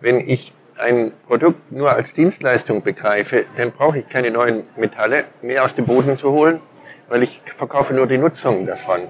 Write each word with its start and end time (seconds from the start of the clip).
Wenn 0.00 0.20
ich 0.20 0.52
ein 0.78 1.12
Produkt 1.26 1.72
nur 1.72 1.92
als 1.92 2.12
Dienstleistung 2.12 2.82
begreife, 2.82 3.46
dann 3.56 3.72
brauche 3.72 3.98
ich 3.98 4.08
keine 4.08 4.30
neuen 4.30 4.64
Metalle 4.76 5.24
mehr 5.40 5.64
aus 5.64 5.74
dem 5.74 5.86
Boden 5.86 6.16
zu 6.16 6.32
holen, 6.32 6.60
weil 7.08 7.22
ich 7.22 7.40
verkaufe 7.44 7.94
nur 7.94 8.06
die 8.06 8.18
Nutzung 8.18 8.66
davon. 8.66 9.08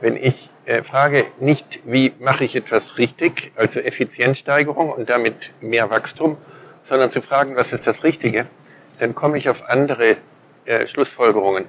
Wenn 0.00 0.16
ich 0.16 0.50
äh, 0.66 0.82
frage 0.82 1.24
nicht, 1.40 1.80
wie 1.84 2.12
mache 2.18 2.44
ich 2.44 2.54
etwas 2.54 2.98
richtig, 2.98 3.52
also 3.56 3.80
Effizienzsteigerung 3.80 4.90
und 4.90 5.08
damit 5.08 5.52
mehr 5.60 5.88
Wachstum, 5.88 6.36
sondern 6.82 7.10
zu 7.10 7.22
fragen, 7.22 7.56
was 7.56 7.72
ist 7.72 7.86
das 7.86 8.04
Richtige, 8.04 8.46
dann 8.98 9.14
komme 9.14 9.38
ich 9.38 9.48
auf 9.48 9.68
andere 9.68 10.16
äh, 10.66 10.86
Schlussfolgerungen. 10.86 11.64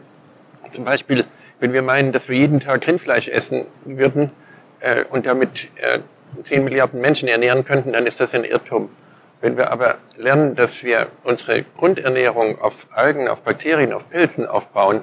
Zum 0.74 0.84
Beispiel, 0.84 1.26
wenn 1.60 1.72
wir 1.72 1.82
meinen, 1.82 2.12
dass 2.12 2.28
wir 2.28 2.38
jeden 2.38 2.60
Tag 2.60 2.86
Rindfleisch 2.86 3.30
essen 3.30 3.66
würden 3.86 4.32
äh, 4.82 5.06
und 5.06 5.26
damit 5.26 5.70
äh, 5.78 6.00
10 6.44 6.64
Milliarden 6.64 7.02
Menschen 7.02 7.28
ernähren 7.28 7.66
könnten, 7.66 7.94
dann 7.94 8.06
ist 8.06 8.20
das 8.20 8.34
ein 8.34 8.44
Irrtum. 8.44 8.90
Wenn 9.42 9.56
wir 9.56 9.72
aber 9.72 9.96
lernen, 10.16 10.56
dass 10.56 10.84
wir 10.84 11.08
unsere 11.24 11.64
Grundernährung 11.64 12.60
auf 12.60 12.88
Algen, 12.92 13.28
auf 13.28 13.44
Bakterien, 13.44 13.94
auf 13.94 14.10
Pilzen 14.10 14.48
aufbauen, 14.48 15.02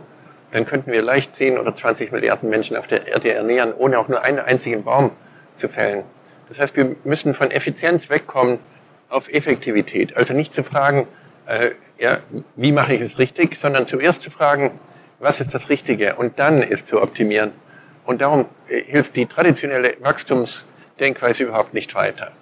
dann 0.50 0.66
könnten 0.66 0.92
wir 0.92 1.02
leicht 1.02 1.34
10 1.36 1.58
oder 1.58 1.74
20 1.74 2.12
Milliarden 2.12 2.48
Menschen 2.48 2.76
auf 2.76 2.86
der 2.86 3.06
Erde 3.06 3.32
ernähren, 3.32 3.72
ohne 3.76 3.98
auch 3.98 4.08
nur 4.08 4.22
einen 4.22 4.38
einzigen 4.38 4.84
Baum 4.84 5.10
zu 5.56 5.68
fällen. 5.68 6.04
Das 6.48 6.58
heißt, 6.58 6.76
wir 6.76 6.96
müssen 7.04 7.34
von 7.34 7.50
Effizienz 7.50 8.10
wegkommen 8.10 8.58
auf 9.08 9.28
Effektivität. 9.28 10.16
Also 10.16 10.34
nicht 10.34 10.52
zu 10.52 10.62
fragen, 10.62 11.06
äh, 11.46 11.70
ja, 11.98 12.18
wie 12.56 12.72
mache 12.72 12.94
ich 12.94 13.00
es 13.00 13.18
richtig, 13.18 13.56
sondern 13.56 13.86
zuerst 13.86 14.22
zu 14.22 14.30
fragen, 14.30 14.72
was 15.20 15.40
ist 15.40 15.54
das 15.54 15.68
Richtige 15.68 16.16
und 16.16 16.38
dann 16.38 16.62
es 16.62 16.84
zu 16.84 17.00
optimieren. 17.00 17.52
Und 18.04 18.20
darum 18.20 18.46
äh, 18.68 18.82
hilft 18.82 19.16
die 19.16 19.26
traditionelle 19.26 19.96
Wachstumsdenkweise 20.94 21.44
überhaupt 21.44 21.74
nicht 21.74 21.94
weiter. 21.94 22.32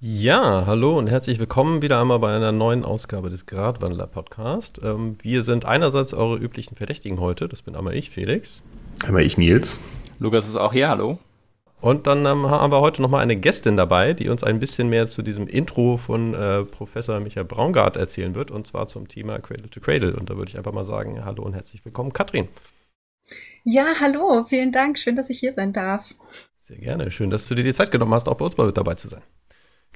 Ja, 0.00 0.64
hallo 0.66 0.98
und 0.98 1.08
herzlich 1.08 1.40
willkommen 1.40 1.82
wieder 1.82 2.00
einmal 2.00 2.20
bei 2.20 2.36
einer 2.36 2.52
neuen 2.52 2.84
Ausgabe 2.84 3.28
des 3.28 3.46
Gradwandler 3.46 4.06
Podcast. 4.06 4.80
Ähm, 4.84 5.16
wir 5.20 5.42
sind 5.42 5.64
einerseits 5.64 6.14
eure 6.14 6.36
üblichen 6.36 6.76
Verdächtigen 6.76 7.18
heute. 7.18 7.48
Das 7.48 7.62
bin 7.62 7.74
einmal 7.74 7.96
ich, 7.96 8.10
Felix. 8.10 8.62
Einmal 9.04 9.22
ich, 9.22 9.36
Nils. 9.36 9.80
Lukas 10.20 10.46
ist 10.46 10.54
auch 10.54 10.72
hier, 10.72 10.88
hallo. 10.88 11.18
Und 11.82 12.06
dann 12.06 12.24
ähm, 12.26 12.48
haben 12.48 12.72
wir 12.72 12.80
heute 12.80 13.02
nochmal 13.02 13.22
eine 13.22 13.34
Gästin 13.34 13.76
dabei, 13.76 14.12
die 14.12 14.28
uns 14.28 14.44
ein 14.44 14.60
bisschen 14.60 14.88
mehr 14.88 15.08
zu 15.08 15.20
diesem 15.20 15.48
Intro 15.48 15.96
von 15.96 16.32
äh, 16.32 16.62
Professor 16.62 17.18
Michael 17.18 17.44
Braungart 17.44 17.96
erzählen 17.96 18.36
wird, 18.36 18.52
und 18.52 18.68
zwar 18.68 18.86
zum 18.86 19.08
Thema 19.08 19.40
Cradle 19.40 19.68
to 19.68 19.80
Cradle. 19.80 20.14
Und 20.14 20.30
da 20.30 20.36
würde 20.36 20.48
ich 20.48 20.56
einfach 20.56 20.72
mal 20.72 20.84
sagen, 20.84 21.24
hallo 21.24 21.42
und 21.42 21.54
herzlich 21.54 21.84
willkommen, 21.84 22.12
Katrin. 22.12 22.46
Ja, 23.64 23.94
hallo, 23.98 24.44
vielen 24.44 24.70
Dank, 24.70 24.96
schön, 24.96 25.16
dass 25.16 25.28
ich 25.28 25.40
hier 25.40 25.52
sein 25.52 25.72
darf. 25.72 26.14
Sehr 26.60 26.78
gerne, 26.78 27.10
schön, 27.10 27.30
dass 27.30 27.48
du 27.48 27.56
dir 27.56 27.64
die 27.64 27.74
Zeit 27.74 27.90
genommen 27.90 28.14
hast, 28.14 28.28
auch 28.28 28.36
bei 28.36 28.44
uns 28.44 28.56
mal 28.56 28.68
mit 28.68 28.76
dabei 28.76 28.94
zu 28.94 29.08
sein. 29.08 29.22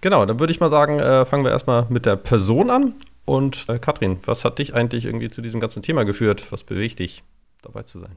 Genau, 0.01 0.27
dann 0.27 0.41
würde 0.41 0.53
ich 0.53 0.59
mal 0.59 0.71
sagen, 0.71 0.99
äh, 0.99 1.25
fangen 1.25 1.45
wir 1.45 1.53
erstmal 1.53 1.87
mit 1.89 2.05
der 2.05 2.17
Person 2.17 2.69
an. 2.69 2.95
Und 3.27 3.69
äh, 3.69 3.79
Katrin, 3.79 4.19
was 4.25 4.45
hat 4.45 4.59
dich 4.59 4.75
eigentlich 4.75 5.05
irgendwie 5.05 5.31
zu 5.31 5.41
diesem 5.41 5.61
ganzen 5.61 5.83
Thema 5.83 6.05
geführt? 6.05 6.51
Was 6.51 6.65
bewegt 6.65 6.99
dich, 6.99 7.23
dabei 7.63 7.85
zu 7.85 8.01
sein? 8.01 8.17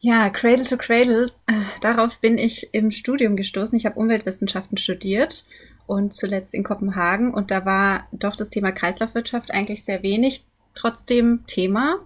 Ja, 0.00 0.30
Cradle 0.30 0.64
to 0.64 0.76
Cradle, 0.76 1.32
äh, 1.46 1.52
darauf 1.80 2.20
bin 2.20 2.38
ich 2.38 2.72
im 2.72 2.92
Studium 2.92 3.34
gestoßen. 3.34 3.76
Ich 3.76 3.84
habe 3.84 3.98
Umweltwissenschaften 3.98 4.78
studiert 4.78 5.44
und 5.88 6.14
zuletzt 6.14 6.54
in 6.54 6.62
Kopenhagen. 6.62 7.34
Und 7.34 7.50
da 7.50 7.64
war 7.64 8.06
doch 8.12 8.36
das 8.36 8.50
Thema 8.50 8.70
Kreislaufwirtschaft 8.70 9.50
eigentlich 9.50 9.84
sehr 9.84 10.04
wenig, 10.04 10.44
trotzdem 10.74 11.44
Thema. 11.48 11.98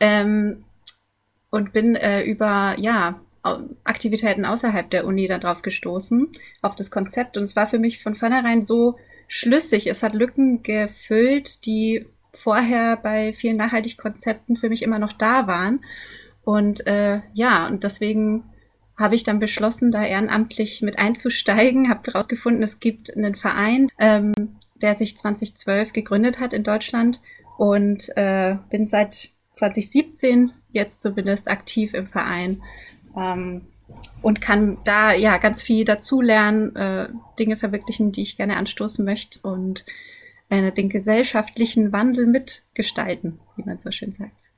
Ähm, 0.00 0.64
und 1.48 1.72
bin 1.72 1.96
äh, 1.96 2.22
über, 2.22 2.76
ja, 2.78 3.20
Aktivitäten 3.84 4.44
außerhalb 4.44 4.90
der 4.90 5.06
Uni 5.06 5.26
darauf 5.26 5.62
gestoßen, 5.62 6.28
auf 6.60 6.76
das 6.76 6.90
Konzept. 6.90 7.38
Und 7.38 7.44
es 7.44 7.56
war 7.56 7.66
für 7.66 7.78
mich 7.78 8.02
von 8.02 8.14
vornherein 8.14 8.62
so 8.62 8.98
schlüssig. 9.28 9.86
Es 9.86 10.02
hat 10.02 10.14
Lücken 10.14 10.62
gefüllt, 10.62 11.64
die 11.64 12.04
vorher 12.34 12.98
bei 12.98 13.32
vielen 13.32 13.56
Nachhaltigkonzepten 13.56 14.56
für 14.56 14.68
mich 14.68 14.82
immer 14.82 14.98
noch 14.98 15.14
da 15.14 15.46
waren. 15.46 15.80
Und 16.50 16.84
äh, 16.88 17.20
ja, 17.32 17.68
und 17.68 17.84
deswegen 17.84 18.42
habe 18.98 19.14
ich 19.14 19.22
dann 19.22 19.38
beschlossen, 19.38 19.92
da 19.92 20.04
ehrenamtlich 20.04 20.82
mit 20.82 20.98
einzusteigen, 20.98 21.88
habe 21.88 22.10
herausgefunden, 22.10 22.64
es 22.64 22.80
gibt 22.80 23.16
einen 23.16 23.36
Verein, 23.36 23.86
ähm, 24.00 24.32
der 24.74 24.96
sich 24.96 25.16
2012 25.16 25.92
gegründet 25.92 26.40
hat 26.40 26.52
in 26.52 26.64
Deutschland 26.64 27.22
und 27.56 28.08
äh, 28.16 28.56
bin 28.68 28.84
seit 28.84 29.30
2017 29.52 30.50
jetzt 30.72 31.00
zumindest 31.00 31.48
aktiv 31.48 31.94
im 31.94 32.08
Verein 32.08 32.64
ähm, 33.16 33.68
und 34.20 34.40
kann 34.40 34.78
da 34.82 35.12
ja 35.12 35.36
ganz 35.36 35.62
viel 35.62 35.84
dazulernen, 35.84 36.74
äh, 36.74 37.10
Dinge 37.38 37.54
verwirklichen, 37.54 38.10
die 38.10 38.22
ich 38.22 38.36
gerne 38.36 38.56
anstoßen 38.56 39.04
möchte 39.04 39.38
und 39.42 39.84
äh, 40.48 40.72
den 40.72 40.88
gesellschaftlichen 40.88 41.92
Wandel 41.92 42.26
mitgestalten, 42.26 43.38
wie 43.54 43.62
man 43.62 43.78
so 43.78 43.92
schön 43.92 44.10
sagt. 44.10 44.50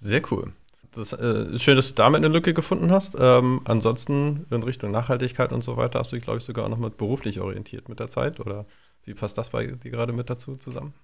Sehr 0.00 0.22
cool. 0.30 0.52
Das 0.94 1.12
äh, 1.12 1.58
schön, 1.58 1.76
dass 1.76 1.88
du 1.88 1.94
damit 1.94 2.18
eine 2.18 2.28
Lücke 2.28 2.54
gefunden 2.54 2.90
hast. 2.90 3.16
Ähm, 3.18 3.60
ansonsten 3.64 4.46
in 4.50 4.62
Richtung 4.62 4.90
Nachhaltigkeit 4.90 5.52
und 5.52 5.62
so 5.62 5.76
weiter 5.76 5.98
hast 5.98 6.12
du 6.12 6.16
dich, 6.16 6.24
glaube 6.24 6.38
ich, 6.38 6.44
sogar 6.44 6.64
auch 6.64 6.70
noch 6.70 6.78
mit 6.78 6.96
beruflich 6.96 7.40
orientiert 7.40 7.88
mit 7.88 8.00
der 8.00 8.08
Zeit. 8.08 8.40
Oder 8.40 8.64
wie 9.04 9.14
passt 9.14 9.36
das 9.38 9.50
bei 9.50 9.66
dir 9.66 9.90
gerade 9.90 10.12
mit 10.12 10.30
dazu 10.30 10.56
zusammen? 10.56 10.94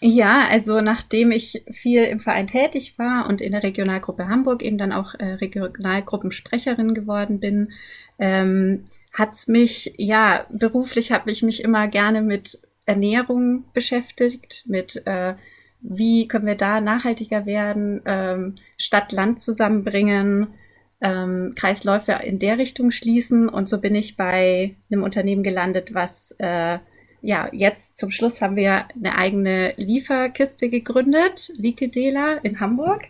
Ja, 0.00 0.48
also 0.48 0.80
nachdem 0.80 1.30
ich 1.30 1.62
viel 1.70 2.02
im 2.02 2.18
Verein 2.18 2.48
tätig 2.48 2.98
war 2.98 3.28
und 3.28 3.40
in 3.40 3.52
der 3.52 3.62
Regionalgruppe 3.62 4.26
Hamburg 4.26 4.62
eben 4.62 4.76
dann 4.76 4.92
auch 4.92 5.14
äh, 5.14 5.34
Regionalgruppensprecherin 5.34 6.92
geworden 6.92 7.38
bin, 7.38 7.70
ähm, 8.18 8.84
hat's 9.12 9.46
mich, 9.46 9.94
ja, 9.98 10.46
beruflich 10.50 11.12
habe 11.12 11.30
ich 11.30 11.42
mich 11.44 11.62
immer 11.62 11.86
gerne 11.86 12.20
mit 12.20 12.62
Ernährung 12.84 13.64
beschäftigt, 13.74 14.64
mit 14.66 15.06
äh, 15.06 15.34
wie 15.82 16.28
können 16.28 16.46
wir 16.46 16.54
da 16.54 16.80
nachhaltiger 16.80 17.44
werden, 17.44 18.00
ähm, 18.06 18.54
Stadt-Land 18.78 19.40
zusammenbringen, 19.40 20.48
ähm, 21.00 21.54
Kreisläufe 21.56 22.12
in 22.24 22.38
der 22.38 22.58
Richtung 22.58 22.90
schließen. 22.90 23.48
Und 23.48 23.68
so 23.68 23.80
bin 23.80 23.94
ich 23.94 24.16
bei 24.16 24.76
einem 24.90 25.02
Unternehmen 25.02 25.42
gelandet, 25.42 25.94
was 25.94 26.34
äh, 26.38 26.78
ja, 27.22 27.48
jetzt 27.52 27.98
zum 27.98 28.10
Schluss 28.10 28.40
haben 28.40 28.56
wir 28.56 28.86
eine 28.94 29.16
eigene 29.16 29.74
Lieferkiste 29.76 30.68
gegründet, 30.68 31.52
Likedela 31.56 32.34
in 32.42 32.58
Hamburg, 32.58 33.04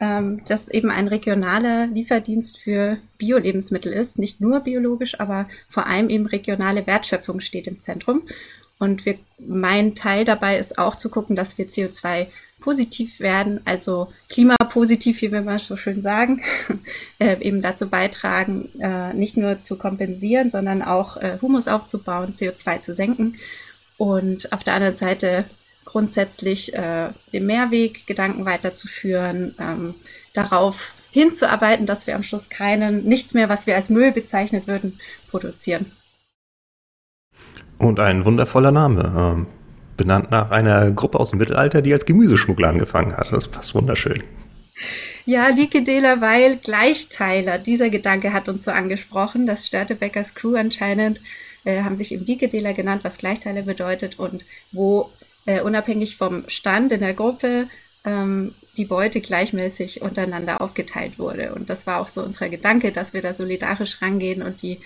ähm, 0.00 0.42
das 0.46 0.68
eben 0.68 0.90
ein 0.90 1.06
regionaler 1.06 1.86
Lieferdienst 1.86 2.58
für 2.58 2.98
Bio-Lebensmittel 3.18 3.92
ist. 3.92 4.18
Nicht 4.18 4.40
nur 4.40 4.60
biologisch, 4.60 5.18
aber 5.20 5.48
vor 5.68 5.86
allem 5.86 6.10
eben 6.10 6.26
regionale 6.26 6.86
Wertschöpfung 6.86 7.38
steht 7.40 7.68
im 7.68 7.78
Zentrum. 7.80 8.22
Und 8.82 9.06
wir, 9.06 9.16
mein 9.38 9.94
Teil 9.94 10.24
dabei 10.24 10.58
ist 10.58 10.76
auch 10.76 10.96
zu 10.96 11.08
gucken, 11.08 11.36
dass 11.36 11.56
wir 11.56 11.68
CO2 11.68 12.26
positiv 12.58 13.20
werden, 13.20 13.60
also 13.64 14.12
klimapositiv, 14.28 15.22
wie 15.22 15.30
wir 15.30 15.40
mal 15.40 15.60
so 15.60 15.76
schön 15.76 16.00
sagen, 16.00 16.42
äh, 17.20 17.40
eben 17.40 17.60
dazu 17.60 17.88
beitragen, 17.88 18.70
äh, 18.80 19.14
nicht 19.14 19.36
nur 19.36 19.60
zu 19.60 19.78
kompensieren, 19.78 20.50
sondern 20.50 20.82
auch 20.82 21.16
äh, 21.16 21.38
Humus 21.40 21.68
aufzubauen, 21.68 22.32
CO2 22.32 22.80
zu 22.80 22.92
senken 22.92 23.36
und 23.98 24.52
auf 24.52 24.64
der 24.64 24.74
anderen 24.74 24.96
Seite 24.96 25.44
grundsätzlich 25.84 26.74
äh, 26.74 27.10
den 27.32 27.46
Mehrweg-Gedanken 27.46 28.44
weiterzuführen, 28.46 29.54
ähm, 29.60 29.94
darauf 30.32 30.92
hinzuarbeiten, 31.12 31.86
dass 31.86 32.08
wir 32.08 32.16
am 32.16 32.24
Schluss 32.24 32.50
keinen, 32.50 33.04
nichts 33.04 33.32
mehr, 33.32 33.48
was 33.48 33.68
wir 33.68 33.76
als 33.76 33.90
Müll 33.90 34.10
bezeichnet 34.10 34.66
würden, 34.66 34.98
produzieren. 35.30 35.92
Und 37.82 37.98
ein 37.98 38.24
wundervoller 38.24 38.70
Name. 38.70 39.12
Ähm, 39.16 39.46
benannt 39.96 40.30
nach 40.30 40.52
einer 40.52 40.92
Gruppe 40.92 41.18
aus 41.18 41.30
dem 41.30 41.40
Mittelalter, 41.40 41.82
die 41.82 41.92
als 41.92 42.06
Gemüseschmuggler 42.06 42.68
angefangen 42.68 43.16
hat. 43.16 43.32
Das 43.32 43.48
passt 43.48 43.74
wunderschön. 43.74 44.22
Ja, 45.26 45.48
Likedela, 45.48 46.20
weil 46.20 46.58
Gleichteiler, 46.58 47.58
dieser 47.58 47.90
Gedanke 47.90 48.32
hat 48.32 48.48
uns 48.48 48.62
so 48.62 48.70
angesprochen. 48.70 49.48
Das 49.48 49.66
Störtebeckers 49.66 50.36
Crew 50.36 50.54
anscheinend 50.54 51.20
äh, 51.64 51.82
haben 51.82 51.96
sich 51.96 52.12
eben 52.12 52.24
Likedela 52.24 52.70
genannt, 52.70 53.02
was 53.02 53.18
Gleichteiler 53.18 53.62
bedeutet 53.62 54.16
und 54.16 54.44
wo 54.70 55.10
äh, 55.46 55.60
unabhängig 55.60 56.16
vom 56.16 56.44
Stand 56.46 56.92
in 56.92 57.00
der 57.00 57.14
Gruppe 57.14 57.66
ähm, 58.04 58.54
die 58.76 58.84
Beute 58.84 59.20
gleichmäßig 59.20 60.02
untereinander 60.02 60.60
aufgeteilt 60.60 61.18
wurde. 61.18 61.52
Und 61.52 61.68
das 61.68 61.88
war 61.88 62.00
auch 62.00 62.06
so 62.06 62.22
unser 62.22 62.48
Gedanke, 62.48 62.92
dass 62.92 63.12
wir 63.12 63.22
da 63.22 63.34
solidarisch 63.34 64.00
rangehen 64.00 64.40
und 64.40 64.62
die 64.62 64.78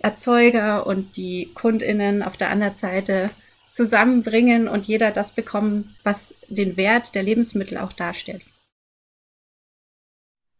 Erzeuger 0.00 0.86
und 0.86 1.16
die 1.16 1.50
KundInnen 1.54 2.22
auf 2.22 2.36
der 2.36 2.50
anderen 2.50 2.76
Seite 2.76 3.30
zusammenbringen 3.70 4.68
und 4.68 4.86
jeder 4.86 5.10
das 5.10 5.32
bekommen, 5.32 5.94
was 6.02 6.36
den 6.48 6.76
Wert 6.76 7.14
der 7.14 7.22
Lebensmittel 7.22 7.78
auch 7.78 7.92
darstellt. 7.92 8.42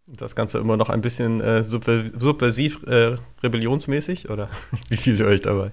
Das 0.07 0.37
Ganze 0.37 0.59
immer 0.59 0.77
noch 0.77 0.89
ein 0.89 1.01
bisschen 1.01 1.41
äh, 1.41 1.65
subversiv, 1.65 2.85
äh, 2.85 3.17
rebellionsmäßig 3.43 4.31
oder 4.31 4.49
wie 4.89 4.97
fühlt 4.97 5.19
ihr 5.19 5.27
euch 5.27 5.41
dabei? 5.41 5.73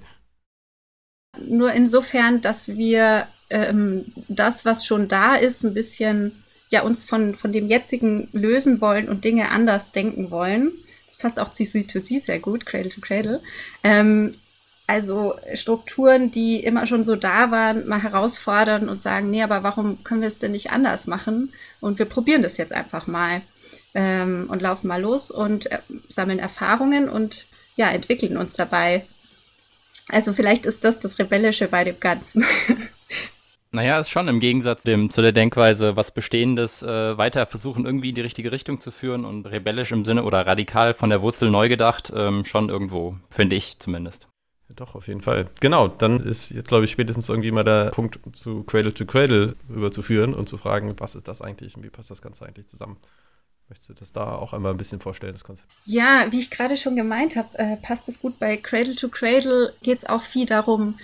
Nur 1.40 1.74
insofern, 1.74 2.42
dass 2.42 2.70
wir 2.70 3.28
ähm, 3.50 4.06
das, 4.28 4.66
was 4.66 4.86
schon 4.86 5.08
da 5.08 5.36
ist, 5.36 5.64
ein 5.64 5.74
bisschen 5.74 6.44
ja 6.70 6.82
uns 6.82 7.06
von, 7.06 7.36
von 7.36 7.52
dem 7.52 7.68
jetzigen 7.68 8.28
lösen 8.34 8.82
wollen 8.82 9.08
und 9.08 9.24
Dinge 9.24 9.50
anders 9.50 9.92
denken 9.92 10.32
wollen. 10.32 10.72
Das 11.14 11.18
passt 11.18 11.40
auch 11.40 11.50
zu 11.50 11.64
C2C 11.64 12.24
sehr 12.24 12.40
gut, 12.40 12.66
Cradle 12.66 12.90
to 12.90 13.00
Cradle. 13.00 13.42
Ähm, 13.84 14.36
also 14.88 15.36
Strukturen, 15.54 16.32
die 16.32 16.64
immer 16.64 16.88
schon 16.88 17.04
so 17.04 17.16
da 17.16 17.52
waren, 17.52 17.88
mal 17.88 18.02
herausfordern 18.02 18.90
und 18.90 19.00
sagen, 19.00 19.30
nee, 19.30 19.44
aber 19.44 19.64
warum 19.64 20.04
können 20.04 20.22
wir 20.22 20.28
es 20.28 20.40
denn 20.40 20.52
nicht 20.52 20.72
anders 20.72 21.08
machen? 21.08 21.54
Und 21.80 22.00
wir 22.00 22.06
probieren 22.06 22.42
das 22.42 22.58
jetzt 22.58 22.74
einfach 22.74 23.08
mal 23.08 23.42
ähm, 23.94 24.48
und 24.50 24.62
laufen 24.62 24.88
mal 24.88 25.02
los 25.02 25.32
und 25.32 25.72
äh, 25.72 25.80
sammeln 26.10 26.40
Erfahrungen 26.40 27.10
und 27.10 27.46
ja, 27.76 27.92
entwickeln 27.92 28.38
uns 28.38 28.56
dabei. 28.56 29.06
Also 30.10 30.34
vielleicht 30.34 30.66
ist 30.66 30.84
das 30.84 31.00
das 31.00 31.18
Rebellische 31.20 31.68
bei 31.68 31.84
dem 31.84 32.00
Ganzen. 32.00 32.44
Naja, 33.74 34.00
ist 34.00 34.12
schon 34.12 34.28
im 34.28 34.40
Gegensatz 34.40 34.84
dem, 34.84 35.10
zu 35.10 35.24
der 35.24 35.32
Denkweise, 35.32 35.96
was 35.96 36.14
Bestehendes 36.14 36.84
äh, 36.84 37.18
weiter 37.18 37.48
versuchen, 37.48 37.86
irgendwie 37.86 38.10
in 38.10 38.16
die 38.16 38.22
richtige 38.22 38.52
Richtung 38.52 38.80
zu 38.80 38.92
führen 38.92 39.26
und 39.26 39.48
rebellisch 39.48 39.92
im 39.92 40.06
Sinne 40.06 40.24
oder 40.26 40.46
radikal 40.46 40.94
von 40.94 41.10
der 41.10 41.24
Wurzel 41.24 41.50
neu 41.50 41.70
gedacht, 41.70 42.14
ähm, 42.16 42.46
schon 42.46 42.70
irgendwo, 42.70 43.18
finde 43.32 43.56
ich 43.56 43.80
zumindest. 43.80 44.28
Doch, 44.76 44.94
auf 44.94 45.08
jeden 45.08 45.22
Fall. 45.22 45.50
Genau, 45.60 45.88
dann 45.88 46.20
ist 46.20 46.52
jetzt, 46.52 46.68
glaube 46.68 46.86
ich, 46.86 46.92
spätestens 46.92 47.30
irgendwie 47.30 47.52
mal 47.52 47.64
der 47.64 47.90
Punkt, 47.90 48.20
zu 48.36 48.64
Cradle 48.64 48.94
to 48.94 49.06
Cradle 49.06 49.56
überzuführen 49.70 50.36
und 50.36 50.48
zu 50.48 50.58
fragen, 50.58 50.94
was 51.00 51.16
ist 51.16 51.28
das 51.28 51.42
eigentlich 51.42 51.76
und 51.76 51.84
wie 51.84 51.90
passt 51.90 52.12
das 52.12 52.22
Ganze 52.22 52.46
eigentlich 52.46 52.68
zusammen? 52.68 52.98
Möchtest 53.70 53.90
du 53.90 53.94
das 53.96 54.14
da 54.14 54.36
auch 54.36 54.54
einmal 54.54 54.72
ein 54.72 54.78
bisschen 54.78 55.00
vorstellen, 55.00 55.34
das 55.34 55.44
Konzept? 55.44 55.72
Ja, 55.86 56.28
wie 56.30 56.40
ich 56.40 56.52
gerade 56.52 56.78
schon 56.78 56.96
gemeint 56.96 57.36
habe, 57.36 57.58
äh, 57.58 57.78
passt 57.78 58.08
es 58.08 58.20
gut. 58.20 58.38
Bei 58.38 58.56
Cradle 58.56 58.96
to 58.96 59.10
Cradle 59.10 59.74
geht 59.82 59.98
es 59.98 60.06
auch 60.06 60.22
viel 60.22 60.46
darum, 60.46 61.00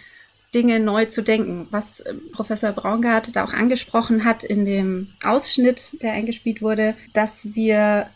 Dinge 0.54 0.80
neu 0.80 1.06
zu 1.06 1.22
denken, 1.22 1.68
was 1.72 2.00
äh, 2.00 2.14
Professor 2.34 2.72
Braungart 2.72 3.36
da 3.36 3.44
auch 3.44 3.54
angesprochen 3.54 4.26
hat 4.26 4.44
in 4.44 4.66
dem 4.66 5.10
Ausschnitt, 5.24 6.02
der 6.02 6.14
eingespielt 6.14 6.62
wurde, 6.62 6.96
dass 7.14 7.54
wir 7.56 8.10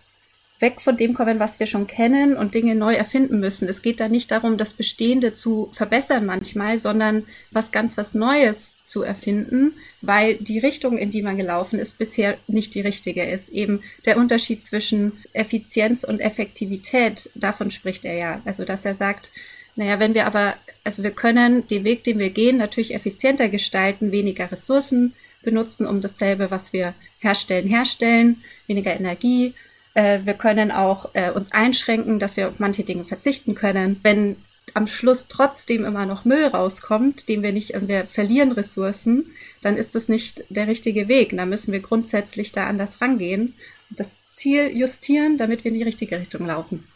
weg 0.64 0.80
von 0.80 0.96
dem 0.96 1.14
kommen, 1.14 1.40
was 1.40 1.60
wir 1.60 1.68
schon 1.68 1.88
kennen 1.88 2.38
und 2.38 2.56
Dinge 2.56 2.74
neu 2.74 2.94
erfinden 2.94 3.40
müssen. 3.40 3.68
Es 3.68 3.82
geht 3.82 4.00
da 4.00 4.08
nicht 4.08 4.32
darum, 4.32 4.58
das 4.58 4.74
Bestehende 4.74 5.34
zu 5.34 5.70
verbessern 5.74 6.26
manchmal, 6.26 6.80
sondern 6.80 7.26
was 7.52 7.74
ganz 7.74 7.98
was 7.98 8.14
Neues 8.14 8.78
zu 8.86 9.04
erfinden, 9.04 9.74
weil 10.02 10.36
die 10.36 10.60
Richtung, 10.60 10.98
in 10.98 11.12
die 11.12 11.22
man 11.22 11.38
gelaufen 11.38 11.80
ist, 11.80 11.98
bisher 11.98 12.38
nicht 12.48 12.76
die 12.76 12.82
richtige 12.82 13.26
ist. 13.26 13.50
Eben 13.50 13.82
der 14.06 14.18
Unterschied 14.18 14.64
zwischen 14.64 15.12
Effizienz 15.34 16.06
und 16.06 16.22
Effektivität, 16.22 17.30
davon 17.36 17.70
spricht 17.70 18.06
er 18.06 18.16
ja. 18.16 18.42
Also, 18.46 18.64
dass 18.64 18.86
er 18.86 18.96
sagt, 18.96 19.32
naja, 19.76 20.00
wenn 20.00 20.14
wir 20.14 20.28
aber, 20.28 20.56
also 20.84 21.04
wir 21.04 21.12
können 21.12 21.68
den 21.68 21.84
Weg, 21.84 22.04
den 22.04 22.20
wir 22.20 22.30
gehen, 22.30 22.58
natürlich 22.58 22.94
effizienter 22.94 23.50
gestalten, 23.50 24.12
weniger 24.12 24.52
Ressourcen 24.52 25.14
benutzen, 25.44 25.86
um 25.86 26.02
dasselbe, 26.02 26.52
was 26.52 26.74
wir 26.74 26.94
herstellen, 27.20 27.68
herstellen, 27.68 28.44
weniger 28.68 28.96
Energie. 28.96 29.54
Äh, 29.94 30.20
wir 30.24 30.34
können 30.36 30.72
auch 30.72 31.10
äh, 31.14 31.32
uns 31.32 31.52
einschränken, 31.52 32.20
dass 32.20 32.38
wir 32.38 32.48
auf 32.48 32.60
manche 32.60 32.84
Dinge 32.84 33.06
verzichten 33.06 33.56
können. 33.56 34.00
Wenn 34.04 34.38
am 34.74 34.88
Schluss 34.88 35.28
trotzdem 35.28 35.86
immer 35.86 36.06
noch 36.06 36.26
Müll 36.26 36.46
rauskommt, 36.46 37.28
den 37.30 37.44
wir 37.44 37.52
nicht, 37.52 37.74
wir 37.88 38.06
verlieren 38.06 38.52
Ressourcen, 38.52 39.26
dann 39.62 39.78
ist 39.78 39.96
das 39.96 40.08
nicht 40.08 40.46
der 40.50 40.68
richtige 40.68 41.08
Weg. 41.08 41.36
Da 41.36 41.46
müssen 41.46 41.72
wir 41.72 41.80
grundsätzlich 41.80 42.52
da 42.52 42.68
anders 42.68 43.02
rangehen 43.02 43.54
und 43.90 44.00
das 44.00 44.22
Ziel 44.32 44.76
justieren, 44.76 45.38
damit 45.38 45.64
wir 45.64 45.72
in 45.72 45.78
die 45.78 45.84
richtige 45.84 46.20
Richtung 46.20 46.48
laufen. 46.48 46.88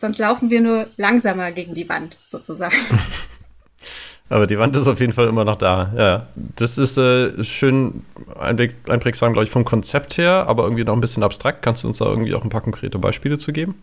Sonst 0.00 0.18
laufen 0.18 0.48
wir 0.48 0.60
nur 0.60 0.86
langsamer 0.96 1.52
gegen 1.52 1.74
die 1.74 1.88
Wand, 1.88 2.18
sozusagen. 2.24 2.76
Aber 4.30 4.46
die 4.46 4.58
Wand 4.58 4.76
ist 4.76 4.86
auf 4.86 5.00
jeden 5.00 5.12
Fall 5.12 5.26
immer 5.26 5.44
noch 5.44 5.58
da. 5.58 5.92
Ja, 5.96 6.28
das 6.34 6.78
ist 6.78 6.96
äh, 6.96 7.42
schön 7.42 8.04
einprägsam, 8.38 9.32
glaube 9.32 9.44
ich, 9.44 9.50
vom 9.50 9.64
Konzept 9.64 10.18
her, 10.18 10.46
aber 10.46 10.62
irgendwie 10.62 10.84
noch 10.84 10.94
ein 10.94 11.00
bisschen 11.00 11.24
abstrakt. 11.24 11.62
Kannst 11.62 11.82
du 11.82 11.88
uns 11.88 11.98
da 11.98 12.04
irgendwie 12.04 12.32
auch 12.34 12.44
ein 12.44 12.48
paar 12.48 12.60
konkrete 12.60 13.00
Beispiele 13.00 13.38
zu 13.38 13.52
geben? 13.52 13.74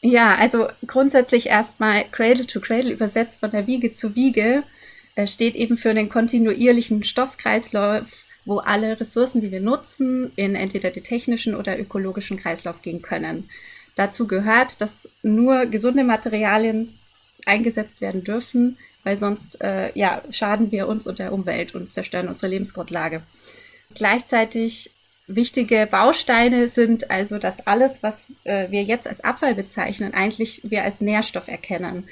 Ja, 0.00 0.34
also 0.36 0.68
grundsätzlich 0.86 1.46
erstmal 1.46 2.04
Cradle 2.10 2.46
to 2.46 2.60
Cradle 2.60 2.90
übersetzt 2.90 3.40
von 3.40 3.50
der 3.50 3.66
Wiege 3.66 3.92
zu 3.92 4.16
Wiege 4.16 4.62
äh, 5.14 5.26
steht 5.26 5.56
eben 5.56 5.76
für 5.76 5.92
den 5.92 6.08
kontinuierlichen 6.08 7.04
Stoffkreislauf, 7.04 8.24
wo 8.46 8.58
alle 8.58 8.98
Ressourcen, 8.98 9.42
die 9.42 9.52
wir 9.52 9.60
nutzen, 9.60 10.32
in 10.36 10.54
entweder 10.54 10.90
den 10.90 11.04
technischen 11.04 11.54
oder 11.54 11.78
ökologischen 11.78 12.38
Kreislauf 12.38 12.80
gehen 12.80 13.02
können. 13.02 13.50
Dazu 13.96 14.26
gehört, 14.26 14.80
dass 14.80 15.08
nur 15.22 15.66
gesunde 15.66 16.04
Materialien 16.04 16.98
eingesetzt 17.46 18.00
werden 18.00 18.24
dürfen, 18.24 18.78
weil 19.04 19.16
sonst 19.16 19.60
äh, 19.62 19.90
ja, 19.94 20.22
schaden 20.30 20.70
wir 20.70 20.88
uns 20.88 21.06
und 21.06 21.18
der 21.18 21.32
Umwelt 21.32 21.74
und 21.74 21.92
zerstören 21.92 22.28
unsere 22.28 22.48
Lebensgrundlage. 22.48 23.22
Gleichzeitig 23.94 24.90
wichtige 25.26 25.86
Bausteine 25.90 26.68
sind 26.68 27.10
also, 27.10 27.38
dass 27.38 27.66
alles, 27.66 28.02
was 28.02 28.26
äh, 28.44 28.70
wir 28.70 28.82
jetzt 28.82 29.08
als 29.08 29.22
Abfall 29.22 29.54
bezeichnen, 29.54 30.14
eigentlich 30.14 30.60
wir 30.64 30.84
als 30.84 31.00
Nährstoff 31.00 31.48
erkennen. 31.48 32.04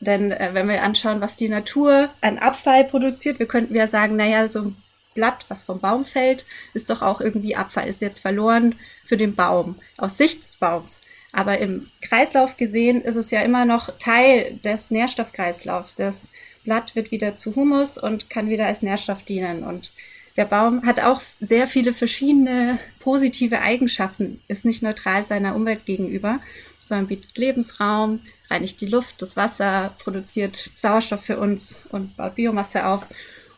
Denn 0.00 0.30
äh, 0.30 0.50
wenn 0.52 0.68
wir 0.68 0.82
anschauen, 0.82 1.20
was 1.20 1.36
die 1.36 1.48
Natur 1.48 2.08
an 2.20 2.38
Abfall 2.38 2.84
produziert, 2.84 3.38
wir 3.38 3.46
könnten 3.46 3.74
ja 3.74 3.86
sagen, 3.86 4.16
naja, 4.16 4.48
so 4.48 4.60
ein 4.60 4.76
Blatt, 5.14 5.44
was 5.48 5.62
vom 5.62 5.80
Baum 5.80 6.04
fällt, 6.04 6.44
ist 6.74 6.90
doch 6.90 7.02
auch 7.02 7.20
irgendwie 7.20 7.56
Abfall, 7.56 7.88
ist 7.88 8.00
jetzt 8.00 8.20
verloren 8.20 8.76
für 9.04 9.16
den 9.16 9.34
Baum, 9.34 9.76
aus 9.98 10.16
Sicht 10.16 10.42
des 10.42 10.56
Baums. 10.56 11.00
Aber 11.32 11.58
im 11.58 11.88
Kreislauf 12.00 12.56
gesehen 12.56 13.02
ist 13.02 13.16
es 13.16 13.30
ja 13.30 13.42
immer 13.42 13.64
noch 13.64 13.96
Teil 13.98 14.58
des 14.64 14.90
Nährstoffkreislaufs. 14.90 15.94
Das 15.94 16.28
Blatt 16.64 16.94
wird 16.96 17.10
wieder 17.10 17.34
zu 17.34 17.54
Humus 17.54 17.98
und 17.98 18.30
kann 18.30 18.50
wieder 18.50 18.66
als 18.66 18.82
Nährstoff 18.82 19.22
dienen. 19.22 19.62
Und 19.62 19.92
der 20.36 20.44
Baum 20.44 20.84
hat 20.86 21.00
auch 21.00 21.22
sehr 21.40 21.66
viele 21.66 21.92
verschiedene 21.92 22.78
positive 22.98 23.60
Eigenschaften, 23.60 24.42
ist 24.48 24.64
nicht 24.64 24.82
neutral 24.82 25.24
seiner 25.24 25.54
Umwelt 25.54 25.86
gegenüber, 25.86 26.40
sondern 26.84 27.06
bietet 27.06 27.38
Lebensraum, 27.38 28.20
reinigt 28.48 28.80
die 28.80 28.86
Luft, 28.86 29.22
das 29.22 29.36
Wasser, 29.36 29.94
produziert 29.98 30.70
Sauerstoff 30.76 31.22
für 31.24 31.38
uns 31.38 31.78
und 31.90 32.16
baut 32.16 32.34
Biomasse 32.34 32.86
auf. 32.86 33.06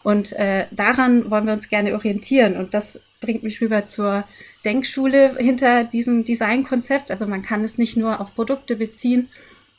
Und 0.03 0.33
äh, 0.33 0.67
daran 0.71 1.31
wollen 1.31 1.47
wir 1.47 1.53
uns 1.53 1.69
gerne 1.69 1.95
orientieren. 1.95 2.57
Und 2.57 2.75
das 2.75 3.01
bringt 3.21 3.43
mich 3.43 3.61
rüber 3.61 3.87
zur 3.87 4.25
Denkschule 4.65 5.37
hinter 5.39 5.85
diesem 5.85 6.25
Designkonzept. 6.25 7.11
Also 7.11 7.27
man 7.27 7.43
kann 7.43 7.65
es 7.65 7.79
nicht 7.79 7.97
nur 7.97 8.21
auf 8.21 8.35
Produkte 8.35 8.77
beziehen 8.77 9.29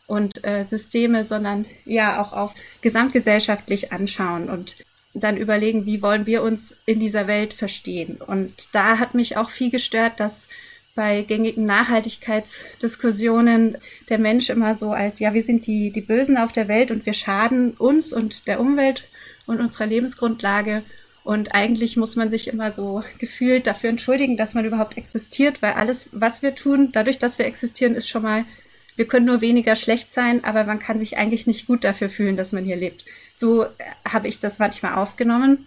und 0.07 0.43
äh, 0.43 0.63
Systeme, 0.63 1.25
sondern 1.25 1.65
ja 1.85 2.21
auch 2.21 2.33
auf 2.33 2.55
gesamtgesellschaftlich 2.81 3.91
anschauen 3.91 4.49
und 4.49 4.77
dann 5.13 5.37
überlegen, 5.37 5.85
wie 5.85 6.01
wollen 6.01 6.25
wir 6.25 6.41
uns 6.41 6.75
in 6.85 6.99
dieser 6.99 7.27
Welt 7.27 7.53
verstehen. 7.53 8.17
Und 8.17 8.73
da 8.73 8.97
hat 8.97 9.13
mich 9.13 9.37
auch 9.37 9.51
viel 9.51 9.69
gestört, 9.69 10.19
dass 10.19 10.47
bei 10.95 11.23
gängigen 11.23 11.65
Nachhaltigkeitsdiskussionen 11.65 13.77
der 14.09 14.19
Mensch 14.19 14.49
immer 14.49 14.75
so 14.75 14.91
als, 14.91 15.19
ja, 15.19 15.33
wir 15.33 15.43
sind 15.43 15.67
die, 15.67 15.91
die 15.91 16.01
Bösen 16.01 16.37
auf 16.37 16.51
der 16.51 16.67
Welt 16.67 16.91
und 16.91 17.05
wir 17.05 17.13
schaden 17.13 17.71
uns 17.71 18.11
und 18.13 18.47
der 18.47 18.59
Umwelt 18.59 19.05
und 19.45 19.59
unserer 19.59 19.85
Lebensgrundlage. 19.85 20.83
Und 21.23 21.55
eigentlich 21.55 21.95
muss 21.95 22.15
man 22.15 22.29
sich 22.29 22.47
immer 22.47 22.71
so 22.71 23.03
gefühlt 23.17 23.65
dafür 23.65 23.89
entschuldigen, 23.89 24.35
dass 24.35 24.53
man 24.53 24.65
überhaupt 24.65 24.97
existiert, 24.97 25.61
weil 25.61 25.73
alles, 25.73 26.09
was 26.11 26.41
wir 26.41 26.53
tun, 26.53 26.89
dadurch, 26.91 27.17
dass 27.17 27.39
wir 27.39 27.45
existieren, 27.45 27.95
ist 27.95 28.09
schon 28.09 28.23
mal, 28.23 28.45
wir 28.95 29.07
können 29.07 29.25
nur 29.25 29.41
weniger 29.41 29.75
schlecht 29.75 30.11
sein, 30.11 30.43
aber 30.43 30.65
man 30.65 30.79
kann 30.79 30.99
sich 30.99 31.17
eigentlich 31.17 31.47
nicht 31.47 31.65
gut 31.65 31.83
dafür 31.83 32.09
fühlen, 32.09 32.35
dass 32.35 32.51
man 32.51 32.65
hier 32.65 32.75
lebt. 32.75 33.05
So 33.33 33.63
äh, 33.63 33.69
habe 34.07 34.27
ich 34.27 34.39
das 34.39 34.59
manchmal 34.59 34.95
aufgenommen. 34.95 35.65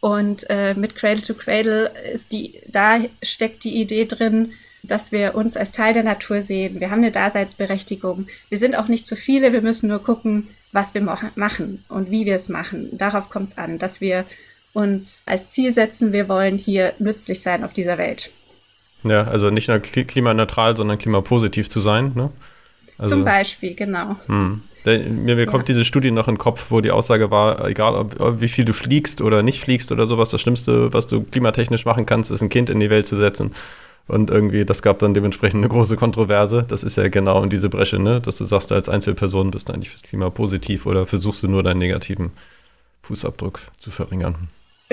Und 0.00 0.48
äh, 0.50 0.74
mit 0.74 0.94
Cradle 0.96 1.22
to 1.22 1.34
Cradle 1.34 1.90
ist 2.12 2.30
die, 2.32 2.60
da 2.68 3.00
steckt 3.22 3.64
die 3.64 3.80
Idee 3.80 4.04
drin, 4.04 4.52
dass 4.82 5.12
wir 5.12 5.34
uns 5.34 5.56
als 5.56 5.72
Teil 5.72 5.94
der 5.94 6.02
Natur 6.02 6.42
sehen. 6.42 6.78
Wir 6.78 6.90
haben 6.90 6.98
eine 6.98 7.10
Daseinsberechtigung. 7.10 8.26
Wir 8.48 8.58
sind 8.58 8.76
auch 8.76 8.88
nicht 8.88 9.06
zu 9.06 9.16
viele. 9.16 9.52
Wir 9.52 9.62
müssen 9.62 9.88
nur 9.88 10.02
gucken, 10.02 10.48
was 10.74 10.92
wir 10.92 11.02
machen 11.36 11.84
und 11.88 12.10
wie 12.10 12.26
wir 12.26 12.34
es 12.34 12.48
machen. 12.48 12.88
Darauf 12.92 13.30
kommt 13.30 13.50
es 13.50 13.58
an, 13.58 13.78
dass 13.78 14.00
wir 14.00 14.24
uns 14.72 15.22
als 15.24 15.48
Ziel 15.48 15.72
setzen, 15.72 16.12
wir 16.12 16.28
wollen 16.28 16.58
hier 16.58 16.92
nützlich 16.98 17.40
sein 17.40 17.62
auf 17.62 17.72
dieser 17.72 17.96
Welt. 17.96 18.32
Ja, 19.04 19.22
also 19.22 19.50
nicht 19.50 19.68
nur 19.68 19.78
klimaneutral, 19.78 20.76
sondern 20.76 20.98
klimapositiv 20.98 21.70
zu 21.70 21.78
sein. 21.78 22.12
Ne? 22.16 22.30
Also, 22.98 23.14
Zum 23.14 23.24
Beispiel, 23.24 23.74
genau. 23.74 24.16
Hm. 24.26 24.62
Mir, 24.84 25.36
mir 25.36 25.46
kommt 25.46 25.68
diese 25.68 25.84
Studie 25.84 26.10
noch 26.10 26.28
in 26.28 26.34
den 26.34 26.38
Kopf, 26.38 26.70
wo 26.70 26.80
die 26.80 26.90
Aussage 26.90 27.30
war, 27.30 27.66
egal 27.66 27.94
ob, 27.94 28.20
ob, 28.20 28.40
wie 28.40 28.48
viel 28.48 28.64
du 28.64 28.74
fliegst 28.74 29.22
oder 29.22 29.42
nicht 29.42 29.60
fliegst 29.60 29.92
oder 29.92 30.06
sowas, 30.06 30.28
das 30.28 30.40
Schlimmste, 30.40 30.92
was 30.92 31.06
du 31.06 31.22
klimatechnisch 31.22 31.86
machen 31.86 32.04
kannst, 32.04 32.30
ist 32.30 32.42
ein 32.42 32.50
Kind 32.50 32.68
in 32.68 32.80
die 32.80 32.90
Welt 32.90 33.06
zu 33.06 33.16
setzen. 33.16 33.52
Und 34.06 34.30
irgendwie, 34.30 34.64
das 34.64 34.82
gab 34.82 34.98
dann 34.98 35.14
dementsprechend 35.14 35.64
eine 35.64 35.68
große 35.68 35.96
Kontroverse. 35.96 36.66
Das 36.68 36.82
ist 36.82 36.96
ja 36.96 37.08
genau 37.08 37.42
in 37.42 37.50
diese 37.50 37.70
Bresche, 37.70 37.98
ne? 37.98 38.20
Dass 38.20 38.36
du 38.36 38.44
sagst, 38.44 38.70
als 38.70 38.88
Einzelperson 38.88 39.50
bist 39.50 39.68
du 39.68 39.72
eigentlich 39.72 39.90
fürs 39.90 40.02
Klima 40.02 40.28
positiv 40.30 40.86
oder 40.86 41.06
versuchst 41.06 41.42
du 41.42 41.48
nur 41.48 41.62
deinen 41.62 41.78
negativen 41.78 42.32
Fußabdruck 43.02 43.60
zu 43.78 43.90
verringern. 43.90 44.48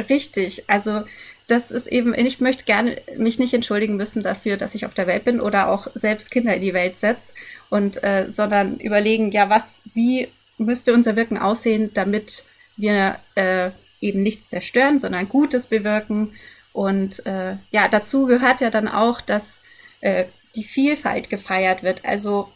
Richtig. 0.10 0.70
Also 0.70 1.04
das 1.48 1.72
ist 1.72 1.88
eben, 1.88 2.14
ich 2.14 2.40
möchte 2.40 2.64
gerne 2.64 3.02
mich 3.18 3.38
nicht 3.38 3.54
entschuldigen 3.54 3.98
müssen 3.98 4.24
dafür, 4.24 4.56
dass 4.56 4.76
ich 4.76 4.86
auf 4.86 4.94
der 4.94 5.08
Welt 5.08 5.26
bin 5.26 5.42
oder 5.42 5.70
auch 5.70 5.88
selbst 5.96 6.32
Kinder 6.32 6.56
in 6.56 6.62
die 6.62 6.74
Welt 6.74 6.96
setze 6.96 7.34
und 7.70 8.02
äh, 8.04 8.28
sondern 8.30 8.78
überlegen, 8.78 9.32
ja, 9.32 9.50
was, 9.50 9.84
wie 9.94 10.30
müsste 10.58 10.94
unser 10.94 11.18
Wirken 11.18 11.38
aussehen, 11.38 11.92
damit 11.94 12.46
wir 12.78 13.18
äh, 13.36 13.72
eben 14.00 14.24
nichts 14.24 14.50
zerstören, 14.50 14.98
sondern 14.98 15.28
Gutes 15.28 15.68
bewirken. 15.68 16.32
Und 16.74 17.26
äh, 17.26 17.58
ja, 17.72 17.88
dazu 17.90 18.26
gehört 18.26 18.62
ja 18.62 18.70
dann 18.70 18.88
auch, 18.88 19.22
dass 19.22 19.62
äh, 20.02 20.26
die 20.56 20.64
Vielfalt 20.64 21.30
gefeiert 21.30 21.84
wird. 21.84 22.06
Also 22.06 22.50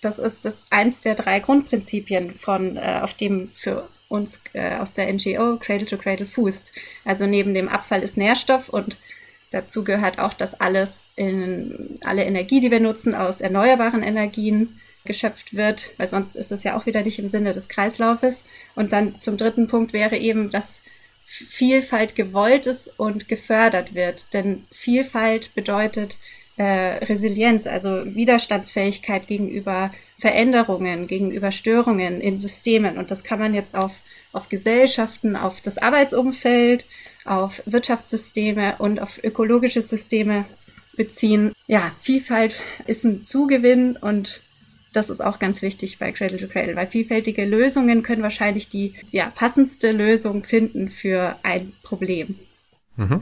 das 0.00 0.18
ist 0.18 0.44
das 0.44 0.66
eins 0.70 1.00
der 1.00 1.14
drei 1.14 1.40
Grundprinzipien 1.40 2.36
von, 2.36 2.76
äh, 2.76 3.00
auf 3.02 3.14
dem 3.14 3.50
für 3.52 3.88
uns 4.08 4.40
äh, 4.54 4.76
aus 4.76 4.94
der 4.94 5.12
NGO 5.12 5.56
Cradle 5.58 5.86
to 5.86 5.96
Cradle 5.96 6.26
fußt. 6.26 6.72
Also 7.04 7.26
neben 7.26 7.54
dem 7.54 7.68
Abfall 7.68 8.02
ist 8.02 8.16
Nährstoff 8.16 8.68
und 8.68 8.96
dazu 9.50 9.84
gehört 9.84 10.18
auch, 10.18 10.34
dass 10.34 10.60
alles 10.60 11.10
in 11.16 11.98
alle 12.04 12.24
Energie, 12.24 12.60
die 12.60 12.70
wir 12.70 12.80
nutzen, 12.80 13.14
aus 13.14 13.40
erneuerbaren 13.40 14.02
Energien 14.02 14.80
geschöpft 15.04 15.54
wird, 15.56 15.90
weil 15.96 16.08
sonst 16.08 16.36
ist 16.36 16.52
es 16.52 16.64
ja 16.64 16.76
auch 16.76 16.86
wieder 16.86 17.02
nicht 17.02 17.18
im 17.18 17.28
Sinne 17.28 17.52
des 17.52 17.68
Kreislaufes. 17.68 18.44
Und 18.74 18.92
dann 18.92 19.20
zum 19.20 19.36
dritten 19.36 19.66
Punkt 19.66 19.92
wäre 19.92 20.16
eben, 20.16 20.50
dass 20.50 20.82
Vielfalt 21.30 22.16
gewollt 22.16 22.66
ist 22.66 22.98
und 22.98 23.28
gefördert 23.28 23.94
wird. 23.94 24.32
Denn 24.32 24.64
Vielfalt 24.72 25.54
bedeutet 25.54 26.16
äh, 26.56 27.04
Resilienz, 27.04 27.66
also 27.66 28.02
Widerstandsfähigkeit 28.06 29.26
gegenüber 29.26 29.92
Veränderungen, 30.16 31.06
gegenüber 31.06 31.52
Störungen 31.52 32.22
in 32.22 32.38
Systemen. 32.38 32.96
Und 32.96 33.10
das 33.10 33.24
kann 33.24 33.38
man 33.38 33.52
jetzt 33.52 33.76
auf, 33.76 34.00
auf 34.32 34.48
Gesellschaften, 34.48 35.36
auf 35.36 35.60
das 35.60 35.76
Arbeitsumfeld, 35.76 36.86
auf 37.26 37.62
Wirtschaftssysteme 37.66 38.76
und 38.78 38.98
auf 38.98 39.22
ökologische 39.22 39.82
Systeme 39.82 40.46
beziehen. 40.96 41.52
Ja, 41.66 41.92
Vielfalt 42.00 42.54
ist 42.86 43.04
ein 43.04 43.22
Zugewinn 43.22 43.98
und 43.98 44.40
das 44.92 45.10
ist 45.10 45.20
auch 45.20 45.38
ganz 45.38 45.62
wichtig 45.62 45.98
bei 45.98 46.12
Cradle 46.12 46.38
to 46.38 46.48
Cradle, 46.48 46.76
weil 46.76 46.86
vielfältige 46.86 47.44
Lösungen 47.44 48.02
können 48.02 48.22
wahrscheinlich 48.22 48.68
die 48.68 48.94
ja, 49.10 49.30
passendste 49.34 49.92
Lösung 49.92 50.42
finden 50.42 50.88
für 50.88 51.36
ein 51.42 51.72
Problem. 51.82 52.36
Mhm. 52.96 53.20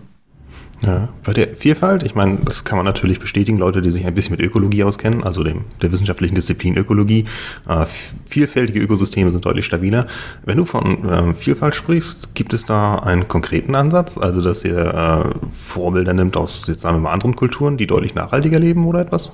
Ja, 0.83 1.09
bei 1.25 1.33
der 1.33 1.55
Vielfalt, 1.55 2.03
ich 2.03 2.15
meine, 2.15 2.39
das 2.45 2.65
kann 2.65 2.77
man 2.77 2.85
natürlich 2.85 3.19
bestätigen, 3.19 3.59
Leute, 3.59 3.81
die 3.81 3.91
sich 3.91 4.07
ein 4.07 4.15
bisschen 4.15 4.37
mit 4.37 4.45
Ökologie 4.45 4.85
auskennen, 4.85 5.25
also 5.25 5.43
dem, 5.43 5.65
der 5.81 5.91
wissenschaftlichen 5.91 6.35
Disziplin 6.35 6.77
Ökologie. 6.77 7.25
Äh, 7.67 7.87
vielfältige 8.29 8.81
Ökosysteme 8.81 9.31
sind 9.31 9.47
deutlich 9.47 9.65
stabiler. 9.65 10.07
Wenn 10.45 10.59
du 10.59 10.67
von 10.67 11.09
äh, 11.09 11.35
Vielfalt 11.35 11.75
sprichst, 11.75 12.35
gibt 12.35 12.53
es 12.53 12.67
da 12.67 12.97
einen 12.97 13.27
konkreten 13.27 13.75
Ansatz, 13.75 14.19
also 14.19 14.43
dass 14.43 14.65
ihr 14.65 14.77
äh, 14.77 15.49
Vorbilder 15.51 16.13
nimmt 16.13 16.37
aus, 16.37 16.67
jetzt 16.67 16.83
sagen 16.83 16.97
wir 16.97 17.01
mal, 17.01 17.13
anderen 17.13 17.37
Kulturen, 17.37 17.79
die 17.79 17.87
deutlich 17.87 18.15
nachhaltiger 18.15 18.59
leben 18.59 18.85
oder 18.85 19.01
etwas? 19.01 19.33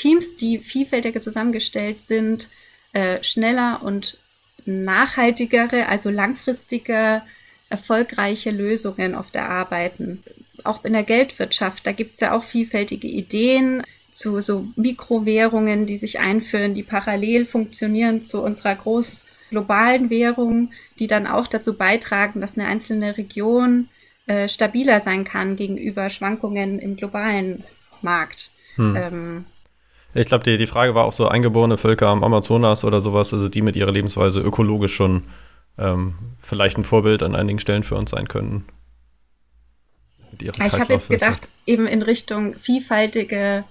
Teams, 0.00 0.36
die 0.36 0.58
vielfältiger 0.58 1.20
zusammengestellt 1.20 2.00
sind, 2.00 2.48
äh, 2.92 3.22
schneller 3.22 3.82
und 3.82 4.16
nachhaltigere, 4.64 5.88
also 5.88 6.08
langfristiger 6.08 7.22
erfolgreiche 7.68 8.50
Lösungen 8.50 9.14
oft 9.14 9.36
erarbeiten. 9.36 10.22
Auch 10.64 10.84
in 10.84 10.94
der 10.94 11.02
Geldwirtschaft, 11.02 11.86
da 11.86 11.92
gibt 11.92 12.14
es 12.14 12.20
ja 12.20 12.32
auch 12.32 12.44
vielfältige 12.44 13.08
Ideen 13.08 13.82
zu 14.10 14.40
so 14.40 14.66
Mikrowährungen, 14.76 15.84
die 15.86 15.96
sich 15.96 16.18
einführen, 16.18 16.74
die 16.74 16.82
parallel 16.82 17.44
funktionieren 17.44 18.22
zu 18.22 18.42
unserer 18.42 18.74
groß 18.74 19.26
globalen 19.50 20.08
Währung, 20.08 20.70
die 20.98 21.08
dann 21.08 21.26
auch 21.26 21.46
dazu 21.46 21.74
beitragen, 21.74 22.40
dass 22.40 22.56
eine 22.56 22.66
einzelne 22.66 23.18
Region 23.18 23.88
äh, 24.26 24.48
stabiler 24.48 25.00
sein 25.00 25.24
kann 25.24 25.56
gegenüber 25.56 26.08
Schwankungen 26.08 26.78
im 26.78 26.96
globalen 26.96 27.64
Markt. 28.00 28.50
Hm. 28.76 28.96
Ähm, 28.96 29.44
ich 30.14 30.26
glaube, 30.26 30.44
die, 30.44 30.58
die 30.58 30.66
Frage 30.66 30.94
war 30.94 31.04
auch 31.04 31.12
so 31.12 31.28
eingeborene 31.28 31.78
Völker 31.78 32.08
am 32.08 32.24
Amazonas 32.24 32.84
oder 32.84 33.00
sowas, 33.00 33.32
also 33.32 33.48
die 33.48 33.62
mit 33.62 33.76
ihrer 33.76 33.92
Lebensweise 33.92 34.40
ökologisch 34.40 34.94
schon 34.94 35.24
ähm, 35.78 36.14
vielleicht 36.40 36.78
ein 36.78 36.84
Vorbild 36.84 37.22
an 37.22 37.34
einigen 37.34 37.58
Stellen 37.58 37.82
für 37.82 37.96
uns 37.96 38.10
sein 38.10 38.28
können. 38.28 38.66
Ich 40.40 40.48
habe 40.72 40.92
jetzt 40.92 41.10
gedacht, 41.10 41.48
eben 41.66 41.86
in 41.86 42.02
Richtung 42.02 42.54
vielfältige 42.54 43.64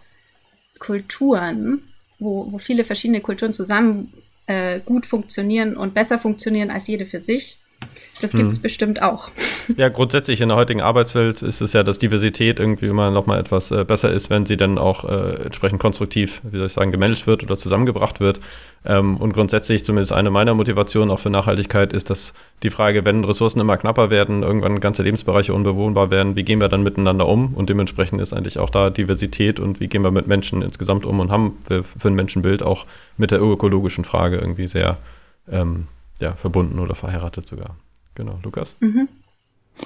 Kulturen, 0.80 1.82
wo, 2.20 2.52
wo 2.52 2.58
viele 2.58 2.84
verschiedene 2.84 3.22
Kulturen 3.22 3.54
zusammen 3.54 4.14
äh, 4.46 4.80
gut 4.80 5.06
funktionieren 5.06 5.76
und 5.76 5.94
besser 5.94 6.20
funktionieren 6.20 6.72
als 6.72 6.88
jede 6.88 7.06
für 7.06 7.20
sich. 7.20 7.58
Das 8.22 8.32
gibt 8.32 8.50
es 8.50 8.58
hm. 8.58 8.62
bestimmt 8.62 9.02
auch. 9.02 9.30
Ja, 9.78 9.88
grundsätzlich 9.88 10.42
in 10.42 10.50
der 10.50 10.58
heutigen 10.58 10.82
Arbeitswelt 10.82 11.42
ist 11.42 11.62
es 11.62 11.74
ja, 11.74 11.84
dass 11.84 12.00
Diversität 12.00 12.60
irgendwie 12.60 12.88
immer 12.88 13.12
noch 13.12 13.28
mal 13.28 13.40
etwas 13.40 13.72
äh, 13.72 13.86
besser 13.86 14.12
ist, 14.12 14.30
wenn 14.30 14.46
sie 14.46 14.58
dann 14.58 14.78
auch 14.78 15.06
äh, 15.06 15.44
entsprechend 15.46 15.80
konstruktiv, 15.80 16.42
wie 16.44 16.58
soll 16.58 16.66
ich 16.66 16.74
sagen, 16.74 16.92
gemanagt 16.92 17.28
wird 17.28 17.44
oder 17.44 17.58
zusammengebracht 17.58 18.20
wird. 18.20 18.42
Ähm, 18.86 19.16
und 19.18 19.34
grundsätzlich, 19.34 19.86
zumindest 19.86 20.12
eine 20.12 20.32
meiner 20.32 20.54
Motivationen 20.54 21.12
auch 21.12 21.20
für 21.20 21.30
Nachhaltigkeit, 21.30 21.94
ist, 21.94 22.10
dass 22.10 22.34
die 22.64 22.70
Frage, 22.70 23.06
wenn 23.06 23.24
Ressourcen 23.24 23.62
immer 23.62 23.78
knapper 23.78 24.10
werden, 24.10 24.44
irgendwann 24.44 24.82
ganze 24.82 25.04
Lebensbereiche 25.04 25.54
unbewohnbar 25.54 26.12
werden, 26.12 26.36
wie 26.36 26.44
gehen 26.44 26.60
wir 26.60 26.68
dann 26.68 26.84
miteinander 26.84 27.28
um? 27.28 27.54
Und 27.54 27.70
dementsprechend 27.70 28.22
ist 28.22 28.34
eigentlich 28.34 28.60
auch 28.60 28.70
da 28.70 28.90
Diversität 28.90 29.60
und 29.60 29.80
wie 29.80 29.88
gehen 29.88 30.04
wir 30.04 30.12
mit 30.12 30.28
Menschen 30.28 30.62
insgesamt 30.62 31.06
um 31.06 31.20
und 31.22 31.32
haben 31.32 31.58
wir 31.68 31.84
für 31.84 32.10
ein 32.10 32.16
Menschenbild 32.16 32.64
auch 32.64 32.86
mit 33.18 33.32
der 33.32 33.42
ökologischen 33.42 34.04
Frage 34.04 34.38
irgendwie 34.38 34.68
sehr 34.68 34.98
ähm, 35.50 35.88
ja, 36.20 36.34
verbunden 36.34 36.80
oder 36.80 36.96
verheiratet 36.96 37.48
sogar. 37.48 37.76
Genau, 38.16 38.40
Lukas? 38.44 38.76
Mhm. 38.80 39.08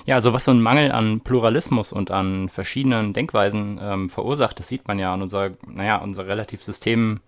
Ja, 0.05 0.15
also 0.15 0.33
was 0.33 0.45
so 0.45 0.51
ein 0.51 0.61
Mangel 0.61 0.91
an 0.91 1.21
Pluralismus 1.21 1.93
und 1.93 2.11
an 2.11 2.49
verschiedenen 2.49 3.13
Denkweisen 3.13 3.79
ähm, 3.81 4.09
verursacht, 4.09 4.57
das 4.59 4.67
sieht 4.67 4.87
man 4.87 4.97
ja 4.99 5.13
an 5.13 5.21
unserer, 5.21 5.51
naja, 5.67 5.97
unserer 5.97 6.27
relativ 6.27 6.63
system 6.63 7.19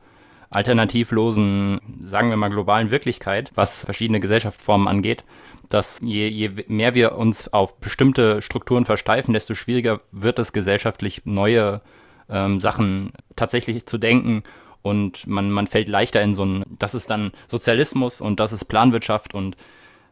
alternativlosen, 0.50 1.82
sagen 2.04 2.30
wir 2.30 2.38
mal, 2.38 2.50
globalen 2.50 2.92
Wirklichkeit, 2.92 3.52
was 3.56 3.86
verschiedene 3.86 4.20
Gesellschaftsformen 4.20 4.88
angeht, 4.88 5.24
dass 5.70 6.00
je, 6.04 6.28
je 6.28 6.52
mehr 6.68 6.96
wir 6.96 7.18
uns 7.18 7.52
auf 7.52 7.78
bestimmte 7.80 8.42
Strukturen 8.42 8.86
versteifen, 8.86 9.34
desto 9.34 9.56
schwieriger 9.56 10.02
wird 10.12 10.40
es 10.40 10.54
gesellschaftlich 10.54 11.26
neue 11.26 11.82
ähm, 12.30 12.60
Sachen 12.60 13.12
tatsächlich 13.36 13.86
zu 13.86 13.98
denken 13.98 14.44
und 14.86 15.26
man, 15.26 15.50
man 15.50 15.68
fällt 15.68 15.90
leichter 15.90 16.22
in 16.22 16.36
so 16.36 16.46
ein, 16.46 16.64
das 16.78 16.94
ist 16.94 17.10
dann 17.10 17.32
Sozialismus 17.48 18.22
und 18.22 18.40
das 18.40 18.54
ist 18.54 18.66
Planwirtschaft 18.66 19.34
und 19.34 19.58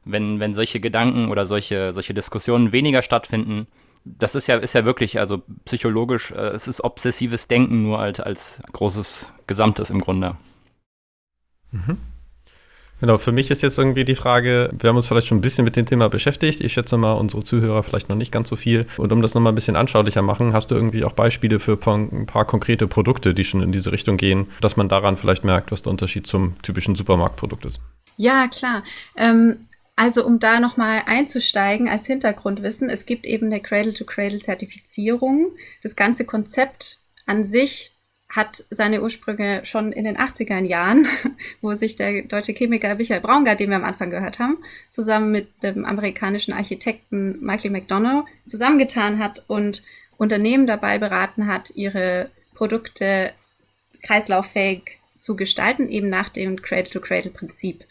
wenn, 0.03 0.39
wenn 0.39 0.53
solche 0.53 0.79
Gedanken 0.79 1.29
oder 1.29 1.45
solche, 1.45 1.91
solche 1.91 2.13
Diskussionen 2.13 2.71
weniger 2.71 3.01
stattfinden, 3.01 3.67
das 4.03 4.35
ist 4.35 4.47
ja, 4.47 4.57
ist 4.57 4.73
ja 4.73 4.85
wirklich, 4.85 5.19
also 5.19 5.43
psychologisch, 5.65 6.31
äh, 6.31 6.49
es 6.49 6.67
ist 6.67 6.83
obsessives 6.83 7.47
Denken 7.47 7.83
nur 7.83 7.99
als, 7.99 8.19
als 8.19 8.61
großes 8.73 9.31
Gesamtes 9.47 9.89
im 9.91 10.01
Grunde. 10.01 10.35
Mhm. 11.71 11.97
Genau, 13.03 13.17
für 13.17 13.33
mich 13.33 13.51
ist 13.51 13.61
jetzt 13.61 13.77
irgendwie 13.77 14.05
die 14.05 14.15
Frage, 14.15 14.69
wir 14.79 14.87
haben 14.87 14.95
uns 14.95 15.07
vielleicht 15.07 15.27
schon 15.27 15.39
ein 15.39 15.41
bisschen 15.41 15.65
mit 15.65 15.75
dem 15.75 15.85
Thema 15.85 16.07
beschäftigt. 16.07 16.61
Ich 16.61 16.71
schätze 16.71 16.95
mal, 16.95 17.11
unsere 17.11 17.43
Zuhörer 17.43 17.83
vielleicht 17.83 18.07
noch 18.07 18.15
nicht 18.15 18.31
ganz 18.31 18.47
so 18.47 18.55
viel. 18.55 18.85
Und 18.95 19.11
um 19.11 19.21
das 19.21 19.33
nochmal 19.33 19.51
ein 19.51 19.55
bisschen 19.55 19.75
anschaulicher 19.75 20.21
machen, 20.21 20.53
hast 20.53 20.71
du 20.71 20.75
irgendwie 20.75 21.03
auch 21.03 21.11
Beispiele 21.11 21.59
für 21.59 21.77
ein 21.85 22.25
paar 22.27 22.45
konkrete 22.45 22.87
Produkte, 22.87 23.33
die 23.33 23.43
schon 23.43 23.61
in 23.61 23.73
diese 23.73 23.91
Richtung 23.91 24.15
gehen, 24.15 24.47
dass 24.61 24.77
man 24.77 24.87
daran 24.87 25.17
vielleicht 25.17 25.43
merkt, 25.43 25.73
was 25.73 25.81
der 25.81 25.91
Unterschied 25.91 26.27
zum 26.27 26.55
typischen 26.61 26.95
Supermarktprodukt 26.95 27.65
ist? 27.65 27.81
Ja, 28.15 28.47
klar. 28.47 28.83
Ähm, 29.17 29.67
also 29.97 30.25
um 30.25 30.39
da 30.39 30.61
nochmal 30.61 31.01
einzusteigen 31.05 31.89
als 31.89 32.05
Hintergrundwissen, 32.05 32.89
es 32.89 33.05
gibt 33.05 33.25
eben 33.25 33.47
eine 33.47 33.59
Cradle-to-Cradle-Zertifizierung. 33.59 35.51
Das 35.81 35.97
ganze 35.97 36.23
Konzept 36.23 36.99
an 37.25 37.43
sich 37.43 37.92
hat 38.35 38.65
seine 38.71 39.03
Ursprünge 39.03 39.63
schon 39.63 39.91
in 39.91 40.05
den 40.05 40.17
80er 40.17 40.63
Jahren, 40.65 41.07
wo 41.61 41.75
sich 41.75 41.95
der 41.95 42.23
deutsche 42.23 42.53
Chemiker 42.53 42.95
Michael 42.95 43.21
Braungart, 43.21 43.59
den 43.59 43.69
wir 43.69 43.77
am 43.77 43.83
Anfang 43.83 44.09
gehört 44.09 44.39
haben, 44.39 44.57
zusammen 44.89 45.31
mit 45.31 45.47
dem 45.61 45.85
amerikanischen 45.85 46.51
Architekten 46.51 47.39
Michael 47.45 47.71
McDonough 47.71 48.25
zusammengetan 48.45 49.19
hat 49.19 49.43
und 49.47 49.83
Unternehmen 50.17 50.65
dabei 50.65 50.97
beraten 50.97 51.47
hat, 51.47 51.71
ihre 51.75 52.31
Produkte 52.55 53.33
kreislauffähig 54.01 54.99
zu 55.17 55.35
gestalten, 55.35 55.87
eben 55.89 56.09
nach 56.09 56.29
dem 56.29 56.61
Cradle-to-Cradle-Prinzip. 56.61 57.85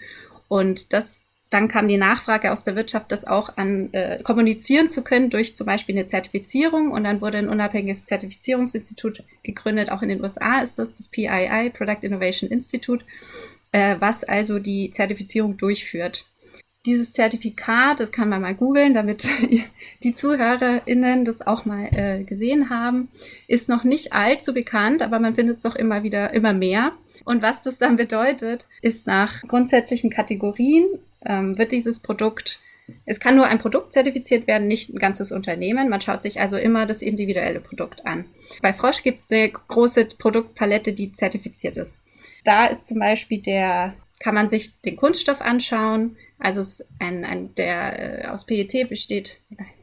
Und 0.48 0.92
das 0.92 1.22
dann 1.52 1.68
kam 1.68 1.86
die 1.86 1.98
Nachfrage 1.98 2.50
aus 2.50 2.62
der 2.62 2.76
Wirtschaft, 2.76 3.12
das 3.12 3.26
auch 3.26 3.58
an 3.58 3.92
äh, 3.92 4.22
kommunizieren 4.22 4.88
zu 4.88 5.02
können 5.02 5.28
durch 5.28 5.54
zum 5.54 5.66
Beispiel 5.66 5.94
eine 5.94 6.06
Zertifizierung. 6.06 6.90
Und 6.90 7.04
dann 7.04 7.20
wurde 7.20 7.36
ein 7.36 7.50
unabhängiges 7.50 8.06
Zertifizierungsinstitut 8.06 9.22
gegründet. 9.42 9.90
Auch 9.90 10.00
in 10.00 10.08
den 10.08 10.22
USA 10.22 10.60
ist 10.60 10.78
das 10.78 10.94
das 10.94 11.08
PII, 11.08 11.70
Product 11.70 11.98
Innovation 12.00 12.48
Institute, 12.48 13.04
äh, 13.70 13.96
was 13.98 14.24
also 14.24 14.58
die 14.58 14.90
Zertifizierung 14.90 15.58
durchführt. 15.58 16.24
Dieses 16.84 17.12
Zertifikat, 17.12 18.00
das 18.00 18.10
kann 18.10 18.28
man 18.28 18.42
mal 18.42 18.54
googeln, 18.54 18.94
damit 18.94 19.28
die 20.02 20.14
ZuhörerInnen 20.14 21.24
das 21.24 21.40
auch 21.40 21.64
mal 21.64 21.88
äh, 21.92 22.24
gesehen 22.24 22.70
haben, 22.70 23.08
ist 23.46 23.68
noch 23.68 23.84
nicht 23.84 24.12
allzu 24.12 24.52
bekannt, 24.52 25.02
aber 25.02 25.20
man 25.20 25.34
findet 25.34 25.58
es 25.58 25.62
doch 25.62 25.76
immer 25.76 26.02
wieder, 26.02 26.32
immer 26.32 26.52
mehr. 26.52 26.92
Und 27.24 27.42
was 27.42 27.62
das 27.62 27.78
dann 27.78 27.96
bedeutet, 27.96 28.66
ist 28.80 29.06
nach 29.06 29.42
grundsätzlichen 29.42 30.10
Kategorien 30.10 30.86
ähm, 31.24 31.56
wird 31.56 31.70
dieses 31.70 32.00
Produkt 32.00 32.60
es 33.04 33.20
kann 33.20 33.36
nur 33.36 33.46
ein 33.46 33.58
Produkt 33.58 33.92
zertifiziert 33.92 34.46
werden, 34.46 34.68
nicht 34.68 34.90
ein 34.90 34.98
ganzes 34.98 35.32
Unternehmen. 35.32 35.88
Man 35.88 36.00
schaut 36.00 36.22
sich 36.22 36.40
also 36.40 36.56
immer 36.56 36.86
das 36.86 37.02
individuelle 37.02 37.60
Produkt 37.60 38.06
an. 38.06 38.24
Bei 38.60 38.72
Frosch 38.72 39.02
gibt 39.02 39.20
es 39.20 39.30
eine 39.30 39.50
große 39.50 40.06
Produktpalette, 40.18 40.92
die 40.92 41.12
zertifiziert 41.12 41.76
ist. 41.76 42.02
Da 42.44 42.66
ist 42.66 42.86
zum 42.86 42.98
Beispiel 42.98 43.40
der, 43.40 43.94
kann 44.20 44.34
man 44.34 44.48
sich 44.48 44.80
den 44.80 44.96
Kunststoff 44.96 45.40
anschauen. 45.40 46.16
Also 46.42 46.60
es 46.60 46.86
ein, 46.98 47.24
ein 47.24 47.54
der 47.54 48.24
äh, 48.24 48.28
aus 48.28 48.44
PET 48.44 48.88
besteht, 48.88 49.38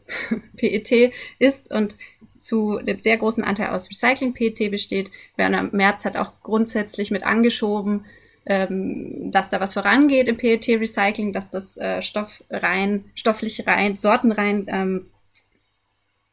PET 0.58 1.14
ist 1.40 1.72
und 1.72 1.96
zu 2.40 2.78
einem 2.78 3.00
sehr 3.00 3.18
großen 3.18 3.44
Anteil 3.44 3.70
aus 3.70 3.90
Recycling-PET 3.90 4.72
besteht. 4.72 5.12
Werner 5.36 5.64
Merz 5.72 6.06
hat 6.06 6.18
auch 6.18 6.34
grundsätzlich 6.42 7.12
mit 7.12 7.24
angeschoben, 7.24 8.06
ähm, 8.46 9.32
dass 9.32 9.50
da 9.50 9.60
was 9.60 9.74
vorangeht 9.74 10.28
im 10.28 10.38
PET-Recycling, 10.38 11.34
dass 11.34 11.50
das 11.50 11.78
äh, 11.78 12.02
Stoff 12.02 12.44
rein, 12.50 13.06
stofflich 13.14 13.68
rein, 13.68 13.98
sortenrein 13.98 14.66
ähm, 14.70 15.06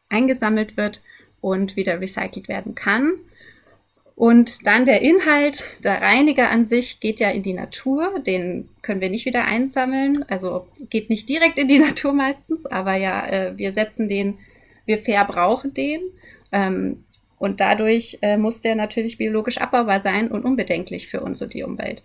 eingesammelt 0.09 0.77
wird 0.77 1.03
und 1.41 1.77
wieder 1.77 2.01
recycelt 2.01 2.49
werden 2.49 2.75
kann. 2.75 3.13
Und 4.17 4.67
dann 4.67 4.87
der 4.87 5.03
Inhalt, 5.03 5.65
der 5.85 6.01
Reiniger 6.01 6.51
an 6.51 6.65
sich 6.65 7.01
geht 7.01 7.21
ja 7.21 7.29
in 7.31 7.43
die 7.43 7.53
Natur, 7.53 8.19
den 8.21 8.71
können 8.81 9.03
wir 9.03 9.11
nicht 9.11 9.27
wieder 9.27 9.45
einsammeln, 9.45 10.25
also 10.29 10.67
geht 10.89 11.11
nicht 11.11 11.29
direkt 11.29 11.59
in 11.59 11.69
die 11.69 11.79
Natur 11.87 12.15
meistens, 12.15 12.65
aber 12.65 12.97
ja, 12.97 13.29
äh, 13.29 13.59
wir 13.59 13.75
setzen 13.75 14.09
den, 14.09 14.39
wir 14.87 14.99
verbrauchen 14.99 15.75
den. 15.75 16.01
Ähm, 16.51 17.05
und 17.39 17.61
dadurch 17.61 18.19
äh, 18.23 18.39
muss 18.39 18.63
der 18.63 18.75
natürlich 18.75 19.19
biologisch 19.19 19.59
abbaubar 19.59 20.01
sein 20.01 20.31
und 20.31 20.47
unbedenklich 20.47 21.09
für 21.09 21.21
uns 21.21 21.43
und 21.43 21.53
die 21.53 21.63
Umwelt. 21.63 22.03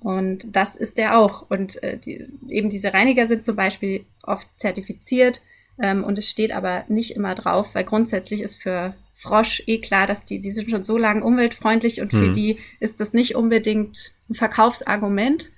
Und 0.00 0.44
das 0.50 0.74
ist 0.74 0.98
der 0.98 1.16
auch. 1.16 1.48
Und 1.48 1.80
äh, 1.84 1.96
die, 1.96 2.26
eben 2.48 2.70
diese 2.70 2.92
Reiniger 2.92 3.28
sind 3.28 3.44
zum 3.44 3.54
Beispiel 3.54 4.04
oft 4.24 4.48
zertifiziert 4.56 5.42
ähm, 5.80 6.02
und 6.02 6.18
es 6.18 6.28
steht 6.28 6.50
aber 6.50 6.84
nicht 6.88 7.14
immer 7.14 7.36
drauf, 7.36 7.76
weil 7.76 7.84
grundsätzlich 7.84 8.40
ist 8.40 8.60
für 8.60 8.94
Frosch 9.22 9.62
eh 9.68 9.78
klar, 9.78 10.08
dass 10.08 10.24
die, 10.24 10.40
die 10.40 10.50
sind 10.50 10.68
schon 10.68 10.82
so 10.82 10.98
lange 10.98 11.22
umweltfreundlich 11.22 12.00
und 12.00 12.10
für 12.10 12.28
mhm. 12.28 12.32
die 12.32 12.58
ist 12.80 12.98
das 12.98 13.12
nicht 13.12 13.36
unbedingt 13.36 14.12
ein 14.28 14.34
Verkaufsargument. 14.34 15.52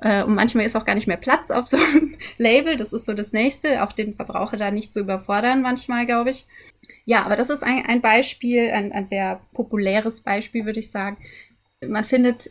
Äh, 0.00 0.24
und 0.24 0.34
manchmal 0.34 0.66
ist 0.66 0.74
auch 0.74 0.84
gar 0.84 0.96
nicht 0.96 1.06
mehr 1.06 1.16
Platz 1.16 1.52
auf 1.52 1.68
so 1.68 1.76
einem 1.76 2.16
Label. 2.38 2.74
Das 2.74 2.92
ist 2.92 3.04
so 3.04 3.14
das 3.14 3.32
Nächste, 3.32 3.84
auch 3.84 3.92
den 3.92 4.14
Verbraucher 4.14 4.56
da 4.56 4.72
nicht 4.72 4.92
zu 4.92 4.98
überfordern 4.98 5.62
manchmal, 5.62 6.06
glaube 6.06 6.30
ich. 6.30 6.46
Ja, 7.04 7.22
aber 7.22 7.36
das 7.36 7.50
ist 7.50 7.62
ein, 7.62 7.86
ein 7.86 8.00
Beispiel, 8.00 8.72
ein, 8.72 8.90
ein 8.90 9.06
sehr 9.06 9.40
populäres 9.52 10.20
Beispiel, 10.20 10.66
würde 10.66 10.80
ich 10.80 10.90
sagen. 10.90 11.18
Man 11.86 12.04
findet 12.04 12.50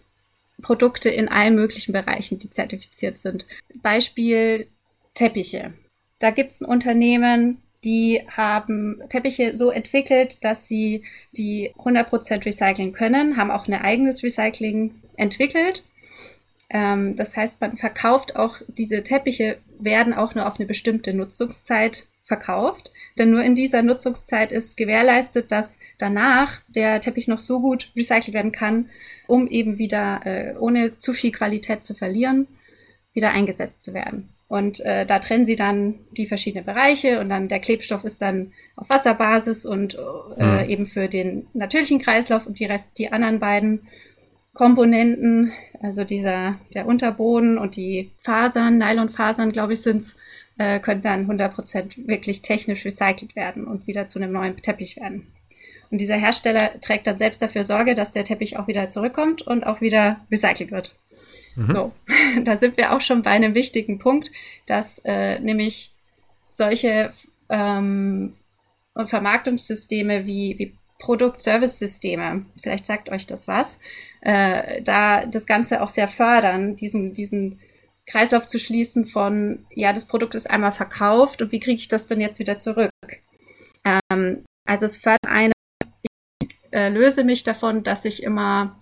Produkte 0.61 1.09
in 1.09 1.27
allen 1.27 1.55
möglichen 1.55 1.91
Bereichen, 1.91 2.39
die 2.39 2.49
zertifiziert 2.49 3.17
sind. 3.17 3.45
Beispiel 3.81 4.67
Teppiche. 5.13 5.73
Da 6.19 6.31
gibt 6.31 6.53
es 6.53 6.61
ein 6.61 6.65
Unternehmen, 6.65 7.61
die 7.83 8.21
haben 8.29 9.01
Teppiche 9.09 9.55
so 9.55 9.69
entwickelt, 9.71 10.43
dass 10.43 10.67
sie 10.67 11.03
die 11.35 11.71
100% 11.77 12.45
recyceln 12.45 12.91
können, 12.91 13.37
haben 13.37 13.51
auch 13.51 13.67
ein 13.67 13.73
eigenes 13.73 14.23
Recycling 14.23 14.95
entwickelt. 15.17 15.83
Ähm, 16.69 17.15
das 17.15 17.37
heißt, 17.37 17.61
man 17.61 17.77
verkauft 17.77 18.35
auch 18.35 18.57
diese 18.67 19.03
Teppiche, 19.03 19.57
werden 19.79 20.13
auch 20.13 20.35
nur 20.35 20.47
auf 20.47 20.57
eine 20.57 20.65
bestimmte 20.65 21.13
Nutzungszeit 21.13 22.07
verkauft. 22.23 22.91
Denn 23.17 23.29
nur 23.31 23.43
in 23.43 23.53
dieser 23.55 23.83
Nutzungszeit 23.83 24.51
ist 24.51 24.77
gewährleistet, 24.77 25.51
dass 25.51 25.77
danach 25.97 26.61
der 26.67 27.01
Teppich 27.01 27.27
noch 27.27 27.41
so 27.41 27.59
gut 27.59 27.91
recycelt 27.95 28.33
werden 28.33 28.51
kann, 28.51 28.89
um 29.27 29.47
eben 29.47 29.77
wieder, 29.77 30.21
äh, 30.25 30.55
ohne 30.57 30.97
zu 30.97 31.13
viel 31.13 31.31
Qualität 31.31 31.83
zu 31.83 31.93
verlieren, 31.93 32.47
wieder 33.13 33.31
eingesetzt 33.31 33.83
zu 33.83 33.93
werden. 33.93 34.32
Und 34.49 34.81
äh, 34.81 35.05
da 35.05 35.19
trennen 35.19 35.45
sie 35.45 35.55
dann 35.55 35.95
die 36.11 36.25
verschiedenen 36.25 36.65
Bereiche 36.65 37.19
und 37.19 37.29
dann 37.29 37.47
der 37.47 37.59
Klebstoff 37.59 38.03
ist 38.03 38.21
dann 38.21 38.51
auf 38.75 38.89
Wasserbasis 38.89 39.65
und 39.65 39.97
äh, 40.37 40.63
mhm. 40.63 40.69
eben 40.69 40.85
für 40.85 41.07
den 41.07 41.47
natürlichen 41.53 41.99
Kreislauf 41.99 42.45
und 42.45 42.59
die 42.59 42.65
Rest, 42.65 42.97
die 42.97 43.11
anderen 43.11 43.39
beiden 43.39 43.87
Komponenten, 44.53 45.51
also 45.81 46.03
dieser, 46.03 46.59
der 46.75 46.85
Unterboden 46.85 47.57
und 47.57 47.75
die 47.75 48.11
Fasern, 48.17 48.77
Nylonfasern, 48.77 49.51
glaube 49.51 49.73
ich, 49.73 49.81
sind's, 49.81 50.15
äh, 50.57 50.79
können 50.79 51.01
dann 51.01 51.29
100% 51.29 52.07
wirklich 52.07 52.43
technisch 52.43 52.85
recycelt 52.85 53.35
werden 53.35 53.65
und 53.65 53.87
wieder 53.87 54.05
zu 54.05 54.19
einem 54.19 54.31
neuen 54.31 54.55
Teppich 54.57 54.97
werden. 54.97 55.27
Und 55.89 56.01
dieser 56.01 56.15
Hersteller 56.15 56.79
trägt 56.81 57.07
dann 57.07 57.17
selbst 57.17 57.41
dafür 57.41 57.63
Sorge, 57.63 57.95
dass 57.95 58.11
der 58.11 58.23
Teppich 58.23 58.57
auch 58.57 58.67
wieder 58.67 58.89
zurückkommt 58.89 59.41
und 59.41 59.65
auch 59.65 59.81
wieder 59.81 60.19
recycelt 60.31 60.71
wird. 60.71 60.95
Mhm. 61.55 61.67
So, 61.67 61.91
da 62.43 62.57
sind 62.57 62.77
wir 62.77 62.93
auch 62.93 63.01
schon 63.01 63.21
bei 63.21 63.31
einem 63.31 63.55
wichtigen 63.55 63.99
Punkt, 63.99 64.31
dass 64.65 64.99
äh, 65.05 65.39
nämlich 65.39 65.93
solche 66.49 67.13
ähm, 67.49 68.33
Vermarktungssysteme 68.95 70.25
wie, 70.25 70.57
wie 70.59 70.77
Produkt-Service-Systeme, 70.99 72.45
vielleicht 72.61 72.85
sagt 72.85 73.09
euch 73.09 73.27
das 73.27 73.47
was, 73.47 73.77
äh, 74.21 74.81
da 74.83 75.25
das 75.25 75.45
Ganze 75.45 75.81
auch 75.81 75.89
sehr 75.89 76.07
fördern, 76.07 76.75
diesen, 76.75 77.13
diesen 77.13 77.59
Kreislauf 78.05 78.47
zu 78.47 78.59
schließen 78.59 79.05
von, 79.05 79.65
ja, 79.71 79.91
das 79.93 80.07
Produkt 80.07 80.35
ist 80.35 80.49
einmal 80.49 80.71
verkauft 80.71 81.41
und 81.41 81.51
wie 81.51 81.59
kriege 81.59 81.79
ich 81.79 81.87
das 81.87 82.05
denn 82.05 82.21
jetzt 82.21 82.39
wieder 82.39 82.57
zurück? 82.57 82.91
Ähm, 83.83 84.45
also 84.65 84.85
es 84.85 84.97
fördert 84.97 85.27
eine, 85.27 85.53
ich 86.01 86.57
äh, 86.71 86.89
löse 86.89 87.23
mich 87.23 87.43
davon, 87.43 87.83
dass 87.83 88.05
ich 88.05 88.23
immer, 88.23 88.79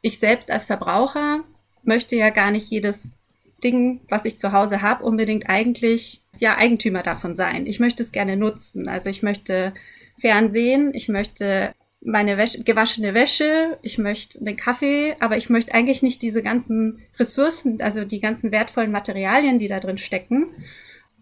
ich 0.00 0.18
selbst 0.18 0.50
als 0.50 0.64
Verbraucher 0.64 1.44
möchte 1.82 2.16
ja 2.16 2.30
gar 2.30 2.50
nicht 2.50 2.70
jedes 2.70 3.18
Ding, 3.62 4.00
was 4.08 4.24
ich 4.24 4.38
zu 4.38 4.52
Hause 4.52 4.82
habe, 4.82 5.04
unbedingt 5.04 5.48
eigentlich 5.48 6.22
ja 6.38 6.56
Eigentümer 6.56 7.02
davon 7.02 7.34
sein. 7.34 7.66
Ich 7.66 7.80
möchte 7.80 8.02
es 8.02 8.12
gerne 8.12 8.36
nutzen. 8.36 8.88
Also 8.88 9.10
ich 9.10 9.22
möchte 9.22 9.72
Fernsehen, 10.18 10.92
ich 10.94 11.08
möchte 11.08 11.74
meine 12.04 12.36
Wäsche, 12.36 12.64
gewaschene 12.64 13.14
Wäsche, 13.14 13.78
ich 13.82 13.98
möchte 13.98 14.42
den 14.42 14.56
Kaffee, 14.56 15.14
aber 15.20 15.36
ich 15.36 15.50
möchte 15.50 15.72
eigentlich 15.72 16.02
nicht 16.02 16.20
diese 16.22 16.42
ganzen 16.42 17.00
Ressourcen, 17.18 17.80
also 17.80 18.04
die 18.04 18.20
ganzen 18.20 18.50
wertvollen 18.50 18.90
Materialien, 18.90 19.58
die 19.58 19.68
da 19.68 19.78
drin 19.78 19.98
stecken. 19.98 20.48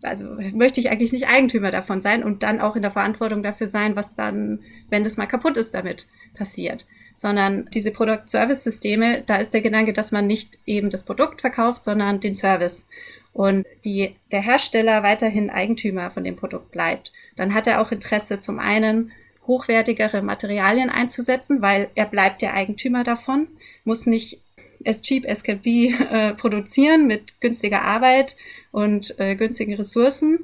Also 0.02 0.24
möchte 0.54 0.80
ich 0.80 0.88
eigentlich 0.88 1.12
nicht 1.12 1.28
Eigentümer 1.28 1.70
davon 1.70 2.00
sein 2.00 2.24
und 2.24 2.42
dann 2.42 2.60
auch 2.60 2.74
in 2.76 2.82
der 2.82 2.90
Verantwortung 2.90 3.42
dafür 3.42 3.66
sein, 3.66 3.96
was 3.96 4.14
dann, 4.14 4.60
wenn 4.88 5.04
das 5.04 5.18
mal 5.18 5.26
kaputt 5.26 5.58
ist, 5.58 5.74
damit 5.74 6.08
passiert. 6.32 6.86
Sondern 7.14 7.68
diese 7.72 7.90
Produkt-Service-Systeme, 7.90 9.22
da 9.26 9.36
ist 9.36 9.52
der 9.52 9.60
Gedanke, 9.60 9.92
dass 9.92 10.12
man 10.12 10.26
nicht 10.26 10.58
eben 10.66 10.90
das 10.90 11.02
Produkt 11.02 11.40
verkauft, 11.40 11.82
sondern 11.82 12.20
den 12.20 12.34
Service. 12.34 12.86
Und 13.32 13.66
die, 13.84 14.16
der 14.32 14.40
Hersteller 14.40 15.02
weiterhin 15.02 15.50
Eigentümer 15.50 16.10
von 16.10 16.24
dem 16.24 16.36
Produkt 16.36 16.72
bleibt. 16.72 17.12
Dann 17.36 17.54
hat 17.54 17.66
er 17.66 17.80
auch 17.80 17.92
Interesse 17.92 18.38
zum 18.38 18.58
einen 18.58 19.12
hochwertigere 19.46 20.22
Materialien 20.22 20.90
einzusetzen, 20.90 21.62
weil 21.62 21.88
er 21.94 22.06
bleibt 22.06 22.42
der 22.42 22.54
Eigentümer 22.54 23.04
davon, 23.04 23.48
muss 23.84 24.06
nicht 24.06 24.40
as 24.86 25.02
cheap 25.02 25.28
as 25.28 25.42
can 25.42 25.60
be 25.60 25.92
äh, 26.10 26.34
produzieren 26.34 27.06
mit 27.06 27.40
günstiger 27.40 27.82
Arbeit 27.82 28.36
und 28.72 29.18
äh, 29.18 29.34
günstigen 29.34 29.74
Ressourcen, 29.74 30.38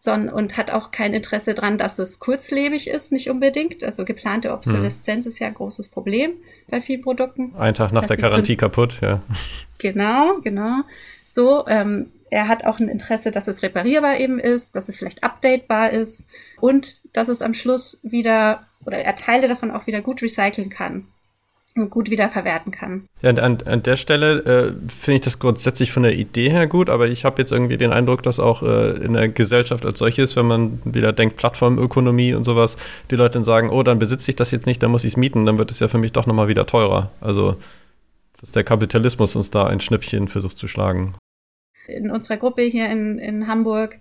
sondern 0.00 0.34
und 0.34 0.56
hat 0.56 0.70
auch 0.70 0.92
kein 0.92 1.12
Interesse 1.12 1.52
daran, 1.52 1.76
dass 1.76 1.98
es 1.98 2.20
kurzlebig 2.20 2.88
ist, 2.88 3.12
nicht 3.12 3.28
unbedingt. 3.28 3.84
Also 3.84 4.06
geplante 4.06 4.50
Obsoleszenz 4.50 5.26
hm. 5.26 5.30
ist 5.30 5.38
ja 5.40 5.48
ein 5.48 5.52
großes 5.52 5.88
Problem 5.88 6.32
bei 6.68 6.80
vielen 6.80 7.02
Produkten. 7.02 7.54
Ein 7.54 7.74
Tag 7.74 7.92
nach 7.92 8.06
der 8.06 8.16
Garantie 8.16 8.56
kaputt, 8.56 8.96
ja. 9.02 9.20
Genau, 9.76 10.38
genau. 10.42 10.84
So, 11.26 11.66
ähm, 11.66 12.06
er 12.30 12.48
hat 12.48 12.64
auch 12.64 12.78
ein 12.78 12.88
Interesse, 12.88 13.30
dass 13.30 13.46
es 13.46 13.62
reparierbar 13.62 14.18
eben 14.18 14.38
ist, 14.38 14.74
dass 14.74 14.88
es 14.88 14.96
vielleicht 14.96 15.22
updatebar 15.22 15.90
ist 15.90 16.28
und 16.60 17.02
dass 17.14 17.28
es 17.28 17.42
am 17.42 17.52
Schluss 17.52 18.00
wieder 18.02 18.66
oder 18.86 18.96
er 18.96 19.16
Teile 19.16 19.48
davon 19.48 19.70
auch 19.70 19.86
wieder 19.86 20.00
gut 20.00 20.22
recyceln 20.22 20.70
kann 20.70 21.08
gut 21.88 22.10
wiederverwerten 22.10 22.72
kann. 22.72 23.06
Ja, 23.22 23.30
an, 23.30 23.58
an 23.64 23.82
der 23.82 23.96
Stelle 23.96 24.40
äh, 24.40 24.90
finde 24.90 25.16
ich 25.16 25.20
das 25.20 25.38
grundsätzlich 25.38 25.92
von 25.92 26.02
der 26.02 26.14
Idee 26.14 26.50
her 26.50 26.66
gut, 26.66 26.90
aber 26.90 27.08
ich 27.08 27.24
habe 27.24 27.40
jetzt 27.40 27.52
irgendwie 27.52 27.76
den 27.76 27.92
Eindruck, 27.92 28.22
dass 28.22 28.40
auch 28.40 28.62
äh, 28.62 28.90
in 29.04 29.12
der 29.12 29.28
Gesellschaft 29.28 29.86
als 29.86 29.98
solches, 29.98 30.36
wenn 30.36 30.46
man 30.46 30.80
wieder 30.84 31.12
denkt, 31.12 31.36
Plattformökonomie 31.36 32.34
und 32.34 32.44
sowas, 32.44 32.76
die 33.10 33.16
Leute 33.16 33.34
dann 33.34 33.44
sagen, 33.44 33.70
oh, 33.70 33.82
dann 33.82 33.98
besitze 33.98 34.30
ich 34.30 34.36
das 34.36 34.50
jetzt 34.50 34.66
nicht, 34.66 34.82
dann 34.82 34.90
muss 34.90 35.04
ich 35.04 35.12
es 35.12 35.16
mieten, 35.16 35.46
dann 35.46 35.58
wird 35.58 35.70
es 35.70 35.80
ja 35.80 35.88
für 35.88 35.98
mich 35.98 36.12
doch 36.12 36.26
nochmal 36.26 36.48
wieder 36.48 36.66
teurer. 36.66 37.10
Also, 37.20 37.56
dass 38.40 38.52
der 38.52 38.64
Kapitalismus 38.64 39.36
uns 39.36 39.50
da 39.50 39.66
ein 39.66 39.80
Schnippchen 39.80 40.28
versucht 40.28 40.58
zu 40.58 40.66
schlagen 40.66 41.14
in 41.90 42.10
unserer 42.10 42.36
Gruppe 42.36 42.62
hier 42.62 42.88
in, 42.88 43.18
in 43.18 43.46
Hamburg 43.46 43.98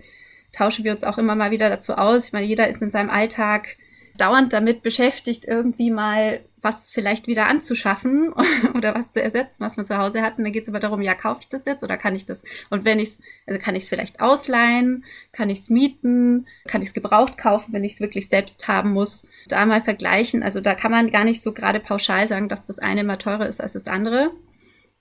tauschen 0.52 0.84
wir 0.84 0.92
uns 0.92 1.04
auch 1.04 1.18
immer 1.18 1.36
mal 1.36 1.52
wieder 1.52 1.70
dazu 1.70 1.94
aus. 1.94 2.28
Ich 2.28 2.34
meine, 2.34 2.46
jeder 2.46 2.68
ist 2.68 2.82
in 2.82 2.92
seinem 2.92 3.10
Alltag 3.10 3.78
dauernd 4.18 4.54
damit 4.54 4.82
beschäftigt, 4.82 5.46
irgendwie 5.46 5.92
mal 5.92 6.42
was 6.62 6.90
vielleicht 6.90 7.28
wieder 7.28 7.48
anzuschaffen 7.48 8.34
oder 8.76 8.96
was 8.96 9.12
zu 9.12 9.22
ersetzen, 9.22 9.64
was 9.64 9.78
man 9.78 9.86
zu 9.86 9.98
Hause 9.98 10.22
hat. 10.22 10.38
Und 10.38 10.44
dann 10.44 10.54
geht 10.54 10.64
es 10.64 10.70
aber 10.70 10.80
darum, 10.80 11.02
ja, 11.02 11.16
kaufe 11.16 11.42
ich 11.42 11.50
das 11.50 11.66
jetzt 11.66 11.84
oder 11.84 11.98
kann 11.98 12.16
ich 12.16 12.26
das? 12.26 12.44
Und 12.70 12.86
wenn 12.86 13.00
ich 13.00 13.10
es, 13.10 13.22
also 13.48 13.60
kann 13.60 13.76
ich 13.76 13.84
es 13.84 13.90
vielleicht 13.90 14.22
ausleihen, 14.22 15.06
kann 15.32 15.50
ich 15.50 15.60
es 15.60 15.70
mieten, 15.70 16.48
kann 16.68 16.82
ich 16.82 16.90
es 16.90 16.94
gebraucht 16.94 17.38
kaufen, 17.38 17.74
wenn 17.74 17.84
ich 17.84 17.94
es 17.94 18.02
wirklich 18.02 18.30
selbst 18.30 18.68
haben 18.68 18.92
muss, 18.92 19.28
da 19.48 19.66
mal 19.66 19.82
vergleichen. 19.82 20.44
Also 20.44 20.62
da 20.62 20.76
kann 20.76 20.92
man 20.92 21.12
gar 21.12 21.24
nicht 21.24 21.42
so 21.42 21.54
gerade 21.54 21.80
pauschal 21.80 22.28
sagen, 22.28 22.50
dass 22.50 22.66
das 22.66 22.80
eine 22.80 23.02
immer 23.02 23.18
teurer 23.18 23.48
ist 23.48 23.62
als 23.62 23.74
das 23.74 23.88
andere. 23.88 24.32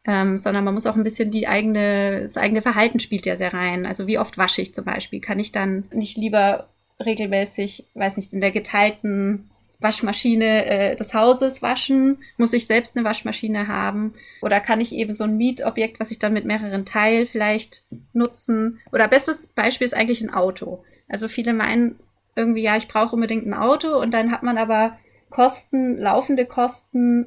ähm, 0.04 0.38
sondern 0.38 0.64
man 0.64 0.74
muss 0.74 0.86
auch 0.86 0.96
ein 0.96 1.02
bisschen 1.02 1.30
die 1.30 1.48
eigene, 1.48 2.22
das 2.22 2.36
eigene 2.38 2.62
Verhalten 2.62 3.00
spielt 3.00 3.26
ja 3.26 3.36
sehr 3.36 3.52
rein. 3.52 3.84
Also 3.84 4.06
wie 4.06 4.18
oft 4.18 4.38
wasche 4.38 4.62
ich 4.62 4.72
zum 4.74 4.84
Beispiel? 4.84 5.20
Kann 5.20 5.38
ich 5.38 5.52
dann 5.52 5.84
nicht 5.92 6.16
lieber 6.16 6.68
regelmäßig, 7.04 7.84
weiß 7.94 8.16
nicht, 8.16 8.32
in 8.32 8.40
der 8.40 8.50
geteilten 8.50 9.50
Waschmaschine 9.80 10.66
äh, 10.66 10.96
des 10.96 11.14
Hauses 11.14 11.62
waschen? 11.62 12.18
Muss 12.36 12.52
ich 12.52 12.66
selbst 12.66 12.96
eine 12.96 13.04
Waschmaschine 13.04 13.68
haben? 13.68 14.12
Oder 14.42 14.60
kann 14.60 14.80
ich 14.80 14.92
eben 14.92 15.12
so 15.12 15.24
ein 15.24 15.36
Mietobjekt, 15.36 16.00
was 16.00 16.10
ich 16.10 16.18
dann 16.18 16.32
mit 16.32 16.44
mehreren 16.44 16.84
teile, 16.84 17.26
vielleicht 17.26 17.84
nutzen? 18.12 18.80
Oder 18.92 19.08
bestes 19.08 19.48
Beispiel 19.48 19.84
ist 19.86 19.94
eigentlich 19.94 20.20
ein 20.20 20.34
Auto. 20.34 20.84
Also 21.08 21.28
viele 21.28 21.54
meinen 21.54 21.98
irgendwie, 22.34 22.62
ja, 22.62 22.76
ich 22.76 22.88
brauche 22.88 23.14
unbedingt 23.14 23.46
ein 23.46 23.54
Auto 23.54 24.00
und 24.00 24.12
dann 24.12 24.30
hat 24.30 24.42
man 24.42 24.58
aber 24.58 24.98
Kosten, 25.30 25.98
laufende 25.98 26.46
Kosten, 26.46 27.26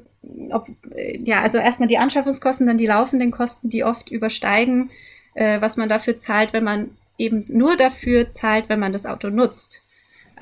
ob, 0.50 0.66
ja, 0.94 1.40
also 1.40 1.58
erstmal 1.58 1.88
die 1.88 1.98
Anschaffungskosten, 1.98 2.66
dann 2.66 2.78
die 2.78 2.86
laufenden 2.86 3.30
Kosten, 3.30 3.68
die 3.68 3.84
oft 3.84 4.10
übersteigen, 4.10 4.90
äh, 5.34 5.60
was 5.60 5.76
man 5.76 5.88
dafür 5.88 6.16
zahlt, 6.16 6.52
wenn 6.52 6.64
man 6.64 6.96
eben 7.18 7.44
nur 7.48 7.76
dafür 7.76 8.30
zahlt, 8.30 8.68
wenn 8.68 8.80
man 8.80 8.92
das 8.92 9.06
Auto 9.06 9.28
nutzt. 9.28 9.82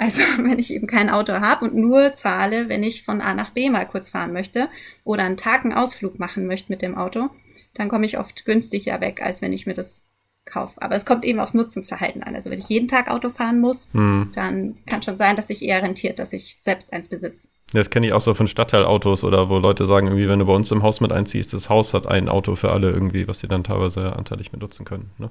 Also 0.01 0.23
wenn 0.39 0.59
ich 0.59 0.73
eben 0.73 0.87
kein 0.87 1.11
Auto 1.11 1.35
habe 1.35 1.67
und 1.67 1.75
nur 1.75 2.15
zahle, 2.15 2.69
wenn 2.69 2.83
ich 2.83 3.05
von 3.05 3.21
A 3.21 3.35
nach 3.35 3.51
B 3.51 3.69
mal 3.69 3.87
kurz 3.87 4.09
fahren 4.09 4.33
möchte 4.33 4.69
oder 5.05 5.25
einen 5.25 5.37
Tag 5.37 5.65
einen 5.65 5.75
Ausflug 5.75 6.19
machen 6.19 6.47
möchte 6.47 6.73
mit 6.73 6.81
dem 6.81 6.97
Auto, 6.97 7.29
dann 7.75 7.89
komme 7.89 8.07
ich 8.07 8.19
oft 8.19 8.47
günstiger 8.47 9.01
weg, 9.01 9.21
als 9.23 9.43
wenn 9.43 9.53
ich 9.53 9.67
mir 9.67 9.75
das 9.75 10.07
kaufe. 10.47 10.81
Aber 10.81 10.95
es 10.95 11.05
kommt 11.05 11.27
eben 11.27 11.39
aufs 11.39 11.53
Nutzungsverhalten 11.53 12.23
an. 12.23 12.35
Also 12.35 12.51
wenn 12.51 12.59
ich 12.59 12.69
jeden 12.71 12.89
Tag 12.89 13.11
Auto 13.11 13.29
fahren 13.29 13.61
muss, 13.61 13.93
hm. 13.93 14.33
dann 14.35 14.79
kann 14.87 15.03
schon 15.03 15.19
sein, 15.19 15.37
dass 15.37 15.49
sich 15.49 15.63
eher 15.63 15.83
rentiert, 15.83 16.19
dass 16.19 16.33
ich 16.33 16.57
selbst 16.61 16.95
eins 16.95 17.09
besitze. 17.09 17.49
Das 17.75 17.91
kenne 17.91 18.07
ich 18.07 18.15
auch 18.15 18.23
so 18.23 18.33
von 18.33 18.47
Stadtteilautos 18.47 19.23
oder 19.23 19.51
wo 19.51 19.59
Leute 19.59 19.85
sagen, 19.85 20.07
irgendwie, 20.07 20.29
wenn 20.29 20.39
du 20.39 20.47
bei 20.47 20.55
uns 20.55 20.73
im 20.73 20.83
Haus 20.83 21.03
mit 21.03 21.13
einziehst, 21.13 21.53
das 21.53 21.69
Haus 21.69 21.93
hat 21.93 22.07
ein 22.07 22.31
Auto 22.31 22.57
für 22.57 22.73
alle 22.73 22.91
irgendwie, 22.91 23.29
was 23.29 23.41
sie 23.41 23.49
dann 23.49 23.65
teilweise 23.65 24.17
anteilig 24.17 24.51
mit 24.51 24.63
nutzen 24.63 24.87
können. 24.87 25.11
Ne? 25.19 25.31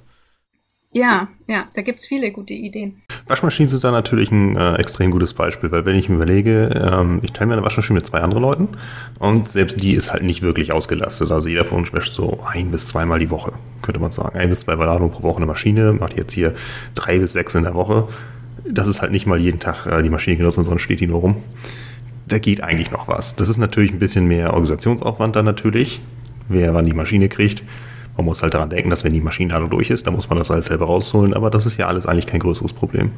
Ja, 0.92 1.28
ja, 1.46 1.68
da 1.76 1.84
gibt's 1.84 2.08
viele 2.08 2.32
gute 2.32 2.56
Ideen. 2.56 3.04
Waschmaschinen 3.28 3.70
sind 3.70 3.84
da 3.84 3.92
natürlich 3.92 4.32
ein 4.32 4.58
äh, 4.58 4.74
extrem 4.78 5.12
gutes 5.12 5.36
Beispiel, 5.36 5.72
weil 5.72 5.86
wenn 5.86 5.96
ich 5.96 6.10
mir 6.10 6.16
überlege, 6.16 6.70
ähm, 6.74 7.20
ich 7.22 7.32
teile 7.32 7.48
mir 7.48 7.54
eine 7.54 7.64
Waschmaschine 7.64 8.00
mit 8.00 8.08
zwei 8.08 8.22
anderen 8.22 8.42
Leuten 8.42 8.70
und 9.20 9.48
selbst 9.48 9.84
die 9.84 9.94
ist 9.94 10.12
halt 10.12 10.24
nicht 10.24 10.42
wirklich 10.42 10.72
ausgelastet. 10.72 11.30
Also 11.32 11.48
jeder 11.48 11.64
von 11.64 11.80
uns 11.80 11.94
wäscht 11.94 12.16
so 12.16 12.40
ein 12.44 12.72
bis 12.72 12.88
zweimal 12.88 13.20
die 13.20 13.30
Woche, 13.30 13.54
könnte 13.84 14.00
man 14.00 14.12
sagen. 14.12 14.40
Ein 14.40 14.50
bis 14.50 14.62
zwei 14.62 14.74
Ladungen 14.74 15.12
pro 15.12 15.22
Woche 15.22 15.38
eine 15.38 15.46
Maschine, 15.46 15.94
macht 15.94 16.18
jetzt 16.18 16.34
hier 16.34 16.56
drei 16.96 17.20
bis 17.20 17.34
sechs 17.34 17.54
in 17.54 17.64
der 17.64 17.76
Woche. 17.76 18.08
Das 18.68 18.88
ist 18.88 19.04
halt 19.04 19.12
nicht 19.12 19.28
mal 19.28 19.40
jeden 19.40 19.60
Tag 19.60 19.86
äh, 19.86 20.02
die 20.02 20.10
Maschine 20.10 20.38
genutzt, 20.38 20.56
sondern 20.56 20.80
steht 20.80 21.02
die 21.02 21.08
nur 21.08 21.20
rum. 21.20 21.44
Da 22.28 22.40
geht 22.40 22.64
eigentlich 22.64 22.90
noch 22.90 23.08
was. 23.08 23.36
Das 23.36 23.48
ist 23.48 23.58
natürlich 23.58 23.92
ein 23.92 24.00
bisschen 24.00 24.26
mehr 24.26 24.54
Organisationsaufwand 24.54 25.36
dann 25.36 25.46
natürlich, 25.46 26.02
wer 26.48 26.74
wann 26.74 26.86
die 26.86 26.94
Maschine 26.94 27.30
kriegt. 27.30 27.62
Man 28.20 28.26
muss 28.26 28.44
halt 28.44 28.54
daran 28.54 28.70
denken, 28.70 28.90
dass 28.90 29.06
wenn 29.06 29.14
die 29.14 29.22
Maschinenladung 29.22 29.70
durch 29.70 29.90
ist, 29.90 30.06
dann 30.06 30.14
muss 30.14 30.28
man 30.28 30.38
das 30.38 30.52
alles 30.52 30.66
selber 30.66 30.88
rausholen, 30.88 31.34
aber 31.34 31.50
das 31.50 31.66
ist 31.66 31.78
ja 31.78 31.88
alles 31.88 32.06
eigentlich 32.06 32.28
kein 32.28 32.42
größeres 32.42 32.74
Problem. 32.74 33.12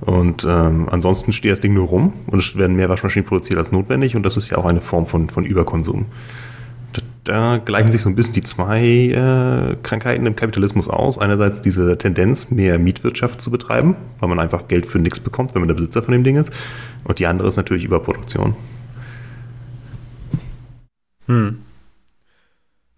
Und 0.00 0.44
ähm, 0.44 0.88
ansonsten 0.90 1.32
steht 1.32 1.52
das 1.52 1.60
Ding 1.60 1.72
nur 1.72 1.86
rum 1.86 2.14
und 2.26 2.40
es 2.40 2.56
werden 2.56 2.74
mehr 2.74 2.88
Waschmaschinen 2.88 3.24
produziert 3.24 3.60
als 3.60 3.70
notwendig 3.70 4.16
und 4.16 4.26
das 4.26 4.36
ist 4.36 4.50
ja 4.50 4.58
auch 4.58 4.64
eine 4.64 4.80
Form 4.80 5.06
von, 5.06 5.30
von 5.30 5.44
Überkonsum. 5.44 6.06
Da, 6.94 7.02
da 7.22 7.58
gleichen 7.58 7.92
sich 7.92 8.02
so 8.02 8.08
ein 8.08 8.16
bisschen 8.16 8.34
die 8.34 8.42
zwei 8.42 8.82
äh, 8.82 9.76
Krankheiten 9.84 10.26
im 10.26 10.34
Kapitalismus 10.34 10.88
aus. 10.88 11.16
Einerseits 11.16 11.62
diese 11.62 11.96
Tendenz, 11.96 12.50
mehr 12.50 12.80
Mietwirtschaft 12.80 13.40
zu 13.40 13.52
betreiben, 13.52 13.94
weil 14.18 14.28
man 14.28 14.40
einfach 14.40 14.66
Geld 14.66 14.86
für 14.86 14.98
nichts 14.98 15.20
bekommt, 15.20 15.54
wenn 15.54 15.62
man 15.62 15.68
der 15.68 15.76
Besitzer 15.76 16.02
von 16.02 16.10
dem 16.10 16.24
Ding 16.24 16.34
ist. 16.34 16.50
Und 17.04 17.20
die 17.20 17.28
andere 17.28 17.46
ist 17.46 17.56
natürlich 17.56 17.84
Überproduktion. 17.84 18.56
Hm. 21.28 21.58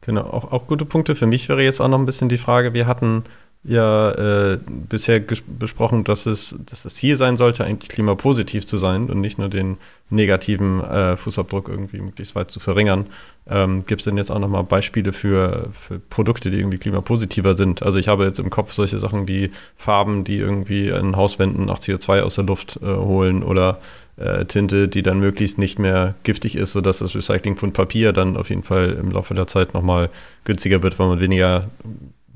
Genau, 0.02 0.22
auch, 0.22 0.50
auch 0.52 0.66
gute 0.66 0.84
Punkte. 0.84 1.14
Für 1.14 1.26
mich 1.26 1.48
wäre 1.48 1.62
jetzt 1.62 1.80
auch 1.80 1.88
noch 1.88 1.98
ein 1.98 2.06
bisschen 2.06 2.28
die 2.28 2.38
Frage, 2.38 2.72
wir 2.72 2.86
hatten 2.86 3.24
ja 3.62 4.10
äh, 4.52 4.58
bisher 4.66 5.20
besprochen, 5.20 6.04
dass 6.04 6.24
es 6.24 6.54
dass 6.64 6.84
das 6.84 6.94
Ziel 6.94 7.16
sein 7.16 7.36
sollte, 7.36 7.64
eigentlich 7.64 7.90
klimapositiv 7.90 8.66
zu 8.66 8.78
sein 8.78 9.10
und 9.10 9.20
nicht 9.20 9.38
nur 9.38 9.48
den 9.48 9.76
negativen 10.08 10.82
äh, 10.82 11.16
Fußabdruck 11.16 11.68
irgendwie 11.68 12.00
möglichst 12.00 12.34
weit 12.34 12.50
zu 12.50 12.58
verringern. 12.58 13.06
Ähm, 13.48 13.84
Gibt 13.86 14.00
es 14.00 14.04
denn 14.06 14.16
jetzt 14.16 14.30
auch 14.30 14.38
nochmal 14.38 14.64
Beispiele 14.64 15.12
für, 15.12 15.68
für 15.72 15.98
Produkte, 15.98 16.50
die 16.50 16.58
irgendwie 16.58 16.78
klimapositiver 16.78 17.54
sind? 17.54 17.82
Also 17.82 17.98
ich 17.98 18.08
habe 18.08 18.24
jetzt 18.24 18.38
im 18.38 18.50
Kopf 18.50 18.72
solche 18.72 18.98
Sachen 18.98 19.28
wie 19.28 19.50
Farben, 19.76 20.24
die 20.24 20.38
irgendwie 20.38 20.88
in 20.88 21.16
Hauswänden 21.16 21.68
auch 21.68 21.78
CO2 21.78 22.22
aus 22.22 22.36
der 22.36 22.44
Luft 22.44 22.80
äh, 22.82 22.86
holen 22.86 23.42
oder 23.42 23.80
äh, 24.16 24.46
Tinte, 24.46 24.88
die 24.88 25.02
dann 25.02 25.20
möglichst 25.20 25.58
nicht 25.58 25.78
mehr 25.78 26.14
giftig 26.22 26.56
ist, 26.56 26.72
sodass 26.72 27.00
das 27.00 27.14
Recycling 27.14 27.56
von 27.56 27.72
Papier 27.72 28.12
dann 28.12 28.36
auf 28.36 28.48
jeden 28.48 28.62
Fall 28.62 28.90
im 28.92 29.10
Laufe 29.10 29.34
der 29.34 29.46
Zeit 29.46 29.74
nochmal 29.74 30.08
günstiger 30.44 30.82
wird, 30.82 30.98
weil 30.98 31.08
man 31.08 31.20
weniger 31.20 31.68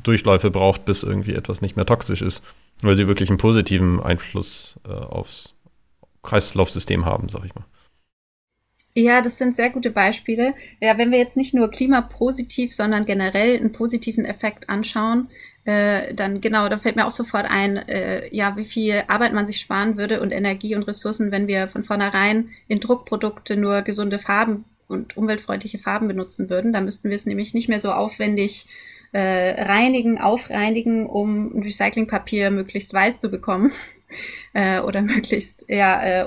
Durchläufe 0.04 0.50
braucht, 0.50 0.84
bis 0.84 1.02
irgendwie 1.02 1.34
etwas 1.34 1.60
nicht 1.60 1.76
mehr 1.76 1.86
toxisch 1.86 2.22
ist, 2.22 2.44
weil 2.82 2.94
sie 2.94 3.08
wirklich 3.08 3.28
einen 3.28 3.38
positiven 3.38 4.00
Einfluss 4.00 4.78
äh, 4.86 4.92
aufs 4.92 5.54
Kreislaufsystem 6.22 7.04
haben, 7.04 7.28
sag 7.28 7.44
ich 7.44 7.54
mal. 7.54 7.64
Ja, 8.96 9.20
das 9.22 9.38
sind 9.38 9.56
sehr 9.56 9.70
gute 9.70 9.90
Beispiele. 9.90 10.54
Ja, 10.80 10.96
wenn 10.98 11.10
wir 11.10 11.18
jetzt 11.18 11.36
nicht 11.36 11.52
nur 11.52 11.68
klimapositiv, 11.68 12.72
sondern 12.72 13.04
generell 13.04 13.56
einen 13.56 13.72
positiven 13.72 14.24
Effekt 14.24 14.68
anschauen, 14.70 15.30
äh, 15.64 16.14
dann 16.14 16.40
genau, 16.40 16.68
da 16.68 16.78
fällt 16.78 16.94
mir 16.94 17.04
auch 17.04 17.10
sofort 17.10 17.46
ein, 17.46 17.76
äh, 17.76 18.32
ja, 18.32 18.56
wie 18.56 18.64
viel 18.64 19.02
Arbeit 19.08 19.32
man 19.32 19.48
sich 19.48 19.58
sparen 19.58 19.96
würde 19.96 20.20
und 20.20 20.30
Energie 20.30 20.76
und 20.76 20.84
Ressourcen, 20.84 21.32
wenn 21.32 21.48
wir 21.48 21.66
von 21.66 21.82
vornherein 21.82 22.50
in 22.68 22.78
Druckprodukte 22.78 23.56
nur 23.56 23.82
gesunde 23.82 24.20
Farben 24.20 24.64
und 24.86 25.16
umweltfreundliche 25.16 25.78
Farben 25.78 26.06
benutzen 26.06 26.48
würden. 26.48 26.72
Da 26.72 26.80
müssten 26.80 27.08
wir 27.08 27.16
es 27.16 27.26
nämlich 27.26 27.52
nicht 27.52 27.68
mehr 27.68 27.80
so 27.80 27.90
aufwendig 27.90 28.66
äh, 29.14 29.62
reinigen, 29.62 30.20
aufreinigen, 30.20 31.06
um 31.06 31.60
Recyclingpapier 31.60 32.50
möglichst 32.50 32.92
weiß 32.92 33.20
zu 33.20 33.30
bekommen 33.30 33.70
äh, 34.54 34.80
oder 34.80 35.02
möglichst 35.02 35.66
ja, 35.68 36.02
äh, 36.02 36.26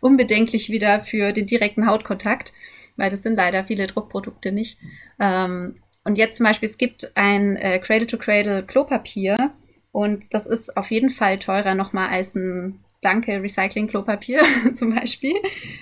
unbedenklich 0.00 0.68
wieder 0.68 1.00
für 1.00 1.32
den 1.32 1.46
direkten 1.46 1.86
Hautkontakt, 1.86 2.52
weil 2.96 3.08
das 3.08 3.22
sind 3.22 3.36
leider 3.36 3.64
viele 3.64 3.86
Druckprodukte 3.86 4.52
nicht. 4.52 4.78
Ähm, 5.18 5.76
und 6.04 6.18
jetzt 6.18 6.36
zum 6.36 6.44
Beispiel, 6.44 6.68
es 6.68 6.76
gibt 6.76 7.10
ein 7.14 7.56
äh, 7.56 7.78
Cradle-to-Cradle 7.78 8.64
Klopapier 8.64 9.52
und 9.90 10.34
das 10.34 10.46
ist 10.46 10.76
auf 10.76 10.90
jeden 10.90 11.08
Fall 11.08 11.38
teurer 11.38 11.74
nochmal 11.74 12.10
als 12.10 12.34
ein 12.34 12.80
Danke 13.00 13.42
Recycling 13.42 13.88
Klopapier 13.88 14.42
zum 14.74 14.90
Beispiel. 14.90 15.36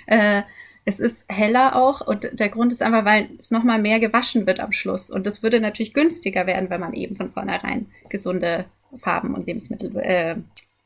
Äh, 0.05 0.43
es 0.85 0.99
ist 0.99 1.25
heller 1.29 1.75
auch 1.75 2.01
und 2.05 2.29
der 2.39 2.49
Grund 2.49 2.71
ist 2.71 2.83
einfach, 2.83 3.05
weil 3.05 3.29
es 3.39 3.49
nochmal 3.49 3.81
mehr 3.81 3.99
gewaschen 3.99 4.45
wird 4.45 4.59
am 4.59 4.71
Schluss. 4.71 5.09
Und 5.09 5.25
das 5.25 5.41
würde 5.41 5.59
natürlich 5.59 5.93
günstiger 5.93 6.45
werden, 6.45 6.69
wenn 6.69 6.79
man 6.79 6.93
eben 6.93 7.15
von 7.15 7.29
vornherein 7.29 7.87
gesunde 8.09 8.65
Farben 8.95 9.33
und 9.33 9.47
Lebensmittel, 9.47 9.97
äh, 9.97 10.35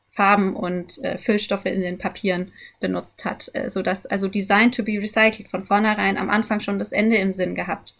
Farben 0.08 0.56
und 0.56 1.04
äh, 1.04 1.18
Füllstoffe 1.18 1.66
in 1.66 1.82
den 1.82 1.98
Papieren 1.98 2.50
benutzt 2.80 3.26
hat, 3.26 3.50
äh, 3.52 3.68
sodass 3.68 4.06
also 4.06 4.26
Design 4.28 4.72
to 4.72 4.82
be 4.82 4.98
recycled 4.98 5.48
von 5.48 5.64
vornherein 5.64 6.16
am 6.16 6.30
Anfang 6.30 6.60
schon 6.60 6.78
das 6.78 6.92
Ende 6.92 7.16
im 7.16 7.32
Sinn 7.32 7.54
gehabt. 7.54 7.94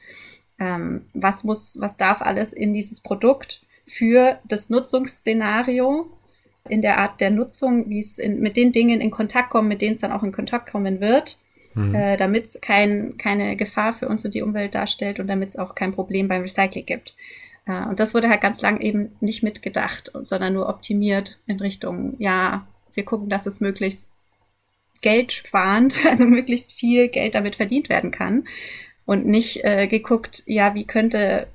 Ähm, 0.58 1.04
was 1.12 1.44
muss, 1.44 1.78
was 1.80 1.98
darf 1.98 2.22
alles 2.22 2.54
in 2.54 2.72
dieses 2.72 3.00
Produkt 3.00 3.62
für 3.86 4.38
das 4.48 4.70
Nutzungsszenario 4.70 6.10
in 6.68 6.80
der 6.80 6.98
Art 6.98 7.20
der 7.20 7.30
Nutzung, 7.30 7.90
wie 7.90 8.00
es 8.00 8.18
in, 8.18 8.40
mit 8.40 8.56
den 8.56 8.72
Dingen 8.72 9.02
in 9.02 9.10
Kontakt 9.10 9.50
kommt, 9.50 9.68
mit 9.68 9.82
denen 9.82 9.92
es 9.92 10.00
dann 10.00 10.12
auch 10.12 10.22
in 10.22 10.32
Kontakt 10.32 10.70
kommen 10.70 11.00
wird 11.00 11.38
mhm. 11.74 11.94
äh, 11.94 12.16
damit 12.16 12.44
es 12.44 12.60
kein, 12.60 13.16
keine 13.16 13.56
Gefahr 13.56 13.92
für 13.92 14.08
uns 14.08 14.24
und 14.24 14.34
die 14.34 14.42
Umwelt 14.42 14.74
darstellt 14.74 15.20
und 15.20 15.26
damit 15.26 15.50
es 15.50 15.56
auch 15.56 15.74
kein 15.74 15.92
Problem 15.92 16.28
beim 16.28 16.42
Recycling 16.42 16.86
gibt. 16.86 17.14
Äh, 17.66 17.84
und 17.86 18.00
das 18.00 18.14
wurde 18.14 18.28
halt 18.28 18.40
ganz 18.40 18.62
lang 18.62 18.80
eben 18.80 19.12
nicht 19.20 19.42
mitgedacht, 19.42 20.12
sondern 20.22 20.54
nur 20.54 20.68
optimiert 20.68 21.38
in 21.46 21.60
Richtung, 21.60 22.16
ja, 22.18 22.66
wir 22.94 23.04
gucken, 23.04 23.28
dass 23.28 23.46
es 23.46 23.60
möglichst 23.60 24.08
geldsparend, 25.00 25.98
also 26.10 26.24
möglichst 26.24 26.72
viel 26.72 27.08
Geld 27.08 27.34
damit 27.34 27.56
verdient 27.56 27.88
werden 27.88 28.10
kann. 28.10 28.44
Und 29.06 29.26
nicht 29.26 29.64
äh, 29.64 29.88
geguckt, 29.88 30.44
ja, 30.46 30.74
wie 30.74 30.86
könnte 30.86 31.48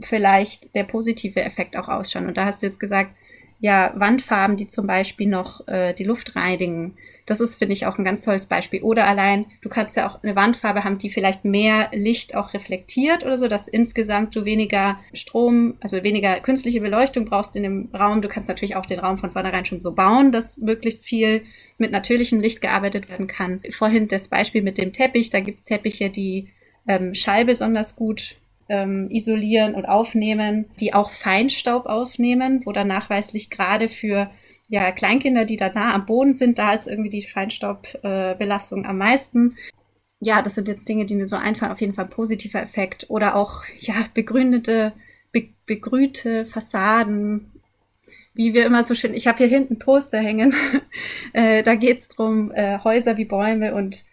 vielleicht 0.00 0.74
der 0.74 0.82
positive 0.82 1.40
Effekt 1.40 1.76
auch 1.76 1.88
ausschauen. 1.88 2.26
Und 2.26 2.36
da 2.36 2.46
hast 2.46 2.62
du 2.62 2.66
jetzt 2.66 2.80
gesagt, 2.80 3.12
ja, 3.58 3.92
Wandfarben, 3.96 4.56
die 4.56 4.68
zum 4.68 4.86
Beispiel 4.86 5.28
noch 5.28 5.66
äh, 5.68 5.94
die 5.94 6.04
Luft 6.04 6.36
reinigen, 6.36 6.96
das 7.26 7.40
ist, 7.40 7.56
finde 7.56 7.72
ich, 7.72 7.86
auch 7.86 7.98
ein 7.98 8.04
ganz 8.04 8.22
tolles 8.22 8.46
Beispiel. 8.46 8.82
Oder 8.82 9.06
allein, 9.06 9.46
du 9.60 9.68
kannst 9.68 9.96
ja 9.96 10.08
auch 10.08 10.22
eine 10.22 10.36
Wandfarbe 10.36 10.84
haben, 10.84 10.98
die 10.98 11.10
vielleicht 11.10 11.44
mehr 11.44 11.90
Licht 11.92 12.36
auch 12.36 12.54
reflektiert 12.54 13.24
oder 13.24 13.36
so, 13.36 13.48
dass 13.48 13.66
insgesamt 13.66 14.34
du 14.36 14.44
weniger 14.44 14.98
Strom, 15.12 15.74
also 15.80 16.02
weniger 16.04 16.38
künstliche 16.38 16.80
Beleuchtung 16.80 17.24
brauchst 17.24 17.56
in 17.56 17.64
dem 17.64 17.88
Raum. 17.92 18.22
Du 18.22 18.28
kannst 18.28 18.48
natürlich 18.48 18.76
auch 18.76 18.86
den 18.86 19.00
Raum 19.00 19.18
von 19.18 19.32
vornherein 19.32 19.64
schon 19.64 19.80
so 19.80 19.92
bauen, 19.92 20.30
dass 20.30 20.56
möglichst 20.58 21.04
viel 21.04 21.42
mit 21.78 21.90
natürlichem 21.90 22.40
Licht 22.40 22.60
gearbeitet 22.60 23.10
werden 23.10 23.26
kann. 23.26 23.60
Vorhin 23.70 24.06
das 24.06 24.28
Beispiel 24.28 24.62
mit 24.62 24.78
dem 24.78 24.92
Teppich, 24.92 25.30
da 25.30 25.40
gibt's 25.40 25.64
Teppiche, 25.64 26.10
die 26.10 26.48
ähm, 26.86 27.12
Schall 27.12 27.44
besonders 27.44 27.96
gut 27.96 28.36
ähm, 28.68 29.08
isolieren 29.10 29.74
und 29.74 29.86
aufnehmen, 29.86 30.66
die 30.80 30.94
auch 30.94 31.10
Feinstaub 31.10 31.86
aufnehmen, 31.86 32.62
wo 32.64 32.72
dann 32.72 32.88
nachweislich 32.88 33.50
gerade 33.50 33.88
für 33.88 34.30
ja, 34.68 34.90
Kleinkinder, 34.90 35.44
die 35.44 35.56
da 35.56 35.72
nah 35.72 35.94
am 35.94 36.06
Boden 36.06 36.32
sind, 36.32 36.58
da 36.58 36.72
ist 36.72 36.88
irgendwie 36.88 37.10
die 37.10 37.22
Feinstaubbelastung 37.22 38.84
äh, 38.84 38.88
am 38.88 38.98
meisten. 38.98 39.56
ja, 40.20 40.42
das 40.42 40.54
sind 40.54 40.68
jetzt 40.68 40.88
Dinge, 40.88 41.06
die 41.06 41.14
mir 41.14 41.26
so 41.26 41.36
einfallen. 41.36 41.72
Auf 41.72 41.80
jeden 41.80 41.94
Fall 41.94 42.06
positiver 42.06 42.60
Effekt 42.60 43.06
oder 43.08 43.36
auch 43.36 43.64
ja 43.78 44.06
begrünete, 44.14 44.92
be 45.32 45.50
begrünte 45.66 46.46
Fassaden. 46.46 47.52
Wie 48.34 48.54
wir 48.54 48.66
immer 48.66 48.84
so 48.84 48.94
schön, 48.94 49.14
ich 49.14 49.26
habe 49.26 49.38
hier 49.38 49.46
hinten 49.46 49.78
Poster 49.78 50.18
hängen. 50.18 50.54
äh, 51.32 51.62
da 51.62 51.74
geht's 51.74 52.08
drum, 52.08 52.50
äh, 52.52 52.78
Häuser 52.82 53.16
wie 53.16 53.24
Bäume 53.24 53.74
und 53.74 54.04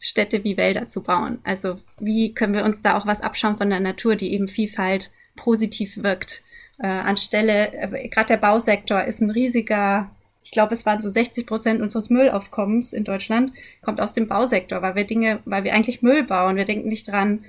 Städte 0.00 0.42
wie 0.42 0.56
Wälder 0.56 0.88
zu 0.88 1.02
bauen. 1.02 1.38
Also 1.44 1.78
wie 2.00 2.32
können 2.32 2.54
wir 2.54 2.64
uns 2.64 2.80
da 2.80 2.96
auch 2.96 3.06
was 3.06 3.20
abschauen 3.20 3.58
von 3.58 3.70
der 3.70 3.80
Natur, 3.80 4.16
die 4.16 4.32
eben 4.32 4.48
Vielfalt 4.48 5.12
positiv 5.36 6.02
wirkt. 6.02 6.42
Äh, 6.78 6.86
anstelle, 6.86 7.72
äh, 7.74 8.08
gerade 8.08 8.28
der 8.28 8.36
Bausektor 8.38 9.04
ist 9.04 9.20
ein 9.20 9.30
riesiger, 9.30 10.10
ich 10.42 10.50
glaube, 10.50 10.72
es 10.72 10.86
waren 10.86 11.00
so 11.00 11.10
60 11.10 11.46
Prozent 11.46 11.82
unseres 11.82 12.08
Müllaufkommens 12.08 12.94
in 12.94 13.04
Deutschland, 13.04 13.52
kommt 13.82 14.00
aus 14.00 14.14
dem 14.14 14.26
Bausektor, 14.26 14.80
weil 14.80 14.94
wir 14.94 15.04
Dinge, 15.04 15.40
weil 15.44 15.64
wir 15.64 15.74
eigentlich 15.74 16.00
Müll 16.00 16.22
bauen. 16.22 16.56
Wir 16.56 16.64
denken 16.64 16.88
nicht 16.88 17.08
dran, 17.08 17.44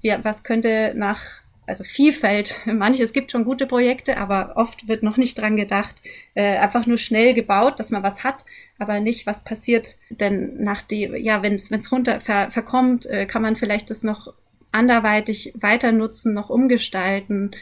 wir, 0.00 0.24
was 0.24 0.44
könnte 0.44 0.92
nach 0.94 1.20
also 1.66 1.84
Vielfalt, 1.84 2.60
manches 2.66 3.12
gibt 3.12 3.30
schon 3.30 3.44
gute 3.44 3.66
Projekte, 3.66 4.16
aber 4.16 4.52
oft 4.56 4.88
wird 4.88 5.02
noch 5.02 5.16
nicht 5.16 5.38
dran 5.38 5.56
gedacht, 5.56 6.02
äh, 6.34 6.56
einfach 6.56 6.86
nur 6.86 6.98
schnell 6.98 7.34
gebaut, 7.34 7.78
dass 7.80 7.90
man 7.90 8.02
was 8.02 8.24
hat, 8.24 8.44
aber 8.78 9.00
nicht, 9.00 9.26
was 9.26 9.44
passiert 9.44 9.96
denn 10.10 10.62
nach 10.62 10.82
die, 10.82 11.04
ja, 11.16 11.42
wenn 11.42 11.54
es 11.54 11.92
runter 11.92 12.20
ver, 12.20 12.50
verkommt, 12.50 13.06
äh, 13.06 13.26
kann 13.26 13.42
man 13.42 13.56
vielleicht 13.56 13.90
das 13.90 14.02
noch 14.02 14.32
anderweitig 14.72 15.52
weiter 15.56 15.92
nutzen, 15.92 16.34
noch 16.34 16.50
umgestalten 16.50 17.52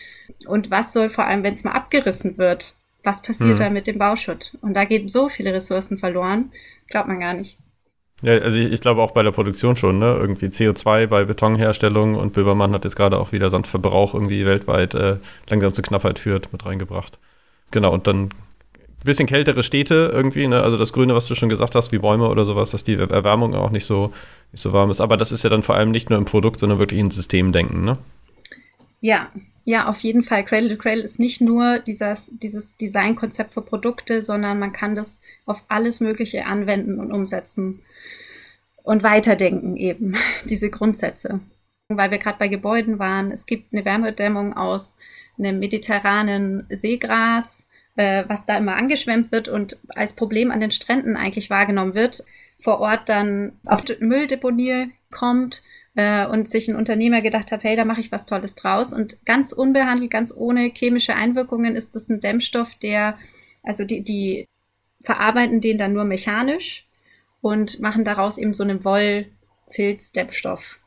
und 0.46 0.70
was 0.70 0.92
soll 0.92 1.10
vor 1.10 1.26
allem, 1.26 1.42
wenn 1.42 1.54
es 1.54 1.64
mal 1.64 1.72
abgerissen 1.72 2.38
wird, 2.38 2.74
was 3.04 3.22
passiert 3.22 3.58
mhm. 3.58 3.62
da 3.62 3.70
mit 3.70 3.86
dem 3.86 3.98
Bauschutt? 3.98 4.56
Und 4.62 4.74
da 4.74 4.84
gehen 4.84 5.08
so 5.08 5.28
viele 5.28 5.52
Ressourcen 5.52 5.98
verloren, 5.98 6.52
glaubt 6.88 7.06
man 7.06 7.20
gar 7.20 7.34
nicht. 7.34 7.58
Ja, 8.24 8.38
also 8.38 8.58
ich, 8.58 8.72
ich, 8.72 8.80
glaube 8.80 9.02
auch 9.02 9.10
bei 9.10 9.22
der 9.22 9.32
Produktion 9.32 9.76
schon, 9.76 9.98
ne? 9.98 10.16
Irgendwie 10.18 10.46
CO2 10.46 11.06
bei 11.06 11.24
Betonherstellung 11.24 12.14
und 12.14 12.32
Böbermann 12.32 12.72
hat 12.72 12.84
jetzt 12.84 12.96
gerade 12.96 13.18
auch 13.18 13.32
wieder 13.32 13.50
Sandverbrauch 13.50 14.14
irgendwie 14.14 14.46
weltweit 14.46 14.94
äh, 14.94 15.18
langsam 15.50 15.74
zur 15.74 15.84
Knappheit 15.84 16.18
führt, 16.18 16.50
mit 16.50 16.64
reingebracht. 16.64 17.18
Genau, 17.70 17.92
und 17.92 18.06
dann 18.06 18.24
ein 18.24 18.30
bisschen 19.04 19.26
kältere 19.26 19.62
Städte 19.62 20.10
irgendwie, 20.10 20.46
ne? 20.46 20.62
Also 20.62 20.78
das 20.78 20.94
Grüne, 20.94 21.14
was 21.14 21.26
du 21.26 21.34
schon 21.34 21.50
gesagt 21.50 21.74
hast, 21.74 21.92
wie 21.92 21.98
Bäume 21.98 22.28
oder 22.30 22.46
sowas, 22.46 22.70
dass 22.70 22.82
die 22.82 22.94
Erwärmung 22.94 23.54
auch 23.54 23.70
nicht 23.70 23.84
so, 23.84 24.08
nicht 24.52 24.62
so 24.62 24.72
warm 24.72 24.90
ist. 24.90 25.02
Aber 25.02 25.18
das 25.18 25.30
ist 25.30 25.44
ja 25.44 25.50
dann 25.50 25.62
vor 25.62 25.74
allem 25.74 25.90
nicht 25.90 26.08
nur 26.08 26.18
im 26.18 26.24
Produkt, 26.24 26.60
sondern 26.60 26.78
wirklich 26.78 27.00
ein 27.00 27.10
Systemdenken, 27.10 27.84
ne? 27.84 27.98
Ja, 29.04 29.30
ja, 29.66 29.86
auf 29.86 30.00
jeden 30.00 30.22
Fall. 30.22 30.46
Cradle 30.46 30.70
to 30.70 30.76
Cradle 30.78 31.02
ist 31.02 31.20
nicht 31.20 31.42
nur 31.42 31.78
dieses, 31.78 32.30
dieses 32.38 32.78
Designkonzept 32.78 33.52
für 33.52 33.60
Produkte, 33.60 34.22
sondern 34.22 34.58
man 34.58 34.72
kann 34.72 34.94
das 34.94 35.20
auf 35.44 35.62
alles 35.68 36.00
Mögliche 36.00 36.46
anwenden 36.46 36.98
und 36.98 37.12
umsetzen 37.12 37.82
und 38.82 39.02
weiterdenken 39.02 39.76
eben, 39.76 40.16
diese 40.46 40.70
Grundsätze. 40.70 41.40
Weil 41.88 42.12
wir 42.12 42.16
gerade 42.16 42.38
bei 42.38 42.48
Gebäuden 42.48 42.98
waren, 42.98 43.30
es 43.30 43.44
gibt 43.44 43.74
eine 43.74 43.84
Wärmedämmung 43.84 44.54
aus 44.54 44.96
einem 45.38 45.58
mediterranen 45.58 46.66
Seegras, 46.70 47.68
äh, 47.96 48.24
was 48.26 48.46
da 48.46 48.56
immer 48.56 48.76
angeschwemmt 48.76 49.32
wird 49.32 49.48
und 49.48 49.78
als 49.90 50.14
Problem 50.14 50.50
an 50.50 50.60
den 50.60 50.70
Stränden 50.70 51.14
eigentlich 51.14 51.50
wahrgenommen 51.50 51.94
wird, 51.94 52.24
vor 52.58 52.80
Ort 52.80 53.10
dann 53.10 53.52
auf 53.66 53.82
Mülldeponie 54.00 54.92
kommt 55.10 55.62
äh, 55.94 56.26
und 56.26 56.48
sich 56.48 56.68
ein 56.68 56.76
Unternehmer 56.76 57.20
gedacht 57.20 57.52
hat, 57.52 57.62
hey, 57.62 57.76
da 57.76 57.84
mache 57.84 58.00
ich 58.00 58.12
was 58.12 58.26
Tolles 58.26 58.54
draus. 58.54 58.92
Und 58.92 59.24
ganz 59.24 59.52
unbehandelt, 59.52 60.10
ganz 60.10 60.32
ohne 60.34 60.72
chemische 60.74 61.14
Einwirkungen 61.14 61.76
ist 61.76 61.94
das 61.94 62.08
ein 62.08 62.20
Dämmstoff, 62.20 62.74
der, 62.76 63.18
also 63.62 63.84
die, 63.84 64.02
die 64.02 64.46
verarbeiten 65.04 65.60
den 65.60 65.78
dann 65.78 65.92
nur 65.92 66.04
mechanisch 66.04 66.86
und 67.40 67.78
machen 67.80 68.04
daraus 68.04 68.38
eben 68.38 68.54
so 68.54 68.62
einen 68.62 68.84
Wollfilz-Dämmstoff. 68.84 70.80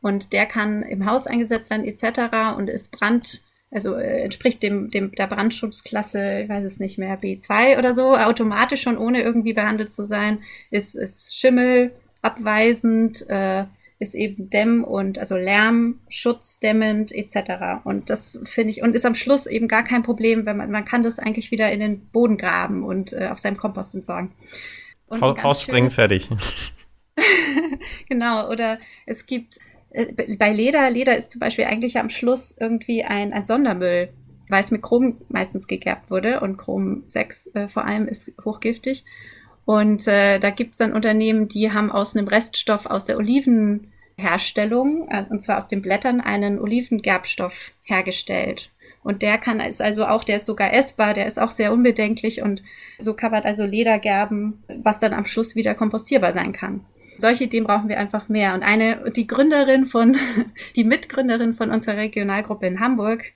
Und 0.00 0.32
der 0.32 0.46
kann 0.46 0.82
im 0.82 1.04
Haus 1.04 1.26
eingesetzt 1.26 1.68
werden, 1.70 1.84
etc. 1.84 2.56
und 2.56 2.70
ist 2.70 2.92
Brand, 2.92 3.42
also 3.72 3.96
äh, 3.96 4.22
entspricht 4.22 4.62
dem, 4.62 4.88
dem 4.90 5.10
der 5.10 5.26
Brandschutzklasse, 5.26 6.42
ich 6.42 6.48
weiß 6.48 6.62
es 6.62 6.78
nicht 6.78 6.96
mehr, 6.96 7.20
B2 7.20 7.76
oder 7.76 7.92
so, 7.92 8.16
automatisch 8.16 8.82
schon 8.82 8.98
ohne 8.98 9.22
irgendwie 9.22 9.52
behandelt 9.52 9.90
zu 9.90 10.06
sein, 10.06 10.38
ist, 10.70 10.94
ist 10.94 11.36
Schimmel 11.36 11.92
abweisend, 12.22 13.28
äh, 13.28 13.64
ist 13.98 14.14
eben 14.14 14.50
Dämm- 14.50 14.84
und 14.84 15.18
also 15.18 15.36
Lärmschutzdämmend 15.36 17.12
etc. 17.12 17.84
Und 17.84 18.10
das 18.10 18.40
finde 18.44 18.72
ich 18.72 18.82
und 18.82 18.94
ist 18.94 19.06
am 19.06 19.14
Schluss 19.14 19.46
eben 19.46 19.68
gar 19.68 19.84
kein 19.84 20.02
Problem, 20.02 20.44
wenn 20.44 20.56
man 20.56 20.70
man 20.70 20.84
kann 20.84 21.02
das 21.02 21.18
eigentlich 21.18 21.50
wieder 21.50 21.72
in 21.72 21.80
den 21.80 22.06
Boden 22.08 22.36
graben 22.36 22.84
und 22.84 23.12
äh, 23.12 23.28
auf 23.28 23.38
seinem 23.38 23.56
Kompost 23.56 23.94
entsorgen. 23.94 24.32
Und 25.06 25.22
Haus 25.22 25.62
springen 25.62 25.90
fertig. 25.90 26.28
genau, 28.08 28.50
oder 28.50 28.78
es 29.06 29.26
gibt 29.26 29.58
äh, 29.90 30.12
bei 30.36 30.52
Leder, 30.52 30.90
Leder 30.90 31.16
ist 31.16 31.30
zum 31.30 31.38
Beispiel 31.38 31.64
eigentlich 31.64 31.98
am 31.98 32.10
Schluss 32.10 32.54
irgendwie 32.58 33.04
ein, 33.04 33.32
ein 33.32 33.44
Sondermüll, 33.44 34.10
weil 34.48 34.60
es 34.60 34.70
mit 34.70 34.82
Chrom 34.82 35.18
meistens 35.28 35.66
gegerbt 35.66 36.10
wurde 36.10 36.40
und 36.40 36.58
Chrom 36.58 37.04
6 37.06 37.54
äh, 37.54 37.68
vor 37.68 37.84
allem 37.84 38.08
ist 38.08 38.32
hochgiftig. 38.44 39.04
Und 39.66 40.06
äh, 40.06 40.38
da 40.38 40.50
gibt's 40.50 40.78
dann 40.78 40.94
Unternehmen, 40.94 41.48
die 41.48 41.72
haben 41.72 41.90
aus 41.90 42.16
einem 42.16 42.28
Reststoff 42.28 42.86
aus 42.86 43.04
der 43.04 43.18
Olivenherstellung, 43.18 45.08
äh, 45.10 45.24
und 45.28 45.42
zwar 45.42 45.58
aus 45.58 45.66
den 45.66 45.82
Blättern, 45.82 46.20
einen 46.20 46.60
Olivengerbstoff 46.60 47.72
hergestellt. 47.82 48.70
Und 49.02 49.22
der 49.22 49.38
kann 49.38 49.60
ist 49.60 49.82
also 49.82 50.06
auch, 50.06 50.22
der 50.22 50.36
ist 50.36 50.46
sogar 50.46 50.72
essbar, 50.72 51.14
der 51.14 51.26
ist 51.26 51.38
auch 51.38 51.50
sehr 51.50 51.72
unbedenklich 51.72 52.42
und 52.42 52.62
so 52.98 53.16
man 53.20 53.42
also 53.42 53.64
Leder 53.64 53.98
gerben, 53.98 54.62
was 54.82 55.00
dann 55.00 55.12
am 55.12 55.26
Schluss 55.26 55.56
wieder 55.56 55.74
kompostierbar 55.74 56.32
sein 56.32 56.52
kann. 56.52 56.84
Solche 57.18 57.44
Ideen 57.44 57.64
brauchen 57.64 57.88
wir 57.88 57.98
einfach 57.98 58.28
mehr. 58.28 58.54
Und 58.54 58.62
eine, 58.62 59.10
die 59.10 59.26
Gründerin 59.26 59.86
von, 59.86 60.16
die 60.76 60.84
Mitgründerin 60.84 61.54
von 61.54 61.70
unserer 61.70 61.96
Regionalgruppe 61.96 62.66
in 62.66 62.78
Hamburg, 62.78 63.32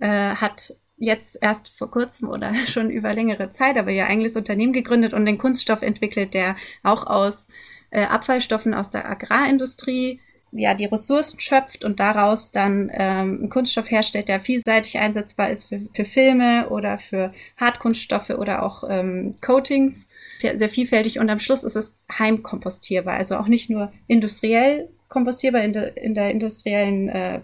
äh, 0.00 0.34
hat 0.34 0.74
jetzt 1.02 1.36
erst 1.40 1.68
vor 1.68 1.90
kurzem 1.90 2.28
oder 2.28 2.54
schon 2.66 2.90
über 2.90 3.12
längere 3.12 3.50
Zeit, 3.50 3.76
aber 3.76 3.90
ihr 3.90 4.06
eigenes 4.06 4.36
Unternehmen 4.36 4.72
gegründet 4.72 5.12
und 5.12 5.26
den 5.26 5.38
Kunststoff 5.38 5.82
entwickelt, 5.82 6.32
der 6.32 6.56
auch 6.82 7.06
aus 7.06 7.48
äh, 7.90 8.04
Abfallstoffen 8.04 8.72
aus 8.72 8.90
der 8.90 9.08
Agrarindustrie 9.10 10.20
ja 10.52 10.74
die 10.74 10.84
Ressourcen 10.84 11.40
schöpft 11.40 11.84
und 11.84 11.98
daraus 11.98 12.52
dann 12.52 12.90
ähm, 12.92 13.38
einen 13.40 13.50
Kunststoff 13.50 13.90
herstellt, 13.90 14.28
der 14.28 14.38
vielseitig 14.38 14.98
einsetzbar 14.98 15.50
ist 15.50 15.64
für, 15.64 15.80
für 15.94 16.04
Filme 16.04 16.68
oder 16.68 16.98
für 16.98 17.32
Hartkunststoffe 17.56 18.30
oder 18.30 18.62
auch 18.62 18.84
ähm, 18.88 19.32
Coatings. 19.40 20.08
Sehr 20.40 20.68
vielfältig 20.68 21.18
und 21.18 21.30
am 21.30 21.38
Schluss 21.38 21.64
ist 21.64 21.76
es 21.76 22.06
heimkompostierbar, 22.18 23.14
also 23.14 23.36
auch 23.36 23.48
nicht 23.48 23.70
nur 23.70 23.92
industriell 24.08 24.88
kompostierbar 25.08 25.62
in, 25.62 25.72
de, 25.72 25.92
in 25.94 26.14
der 26.14 26.30
industriellen 26.30 27.08
äh, 27.08 27.40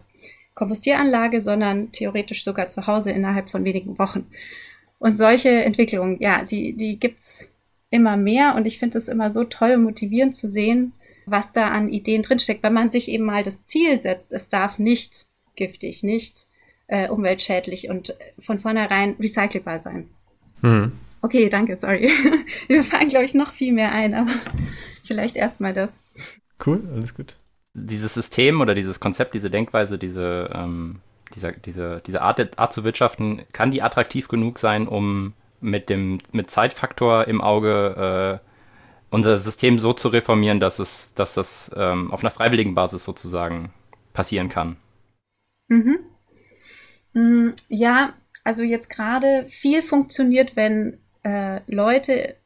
Kompostieranlage, 0.58 1.40
sondern 1.40 1.92
theoretisch 1.92 2.42
sogar 2.42 2.68
zu 2.68 2.88
Hause 2.88 3.12
innerhalb 3.12 3.48
von 3.48 3.64
wenigen 3.64 3.96
Wochen. 4.00 4.26
Und 4.98 5.16
solche 5.16 5.50
Entwicklungen, 5.50 6.20
ja, 6.20 6.42
die, 6.42 6.72
die 6.72 6.98
gibt's 6.98 7.54
immer 7.90 8.16
mehr 8.16 8.56
und 8.56 8.66
ich 8.66 8.80
finde 8.80 8.98
es 8.98 9.06
immer 9.06 9.30
so 9.30 9.44
toll 9.44 9.74
und 9.74 9.84
motivierend 9.84 10.34
zu 10.34 10.48
sehen, 10.48 10.94
was 11.26 11.52
da 11.52 11.68
an 11.68 11.88
Ideen 11.88 12.22
drinsteckt, 12.22 12.64
wenn 12.64 12.72
man 12.72 12.90
sich 12.90 13.08
eben 13.08 13.24
mal 13.24 13.44
das 13.44 13.62
Ziel 13.62 13.96
setzt, 13.98 14.32
es 14.32 14.48
darf 14.48 14.80
nicht 14.80 15.26
giftig, 15.54 16.02
nicht 16.02 16.48
äh, 16.88 17.08
umweltschädlich 17.08 17.88
und 17.88 18.16
von 18.40 18.58
vornherein 18.58 19.14
recycelbar 19.20 19.80
sein. 19.80 20.08
Hm. 20.62 20.90
Okay, 21.22 21.48
danke, 21.48 21.76
sorry. 21.76 22.10
Wir 22.66 22.82
fallen, 22.82 23.08
glaube 23.08 23.26
ich, 23.26 23.34
noch 23.34 23.52
viel 23.52 23.72
mehr 23.72 23.92
ein, 23.92 24.12
aber 24.12 24.30
vielleicht 25.04 25.36
erstmal 25.36 25.72
das. 25.72 25.90
Cool, 26.66 26.82
alles 26.92 27.14
gut 27.14 27.36
dieses 27.86 28.14
System 28.14 28.60
oder 28.60 28.74
dieses 28.74 29.00
Konzept, 29.00 29.34
diese 29.34 29.50
Denkweise, 29.50 29.98
diese, 29.98 30.50
ähm, 30.54 31.00
dieser, 31.34 31.52
diese, 31.52 32.02
diese 32.06 32.22
Art, 32.22 32.58
Art 32.58 32.72
zu 32.72 32.84
wirtschaften, 32.84 33.42
kann 33.52 33.70
die 33.70 33.82
attraktiv 33.82 34.28
genug 34.28 34.58
sein, 34.58 34.88
um 34.88 35.34
mit 35.60 35.88
dem 35.88 36.18
mit 36.32 36.50
Zeitfaktor 36.50 37.26
im 37.26 37.40
Auge 37.40 38.40
äh, 38.40 38.46
unser 39.10 39.38
System 39.38 39.78
so 39.78 39.92
zu 39.92 40.08
reformieren, 40.08 40.60
dass 40.60 40.78
es, 40.78 41.14
dass 41.14 41.34
das 41.34 41.70
ähm, 41.76 42.10
auf 42.12 42.20
einer 42.20 42.30
freiwilligen 42.30 42.74
Basis 42.74 43.04
sozusagen 43.04 43.72
passieren 44.12 44.48
kann. 44.48 44.76
Mhm. 45.68 45.98
Mm, 47.14 47.48
ja, 47.68 48.14
also 48.44 48.62
jetzt 48.62 48.90
gerade 48.90 49.46
viel 49.46 49.82
funktioniert, 49.82 50.56
wenn 50.56 50.98
äh, 51.22 51.60
Leute 51.66 52.36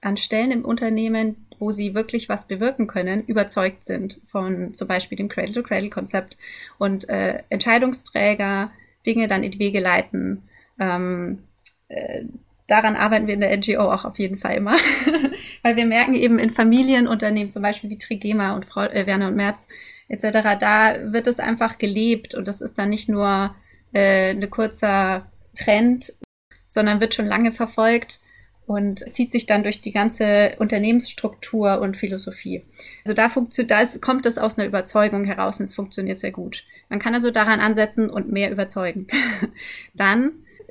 an 0.00 0.16
Stellen 0.16 0.50
im 0.50 0.64
Unternehmen 0.64 1.46
wo 1.60 1.70
sie 1.70 1.94
wirklich 1.94 2.28
was 2.28 2.48
bewirken 2.48 2.86
können, 2.86 3.22
überzeugt 3.24 3.84
sind 3.84 4.20
von 4.24 4.74
zum 4.74 4.88
Beispiel 4.88 5.16
dem 5.16 5.28
Cradle-to-Cradle-Konzept 5.28 6.36
und 6.78 7.08
äh, 7.08 7.42
Entscheidungsträger 7.50 8.70
Dinge 9.06 9.28
dann 9.28 9.44
in 9.44 9.52
die 9.52 9.58
Wege 9.58 9.78
leiten. 9.78 10.42
Ähm, 10.78 11.44
äh, 11.88 12.24
daran 12.66 12.96
arbeiten 12.96 13.26
wir 13.26 13.34
in 13.34 13.40
der 13.40 13.56
NGO 13.56 13.92
auch 13.92 14.04
auf 14.04 14.18
jeden 14.18 14.38
Fall 14.38 14.56
immer, 14.56 14.76
weil 15.62 15.76
wir 15.76 15.86
merken 15.86 16.14
eben 16.14 16.38
in 16.38 16.50
Familienunternehmen, 16.50 17.50
zum 17.50 17.62
Beispiel 17.62 17.90
wie 17.90 17.98
Trigema 17.98 18.54
und 18.54 18.64
Frau, 18.64 18.82
äh, 18.82 19.06
Werner 19.06 19.28
und 19.28 19.36
Merz 19.36 19.68
etc., 20.08 20.58
da 20.58 21.12
wird 21.12 21.26
es 21.26 21.38
einfach 21.38 21.78
gelebt 21.78 22.34
und 22.34 22.48
das 22.48 22.60
ist 22.60 22.78
dann 22.78 22.88
nicht 22.88 23.08
nur 23.08 23.54
äh, 23.92 24.30
ein 24.30 24.50
kurzer 24.50 25.30
Trend, 25.54 26.14
sondern 26.66 27.00
wird 27.00 27.14
schon 27.14 27.26
lange 27.26 27.52
verfolgt 27.52 28.20
und 28.70 29.04
zieht 29.12 29.32
sich 29.32 29.46
dann 29.46 29.64
durch 29.64 29.80
die 29.80 29.90
ganze 29.90 30.52
Unternehmensstruktur 30.60 31.80
und 31.80 31.96
Philosophie. 31.96 32.62
Also 33.04 33.14
da, 33.14 33.28
da 33.66 33.80
ist, 33.80 34.00
kommt 34.00 34.26
es 34.26 34.38
aus 34.38 34.58
einer 34.58 34.68
Überzeugung 34.68 35.24
heraus 35.24 35.58
und 35.58 35.64
es 35.64 35.74
funktioniert 35.74 36.20
sehr 36.20 36.30
gut. 36.30 36.64
Man 36.88 37.00
kann 37.00 37.12
also 37.12 37.32
daran 37.32 37.58
ansetzen 37.58 38.08
und 38.08 38.30
mehr 38.30 38.52
überzeugen. 38.52 39.08
dann 39.94 40.30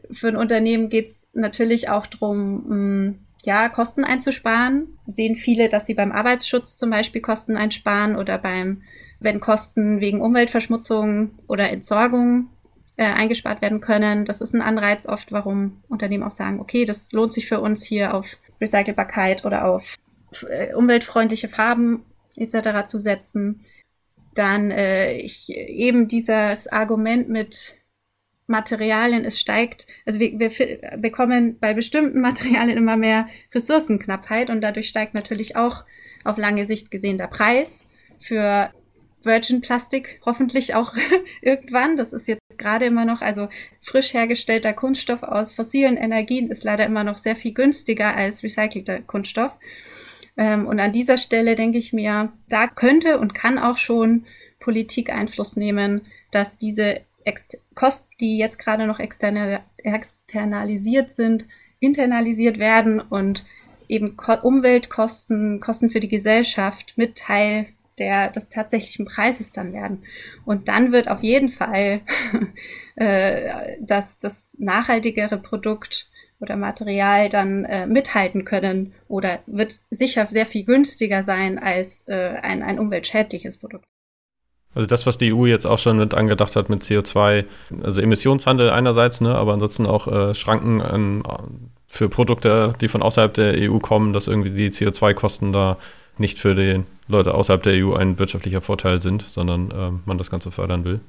für 0.10 0.30
ein 0.30 0.38
Unternehmen 0.38 0.88
geht 0.88 1.08
es 1.08 1.30
natürlich 1.34 1.90
auch 1.90 2.08
darum, 2.08 3.20
ja, 3.44 3.68
Kosten 3.68 4.06
einzusparen. 4.06 4.98
Sehen 5.06 5.36
viele, 5.36 5.68
dass 5.68 5.86
sie 5.86 5.94
beim 5.94 6.14
Arbeitsschutz 6.14 6.78
zum 6.78 6.92
Beispiel 6.92 7.20
Kosten 7.20 7.58
einsparen 7.58 8.16
oder 8.16 8.38
beim, 8.38 8.82
wenn 9.20 9.42
Kosten 9.42 10.00
wegen 10.00 10.22
Umweltverschmutzung 10.22 11.32
oder 11.48 11.70
Entsorgung 11.70 12.48
äh, 13.00 13.06
eingespart 13.06 13.62
werden 13.62 13.80
können. 13.80 14.26
Das 14.26 14.42
ist 14.42 14.54
ein 14.54 14.62
Anreiz 14.62 15.06
oft, 15.06 15.32
warum 15.32 15.82
Unternehmen 15.88 16.24
auch 16.24 16.32
sagen, 16.32 16.60
okay, 16.60 16.84
das 16.84 17.14
lohnt 17.14 17.32
sich 17.32 17.48
für 17.48 17.62
uns 17.62 17.82
hier 17.82 18.14
auf 18.14 18.38
Recycelbarkeit 18.60 19.46
oder 19.46 19.70
auf 19.70 19.96
äh, 20.50 20.74
umweltfreundliche 20.74 21.48
Farben 21.48 22.04
etc. 22.36 22.84
zu 22.86 23.00
setzen. 23.00 23.62
Dann 24.36 24.70
äh, 24.70 25.14
ich, 25.14 25.50
eben 25.50 26.10
dieses 26.10 26.68
Argument 26.68 27.30
mit 27.30 27.78
Materialien, 28.48 29.24
es 29.24 29.40
steigt, 29.40 29.88
also 30.06 30.20
wir, 30.20 30.38
wir 30.38 30.98
bekommen 30.98 31.58
bei 31.58 31.74
bestimmten 31.74 32.20
Materialien 32.20 32.78
immer 32.78 32.98
mehr 32.98 33.30
Ressourcenknappheit 33.56 34.50
und 34.50 34.60
dadurch 34.60 34.90
steigt 34.90 35.14
natürlich 35.14 35.56
auch 35.56 35.86
auf 36.26 36.38
lange 36.38 36.66
Sicht 36.66 36.92
gesehen 36.92 37.18
der 37.18 37.28
Preis 37.28 37.88
für 38.20 38.72
Virgin 39.24 39.62
Plastik 39.62 40.22
hoffentlich 40.26 40.76
auch 40.76 40.94
irgendwann. 41.42 41.98
Das 41.98 42.14
ist 42.14 42.28
jetzt 42.28 42.58
gerade 42.58 42.86
immer 42.86 43.06
noch, 43.06 43.22
also 43.22 43.50
frisch 43.82 44.14
hergestellter 44.14 44.74
Kunststoff 44.74 45.24
aus 45.24 45.54
fossilen 45.54 45.98
Energien 45.98 46.50
ist 46.50 46.64
leider 46.64 46.86
immer 46.86 47.04
noch 47.04 47.18
sehr 47.18 47.36
viel 47.36 47.54
günstiger 47.54 48.16
als 48.16 48.44
recycelter 48.44 49.02
Kunststoff. 49.02 49.58
Ähm, 50.38 50.68
und 50.68 50.80
an 50.80 50.94
dieser 50.94 51.18
Stelle 51.18 51.56
denke 51.56 51.78
ich 51.78 51.94
mir, 51.94 52.32
da 52.48 52.68
könnte 52.68 53.20
und 53.20 53.34
kann 53.34 53.58
auch 53.58 53.78
schon 53.78 54.26
Politik 54.60 55.12
Einfluss 55.12 55.56
nehmen, 55.56 56.02
dass 56.32 56.58
diese 56.58 57.02
Ex 57.24 57.58
Kosten, 57.76 58.10
die 58.20 58.38
jetzt 58.38 58.60
gerade 58.60 58.88
noch 58.88 59.00
external 59.00 59.62
externalisiert 59.78 61.12
sind, 61.12 61.48
internalisiert 61.80 62.60
werden 62.60 63.00
und 63.00 63.46
eben 63.88 64.18
Ko 64.18 64.36
Umweltkosten, 64.42 65.60
Kosten 65.60 65.90
für 65.90 66.00
die 66.00 66.10
Gesellschaft 66.10 66.94
mit 66.98 67.18
Teil 67.18 67.68
der, 68.00 68.30
des 68.30 68.50
tatsächlichen 68.50 69.06
Preises 69.06 69.52
dann 69.52 69.74
werden. 69.74 70.04
Und 70.46 70.68
dann 70.68 70.92
wird 70.92 71.10
auf 71.10 71.24
jeden 71.24 71.50
Fall 71.50 72.02
äh, 72.96 73.78
das, 73.82 74.20
das 74.20 74.56
nachhaltigere 74.60 75.38
Produkt 75.38 76.10
oder 76.40 76.56
Material 76.56 77.30
dann 77.30 77.66
äh, 77.66 77.86
mithalten 77.86 78.46
können 78.46 78.94
oder 79.08 79.40
wird 79.46 79.80
sicher 79.90 80.26
sehr 80.28 80.46
viel 80.46 80.64
günstiger 80.64 81.24
sein 81.24 81.60
als 81.60 82.08
äh, 82.08 82.36
ein, 82.42 82.64
ein 82.64 82.80
umweltschädliches 82.80 83.58
Produkt. 83.58 83.86
Also 84.76 84.88
das, 84.88 85.06
was 85.06 85.18
die 85.18 85.34
EU 85.34 85.48
jetzt 85.48 85.66
auch 85.66 85.80
schon 85.80 85.98
mit 85.98 86.14
angedacht 86.14 86.56
hat 86.56 86.70
mit 86.70 86.82
CO2, 86.82 87.46
also 87.84 88.02
Emissionshandel 88.02 88.70
einerseits, 88.70 89.20
ne, 89.20 89.36
aber 89.36 89.54
ansonsten 89.54 89.86
auch 89.88 90.08
äh, 90.08 90.36
Schranken 90.36 90.82
an, 90.82 91.24
für 91.88 92.08
Produkte, 92.08 92.74
die 92.80 92.88
von 92.88 93.02
außerhalb 93.02 93.34
der 93.34 93.56
EU 93.58 93.80
kommen, 93.80 94.14
dass 94.14 94.28
irgendwie 94.28 94.52
die 94.52 94.70
CO2-Kosten 94.70 95.52
da 95.52 95.78
nicht 96.20 96.40
für 96.40 96.56
die 96.56 96.84
Leute 97.08 97.34
außerhalb 97.34 97.64
der 97.64 97.86
EU 97.86 97.94
ein 97.94 98.20
wirtschaftlicher 98.20 98.62
Vorteil 98.62 99.02
sind, 99.02 99.24
sondern 99.24 99.72
ähm, 99.74 100.00
man 100.06 100.18
das 100.18 100.30
Ganze 100.30 100.52
fördern 100.52 100.86
will? 100.86 101.02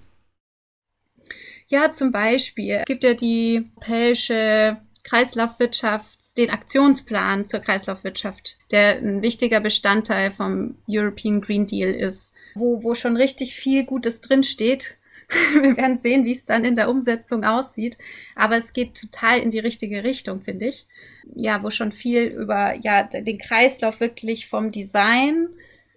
Ja, 1.68 1.92
zum 1.92 2.10
Beispiel 2.10 2.82
gibt 2.86 3.04
ja 3.04 3.14
die 3.14 3.70
europäische 3.76 4.78
Kreislaufwirtschaft, 5.04 6.36
den 6.36 6.50
Aktionsplan 6.50 7.44
zur 7.44 7.60
Kreislaufwirtschaft, 7.60 8.58
der 8.70 8.98
ein 8.98 9.22
wichtiger 9.22 9.60
Bestandteil 9.60 10.30
vom 10.30 10.76
European 10.88 11.40
Green 11.40 11.66
Deal 11.66 11.94
ist, 11.94 12.34
wo, 12.54 12.82
wo 12.82 12.94
schon 12.94 13.16
richtig 13.16 13.54
viel 13.54 13.84
Gutes 13.84 14.20
drinsteht. 14.20 14.96
Wir 15.62 15.76
werden 15.76 15.96
sehen, 15.96 16.24
wie 16.24 16.32
es 16.32 16.44
dann 16.44 16.64
in 16.64 16.74
der 16.74 16.90
Umsetzung 16.90 17.44
aussieht. 17.44 17.98
Aber 18.34 18.56
es 18.56 18.72
geht 18.72 19.00
total 19.00 19.38
in 19.38 19.52
die 19.52 19.60
richtige 19.60 20.02
Richtung, 20.02 20.40
finde 20.40 20.66
ich 20.66 20.86
ja, 21.34 21.62
wo 21.62 21.70
schon 21.70 21.92
viel 21.92 22.24
über 22.24 22.74
ja, 22.74 23.04
den 23.04 23.38
Kreislauf 23.38 24.00
wirklich 24.00 24.48
vom 24.48 24.70
Design 24.70 25.48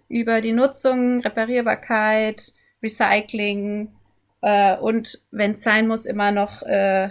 über 0.08 0.40
die 0.40 0.52
Nutzung, 0.52 1.20
Reparierbarkeit, 1.20 2.52
Recycling 2.82 3.88
äh, 4.42 4.76
und 4.76 5.24
wenn 5.30 5.52
es 5.52 5.62
sein 5.62 5.88
muss, 5.88 6.04
immer 6.04 6.30
noch, 6.30 6.62
äh, 6.62 7.08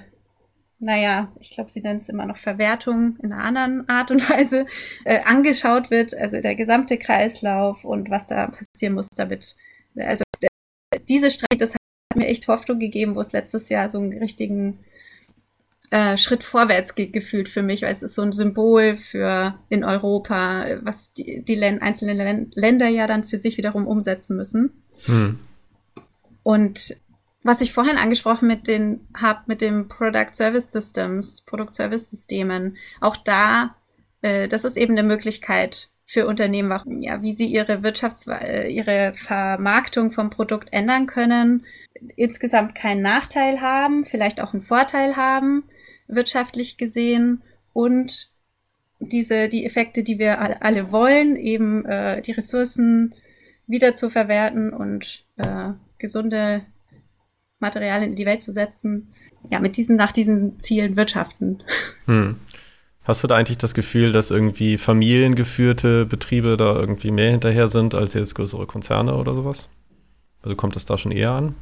naja, 0.79 1.31
ich 1.39 1.51
glaube, 1.51 1.71
sie 1.71 1.81
nennen 1.81 1.97
es 1.97 2.09
immer 2.09 2.25
noch 2.25 2.37
Verwertung 2.37 3.17
in 3.23 3.33
einer 3.33 3.43
anderen 3.43 3.89
Art 3.89 4.11
und 4.11 4.29
Weise, 4.29 4.67
äh, 5.03 5.21
angeschaut 5.21 5.89
wird, 5.89 6.15
also 6.15 6.39
der 6.41 6.55
gesamte 6.55 6.97
Kreislauf 6.97 7.83
und 7.85 8.09
was 8.09 8.27
da 8.27 8.47
passieren 8.47 8.93
muss, 8.93 9.09
damit, 9.09 9.55
also 9.97 10.23
diese 11.09 11.31
Strecke, 11.31 11.57
das 11.57 11.73
hat 11.73 11.79
mir 12.15 12.27
echt 12.27 12.47
Hoffnung 12.47 12.77
gegeben, 12.77 13.15
wo 13.15 13.19
es 13.19 13.31
letztes 13.31 13.69
Jahr 13.69 13.89
so 13.89 13.97
einen 13.99 14.17
richtigen 14.17 14.79
äh, 15.93 16.17
Schritt 16.17 16.43
vorwärts 16.43 16.95
ge 16.95 17.05
gefühlt 17.05 17.47
für 17.47 17.61
mich, 17.61 17.83
weil 17.83 17.93
es 17.93 18.01
ist 18.01 18.15
so 18.15 18.23
ein 18.23 18.31
Symbol 18.31 18.95
für 18.95 19.59
in 19.69 19.83
Europa, 19.83 20.65
was 20.81 21.13
die, 21.13 21.45
die 21.45 21.63
einzelnen 21.63 22.49
Länder 22.55 22.87
ja 22.87 23.05
dann 23.05 23.23
für 23.23 23.37
sich 23.37 23.57
wiederum 23.57 23.85
umsetzen 23.85 24.35
müssen. 24.35 24.71
Hm. 25.05 25.37
Und 26.41 26.97
was 27.43 27.61
ich 27.61 27.73
vorhin 27.73 27.97
angesprochen 27.97 28.47
mit 28.47 28.67
den 28.67 29.07
habe 29.15 29.41
mit 29.45 29.61
dem 29.61 29.87
Product 29.87 30.29
Service 30.31 30.71
Systems, 30.71 31.41
Product 31.41 31.73
Service 31.73 32.09
Systemen, 32.09 32.75
auch 32.99 33.15
da, 33.15 33.75
äh, 34.23 34.47
das 34.47 34.65
ist 34.65 34.77
eben 34.77 34.97
eine 34.97 35.07
Möglichkeit 35.07 35.89
für 36.07 36.25
Unternehmen, 36.25 37.01
ja, 37.01 37.21
wie 37.21 37.33
sie 37.33 37.45
ihre 37.45 37.83
Wirtschafts 37.83 38.25
äh, 38.25 38.67
ihre 38.67 39.13
Vermarktung 39.13 40.09
vom 40.09 40.31
Produkt 40.31 40.73
ändern 40.73 41.05
können, 41.05 41.65
insgesamt 42.15 42.73
keinen 42.73 43.03
Nachteil 43.03 43.61
haben, 43.61 44.03
vielleicht 44.03 44.41
auch 44.41 44.53
einen 44.53 44.63
Vorteil 44.63 45.15
haben, 45.15 45.65
wirtschaftlich 46.15 46.77
gesehen 46.77 47.41
und 47.73 48.31
diese, 48.99 49.49
die 49.49 49.65
Effekte, 49.65 50.03
die 50.03 50.19
wir 50.19 50.39
alle 50.63 50.91
wollen, 50.91 51.35
eben 51.35 51.85
äh, 51.85 52.21
die 52.21 52.31
Ressourcen 52.31 53.13
wieder 53.67 53.93
zu 53.93 54.09
verwerten 54.09 54.73
und 54.73 55.25
äh, 55.37 55.71
gesunde 55.97 56.63
Materialien 57.59 58.11
in 58.11 58.15
die 58.15 58.25
Welt 58.25 58.43
zu 58.43 58.51
setzen, 58.51 59.09
ja, 59.49 59.59
mit 59.59 59.77
diesen, 59.77 59.95
nach 59.95 60.11
diesen 60.11 60.59
Zielen 60.59 60.95
wirtschaften. 60.95 61.63
Hm. 62.05 62.35
Hast 63.03 63.21
du 63.21 63.27
da 63.27 63.35
eigentlich 63.35 63.57
das 63.57 63.73
Gefühl, 63.73 64.13
dass 64.13 64.31
irgendwie 64.31 64.77
familiengeführte 64.77 66.05
Betriebe 66.05 66.55
da 66.55 66.75
irgendwie 66.75 67.11
mehr 67.11 67.31
hinterher 67.31 67.67
sind 67.67 67.95
als 67.95 68.13
jetzt 68.13 68.35
größere 68.35 68.65
Konzerne 68.65 69.15
oder 69.15 69.33
sowas? 69.33 69.69
Also 70.41 70.55
kommt 70.55 70.75
das 70.75 70.85
da 70.85 70.97
schon 70.97 71.11
eher 71.11 71.31
an? 71.31 71.55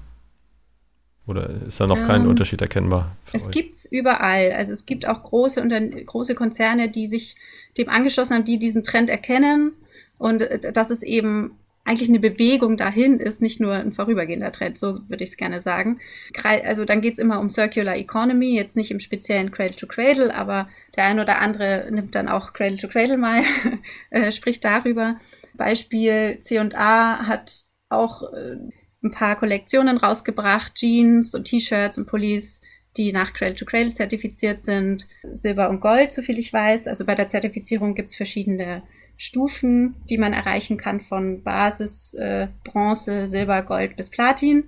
Oder 1.28 1.50
ist 1.50 1.80
da 1.80 1.88
noch 1.88 1.98
ähm, 1.98 2.08
kein 2.08 2.28
Unterschied 2.28 2.62
erkennbar? 2.62 3.16
Es 3.32 3.52
gibt 3.52 3.76
es 3.76 3.86
überall. 3.86 4.52
Also 4.52 4.74
es 4.74 4.86
gibt 4.86 5.08
auch 5.08 5.22
große, 5.22 5.62
große 6.06 6.36
Konzerne, 6.36 6.90
die 6.90 7.08
sich 7.08 7.36
dem 7.78 7.90
angeschlossen 7.90 8.36
haben, 8.36 8.46
die 8.46 8.58
diesen 8.58 8.84
Trend 8.84 9.10
erkennen. 9.10 9.74
Und 10.18 10.42
äh, 10.42 10.72
dass 10.72 10.90
es 10.90 11.04
eben 11.04 11.58
eigentlich 11.84 12.10
eine 12.10 12.20
Bewegung 12.20 12.78
dahin 12.78 13.20
ist, 13.20 13.42
nicht 13.42 13.60
nur 13.60 13.74
ein 13.74 13.92
vorübergehender 13.92 14.52
Trend, 14.52 14.78
so 14.78 15.10
würde 15.10 15.24
ich 15.24 15.32
es 15.32 15.38
gerne 15.38 15.62
sagen. 15.62 16.00
Also 16.44 16.86
dann 16.86 17.02
geht 17.02 17.14
es 17.14 17.20
immer 17.20 17.40
um 17.40 17.50
Circular 17.50 17.96
Economy, 17.96 18.56
jetzt 18.56 18.78
nicht 18.78 18.92
im 18.92 19.00
speziellen 19.00 19.52
Cradle 19.52 19.76
to 19.76 19.88
Cradle, 19.88 20.34
aber 20.34 20.70
der 20.96 21.06
ein 21.06 21.20
oder 21.20 21.40
andere 21.40 21.88
nimmt 21.90 22.14
dann 22.14 22.30
auch 22.30 22.54
Cradle 22.54 22.78
to 22.78 22.88
Cradle 22.88 23.18
mal, 23.18 23.42
äh, 24.12 24.32
spricht 24.32 24.64
darüber. 24.64 25.18
Beispiel 25.56 26.38
C&A 26.40 27.28
hat 27.28 27.64
auch 27.90 28.32
äh, 28.32 28.58
ein 29.04 29.12
paar 29.12 29.36
Kollektionen 29.36 29.98
rausgebracht, 29.98 30.76
Jeans 30.76 31.34
und 31.34 31.46
T-Shirts 31.46 31.98
und 31.98 32.06
Pullis, 32.06 32.62
die 32.98 33.12
nach 33.12 33.34
Cradle 33.34 33.56
to 33.56 33.66
Cradle 33.66 33.94
zertifiziert 33.94 34.62
sind, 34.62 35.08
Silber 35.34 35.70
und 35.70 35.80
Gold, 35.80 36.12
soviel 36.12 36.38
ich 36.40 36.52
weiß. 36.52 36.88
Also 36.88 37.06
bei 37.06 37.16
der 37.16 37.28
Zertifizierung 37.28 37.96
gibt's 37.96 38.16
verschiedene 38.16 38.84
Stufen, 39.18 39.96
die 40.10 40.18
man 40.18 40.34
erreichen 40.34 40.78
kann 40.78 41.00
von 41.00 41.44
Basis, 41.44 42.14
äh, 42.16 42.48
Bronze, 42.64 43.28
Silber, 43.28 43.62
Gold 43.64 43.96
bis 43.96 44.10
Platin. 44.10 44.66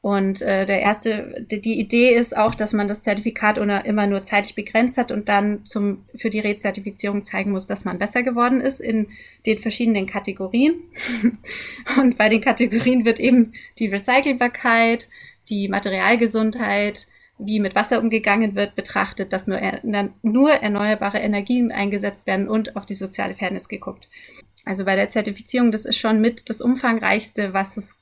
Und 0.00 0.42
äh, 0.42 0.64
der 0.64 0.80
erste, 0.80 1.44
die, 1.50 1.80
Idee 1.80 2.14
ist 2.14 2.36
auch, 2.36 2.54
dass 2.54 2.72
man 2.72 2.86
das 2.86 3.02
Zertifikat 3.02 3.58
immer 3.58 4.06
nur 4.06 4.22
zeitlich 4.22 4.54
begrenzt 4.54 4.96
hat 4.96 5.10
und 5.10 5.28
dann 5.28 5.64
zum, 5.64 6.04
für 6.14 6.30
die 6.30 6.38
Rezertifizierung 6.38 7.24
zeigen 7.24 7.50
muss, 7.50 7.66
dass 7.66 7.84
man 7.84 7.98
besser 7.98 8.22
geworden 8.22 8.60
ist 8.60 8.80
in 8.80 9.08
den 9.44 9.58
verschiedenen 9.58 10.06
Kategorien. 10.06 10.74
und 12.00 12.16
bei 12.16 12.28
den 12.28 12.40
Kategorien 12.40 13.04
wird 13.04 13.18
eben 13.18 13.54
die 13.78 13.88
Recycelbarkeit, 13.88 15.08
die 15.48 15.68
Materialgesundheit, 15.68 17.08
wie 17.38 17.58
mit 17.58 17.74
Wasser 17.74 18.00
umgegangen 18.00 18.54
wird, 18.54 18.76
betrachtet, 18.76 19.32
dass 19.32 19.48
nur, 19.48 19.60
nur 20.22 20.50
erneuerbare 20.50 21.18
Energien 21.18 21.72
eingesetzt 21.72 22.26
werden 22.28 22.48
und 22.48 22.76
auf 22.76 22.86
die 22.86 22.94
soziale 22.94 23.34
Fairness 23.34 23.68
geguckt. 23.68 24.08
Also 24.64 24.84
bei 24.84 24.94
der 24.94 25.08
Zertifizierung, 25.08 25.72
das 25.72 25.86
ist 25.86 25.98
schon 25.98 26.20
mit 26.20 26.50
das 26.50 26.60
umfangreichste, 26.60 27.52
was 27.52 27.76
es 27.76 28.00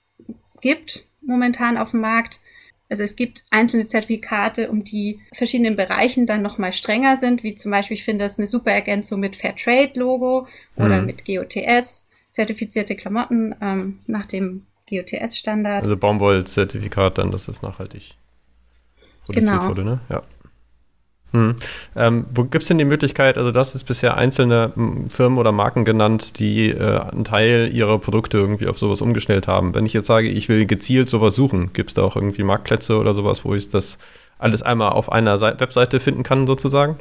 gibt 0.61 1.07
momentan 1.27 1.77
auf 1.77 1.91
dem 1.93 2.01
Markt. 2.01 2.41
Also 2.89 3.03
es 3.03 3.17
gibt 3.17 3.45
einzelne 3.51 3.87
Zertifikate, 3.87 4.71
um 4.71 4.85
die 4.85 5.21
verschiedenen 5.33 5.77
Bereichen 5.77 6.27
dann 6.27 6.43
nochmal 6.43 6.73
strenger 6.73 7.17
sind, 7.17 7.43
wie 7.43 7.55
zum 7.55 7.73
Beispiel, 7.73 7.97
ich 7.97 8.05
finde 8.05 8.25
das 8.25 8.39
eine 8.39 8.47
super 8.47 8.71
Ergänzung 8.71 9.19
mit 9.19 9.35
Fairtrade-Logo 9.35 10.47
oder 10.77 11.01
mhm. 11.01 11.07
mit 11.07 11.25
GOTS, 11.25 12.09
zertifizierte 12.31 12.95
Klamotten 12.95 13.55
ähm, 13.61 13.99
nach 14.07 14.27
dem 14.27 14.67
GOTS-Standard. 14.89 15.83
Also 15.83 15.97
Baumwoll-Zertifikat 15.97 17.19
dann, 17.19 17.33
dass 17.33 17.47
das 17.47 17.63
nachhaltig 17.63 18.15
produziert 19.25 19.51
genau. 19.51 19.69
wurde, 19.69 19.85
ne? 19.85 20.01
Ja. 20.09 20.23
Hm. 21.33 21.57
Ähm, 21.97 22.27
wo 22.33 22.45
gibt 22.45 22.63
es 22.63 22.69
denn 22.69 22.79
die 22.79 22.85
Möglichkeit, 22.85 23.37
also 23.37 23.51
das 23.51 23.75
ist 23.75 23.85
bisher 23.85 24.17
einzelne 24.17 24.73
hm, 24.75 25.11
Firmen 25.11 25.39
oder 25.39 25.53
Marken 25.53 25.85
genannt, 25.85 26.39
die 26.39 26.71
äh, 26.71 27.01
einen 27.01 27.25
Teil 27.25 27.71
ihrer 27.73 27.99
Produkte 27.99 28.39
irgendwie 28.39 28.69
auf 28.69 28.79
sowas 28.79 29.01
umgestellt 29.01 29.49
haben. 29.49 29.75
Wenn 29.75 29.87
ich 29.87 29.93
jetzt 29.93 30.07
sage, 30.07 30.29
ich 30.29 30.49
will 30.49 30.67
gezielt 30.67 31.11
sowas 31.11 31.35
suchen, 31.35 31.73
gibt 31.73 31.91
es 31.91 31.95
da 31.95 32.03
auch 32.03 32.17
irgendwie 32.17 32.45
Marktplätze 32.45 32.97
oder 32.97 33.15
sowas, 33.15 33.45
wo 33.45 33.55
ich 33.55 33.69
das 33.69 33.99
alles 34.39 34.63
einmal 34.63 34.91
auf 34.91 35.11
einer 35.11 35.39
Seite, 35.39 35.61
Webseite 35.61 36.01
finden 36.01 36.23
kann, 36.23 36.47
sozusagen? 36.47 36.99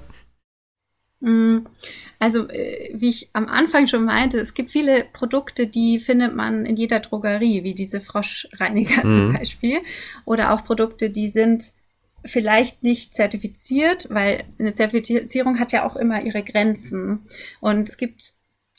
Hm. 1.22 1.66
Also, 2.20 2.48
äh, 2.50 2.92
wie 2.94 3.10
ich 3.10 3.30
am 3.34 3.48
Anfang 3.48 3.88
schon 3.88 4.06
meinte, 4.06 4.40
es 4.40 4.54
gibt 4.54 4.70
viele 4.70 5.06
Produkte, 5.12 5.68
die 5.68 6.00
findet 6.00 6.36
man 6.36 6.66
in 6.66 6.76
jeder 6.76 7.00
Drogerie, 7.00 7.64
wie 7.64 7.74
diese 7.74 8.02
Froschreiniger 8.02 9.06
mhm. 9.06 9.12
zum 9.12 9.34
Beispiel. 9.34 9.80
Oder 10.26 10.54
auch 10.54 10.64
Produkte, 10.64 11.10
die 11.10 11.30
sind 11.30 11.74
vielleicht 12.26 12.84
nicht 12.84 13.14
zertifiziert, 13.14 14.08
weil 14.10 14.44
eine 14.60 14.74
Zertifizierung 14.74 15.60
hat 15.60 15.72
ja 15.72 15.86
auch 15.86 15.96
immer 15.96 16.22
ihre 16.22 16.44
Grenzen. 16.44 17.26
Und 17.62 17.90
es 17.90 17.98
gibt 17.98 18.34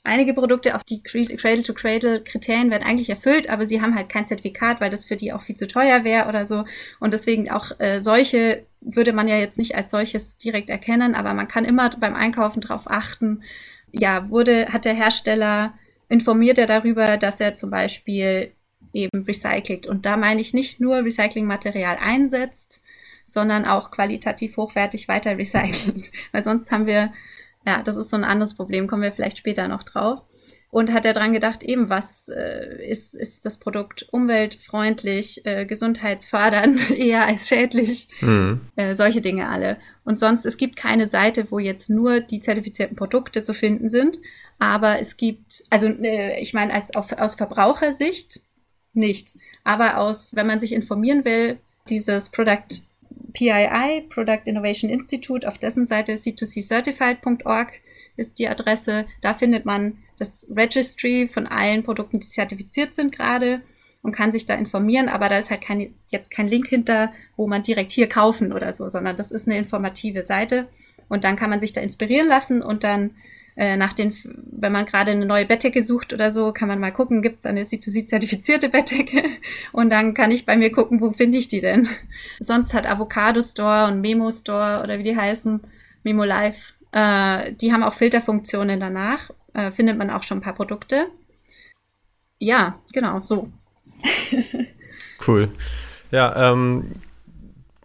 einige 0.04 0.34
Produkte, 0.34 0.74
auf 0.74 0.84
die 0.84 1.02
Cradle-to-Cradle-Kriterien 1.02 2.70
werden 2.70 2.84
eigentlich 2.84 3.10
erfüllt, 3.10 3.48
aber 3.48 3.66
sie 3.66 3.80
haben 3.82 3.94
halt 3.94 4.08
kein 4.08 4.26
Zertifikat, 4.26 4.80
weil 4.80 4.90
das 4.90 5.04
für 5.04 5.16
die 5.16 5.32
auch 5.32 5.42
viel 5.42 5.56
zu 5.56 5.66
teuer 5.66 6.04
wäre 6.04 6.28
oder 6.28 6.46
so. 6.46 6.64
Und 7.00 7.12
deswegen 7.12 7.50
auch 7.50 7.78
äh, 7.78 8.00
solche 8.00 8.66
würde 8.80 9.12
man 9.12 9.28
ja 9.28 9.36
jetzt 9.36 9.58
nicht 9.58 9.74
als 9.74 9.90
solches 9.90 10.38
direkt 10.38 10.70
erkennen, 10.70 11.14
aber 11.14 11.34
man 11.34 11.48
kann 11.48 11.64
immer 11.64 11.90
beim 11.90 12.14
Einkaufen 12.14 12.60
darauf 12.60 12.88
achten, 12.88 13.42
ja, 13.92 14.28
wurde, 14.30 14.68
hat 14.68 14.84
der 14.84 14.94
Hersteller 14.94 15.74
informiert 16.08 16.58
er 16.58 16.66
darüber, 16.66 17.16
dass 17.16 17.40
er 17.40 17.54
zum 17.54 17.70
Beispiel 17.70 18.52
eben 18.92 19.22
recycelt. 19.22 19.86
Und 19.86 20.06
da 20.06 20.16
meine 20.16 20.40
ich 20.40 20.54
nicht 20.54 20.80
nur 20.80 21.04
Recyclingmaterial 21.04 21.96
einsetzt, 22.00 22.82
sondern 23.26 23.64
auch 23.66 23.90
qualitativ 23.90 24.56
hochwertig 24.56 25.08
weiter 25.08 25.36
recycelt. 25.36 26.10
Weil 26.32 26.44
sonst 26.44 26.70
haben 26.72 26.86
wir, 26.86 27.12
ja, 27.66 27.82
das 27.82 27.96
ist 27.96 28.10
so 28.10 28.16
ein 28.16 28.24
anderes 28.24 28.54
Problem, 28.54 28.86
kommen 28.86 29.02
wir 29.02 29.12
vielleicht 29.12 29.38
später 29.38 29.68
noch 29.68 29.82
drauf. 29.82 30.22
Und 30.70 30.92
hat 30.92 31.04
er 31.04 31.12
dran 31.12 31.32
gedacht, 31.32 31.62
eben, 31.62 31.88
was 31.90 32.28
äh, 32.28 32.84
ist, 32.86 33.14
ist 33.14 33.46
das 33.46 33.58
Produkt 33.58 34.08
umweltfreundlich, 34.10 35.46
äh, 35.46 35.64
gesundheitsfördernd 35.64 36.90
eher 36.98 37.24
als 37.24 37.48
schädlich, 37.48 38.08
mhm. 38.20 38.60
äh, 38.76 38.94
solche 38.94 39.20
Dinge 39.20 39.48
alle. 39.48 39.78
Und 40.04 40.18
sonst, 40.18 40.44
es 40.44 40.56
gibt 40.56 40.76
keine 40.76 41.06
Seite, 41.06 41.50
wo 41.50 41.58
jetzt 41.58 41.88
nur 41.88 42.20
die 42.20 42.40
zertifizierten 42.40 42.96
Produkte 42.96 43.42
zu 43.42 43.54
finden 43.54 43.88
sind, 43.88 44.18
aber 44.58 44.98
es 45.00 45.16
gibt, 45.16 45.64
also 45.70 45.86
äh, 45.86 46.40
ich 46.40 46.52
meine, 46.52 46.74
als, 46.74 46.94
auf, 46.94 47.12
aus 47.12 47.36
Verbrauchersicht 47.36 48.40
nicht, 48.92 49.36
aber 49.64 49.98
aus, 49.98 50.34
wenn 50.34 50.46
man 50.46 50.60
sich 50.60 50.72
informieren 50.72 51.24
will, 51.24 51.58
dieses 51.88 52.30
Product 52.30 52.85
PII, 53.32 54.02
Product 54.08 54.42
Innovation 54.44 54.90
Institute, 54.90 55.46
auf 55.46 55.58
dessen 55.58 55.86
Seite 55.86 56.14
c2ccertified.org 56.14 57.72
ist 58.16 58.38
die 58.38 58.48
Adresse. 58.48 59.06
Da 59.20 59.34
findet 59.34 59.64
man 59.64 59.98
das 60.18 60.46
Registry 60.50 61.28
von 61.28 61.46
allen 61.46 61.82
Produkten, 61.82 62.20
die 62.20 62.26
zertifiziert 62.26 62.94
sind 62.94 63.12
gerade 63.12 63.62
und 64.02 64.12
kann 64.12 64.32
sich 64.32 64.46
da 64.46 64.54
informieren, 64.54 65.08
aber 65.08 65.28
da 65.28 65.36
ist 65.38 65.50
halt 65.50 65.62
kein, 65.62 65.94
jetzt 66.10 66.30
kein 66.30 66.48
Link 66.48 66.68
hinter, 66.68 67.12
wo 67.36 67.46
man 67.46 67.62
direkt 67.62 67.92
hier 67.92 68.08
kaufen 68.08 68.52
oder 68.52 68.72
so, 68.72 68.88
sondern 68.88 69.16
das 69.16 69.32
ist 69.32 69.48
eine 69.48 69.58
informative 69.58 70.22
Seite 70.22 70.68
und 71.08 71.24
dann 71.24 71.36
kann 71.36 71.50
man 71.50 71.60
sich 71.60 71.72
da 71.72 71.80
inspirieren 71.80 72.28
lassen 72.28 72.62
und 72.62 72.84
dann 72.84 73.16
äh, 73.56 73.76
nach 73.76 73.92
den, 73.94 74.14
wenn 74.24 74.72
man 74.72 74.86
gerade 74.86 75.12
eine 75.12 75.26
neue 75.26 75.46
Bettdecke 75.46 75.82
sucht 75.82 76.12
oder 76.12 76.30
so, 76.30 76.52
kann 76.52 76.68
man 76.68 76.78
mal 76.78 76.92
gucken, 76.92 77.22
gibt 77.22 77.38
es 77.38 77.46
eine 77.46 77.62
C2C-zertifizierte 77.62 78.68
Bettdecke? 78.70 79.22
Und 79.72 79.90
dann 79.90 80.14
kann 80.14 80.30
ich 80.30 80.46
bei 80.46 80.56
mir 80.56 80.70
gucken, 80.70 81.00
wo 81.00 81.10
finde 81.10 81.38
ich 81.38 81.48
die 81.48 81.60
denn? 81.60 81.88
Sonst 82.38 82.74
hat 82.74 82.86
Avocado 82.86 83.40
Store 83.40 83.86
und 83.86 84.00
Memo 84.00 84.30
Store 84.30 84.82
oder 84.82 84.98
wie 84.98 85.04
die 85.04 85.16
heißen, 85.16 85.60
Memo 86.02 86.24
Live, 86.24 86.74
äh, 86.92 87.52
die 87.52 87.72
haben 87.72 87.82
auch 87.82 87.94
Filterfunktionen 87.94 88.78
danach. 88.78 89.30
Äh, 89.54 89.70
findet 89.70 89.96
man 89.96 90.10
auch 90.10 90.22
schon 90.22 90.38
ein 90.38 90.42
paar 90.42 90.54
Produkte. 90.54 91.06
Ja, 92.38 92.78
genau, 92.92 93.22
so. 93.22 93.48
cool. 95.26 95.48
Ja, 96.10 96.52
ähm, 96.52 96.90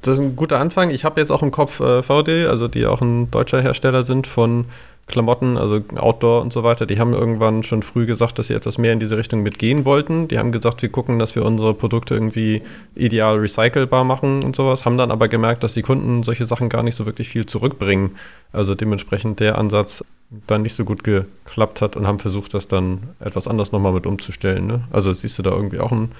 das 0.01 0.17
ist 0.17 0.24
ein 0.24 0.36
guter 0.36 0.59
Anfang. 0.59 0.89
Ich 0.89 1.05
habe 1.05 1.19
jetzt 1.19 1.32
auch 1.32 1.43
im 1.43 1.51
Kopf 1.51 1.80
äh, 1.80 2.03
VD, 2.03 2.47
also 2.47 2.67
die 2.67 2.86
auch 2.86 3.01
ein 3.01 3.32
deutscher 3.32 3.61
Hersteller 3.61 4.03
sind 4.03 4.28
von 4.28 4.65
Klamotten, 5.12 5.57
also 5.57 5.82
Outdoor 5.95 6.41
und 6.41 6.51
so 6.51 6.64
weiter, 6.64 6.86
die 6.86 6.99
haben 6.99 7.14
irgendwann 7.14 7.62
schon 7.64 7.84
früh 7.84 8.05
gesagt, 8.05 8.39
dass 8.39 8.47
sie 8.47 8.55
etwas 8.55 8.78
mehr 8.78 8.93
in 8.93 8.99
diese 8.99 9.18
Richtung 9.18 9.43
mitgehen 9.43 9.86
wollten. 9.86 10.28
Die 10.28 10.39
haben 10.39 10.51
gesagt, 10.51 10.82
wir 10.82 10.89
gucken, 10.89 11.20
dass 11.20 11.36
wir 11.36 11.45
unsere 11.45 11.74
Produkte 11.76 12.16
irgendwie 12.16 12.64
ideal 12.95 13.38
recycelbar 13.38 14.03
machen 14.03 14.43
und 14.43 14.55
sowas, 14.55 14.86
haben 14.86 14.97
dann 14.97 15.12
aber 15.12 15.28
gemerkt, 15.28 15.64
dass 15.64 15.74
die 15.76 15.84
Kunden 15.84 16.24
solche 16.24 16.45
Sachen 16.45 16.70
gar 16.70 16.82
nicht 16.82 16.95
so 16.95 17.05
wirklich 17.05 17.30
viel 17.30 17.45
zurückbringen. 17.45 18.12
Also 18.51 18.74
dementsprechend 18.74 19.39
der 19.39 19.57
Ansatz 19.57 20.03
dann 20.47 20.62
nicht 20.62 20.76
so 20.76 20.86
gut 20.86 21.03
geklappt 21.03 21.82
hat 21.82 21.95
und 21.95 22.07
haben 22.07 22.20
versucht, 22.20 22.53
das 22.53 22.68
dann 22.68 23.09
etwas 23.20 23.47
anders 23.47 23.72
nochmal 23.72 23.93
mit 23.93 24.05
umzustellen. 24.05 24.66
Ne? 24.66 24.84
Also 24.91 25.14
siehst 25.14 25.38
du 25.38 25.43
da 25.43 25.51
irgendwie 25.51 25.80
auch 25.80 25.91
einen 25.91 26.14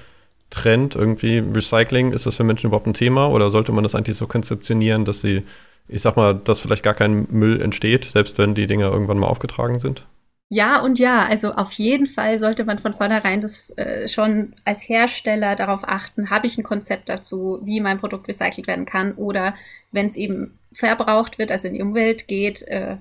Trend, 0.50 0.94
irgendwie 0.94 1.38
Recycling, 1.38 2.12
ist 2.12 2.26
das 2.26 2.36
für 2.36 2.44
Menschen 2.44 2.66
überhaupt 2.66 2.86
ein 2.86 2.92
Thema 2.92 3.28
oder 3.30 3.50
sollte 3.50 3.72
man 3.72 3.82
das 3.82 3.94
eigentlich 3.94 4.18
so 4.18 4.26
konzeptionieren, 4.26 5.04
dass 5.04 5.20
sie 5.20 5.42
ich 5.88 6.02
sag 6.02 6.16
mal, 6.16 6.34
dass 6.34 6.60
vielleicht 6.60 6.82
gar 6.82 6.94
kein 6.94 7.26
Müll 7.30 7.60
entsteht, 7.60 8.04
selbst 8.04 8.38
wenn 8.38 8.54
die 8.54 8.66
Dinger 8.66 8.90
irgendwann 8.90 9.18
mal 9.18 9.26
aufgetragen 9.26 9.78
sind? 9.78 10.06
Ja 10.54 10.82
und 10.82 10.98
ja, 10.98 11.24
also 11.24 11.54
auf 11.54 11.72
jeden 11.72 12.06
Fall 12.06 12.38
sollte 12.38 12.64
man 12.66 12.78
von 12.78 12.92
vornherein 12.92 13.40
das 13.40 13.70
äh, 13.78 14.06
schon 14.06 14.54
als 14.66 14.86
Hersteller 14.86 15.56
darauf 15.56 15.80
achten, 15.84 16.28
habe 16.28 16.46
ich 16.46 16.58
ein 16.58 16.62
Konzept 16.62 17.08
dazu, 17.08 17.60
wie 17.64 17.80
mein 17.80 17.98
Produkt 17.98 18.28
recycelt 18.28 18.66
werden 18.66 18.84
kann 18.84 19.12
oder 19.14 19.54
wenn 19.92 20.08
es 20.08 20.16
eben 20.16 20.58
verbraucht 20.70 21.38
wird, 21.38 21.50
also 21.50 21.68
in 21.68 21.74
die 21.74 21.80
Umwelt 21.80 22.28
geht, 22.28 22.60
äh, 22.68 22.98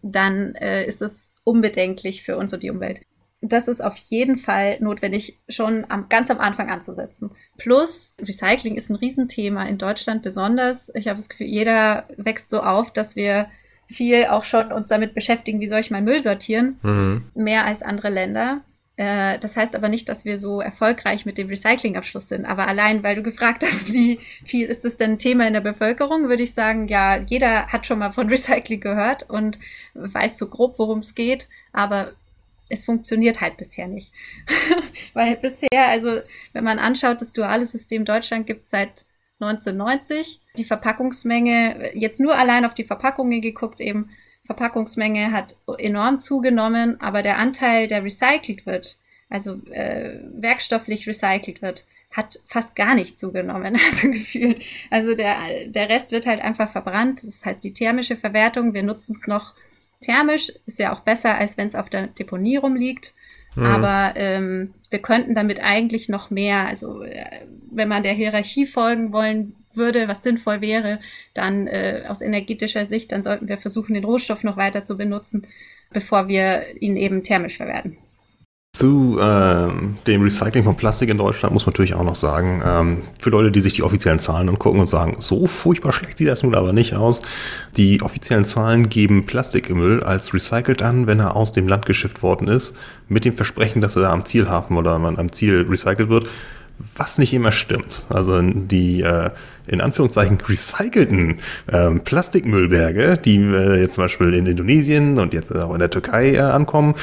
dann 0.00 0.54
äh, 0.54 0.86
ist 0.86 1.02
es 1.02 1.34
unbedenklich 1.44 2.22
für 2.22 2.38
uns 2.38 2.54
und 2.54 2.62
die 2.62 2.70
Umwelt 2.70 3.02
das 3.48 3.68
ist 3.68 3.82
auf 3.82 3.96
jeden 3.96 4.36
Fall 4.36 4.78
notwendig, 4.80 5.38
schon 5.48 5.84
am, 5.88 6.08
ganz 6.08 6.30
am 6.30 6.40
Anfang 6.40 6.70
anzusetzen. 6.70 7.30
Plus, 7.58 8.14
Recycling 8.20 8.76
ist 8.76 8.90
ein 8.90 8.96
Riesenthema 8.96 9.64
in 9.64 9.78
Deutschland 9.78 10.22
besonders. 10.22 10.90
Ich 10.94 11.08
habe 11.08 11.18
das 11.18 11.28
Gefühl, 11.28 11.46
jeder 11.46 12.08
wächst 12.16 12.48
so 12.50 12.62
auf, 12.62 12.90
dass 12.92 13.16
wir 13.16 13.48
viel 13.86 14.26
auch 14.26 14.44
schon 14.44 14.72
uns 14.72 14.88
damit 14.88 15.14
beschäftigen, 15.14 15.60
wie 15.60 15.68
soll 15.68 15.80
ich 15.80 15.90
meinen 15.90 16.06
Müll 16.06 16.20
sortieren, 16.20 16.78
mhm. 16.82 17.24
mehr 17.34 17.66
als 17.66 17.82
andere 17.82 18.08
Länder. 18.08 18.62
Äh, 18.96 19.38
das 19.40 19.56
heißt 19.56 19.74
aber 19.74 19.88
nicht, 19.88 20.08
dass 20.08 20.24
wir 20.24 20.38
so 20.38 20.60
erfolgreich 20.60 21.26
mit 21.26 21.36
dem 21.36 21.48
Recyclingabschluss 21.48 22.28
sind. 22.28 22.46
Aber 22.46 22.66
allein, 22.66 23.02
weil 23.02 23.16
du 23.16 23.22
gefragt 23.22 23.64
hast, 23.66 23.92
wie 23.92 24.20
viel 24.44 24.66
ist 24.66 24.84
das 24.84 24.96
denn 24.96 25.12
ein 25.12 25.18
Thema 25.18 25.46
in 25.46 25.52
der 25.52 25.60
Bevölkerung, 25.60 26.28
würde 26.28 26.44
ich 26.44 26.54
sagen, 26.54 26.88
ja, 26.88 27.16
jeder 27.16 27.66
hat 27.66 27.86
schon 27.86 27.98
mal 27.98 28.12
von 28.12 28.28
Recycling 28.30 28.80
gehört 28.80 29.28
und 29.28 29.58
weiß 29.94 30.38
so 30.38 30.48
grob, 30.48 30.78
worum 30.78 31.00
es 31.00 31.14
geht. 31.14 31.48
Aber 31.72 32.12
es 32.68 32.84
funktioniert 32.84 33.40
halt 33.40 33.56
bisher 33.56 33.88
nicht. 33.88 34.12
Weil 35.14 35.36
bisher, 35.36 35.88
also 35.88 36.20
wenn 36.52 36.64
man 36.64 36.78
anschaut, 36.78 37.20
das 37.20 37.32
duale 37.32 37.66
System 37.66 38.04
Deutschland 38.04 38.46
gibt 38.46 38.64
es 38.64 38.70
seit 38.70 39.04
1990. 39.40 40.40
Die 40.56 40.64
Verpackungsmenge, 40.64 41.90
jetzt 41.94 42.20
nur 42.20 42.36
allein 42.36 42.64
auf 42.64 42.74
die 42.74 42.84
Verpackungen 42.84 43.40
geguckt, 43.40 43.80
eben 43.80 44.10
Verpackungsmenge 44.46 45.32
hat 45.32 45.56
enorm 45.78 46.18
zugenommen, 46.18 47.00
aber 47.00 47.22
der 47.22 47.38
Anteil, 47.38 47.86
der 47.86 48.04
recycelt 48.04 48.66
wird, 48.66 48.98
also 49.30 49.54
äh, 49.70 50.20
werkstofflich 50.34 51.06
recycelt 51.06 51.62
wird, 51.62 51.86
hat 52.12 52.38
fast 52.44 52.76
gar 52.76 52.94
nicht 52.94 53.18
zugenommen, 53.18 53.78
also 53.90 54.10
gefühlt. 54.10 54.62
Also 54.90 55.14
der, 55.14 55.66
der 55.66 55.88
Rest 55.88 56.12
wird 56.12 56.26
halt 56.26 56.40
einfach 56.40 56.70
verbrannt. 56.70 57.22
Das 57.24 57.44
heißt, 57.44 57.64
die 57.64 57.72
thermische 57.72 58.16
Verwertung, 58.16 58.74
wir 58.74 58.82
nutzen 58.82 59.16
es 59.16 59.26
noch 59.26 59.54
thermisch, 60.04 60.52
ist 60.66 60.78
ja 60.78 60.92
auch 60.92 61.00
besser, 61.00 61.36
als 61.36 61.56
wenn 61.56 61.66
es 61.66 61.74
auf 61.74 61.88
der 61.88 62.08
Deponie 62.08 62.56
rumliegt. 62.56 63.14
Mhm. 63.56 63.66
Aber 63.66 64.12
ähm, 64.16 64.74
wir 64.90 65.00
könnten 65.00 65.34
damit 65.34 65.62
eigentlich 65.62 66.08
noch 66.08 66.30
mehr, 66.30 66.66
also 66.66 67.02
äh, 67.02 67.24
wenn 67.70 67.88
man 67.88 68.02
der 68.02 68.12
Hierarchie 68.12 68.66
folgen 68.66 69.12
wollen 69.12 69.54
würde, 69.74 70.08
was 70.08 70.22
sinnvoll 70.22 70.60
wäre, 70.60 71.00
dann 71.34 71.66
äh, 71.66 72.04
aus 72.08 72.20
energetischer 72.20 72.86
Sicht, 72.86 73.12
dann 73.12 73.22
sollten 73.22 73.48
wir 73.48 73.58
versuchen, 73.58 73.94
den 73.94 74.04
Rohstoff 74.04 74.44
noch 74.44 74.56
weiter 74.56 74.84
zu 74.84 74.96
benutzen, 74.96 75.46
bevor 75.92 76.28
wir 76.28 76.80
ihn 76.80 76.96
eben 76.96 77.22
thermisch 77.22 77.56
verwerten. 77.56 77.96
Zu 78.74 79.20
ähm, 79.22 79.98
dem 80.04 80.22
Recycling 80.22 80.64
von 80.64 80.76
Plastik 80.76 81.08
in 81.08 81.16
Deutschland 81.16 81.52
muss 81.54 81.64
man 81.64 81.74
natürlich 81.74 81.94
auch 81.94 82.02
noch 82.02 82.16
sagen, 82.16 82.60
ähm, 82.66 83.02
für 83.20 83.30
Leute, 83.30 83.52
die 83.52 83.60
sich 83.60 83.74
die 83.74 83.84
offiziellen 83.84 84.18
Zahlen 84.18 84.48
angucken 84.48 84.80
und 84.80 84.88
sagen, 84.88 85.14
so 85.20 85.46
furchtbar 85.46 85.92
schlecht 85.92 86.18
sieht 86.18 86.26
das 86.26 86.42
nun 86.42 86.56
aber 86.56 86.72
nicht 86.72 86.96
aus. 86.96 87.22
Die 87.76 88.02
offiziellen 88.02 88.44
Zahlen 88.44 88.88
geben 88.88 89.26
Plastikmüll 89.26 90.02
als 90.02 90.34
recycelt 90.34 90.82
an, 90.82 91.06
wenn 91.06 91.20
er 91.20 91.36
aus 91.36 91.52
dem 91.52 91.68
Land 91.68 91.86
geschifft 91.86 92.24
worden 92.24 92.48
ist, 92.48 92.74
mit 93.06 93.24
dem 93.24 93.34
Versprechen, 93.34 93.80
dass 93.80 93.94
er 93.94 94.10
am 94.10 94.24
Zielhafen 94.24 94.76
oder 94.76 94.90
am 94.94 95.30
Ziel 95.30 95.64
recycelt 95.70 96.08
wird. 96.08 96.26
Was 96.78 97.18
nicht 97.18 97.32
immer 97.32 97.52
stimmt. 97.52 98.04
Also 98.08 98.40
die 98.42 99.02
äh, 99.02 99.30
in 99.66 99.80
Anführungszeichen 99.80 100.38
recycelten 100.40 101.38
ähm, 101.72 102.02
Plastikmüllberge, 102.02 103.18
die 103.18 103.36
äh, 103.36 103.80
jetzt 103.80 103.94
zum 103.94 104.04
Beispiel 104.04 104.34
in 104.34 104.46
Indonesien 104.46 105.18
und 105.18 105.34
jetzt 105.34 105.54
auch 105.54 105.72
in 105.72 105.80
der 105.80 105.90
Türkei 105.90 106.34
äh, 106.34 106.40
ankommen, 106.40 106.94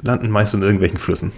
landen 0.00 0.30
meist 0.30 0.54
in 0.54 0.62
irgendwelchen 0.62 0.98
Flüssen. 0.98 1.32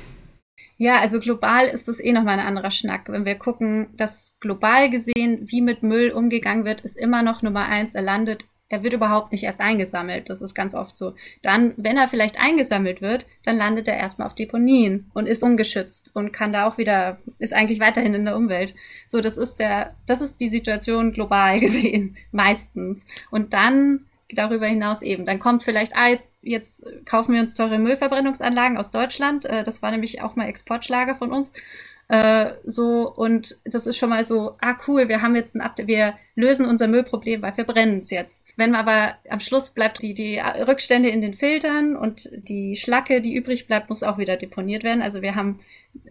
Ja, 0.76 0.99
also 1.01 1.20
global 1.20 1.66
ist 1.66 1.88
das 1.88 2.01
eh 2.01 2.11
nochmal 2.11 2.38
ein 2.38 2.47
anderer 2.47 2.70
Schnack. 2.70 3.11
Wenn 3.11 3.26
wir 3.26 3.34
gucken, 3.34 3.88
dass 3.99 4.38
global 4.41 4.88
gesehen, 4.88 5.41
wie 5.45 5.61
mit 5.61 5.82
Müll 5.82 6.11
umgegangen 6.11 6.64
wird, 6.64 6.80
ist 6.80 6.97
immer 6.97 7.22
noch 7.22 7.43
Nummer 7.43 7.66
eins, 7.66 7.95
er 7.95 8.01
landet 8.01 8.47
er 8.70 8.84
wird 8.84 8.94
überhaupt 8.94 9.32
nicht 9.32 9.42
erst 9.42 9.60
eingesammelt. 9.60 10.30
Das 10.30 10.40
ist 10.40 10.54
ganz 10.54 10.74
oft 10.74 10.96
so. 10.96 11.14
Dann, 11.42 11.74
wenn 11.76 11.96
er 11.96 12.08
vielleicht 12.08 12.40
eingesammelt 12.40 13.02
wird, 13.02 13.26
dann 13.44 13.56
landet 13.56 13.88
er 13.88 13.96
erstmal 13.96 14.26
auf 14.26 14.34
Deponien 14.34 15.10
und 15.12 15.26
ist 15.26 15.42
ungeschützt 15.42 16.14
und 16.14 16.32
kann 16.32 16.52
da 16.52 16.66
auch 16.66 16.78
wieder, 16.78 17.18
ist 17.40 17.52
eigentlich 17.52 17.80
weiterhin 17.80 18.14
in 18.14 18.24
der 18.24 18.36
Umwelt. 18.36 18.74
So, 19.08 19.20
das 19.20 19.36
ist 19.36 19.56
der, 19.56 19.96
das 20.06 20.20
ist 20.20 20.40
die 20.40 20.48
Situation 20.48 21.12
global 21.12 21.58
gesehen, 21.60 22.16
meistens. 22.30 23.06
Und 23.30 23.52
dann 23.52 24.06
darüber 24.32 24.66
hinaus 24.66 25.02
eben. 25.02 25.26
Dann 25.26 25.40
kommt 25.40 25.64
vielleicht, 25.64 25.96
ah, 25.96 26.08
jetzt, 26.08 26.44
jetzt 26.44 26.86
kaufen 27.04 27.34
wir 27.34 27.40
uns 27.40 27.54
teure 27.54 27.80
Müllverbrennungsanlagen 27.80 28.78
aus 28.78 28.92
Deutschland. 28.92 29.46
Äh, 29.46 29.64
das 29.64 29.82
war 29.82 29.90
nämlich 29.90 30.22
auch 30.22 30.36
mal 30.36 30.46
Exportschlager 30.46 31.16
von 31.16 31.32
uns. 31.32 31.52
Äh, 32.11 32.54
so, 32.64 33.08
und 33.08 33.56
das 33.64 33.86
ist 33.86 33.96
schon 33.96 34.08
mal 34.08 34.24
so, 34.24 34.56
ah 34.61 34.76
cool, 34.88 35.08
wir 35.08 35.22
haben 35.22 35.36
jetzt 35.36 35.54
ein 35.54 35.61
Update, 35.61 35.86
wir 35.86 36.14
lösen 36.34 36.66
unser 36.66 36.88
Müllproblem, 36.88 37.40
weil 37.40 37.56
wir 37.56 37.62
brennen 37.62 37.98
es 37.98 38.11
jetzt. 38.11 38.48
Wenn 38.56 38.74
aber 38.74 39.14
am 39.28 39.38
Schluss 39.38 39.70
bleibt 39.70 40.02
die, 40.02 40.12
die 40.12 40.40
Rückstände 40.40 41.08
in 41.08 41.20
den 41.20 41.34
Filtern 41.34 41.94
und 41.94 42.28
die 42.32 42.74
Schlacke, 42.74 43.20
die 43.20 43.36
übrig 43.36 43.68
bleibt, 43.68 43.90
muss 43.90 44.02
auch 44.02 44.18
wieder 44.18 44.36
deponiert 44.36 44.82
werden. 44.82 45.02
Also 45.02 45.22
wir 45.22 45.36
haben 45.36 45.61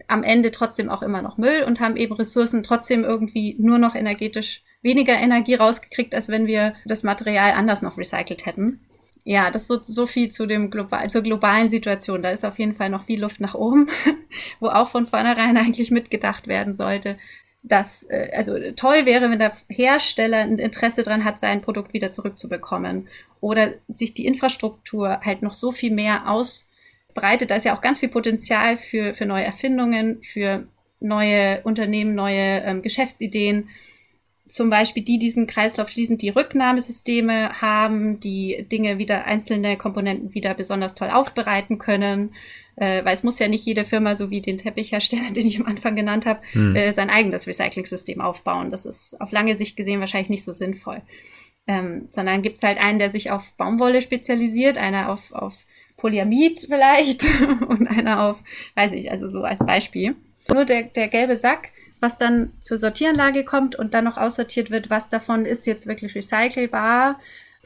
am 0.08 0.22
Ende 0.22 0.52
trotzdem 0.52 0.88
auch 0.88 1.02
immer 1.02 1.20
noch 1.20 1.36
Müll 1.36 1.64
und 1.64 1.80
haben 1.80 1.98
eben 1.98 2.14
Ressourcen 2.14 2.62
trotzdem 2.62 3.04
irgendwie 3.04 3.56
nur 3.58 3.76
noch 3.76 3.94
energetisch 3.94 4.62
weniger 4.80 5.12
Energie 5.12 5.56
rausgekriegt, 5.56 6.14
als 6.14 6.30
wenn 6.30 6.46
wir 6.46 6.72
das 6.86 7.02
Material 7.02 7.52
anders 7.52 7.82
noch 7.82 7.98
recycelt 7.98 8.46
hätten. 8.46 8.80
Ja, 9.24 9.50
das 9.50 9.62
ist 9.62 9.68
so, 9.68 9.82
so 9.82 10.06
viel 10.06 10.30
zu 10.30 10.46
dem 10.46 10.70
global, 10.70 11.10
zur 11.10 11.22
globalen 11.22 11.68
Situation. 11.68 12.22
Da 12.22 12.30
ist 12.30 12.44
auf 12.44 12.58
jeden 12.58 12.74
Fall 12.74 12.88
noch 12.88 13.04
viel 13.04 13.20
Luft 13.20 13.40
nach 13.40 13.54
oben, 13.54 13.88
wo 14.60 14.68
auch 14.68 14.88
von 14.88 15.06
vornherein 15.06 15.56
eigentlich 15.56 15.90
mitgedacht 15.90 16.48
werden 16.48 16.74
sollte. 16.74 17.18
Dass, 17.62 18.04
äh, 18.04 18.30
also 18.34 18.54
toll 18.72 19.04
wäre, 19.04 19.30
wenn 19.30 19.38
der 19.38 19.52
Hersteller 19.68 20.38
ein 20.38 20.58
Interesse 20.58 21.02
daran 21.02 21.24
hat, 21.24 21.38
sein 21.38 21.60
Produkt 21.60 21.92
wieder 21.92 22.10
zurückzubekommen. 22.10 23.08
Oder 23.40 23.74
sich 23.88 24.14
die 24.14 24.26
Infrastruktur 24.26 25.20
halt 25.20 25.42
noch 25.42 25.54
so 25.54 25.70
viel 25.72 25.92
mehr 25.92 26.30
ausbreitet. 26.30 27.50
Da 27.50 27.56
ist 27.56 27.64
ja 27.64 27.76
auch 27.76 27.82
ganz 27.82 27.98
viel 27.98 28.08
Potenzial 28.08 28.76
für, 28.76 29.12
für 29.12 29.26
neue 29.26 29.44
Erfindungen, 29.44 30.22
für 30.22 30.66
neue 31.00 31.62
Unternehmen, 31.62 32.14
neue 32.14 32.62
ähm, 32.62 32.82
Geschäftsideen 32.82 33.68
zum 34.50 34.68
Beispiel 34.68 35.02
die 35.02 35.18
diesen 35.18 35.46
Kreislauf 35.46 35.88
schließen, 35.88 36.18
die 36.18 36.28
Rücknahmesysteme 36.28 37.60
haben, 37.60 38.20
die 38.20 38.66
Dinge 38.70 38.98
wieder, 38.98 39.24
einzelne 39.24 39.76
Komponenten 39.76 40.34
wieder 40.34 40.54
besonders 40.54 40.94
toll 40.94 41.10
aufbereiten 41.10 41.78
können. 41.78 42.34
Äh, 42.76 43.04
weil 43.04 43.12
es 43.12 43.22
muss 43.22 43.38
ja 43.38 43.46
nicht 43.46 43.66
jede 43.66 43.84
Firma, 43.84 44.14
so 44.14 44.30
wie 44.30 44.40
den 44.40 44.58
Teppichhersteller, 44.58 45.30
den 45.34 45.46
ich 45.46 45.60
am 45.60 45.66
Anfang 45.66 45.96
genannt 45.96 46.26
habe, 46.26 46.40
hm. 46.52 46.74
äh, 46.74 46.92
sein 46.92 47.10
eigenes 47.10 47.46
Recycling-System 47.46 48.20
aufbauen. 48.20 48.70
Das 48.70 48.86
ist 48.86 49.20
auf 49.20 49.32
lange 49.32 49.54
Sicht 49.54 49.76
gesehen 49.76 50.00
wahrscheinlich 50.00 50.30
nicht 50.30 50.44
so 50.44 50.52
sinnvoll. 50.52 51.02
Ähm, 51.66 52.08
sondern 52.10 52.42
gibt 52.42 52.56
es 52.56 52.62
halt 52.62 52.78
einen, 52.78 52.98
der 52.98 53.10
sich 53.10 53.30
auf 53.30 53.54
Baumwolle 53.54 54.00
spezialisiert, 54.00 54.78
einer 54.78 55.10
auf, 55.10 55.30
auf 55.32 55.66
Polyamid 55.96 56.66
vielleicht 56.68 57.24
und 57.68 57.86
einer 57.86 58.28
auf, 58.28 58.42
weiß 58.74 58.92
ich, 58.92 59.10
also 59.10 59.28
so 59.28 59.42
als 59.42 59.60
Beispiel. 59.60 60.16
Nur 60.48 60.64
der, 60.64 60.84
der 60.84 61.08
gelbe 61.08 61.36
Sack 61.36 61.68
was 62.00 62.18
dann 62.18 62.52
zur 62.60 62.78
Sortieranlage 62.78 63.44
kommt 63.44 63.76
und 63.76 63.94
dann 63.94 64.04
noch 64.04 64.16
aussortiert 64.16 64.70
wird, 64.70 64.90
was 64.90 65.08
davon 65.08 65.44
ist 65.44 65.66
jetzt 65.66 65.86
wirklich 65.86 66.14
recycelbar. 66.14 67.20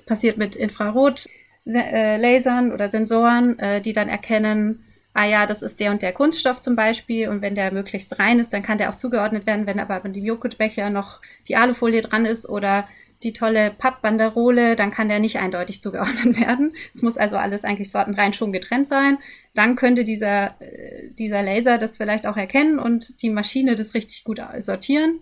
Passiert 0.06 0.36
mit 0.36 0.56
Infrarot-Lasern 0.56 2.72
oder 2.72 2.90
Sensoren, 2.90 3.58
äh, 3.58 3.80
die 3.80 3.92
dann 3.92 4.08
erkennen, 4.08 4.84
ah 5.14 5.24
ja, 5.24 5.46
das 5.46 5.62
ist 5.62 5.80
der 5.80 5.92
und 5.92 6.02
der 6.02 6.12
Kunststoff 6.12 6.60
zum 6.60 6.76
Beispiel 6.76 7.28
und 7.28 7.40
wenn 7.40 7.54
der 7.54 7.72
möglichst 7.72 8.18
rein 8.18 8.40
ist, 8.40 8.52
dann 8.52 8.62
kann 8.62 8.78
der 8.78 8.90
auch 8.90 8.96
zugeordnet 8.96 9.46
werden. 9.46 9.66
Wenn 9.66 9.80
aber 9.80 10.00
bei 10.00 10.08
dem 10.08 10.24
Joghurtbecher 10.24 10.90
noch 10.90 11.20
die 11.48 11.56
Alufolie 11.56 12.02
dran 12.02 12.26
ist 12.26 12.48
oder 12.48 12.88
die 13.24 13.32
tolle 13.32 13.70
Pappbanderole, 13.70 14.76
dann 14.76 14.90
kann 14.90 15.08
der 15.08 15.18
nicht 15.18 15.38
eindeutig 15.38 15.80
zugeordnet 15.80 16.38
werden. 16.38 16.74
Es 16.92 17.02
muss 17.02 17.16
also 17.16 17.36
alles 17.36 17.64
eigentlich 17.64 17.90
sortenrein 17.90 18.32
schon 18.32 18.52
getrennt 18.52 18.86
sein. 18.86 19.18
Dann 19.54 19.76
könnte 19.76 20.04
dieser, 20.04 20.60
äh, 20.60 21.10
dieser 21.10 21.42
Laser 21.42 21.78
das 21.78 21.96
vielleicht 21.96 22.26
auch 22.26 22.36
erkennen 22.36 22.78
und 22.78 23.22
die 23.22 23.30
Maschine 23.30 23.74
das 23.74 23.94
richtig 23.94 24.24
gut 24.24 24.40
sortieren. 24.58 25.20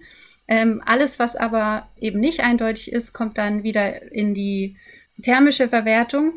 Ähm, 0.49 0.83
alles, 0.85 1.19
was 1.19 1.37
aber 1.37 1.89
eben 1.99 2.21
nicht 2.21 2.41
eindeutig 2.41 2.93
ist, 2.93 3.13
kommt 3.13 3.39
dann 3.39 3.63
wieder 3.63 4.13
in 4.13 4.35
die 4.35 4.77
thermische 5.23 5.69
Verwertung, 5.69 6.33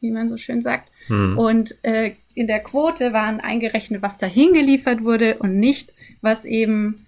wie 0.00 0.10
man 0.10 0.28
so 0.28 0.36
schön 0.36 0.62
sagt. 0.62 0.90
Hm. 1.08 1.36
Und 1.36 1.76
äh, 1.82 2.12
in 2.34 2.46
der 2.46 2.60
Quote 2.60 3.12
waren 3.12 3.40
eingerechnet, 3.40 4.02
was 4.02 4.18
dahin 4.18 4.52
geliefert 4.52 5.02
wurde 5.02 5.38
und 5.38 5.58
nicht, 5.58 5.92
was 6.20 6.44
eben 6.44 7.06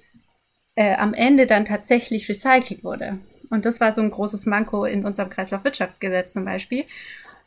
äh, 0.75 0.95
am 0.95 1.15
Ende 1.15 1.47
dann 1.47 1.65
tatsächlich 1.65 2.29
recycelt 2.29 2.85
wurde. 2.85 3.19
Und 3.51 3.65
das 3.65 3.81
war 3.81 3.93
so 3.93 4.03
ein 4.03 4.11
großes 4.11 4.47
Manko 4.47 4.85
in 4.85 5.05
unserem 5.05 5.31
Kreislaufwirtschaftsgesetz 5.31 6.33
zum 6.33 6.45
Beispiel, 6.45 6.85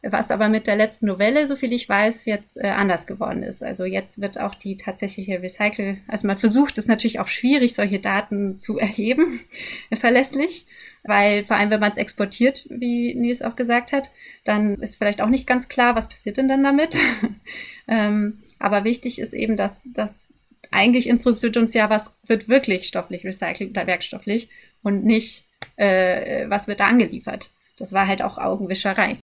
was 0.01 0.31
aber 0.31 0.47
mit 0.47 0.67
der 0.67 0.77
letzten 0.77 1.07
Novelle, 1.07 1.45
so 1.45 1.57
viel 1.57 1.73
ich 1.73 1.89
weiß, 1.89 2.25
jetzt 2.25 2.57
äh, 2.57 2.67
anders 2.67 3.05
geworden 3.05 3.43
ist. 3.43 3.63
Also 3.63 3.83
jetzt 3.83 4.21
wird 4.21 4.39
auch 4.39 4.55
die 4.55 4.77
tatsächliche 4.77 5.41
Recycle, 5.41 5.97
also 6.07 6.25
man 6.25 6.37
versucht 6.37 6.77
es 6.77 6.87
natürlich 6.87 7.19
auch 7.19 7.27
schwierig, 7.27 7.73
solche 7.73 7.99
Daten 7.99 8.57
zu 8.57 8.79
erheben, 8.79 9.41
verlässlich, 9.93 10.67
weil 11.03 11.43
vor 11.43 11.57
allem, 11.57 11.69
wenn 11.69 11.81
man 11.81 11.91
es 11.91 11.97
exportiert, 11.97 12.65
wie 12.69 13.13
Nils 13.15 13.41
auch 13.41 13.57
gesagt 13.57 13.91
hat, 13.91 14.09
dann 14.45 14.75
ist 14.75 14.95
vielleicht 14.95 15.21
auch 15.21 15.29
nicht 15.29 15.47
ganz 15.47 15.67
klar, 15.67 15.95
was 15.95 16.07
passiert 16.07 16.37
denn 16.37 16.47
dann 16.47 16.63
damit. 16.63 16.95
ähm, 17.87 18.39
aber 18.57 18.85
wichtig 18.85 19.19
ist 19.19 19.33
eben, 19.33 19.57
dass, 19.57 19.89
dass 19.93 20.33
eigentlich 20.71 21.07
interessiert 21.07 21.57
uns 21.57 21.73
ja, 21.73 21.89
was 21.89 22.15
wird 22.25 22.47
wirklich 22.47 22.87
stofflich 22.87 23.25
recycelt 23.25 23.71
oder 23.71 23.87
werkstofflich 23.87 24.49
und 24.81 25.03
nicht 25.03 25.48
äh, 25.79 26.49
was 26.49 26.67
wird 26.67 26.79
da 26.79 26.87
angeliefert. 26.87 27.49
Das 27.77 27.93
war 27.93 28.07
halt 28.07 28.21
auch 28.21 28.37
Augenwischerei. 28.37 29.19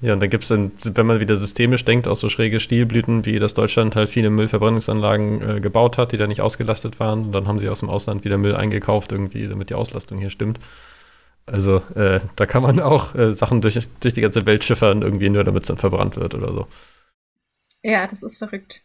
Ja, 0.00 0.12
und 0.12 0.20
dann 0.20 0.28
gibt 0.28 0.42
es 0.42 0.48
dann, 0.48 0.72
wenn 0.82 1.06
man 1.06 1.20
wieder 1.20 1.36
systemisch 1.36 1.84
denkt, 1.84 2.08
auch 2.08 2.16
so 2.16 2.28
schräge 2.28 2.58
Stilblüten, 2.58 3.24
wie 3.24 3.38
das 3.38 3.54
Deutschland 3.54 3.94
halt 3.94 4.08
viele 4.08 4.28
Müllverbrennungsanlagen 4.28 5.56
äh, 5.56 5.60
gebaut 5.60 5.98
hat, 5.98 6.12
die 6.12 6.18
da 6.18 6.26
nicht 6.26 6.40
ausgelastet 6.40 6.98
waren. 6.98 7.26
Und 7.26 7.32
dann 7.32 7.46
haben 7.46 7.58
sie 7.58 7.68
aus 7.68 7.80
dem 7.80 7.90
Ausland 7.90 8.24
wieder 8.24 8.36
Müll 8.36 8.56
eingekauft, 8.56 9.12
irgendwie, 9.12 9.46
damit 9.46 9.70
die 9.70 9.74
Auslastung 9.74 10.18
hier 10.18 10.30
stimmt. 10.30 10.58
Also 11.46 11.76
äh, 11.94 12.20
da 12.36 12.46
kann 12.46 12.62
man 12.62 12.80
auch 12.80 13.14
äh, 13.14 13.32
Sachen 13.32 13.60
durch, 13.60 13.78
durch 14.00 14.14
die 14.14 14.20
ganze 14.20 14.46
Welt 14.46 14.64
schiffern, 14.64 15.02
irgendwie 15.02 15.30
nur 15.30 15.44
damit 15.44 15.62
es 15.62 15.68
dann 15.68 15.78
verbrannt 15.78 16.16
wird 16.16 16.34
oder 16.34 16.52
so. 16.52 16.66
Ja, 17.82 18.06
das 18.06 18.22
ist 18.22 18.36
verrückt. 18.36 18.82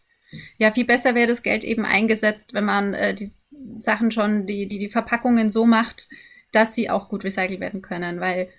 Ja, 0.57 0.71
viel 0.71 0.85
besser 0.85 1.15
wäre 1.15 1.27
das 1.27 1.41
Geld 1.41 1.63
eben 1.63 1.85
eingesetzt, 1.85 2.53
wenn 2.53 2.65
man 2.65 2.93
äh, 2.93 3.15
die 3.15 3.31
Sachen 3.79 4.11
schon, 4.11 4.45
die, 4.45 4.67
die, 4.67 4.77
die 4.77 4.89
Verpackungen 4.89 5.49
so 5.49 5.65
macht, 5.65 6.07
dass 6.51 6.73
sie 6.73 6.89
auch 6.89 7.09
gut 7.09 7.23
recycelt 7.23 7.59
werden 7.59 7.81
können, 7.81 8.19
weil 8.19 8.49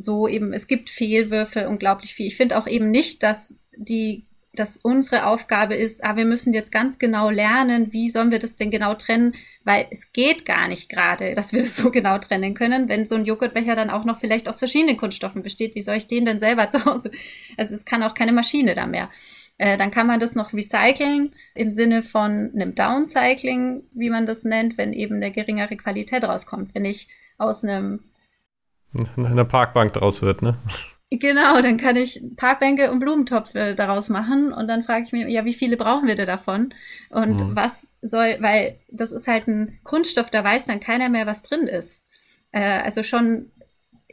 so 0.00 0.28
eben, 0.28 0.52
es 0.52 0.66
gibt 0.66 0.90
Fehlwürfe 0.90 1.68
unglaublich 1.68 2.14
viel. 2.14 2.26
Ich 2.26 2.36
finde 2.36 2.58
auch 2.58 2.66
eben 2.66 2.90
nicht, 2.90 3.22
dass 3.22 3.58
die, 3.76 4.26
dass 4.54 4.76
unsere 4.76 5.26
Aufgabe 5.26 5.74
ist, 5.74 6.04
ah, 6.04 6.16
wir 6.16 6.24
müssen 6.24 6.52
jetzt 6.52 6.72
ganz 6.72 6.98
genau 6.98 7.30
lernen, 7.30 7.92
wie 7.92 8.08
sollen 8.08 8.30
wir 8.30 8.38
das 8.38 8.56
denn 8.56 8.70
genau 8.70 8.94
trennen, 8.94 9.34
weil 9.64 9.86
es 9.90 10.12
geht 10.12 10.44
gar 10.44 10.68
nicht 10.68 10.88
gerade, 10.88 11.34
dass 11.36 11.52
wir 11.52 11.60
das 11.60 11.76
so 11.76 11.90
genau 11.90 12.18
trennen 12.18 12.54
können, 12.54 12.88
wenn 12.88 13.06
so 13.06 13.14
ein 13.14 13.24
Joghurtbecher 13.24 13.76
dann 13.76 13.90
auch 13.90 14.04
noch 14.04 14.18
vielleicht 14.18 14.48
aus 14.48 14.58
verschiedenen 14.58 14.96
Kunststoffen 14.96 15.42
besteht, 15.42 15.74
wie 15.74 15.82
soll 15.82 15.96
ich 15.96 16.06
den 16.06 16.24
denn 16.24 16.38
selber 16.38 16.68
zu 16.68 16.84
Hause? 16.84 17.10
Also 17.56 17.74
es 17.74 17.84
kann 17.84 18.02
auch 18.02 18.14
keine 18.14 18.32
Maschine 18.32 18.74
da 18.74 18.86
mehr. 18.86 19.10
Äh, 19.58 19.76
dann 19.76 19.90
kann 19.90 20.06
man 20.06 20.20
das 20.20 20.36
noch 20.36 20.52
recyceln 20.52 21.34
im 21.56 21.72
Sinne 21.72 22.02
von 22.02 22.52
einem 22.54 22.76
Downcycling, 22.76 23.82
wie 23.92 24.08
man 24.08 24.24
das 24.24 24.44
nennt, 24.44 24.78
wenn 24.78 24.92
eben 24.92 25.16
eine 25.16 25.32
geringere 25.32 25.76
Qualität 25.76 26.22
rauskommt. 26.22 26.76
Wenn 26.76 26.84
ich 26.84 27.08
aus 27.38 27.64
einem 27.64 28.04
eine 29.16 29.44
Parkbank 29.44 29.92
draus 29.92 30.22
wird, 30.22 30.42
ne? 30.42 30.56
Genau, 31.10 31.62
dann 31.62 31.78
kann 31.78 31.96
ich 31.96 32.22
Parkbänke 32.36 32.90
und 32.90 32.98
Blumentopfe 32.98 33.74
daraus 33.74 34.10
machen 34.10 34.52
und 34.52 34.68
dann 34.68 34.82
frage 34.82 35.04
ich 35.06 35.12
mich, 35.12 35.26
ja, 35.28 35.46
wie 35.46 35.54
viele 35.54 35.78
brauchen 35.78 36.06
wir 36.06 36.16
denn 36.16 36.26
davon? 36.26 36.74
Und 37.08 37.40
mhm. 37.40 37.56
was 37.56 37.94
soll, 38.02 38.36
weil 38.40 38.78
das 38.90 39.12
ist 39.12 39.26
halt 39.26 39.48
ein 39.48 39.78
Kunststoff, 39.84 40.28
da 40.28 40.44
weiß 40.44 40.66
dann 40.66 40.80
keiner 40.80 41.08
mehr, 41.08 41.26
was 41.26 41.40
drin 41.40 41.66
ist. 41.66 42.04
Äh, 42.52 42.80
also 42.80 43.02
schon 43.02 43.50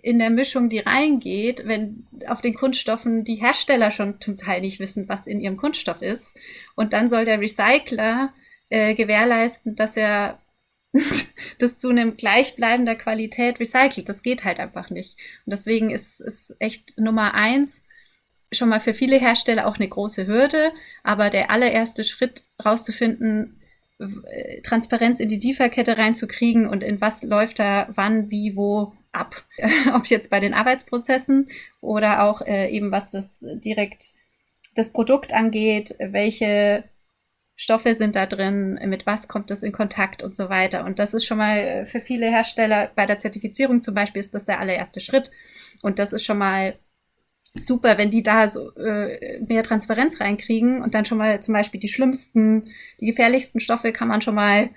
in 0.02 0.20
der 0.20 0.30
Mischung, 0.30 0.70
die 0.70 0.80
reingeht, 0.80 1.64
wenn 1.68 2.08
auf 2.28 2.40
den 2.40 2.54
Kunststoffen 2.54 3.26
die 3.26 3.36
Hersteller 3.36 3.92
schon 3.92 4.22
zum 4.22 4.38
Teil 4.38 4.62
nicht 4.62 4.80
wissen, 4.80 5.10
was 5.10 5.28
in 5.28 5.42
ihrem 5.42 5.58
Kunststoff 5.58 6.02
ist. 6.02 6.38
Und 6.76 6.94
dann 6.94 7.10
soll 7.10 7.26
der 7.26 7.42
Recycler 7.42 8.32
äh, 8.70 8.96
gewährleisten, 8.96 9.76
dass 9.76 9.98
er 9.98 10.40
das 11.60 11.78
zu 11.78 11.90
einem 11.90 12.18
gleichbleibender 12.18 12.96
Qualität 12.96 13.60
recycelt. 13.60 14.10
Das 14.10 14.24
geht 14.24 14.44
halt 14.44 14.60
einfach 14.60 14.90
nicht. 14.90 15.18
Und 15.46 15.52
deswegen 15.52 15.92
ist 15.92 16.22
es 16.22 16.56
echt 16.60 16.98
Nummer 16.98 17.34
eins 17.34 17.84
schon 18.54 18.70
mal 18.70 18.80
für 18.80 18.94
viele 18.94 19.20
Hersteller 19.20 19.68
auch 19.68 19.78
eine 19.78 19.90
große 19.90 20.28
Hürde. 20.28 20.72
Aber 21.04 21.30
der 21.30 21.50
allererste 21.50 22.04
Schritt 22.04 22.44
rauszufinden, 22.64 23.62
Transparenz 24.64 25.20
in 25.20 25.30
die 25.30 25.40
Lieferkette 25.40 25.98
reinzukriegen 25.98 26.68
und 26.68 26.84
in 26.84 27.00
was 27.00 27.24
läuft 27.24 27.60
da 27.60 27.88
wann, 27.94 28.30
wie, 28.30 28.56
wo 28.56 28.94
ab. 29.12 29.46
Ob 29.96 30.08
jetzt 30.08 30.30
bei 30.30 30.40
den 30.40 30.54
Arbeitsprozessen 30.54 31.48
oder 31.82 32.24
auch 32.24 32.42
äh, 32.42 32.70
eben 32.70 32.92
was 32.92 33.10
das 33.10 33.46
direkt 33.64 34.14
das 34.76 34.92
Produkt 34.92 35.34
angeht, 35.34 35.96
welche 36.00 36.84
Stoffe 37.56 37.96
sind 37.96 38.16
da 38.16 38.26
drin, 38.26 38.80
mit 38.86 39.06
was 39.06 39.28
kommt 39.28 39.50
das 39.50 39.64
in 39.64 39.72
Kontakt 39.72 40.22
und 40.22 40.36
so 40.36 40.50
weiter. 40.50 40.84
Und 40.84 41.00
das 41.00 41.14
ist 41.14 41.26
schon 41.26 41.38
mal 41.38 41.58
äh, 41.58 41.86
für 41.86 42.02
viele 42.02 42.30
Hersteller 42.30 42.92
bei 42.96 43.06
der 43.06 43.18
Zertifizierung 43.18 43.82
zum 43.82 43.94
Beispiel 43.96 44.20
ist 44.20 44.36
das 44.36 44.46
der 44.46 44.60
allererste 44.60 45.00
Schritt. 45.00 45.32
Und 45.82 46.00
das 46.00 46.12
ist 46.12 46.26
schon 46.26 46.38
mal 46.38 46.78
super, 47.58 47.98
wenn 47.98 48.12
die 48.12 48.24
da 48.24 48.50
so 48.50 48.76
äh, 48.76 49.40
mehr 49.40 49.64
Transparenz 49.64 50.20
reinkriegen 50.20 50.82
und 50.82 50.94
dann 50.94 51.06
schon 51.06 51.18
mal 51.18 51.40
zum 51.42 51.54
Beispiel 51.54 51.80
die 51.80 51.88
schlimmsten, 51.88 52.68
die 53.00 53.06
gefährlichsten 53.06 53.62
Stoffe 53.62 53.94
kann 53.94 54.10
man 54.10 54.22
schon 54.22 54.36
mal 54.36 54.70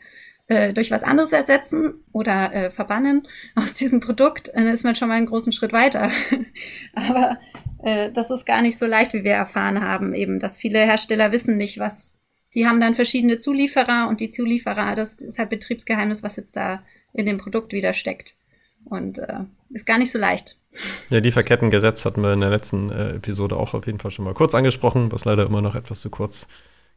äh, 0.47 0.73
durch 0.73 0.91
was 0.91 1.03
anderes 1.03 1.33
ersetzen 1.33 2.05
oder 2.13 2.53
äh, 2.55 2.71
verbannen 2.71 3.27
aus 3.55 3.75
diesem 3.75 4.01
Produkt, 4.01 4.53
dann 4.55 4.69
ist 4.69 4.85
man 4.85 4.95
schon 4.95 5.09
mal 5.09 5.15
einen 5.15 5.27
großen 5.27 5.53
Schritt 5.53 5.73
weiter. 5.73 6.11
Aber 6.95 7.39
äh, 7.83 8.11
das 8.13 8.31
ist 8.31 8.47
gar 8.47 8.63
nicht 8.63 8.79
so 8.79 8.87
leicht, 8.87 9.13
wie 9.13 9.25
wir 9.25 9.33
erfahren 9.33 9.83
haben, 9.83 10.15
eben, 10.15 10.39
dass 10.39 10.57
viele 10.57 10.79
Hersteller 10.79 11.33
wissen 11.33 11.57
nicht, 11.57 11.79
was 11.79 12.18
die 12.55 12.67
haben 12.67 12.81
dann 12.81 12.95
verschiedene 12.95 13.39
Zulieferer 13.39 14.09
und 14.09 14.21
die 14.21 14.31
Zulieferer, 14.31 14.95
das 14.95 15.15
ist 15.15 15.39
halt 15.39 15.51
Betriebsgeheimnis, 15.51 16.23
was 16.23 16.37
jetzt 16.37 16.57
da 16.57 16.83
in 17.13 17.27
dem 17.27 17.39
Produkt 17.39 17.73
wieder 17.73 17.93
steckt. 17.93 18.37
Und 18.85 19.19
äh, 19.19 19.41
ist 19.71 19.87
gar 19.87 19.99
nicht 19.99 20.11
so 20.11 20.19
leicht. 20.19 20.59
Ja, 21.11 21.19
Lieferkettengesetz 21.19 22.05
hatten 22.05 22.23
wir 22.23 22.33
in 22.33 22.41
der 22.41 22.51
letzten 22.51 22.91
äh, 22.91 23.17
Episode 23.17 23.57
auch 23.57 23.75
auf 23.75 23.87
jeden 23.87 23.99
Fall 23.99 24.11
schon 24.11 24.25
mal 24.25 24.35
kurz 24.35 24.55
angesprochen, 24.55 25.13
was 25.13 25.25
leider 25.25 25.45
immer 25.45 25.61
noch 25.61 25.75
etwas 25.75 26.01
zu 26.01 26.11
kurz 26.11 26.47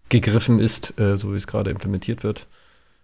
gegriffen 0.09 0.59
ist, 0.59 0.99
äh, 0.99 1.17
so 1.17 1.33
wie 1.33 1.37
es 1.37 1.47
gerade 1.47 1.71
implementiert 1.71 2.23
wird. 2.23 2.47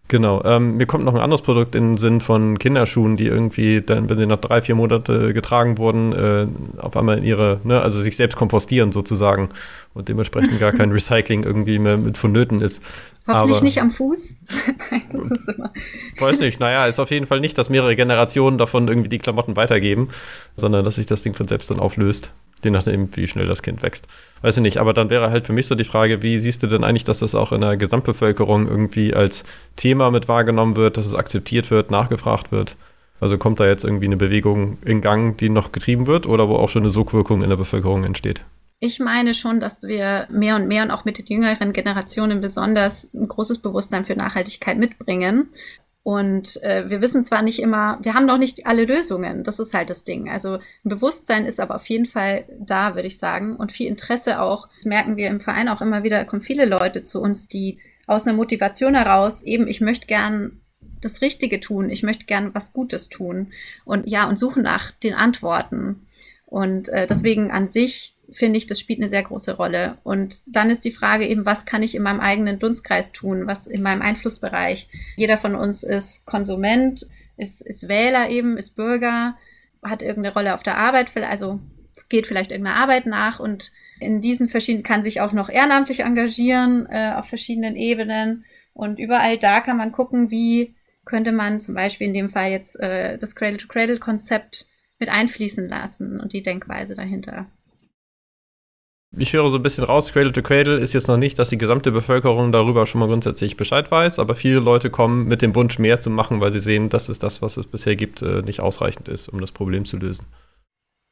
Genau. 0.09 0.41
Ähm, 0.45 0.77
mir 0.77 0.85
kommt 0.85 1.03
noch 1.03 1.13
ein 1.13 1.19
anderes 1.19 1.41
Produkt 1.41 1.75
in 1.75 1.91
den 1.91 1.97
Sinn 1.97 2.21
von 2.21 2.57
Kinderschuhen, 2.57 3.17
die 3.17 3.27
irgendwie 3.27 3.81
dann, 3.81 4.09
wenn 4.09 4.17
sie 4.17 4.25
nach 4.25 4.37
drei, 4.37 4.61
vier 4.61 4.75
Monate 4.75 5.33
getragen 5.33 5.77
wurden, 5.77 6.13
äh, 6.13 6.47
auf 6.81 6.95
einmal 6.95 7.17
in 7.17 7.25
ihre, 7.25 7.59
ne, 7.63 7.81
also 7.81 7.99
sich 7.99 8.15
selbst 8.15 8.37
kompostieren 8.37 8.93
sozusagen 8.93 9.49
und 9.93 10.07
dementsprechend 10.07 10.59
gar 10.59 10.71
kein 10.71 10.91
Recycling 10.93 11.43
irgendwie 11.43 11.77
mehr 11.77 11.97
mit 11.97 12.17
vonnöten 12.17 12.61
ist. 12.61 12.81
Hoffentlich 13.27 13.57
Aber, 13.57 13.65
nicht 13.65 13.81
am 13.81 13.91
Fuß. 13.91 14.37
Nein, 14.91 15.03
das 15.11 15.31
ist 15.31 15.49
immer. 15.49 15.73
Weiß 16.17 16.39
nicht. 16.39 16.61
Naja, 16.61 16.87
ist 16.87 16.99
auf 16.99 17.11
jeden 17.11 17.25
Fall 17.25 17.41
nicht, 17.41 17.57
dass 17.57 17.69
mehrere 17.69 17.95
Generationen 17.97 18.57
davon 18.57 18.87
irgendwie 18.87 19.09
die 19.09 19.19
Klamotten 19.19 19.57
weitergeben, 19.57 20.07
sondern 20.55 20.85
dass 20.85 20.95
sich 20.95 21.07
das 21.07 21.23
Ding 21.23 21.33
von 21.33 21.47
selbst 21.47 21.69
dann 21.69 21.81
auflöst. 21.81 22.31
Je 22.63 22.71
nachdem, 22.71 23.09
wie 23.15 23.27
schnell 23.27 23.45
das 23.45 23.61
Kind 23.61 23.81
wächst. 23.83 24.07
Weiß 24.41 24.57
ich 24.57 24.63
nicht. 24.63 24.77
Aber 24.77 24.93
dann 24.93 25.09
wäre 25.09 25.29
halt 25.29 25.45
für 25.45 25.53
mich 25.53 25.67
so 25.67 25.75
die 25.75 25.83
Frage, 25.83 26.21
wie 26.21 26.39
siehst 26.39 26.63
du 26.63 26.67
denn 26.67 26.83
eigentlich, 26.83 27.03
dass 27.03 27.19
das 27.19 27.35
auch 27.35 27.51
in 27.51 27.61
der 27.61 27.77
Gesamtbevölkerung 27.77 28.67
irgendwie 28.67 29.13
als 29.13 29.43
Thema 29.75 30.11
mit 30.11 30.27
wahrgenommen 30.27 30.75
wird, 30.75 30.97
dass 30.97 31.05
es 31.05 31.15
akzeptiert 31.15 31.69
wird, 31.71 31.91
nachgefragt 31.91 32.51
wird? 32.51 32.75
Also 33.19 33.37
kommt 33.37 33.59
da 33.59 33.67
jetzt 33.67 33.83
irgendwie 33.83 34.05
eine 34.05 34.17
Bewegung 34.17 34.77
in 34.85 35.01
Gang, 35.01 35.37
die 35.37 35.49
noch 35.49 35.71
getrieben 35.71 36.07
wird 36.07 36.27
oder 36.27 36.49
wo 36.49 36.55
auch 36.55 36.69
schon 36.69 36.83
eine 36.83 36.91
Sogwirkung 36.91 37.41
in 37.41 37.49
der 37.49 37.57
Bevölkerung 37.57 38.03
entsteht? 38.03 38.43
Ich 38.79 38.99
meine 38.99 39.33
schon, 39.33 39.59
dass 39.59 39.81
wir 39.83 40.27
mehr 40.29 40.55
und 40.55 40.67
mehr 40.67 40.83
und 40.83 40.91
auch 40.91 41.03
mit 41.03 41.17
den 41.17 41.25
jüngeren 41.25 41.73
Generationen 41.73 42.41
besonders 42.41 43.11
ein 43.13 43.27
großes 43.27 43.57
Bewusstsein 43.59 44.05
für 44.05 44.15
Nachhaltigkeit 44.15 44.77
mitbringen. 44.77 45.49
Und 46.07 46.63
äh, 46.63 46.89
wir 46.89 47.01
wissen 47.01 47.21
zwar 47.21 47.41
nicht 47.41 47.59
immer, 47.59 47.99
wir 48.01 48.13
haben 48.13 48.25
noch 48.25 48.37
nicht 48.37 48.65
alle 48.65 48.85
Lösungen, 48.85 49.43
das 49.43 49.59
ist 49.59 49.73
halt 49.73 49.89
das 49.89 50.05
Ding. 50.05 50.29
Also 50.29 50.53
ein 50.53 50.61
Bewusstsein 50.85 51.45
ist 51.45 51.59
aber 51.59 51.75
auf 51.75 51.89
jeden 51.89 52.05
Fall 52.05 52.45
da, 52.57 52.95
würde 52.95 53.09
ich 53.09 53.17
sagen. 53.17 53.57
Und 53.57 53.73
viel 53.73 53.87
Interesse 53.89 54.39
auch. 54.39 54.69
Das 54.77 54.85
merken 54.85 55.17
wir 55.17 55.27
im 55.27 55.41
Verein 55.41 55.67
auch 55.67 55.81
immer 55.81 56.03
wieder, 56.03 56.23
kommen 56.23 56.41
viele 56.41 56.63
Leute 56.63 57.03
zu 57.03 57.19
uns, 57.19 57.49
die 57.49 57.79
aus 58.05 58.25
einer 58.25 58.37
Motivation 58.37 58.95
heraus 58.95 59.43
eben, 59.43 59.67
ich 59.67 59.81
möchte 59.81 60.07
gern 60.07 60.61
das 61.01 61.19
Richtige 61.19 61.59
tun, 61.59 61.89
ich 61.89 62.03
möchte 62.03 62.25
gern 62.25 62.55
was 62.55 62.71
Gutes 62.71 63.09
tun. 63.09 63.51
Und 63.83 64.07
ja, 64.07 64.29
und 64.29 64.39
suchen 64.39 64.63
nach 64.63 64.91
den 64.91 65.13
Antworten. 65.13 66.07
Und 66.45 66.87
äh, 66.87 67.05
deswegen 67.05 67.51
an 67.51 67.67
sich 67.67 68.15
finde 68.31 68.57
ich, 68.57 68.67
das 68.67 68.79
spielt 68.79 68.99
eine 68.99 69.09
sehr 69.09 69.23
große 69.23 69.55
Rolle. 69.55 69.97
Und 70.03 70.41
dann 70.47 70.69
ist 70.69 70.85
die 70.85 70.91
Frage 70.91 71.27
eben, 71.27 71.45
was 71.45 71.65
kann 71.65 71.83
ich 71.83 71.95
in 71.95 72.03
meinem 72.03 72.19
eigenen 72.19 72.59
Dunstkreis 72.59 73.11
tun, 73.11 73.47
was 73.47 73.67
in 73.67 73.81
meinem 73.81 74.01
Einflussbereich. 74.01 74.89
Jeder 75.15 75.37
von 75.37 75.55
uns 75.55 75.83
ist 75.83 76.25
Konsument, 76.25 77.07
ist, 77.37 77.61
ist 77.61 77.87
Wähler 77.87 78.29
eben, 78.29 78.57
ist 78.57 78.75
Bürger, 78.75 79.37
hat 79.83 80.01
irgendeine 80.01 80.33
Rolle 80.33 80.53
auf 80.53 80.63
der 80.63 80.77
Arbeit, 80.77 81.15
also 81.15 81.59
geht 82.09 82.27
vielleicht 82.27 82.51
irgendeiner 82.51 82.77
Arbeit 82.77 83.05
nach 83.05 83.39
und 83.39 83.71
in 83.99 84.21
diesen 84.21 84.49
verschiedenen 84.49 84.83
kann 84.83 85.03
sich 85.03 85.21
auch 85.21 85.31
noch 85.31 85.49
ehrenamtlich 85.49 86.01
engagieren 86.01 86.87
äh, 86.89 87.13
auf 87.15 87.27
verschiedenen 87.27 87.75
Ebenen. 87.75 88.45
Und 88.73 88.99
überall 88.99 89.39
da 89.39 89.61
kann 89.61 89.77
man 89.77 89.91
gucken, 89.91 90.29
wie 90.29 90.75
könnte 91.05 91.31
man 91.31 91.59
zum 91.59 91.73
Beispiel 91.73 92.07
in 92.07 92.13
dem 92.13 92.29
Fall 92.29 92.51
jetzt 92.51 92.79
äh, 92.79 93.17
das 93.17 93.35
Cradle-to-Cradle-Konzept 93.35 94.67
mit 94.99 95.09
einfließen 95.09 95.67
lassen 95.67 96.19
und 96.19 96.33
die 96.33 96.43
Denkweise 96.43 96.95
dahinter 96.95 97.47
ich 99.15 99.33
höre 99.33 99.49
so 99.49 99.57
ein 99.57 99.63
bisschen 99.63 99.85
raus, 99.85 100.11
Cradle 100.11 100.33
to 100.33 100.41
Cradle 100.41 100.77
ist 100.77 100.93
jetzt 100.93 101.07
noch 101.07 101.17
nicht, 101.17 101.39
dass 101.39 101.49
die 101.49 101.57
gesamte 101.57 101.91
Bevölkerung 101.91 102.51
darüber 102.51 102.85
schon 102.85 102.99
mal 102.99 103.07
grundsätzlich 103.07 103.55
Bescheid 103.55 103.89
weiß, 103.89 104.19
aber 104.19 104.35
viele 104.35 104.59
Leute 104.59 104.89
kommen 104.89 105.27
mit 105.27 105.41
dem 105.41 105.55
Wunsch, 105.55 105.79
mehr 105.79 106.01
zu 106.01 106.09
machen, 106.09 106.41
weil 106.41 106.51
sie 106.51 106.59
sehen, 106.59 106.89
dass 106.89 107.07
es 107.07 107.19
das, 107.19 107.41
was 107.41 107.57
es 107.57 107.67
bisher 107.67 107.95
gibt, 107.95 108.21
äh, 108.21 108.41
nicht 108.41 108.59
ausreichend 108.59 109.07
ist, 109.07 109.29
um 109.29 109.39
das 109.39 109.51
Problem 109.51 109.85
zu 109.85 109.97
lösen. 109.97 110.25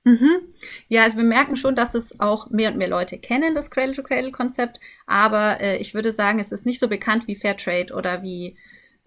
Mhm. 0.03 0.41
Ja, 0.87 1.03
also 1.03 1.17
wir 1.17 1.23
merken 1.23 1.55
schon, 1.55 1.75
dass 1.75 1.95
es 1.95 2.19
auch 2.19 2.49
mehr 2.51 2.71
und 2.71 2.77
mehr 2.77 2.89
Leute 2.89 3.17
kennen, 3.17 3.55
das 3.55 3.71
Cradle-to-Cradle-Konzept, 3.71 4.79
aber 5.07 5.61
äh, 5.61 5.77
ich 5.77 5.93
würde 5.93 6.11
sagen, 6.11 6.39
es 6.39 6.51
ist 6.51 6.65
nicht 6.65 6.79
so 6.79 6.87
bekannt 6.87 7.27
wie 7.27 7.35
Fairtrade 7.35 7.93
oder 7.93 8.21
wie 8.21 8.57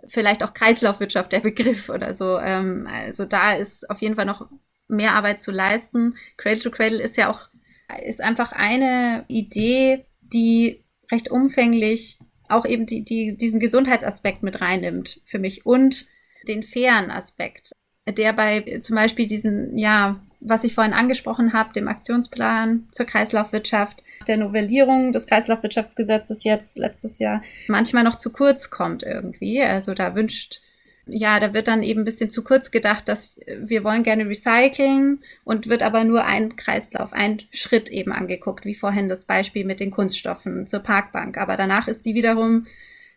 vielleicht 0.06 0.42
auch 0.42 0.54
Kreislaufwirtschaft, 0.54 1.30
der 1.30 1.40
Begriff 1.40 1.88
oder 1.88 2.14
so. 2.14 2.38
Ähm, 2.38 2.88
also 2.90 3.26
da 3.26 3.52
ist 3.52 3.88
auf 3.90 4.00
jeden 4.00 4.16
Fall 4.16 4.26
noch 4.26 4.48
mehr 4.88 5.14
Arbeit 5.14 5.40
zu 5.40 5.52
leisten. 5.52 6.16
Cradle-to-Cradle 6.36 7.00
ist 7.00 7.16
ja 7.16 7.30
auch 7.30 7.48
ist 7.96 8.20
einfach 8.20 8.52
eine 8.52 9.24
Idee, 9.28 10.04
die 10.20 10.84
recht 11.10 11.30
umfänglich 11.30 12.18
auch 12.48 12.64
eben 12.64 12.86
die, 12.86 13.04
die, 13.04 13.36
diesen 13.36 13.60
Gesundheitsaspekt 13.60 14.42
mit 14.42 14.60
reinnimmt 14.60 15.20
für 15.24 15.38
mich 15.38 15.66
und 15.66 16.06
den 16.46 16.62
fairen 16.62 17.10
Aspekt, 17.10 17.72
der 18.08 18.32
bei 18.32 18.78
zum 18.80 18.96
Beispiel 18.96 19.26
diesen, 19.26 19.76
ja, 19.76 20.20
was 20.40 20.64
ich 20.64 20.74
vorhin 20.74 20.92
angesprochen 20.92 21.52
habe, 21.52 21.72
dem 21.72 21.88
Aktionsplan 21.88 22.88
zur 22.92 23.06
Kreislaufwirtschaft, 23.06 24.04
der 24.28 24.36
Novellierung 24.36 25.12
des 25.12 25.26
Kreislaufwirtschaftsgesetzes 25.26 26.44
jetzt 26.44 26.78
letztes 26.78 27.18
Jahr 27.18 27.42
manchmal 27.66 28.04
noch 28.04 28.16
zu 28.16 28.30
kurz 28.30 28.70
kommt 28.70 29.02
irgendwie. 29.02 29.60
Also 29.60 29.94
da 29.94 30.14
wünscht 30.14 30.62
ja, 31.08 31.40
da 31.40 31.54
wird 31.54 31.68
dann 31.68 31.82
eben 31.82 32.02
ein 32.02 32.04
bisschen 32.04 32.30
zu 32.30 32.42
kurz 32.44 32.70
gedacht, 32.70 33.08
dass 33.08 33.38
wir 33.46 33.84
wollen 33.84 34.02
gerne 34.02 34.28
recyceln 34.28 35.22
und 35.44 35.68
wird 35.68 35.82
aber 35.82 36.04
nur 36.04 36.24
ein 36.24 36.56
Kreislauf, 36.56 37.12
ein 37.12 37.42
Schritt 37.50 37.90
eben 37.90 38.12
angeguckt, 38.12 38.64
wie 38.64 38.74
vorhin 38.74 39.08
das 39.08 39.24
Beispiel 39.24 39.64
mit 39.64 39.80
den 39.80 39.90
Kunststoffen 39.90 40.66
zur 40.66 40.80
Parkbank. 40.80 41.38
Aber 41.38 41.56
danach 41.56 41.88
ist 41.88 42.04
die 42.04 42.14
wiederum, 42.14 42.66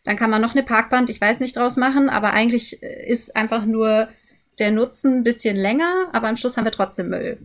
dann 0.04 0.16
kann 0.16 0.30
man 0.30 0.42
noch 0.42 0.54
eine 0.54 0.64
Parkbank, 0.64 1.10
ich 1.10 1.22
weiß 1.22 1.40
nicht, 1.40 1.56
draus 1.56 1.78
machen, 1.78 2.10
aber 2.10 2.34
eigentlich 2.34 2.82
ist 2.82 3.36
einfach 3.36 3.66
nur 3.66 4.10
der 4.60 4.72
Nutzen 4.72 5.18
ein 5.18 5.24
bisschen 5.24 5.56
länger, 5.56 6.10
aber 6.12 6.28
am 6.28 6.36
Schluss 6.36 6.58
haben 6.58 6.66
wir 6.66 6.72
trotzdem 6.72 7.10
Müll. 7.10 7.40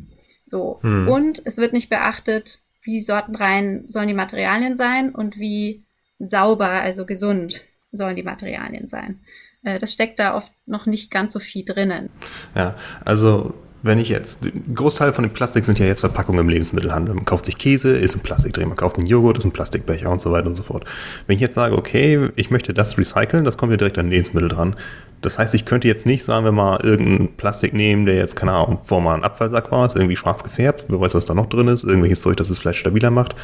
So. 0.44 0.78
Hm. 0.82 1.08
Und 1.08 1.42
es 1.44 1.58
wird 1.58 1.72
nicht 1.72 1.88
beachtet, 1.88 2.60
wie 2.82 3.02
sortenrein 3.02 3.84
sollen 3.86 4.08
die 4.08 4.14
Materialien 4.14 4.74
sein 4.74 5.14
und 5.14 5.38
wie 5.38 5.84
sauber, 6.18 6.70
also 6.70 7.04
gesund 7.04 7.64
sollen 7.92 8.16
die 8.16 8.22
Materialien 8.22 8.86
sein. 8.86 9.20
Äh, 9.66 9.78
das 9.78 9.92
steckt 9.92 10.18
da 10.18 10.34
oft 10.34 10.52
noch 10.64 10.86
nicht 10.86 11.10
ganz 11.10 11.32
so 11.32 11.40
viel 11.40 11.64
drinnen. 11.64 12.08
Ja, 12.54 12.76
also 13.04 13.52
wenn 13.82 13.98
ich 13.98 14.08
jetzt, 14.08 14.50
Großteil 14.74 15.12
von 15.12 15.22
dem 15.22 15.32
Plastik 15.32 15.64
sind 15.64 15.78
ja 15.78 15.86
jetzt 15.86 16.00
Verpackungen 16.00 16.40
im 16.40 16.48
Lebensmittelhandel. 16.48 17.14
Man 17.14 17.24
kauft 17.24 17.44
sich 17.44 17.58
Käse, 17.58 17.96
ist 17.96 18.16
ein 18.16 18.20
Plastikdreh, 18.20 18.64
man 18.64 18.76
kauft 18.76 18.96
einen 18.96 19.06
Joghurt, 19.06 19.38
ist 19.38 19.44
ein 19.44 19.52
Plastikbecher 19.52 20.10
und 20.10 20.20
so 20.20 20.32
weiter 20.32 20.46
und 20.46 20.56
so 20.56 20.62
fort. 20.62 20.84
Wenn 21.26 21.34
ich 21.36 21.40
jetzt 21.40 21.54
sage, 21.54 21.76
okay, 21.76 22.30
ich 22.36 22.50
möchte 22.50 22.74
das 22.74 22.98
recyceln, 22.98 23.44
das 23.44 23.58
kommt 23.58 23.70
ja 23.70 23.76
direkt 23.76 23.98
an 23.98 24.10
Lebensmittel 24.10 24.48
dran. 24.48 24.76
Das 25.20 25.38
heißt, 25.38 25.54
ich 25.54 25.64
könnte 25.64 25.88
jetzt 25.88 26.06
nicht, 26.06 26.24
sagen 26.24 26.44
wir 26.44 26.52
mal, 26.52 26.80
irgendeinen 26.82 27.36
Plastik 27.36 27.74
nehmen, 27.74 28.06
der 28.06 28.16
jetzt, 28.16 28.34
keine 28.34 28.52
Ahnung, 28.52 28.78
vor 28.82 29.00
mal 29.00 29.14
ein 29.14 29.24
Abfallsack 29.24 29.70
war, 29.70 29.86
ist 29.86 29.94
irgendwie 29.94 30.16
schwarz 30.16 30.42
gefärbt, 30.42 30.86
wer 30.88 31.00
weiß, 31.00 31.14
was 31.14 31.26
da 31.26 31.34
noch 31.34 31.46
drin 31.46 31.68
ist, 31.68 31.84
irgendwelches 31.84 32.22
Zeug, 32.22 32.36
das 32.36 32.50
es 32.50 32.58
vielleicht 32.58 32.80
stabiler 32.80 33.10
macht, 33.10 33.36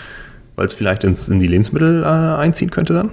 weil 0.56 0.66
es 0.66 0.74
vielleicht 0.74 1.04
ins, 1.04 1.28
in 1.28 1.38
die 1.38 1.46
Lebensmittel 1.46 2.02
äh, 2.02 2.06
einziehen 2.06 2.70
könnte 2.70 2.94
dann? 2.94 3.10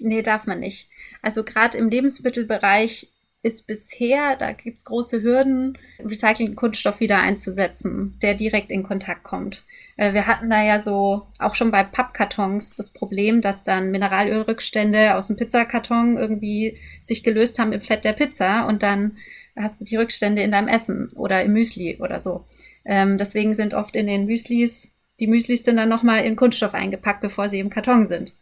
Nee, 0.00 0.22
darf 0.22 0.46
man 0.46 0.60
nicht. 0.60 0.88
Also 1.22 1.44
gerade 1.44 1.78
im 1.78 1.88
Lebensmittelbereich 1.88 3.08
ist 3.44 3.66
bisher, 3.66 4.36
da 4.36 4.52
gibt 4.52 4.78
es 4.78 4.84
große 4.86 5.22
Hürden, 5.22 5.78
Recycling-Kunststoff 5.98 7.00
wieder 7.00 7.20
einzusetzen, 7.20 8.18
der 8.22 8.34
direkt 8.34 8.70
in 8.70 8.82
Kontakt 8.82 9.22
kommt. 9.22 9.64
Äh, 9.96 10.14
wir 10.14 10.26
hatten 10.26 10.48
da 10.48 10.62
ja 10.62 10.80
so 10.80 11.26
auch 11.38 11.54
schon 11.54 11.70
bei 11.70 11.84
Pappkartons 11.84 12.74
das 12.74 12.90
Problem, 12.90 13.42
dass 13.42 13.62
dann 13.62 13.90
Mineralölrückstände 13.90 15.14
aus 15.14 15.26
dem 15.26 15.36
Pizzakarton 15.36 16.16
irgendwie 16.16 16.78
sich 17.02 17.22
gelöst 17.22 17.58
haben 17.58 17.74
im 17.74 17.82
Fett 17.82 18.04
der 18.04 18.14
Pizza 18.14 18.66
und 18.66 18.82
dann 18.82 19.18
hast 19.56 19.78
du 19.80 19.84
die 19.84 19.96
Rückstände 19.96 20.42
in 20.42 20.50
deinem 20.50 20.68
Essen 20.68 21.10
oder 21.14 21.44
im 21.44 21.52
Müsli 21.52 21.98
oder 22.00 22.20
so. 22.20 22.46
Ähm, 22.86 23.18
deswegen 23.18 23.54
sind 23.54 23.74
oft 23.74 23.94
in 23.94 24.06
den 24.06 24.24
Müslis, 24.24 24.96
die 25.20 25.26
Müslis 25.26 25.64
sind 25.64 25.76
dann 25.76 25.90
nochmal 25.90 26.24
in 26.24 26.34
Kunststoff 26.34 26.74
eingepackt, 26.74 27.20
bevor 27.20 27.50
sie 27.50 27.60
im 27.60 27.70
Karton 27.70 28.06
sind. 28.06 28.32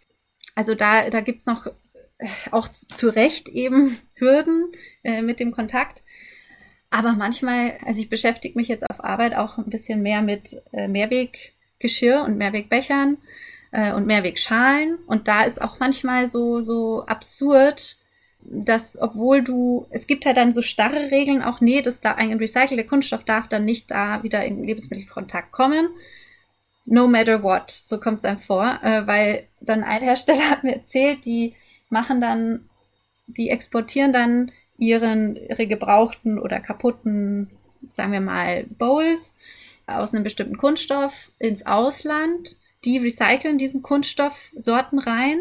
Also 0.55 0.75
da, 0.75 1.09
da 1.11 1.21
gibt's 1.21 1.47
noch 1.47 1.67
auch 2.51 2.69
zu 2.69 3.09
Recht 3.09 3.49
eben 3.49 3.99
Hürden 4.15 4.73
äh, 5.03 5.23
mit 5.23 5.41
dem 5.41 5.53
Kontakt. 5.53 6.03
Aber 6.91 7.13
manchmal, 7.15 7.79
also 7.85 8.01
ich 8.01 8.11
beschäftige 8.11 8.59
mich 8.59 8.69
jetzt 8.69 8.89
auf 8.89 9.03
Arbeit 9.03 9.35
auch 9.35 9.59
ein 9.59 9.71
bisschen 9.71 10.03
mehr 10.03 10.23
mit 10.23 10.63
äh, 10.73 10.89
Mehrweggeschirr 10.89 12.23
und 12.23 12.37
Mehrwegbechern 12.37 13.17
äh, 13.71 13.93
und 13.93 14.07
Mehrwegschalen. 14.07 14.99
Und 15.07 15.27
da 15.27 15.43
ist 15.43 15.61
auch 15.61 15.81
manchmal 15.81 16.29
so, 16.29 16.61
so 16.61 17.05
absurd, 17.07 17.97
dass 18.41 19.01
obwohl 19.01 19.43
du, 19.43 19.87
es 19.91 20.07
gibt 20.07 20.27
halt 20.27 20.37
dann 20.37 20.53
so 20.53 20.63
starre 20.63 21.11
Regeln 21.11 21.43
auch, 21.43 21.61
nee, 21.61 21.81
dass 21.81 22.01
da 22.01 22.13
ein 22.13 22.37
recycelter 22.37 22.85
Kunststoff 22.85 23.25
darf 23.25 23.49
dann 23.49 23.65
nicht 23.65 23.91
da 23.91 24.23
wieder 24.23 24.45
in 24.45 24.63
Lebensmittelkontakt 24.63 25.53
kommen. 25.53 25.89
No 26.85 27.07
matter 27.07 27.43
what, 27.43 27.71
so 27.71 27.99
kommt 28.01 28.19
es 28.19 28.25
einem 28.25 28.39
vor, 28.39 28.81
äh, 28.83 29.07
weil 29.07 29.47
dann 29.65 29.85
ein 29.85 30.03
Hersteller 30.03 30.51
hat 30.51 30.65
mir 30.65 30.75
erzählt, 30.75 31.25
die 31.25 31.55
machen 31.91 32.21
dann, 32.21 32.69
die 33.27 33.51
exportieren 33.51 34.13
dann 34.13 34.53
ihren, 34.79 35.37
ihre 35.37 35.67
gebrauchten 35.67 36.39
oder 36.39 36.61
kaputten, 36.61 37.51
sagen 37.91 38.13
wir 38.13 38.21
mal, 38.21 38.65
Bowls 38.79 39.37
aus 39.87 40.15
einem 40.15 40.25
bestimmten 40.25 40.57
Kunststoff 40.57 41.31
ins 41.39 41.67
Ausland. 41.67 42.57
Die 42.85 42.99
recyceln 42.99 43.59
diesen 43.59 43.83
Kunststoffsorten 43.83 44.99
rein 44.99 45.39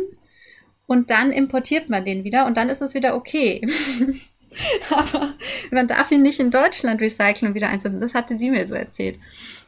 und 0.85 1.09
dann 1.09 1.31
importiert 1.31 1.89
man 1.89 2.05
den 2.05 2.23
wieder 2.23 2.45
und 2.45 2.57
dann 2.57 2.69
ist 2.69 2.81
es 2.81 2.93
wieder 2.93 3.15
okay. 3.15 3.61
Aber 4.89 5.33
man 5.71 5.87
darf 5.87 6.11
ihn 6.11 6.21
nicht 6.21 6.39
in 6.39 6.51
Deutschland 6.51 7.01
recyceln 7.01 7.49
und 7.49 7.55
wieder 7.55 7.69
einsetzen. 7.69 8.01
Das 8.01 8.13
hatte 8.13 8.37
sie 8.37 8.49
mir 8.49 8.67
so 8.67 8.75
erzählt. 8.75 9.19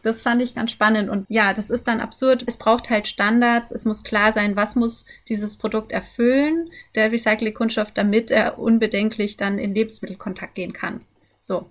Das 0.02 0.22
fand 0.22 0.42
ich 0.42 0.56
ganz 0.56 0.72
spannend. 0.72 1.10
Und 1.10 1.26
ja, 1.30 1.54
das 1.54 1.70
ist 1.70 1.88
dann 1.88 2.02
absurd. 2.02 2.44
Es 2.46 2.58
braucht 2.58 2.90
halt 2.90 3.08
Standards. 3.08 3.72
Es 3.72 3.86
muss 3.86 4.04
klar 4.04 4.34
sein, 4.34 4.56
was 4.56 4.76
muss 4.76 5.06
dieses 5.30 5.58
Produkt 5.58 5.92
erfüllen, 5.92 6.70
der 6.96 7.12
recycelte 7.12 7.54
Kunststoff, 7.54 7.92
damit 7.92 8.32
er 8.32 8.60
unbedenklich 8.60 9.38
dann 9.38 9.58
in 9.58 9.74
Lebensmittelkontakt 9.74 10.56
gehen 10.56 10.74
kann. 10.74 11.02
So. 11.40 11.70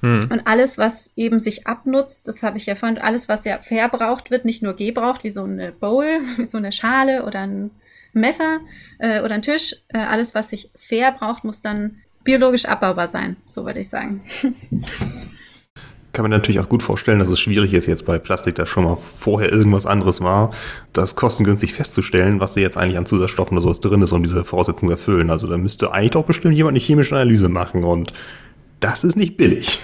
Hm. 0.00 0.28
Und 0.30 0.46
alles, 0.46 0.76
was 0.76 1.10
eben 1.16 1.40
sich 1.40 1.66
abnutzt, 1.66 2.28
das 2.28 2.42
habe 2.42 2.58
ich 2.58 2.66
ja 2.66 2.74
vorhin, 2.74 2.98
alles, 2.98 3.28
was 3.30 3.46
ja 3.46 3.60
verbraucht 3.60 4.30
wird, 4.30 4.44
nicht 4.44 4.62
nur 4.62 4.74
gebraucht, 4.74 5.24
wie 5.24 5.30
so 5.30 5.44
eine 5.44 5.72
Bowl, 5.72 6.20
wie 6.36 6.44
so 6.44 6.58
eine 6.58 6.72
Schale 6.72 7.24
oder 7.24 7.40
ein 7.40 7.70
Messer 8.14 8.60
äh, 8.98 9.20
oder 9.20 9.34
ein 9.34 9.42
Tisch, 9.42 9.74
äh, 9.88 9.98
alles, 9.98 10.34
was 10.34 10.50
sich 10.50 10.70
fair 10.74 11.12
braucht, 11.12 11.44
muss 11.44 11.62
dann 11.62 11.96
biologisch 12.24 12.64
abbaubar 12.64 13.06
sein, 13.06 13.36
so 13.46 13.64
würde 13.66 13.80
ich 13.80 13.88
sagen. 13.88 14.22
Kann 16.12 16.22
man 16.22 16.30
natürlich 16.30 16.60
auch 16.60 16.68
gut 16.68 16.82
vorstellen, 16.82 17.18
dass 17.18 17.28
es 17.28 17.40
schwierig 17.40 17.74
ist, 17.74 17.86
jetzt 17.86 18.06
bei 18.06 18.18
Plastik, 18.18 18.54
da 18.54 18.66
schon 18.66 18.84
mal 18.84 18.96
vorher 18.96 19.50
irgendwas 19.52 19.84
anderes 19.84 20.20
war, 20.20 20.52
das 20.92 21.16
kostengünstig 21.16 21.74
festzustellen, 21.74 22.38
was 22.38 22.54
da 22.54 22.60
jetzt 22.60 22.76
eigentlich 22.76 22.98
an 22.98 23.04
Zusatzstoffen 23.04 23.56
oder 23.56 23.62
sowas 23.62 23.80
drin 23.80 24.00
ist, 24.00 24.12
um 24.12 24.22
diese 24.22 24.44
Voraussetzungen 24.44 24.92
erfüllen. 24.92 25.30
Also 25.30 25.48
da 25.48 25.58
müsste 25.58 25.92
eigentlich 25.92 26.12
doch 26.12 26.24
bestimmt 26.24 26.54
jemand 26.54 26.74
eine 26.74 26.80
chemische 26.80 27.16
Analyse 27.16 27.48
machen 27.48 27.82
und 27.82 28.12
das 28.78 29.02
ist 29.02 29.16
nicht 29.16 29.36
billig. 29.36 29.80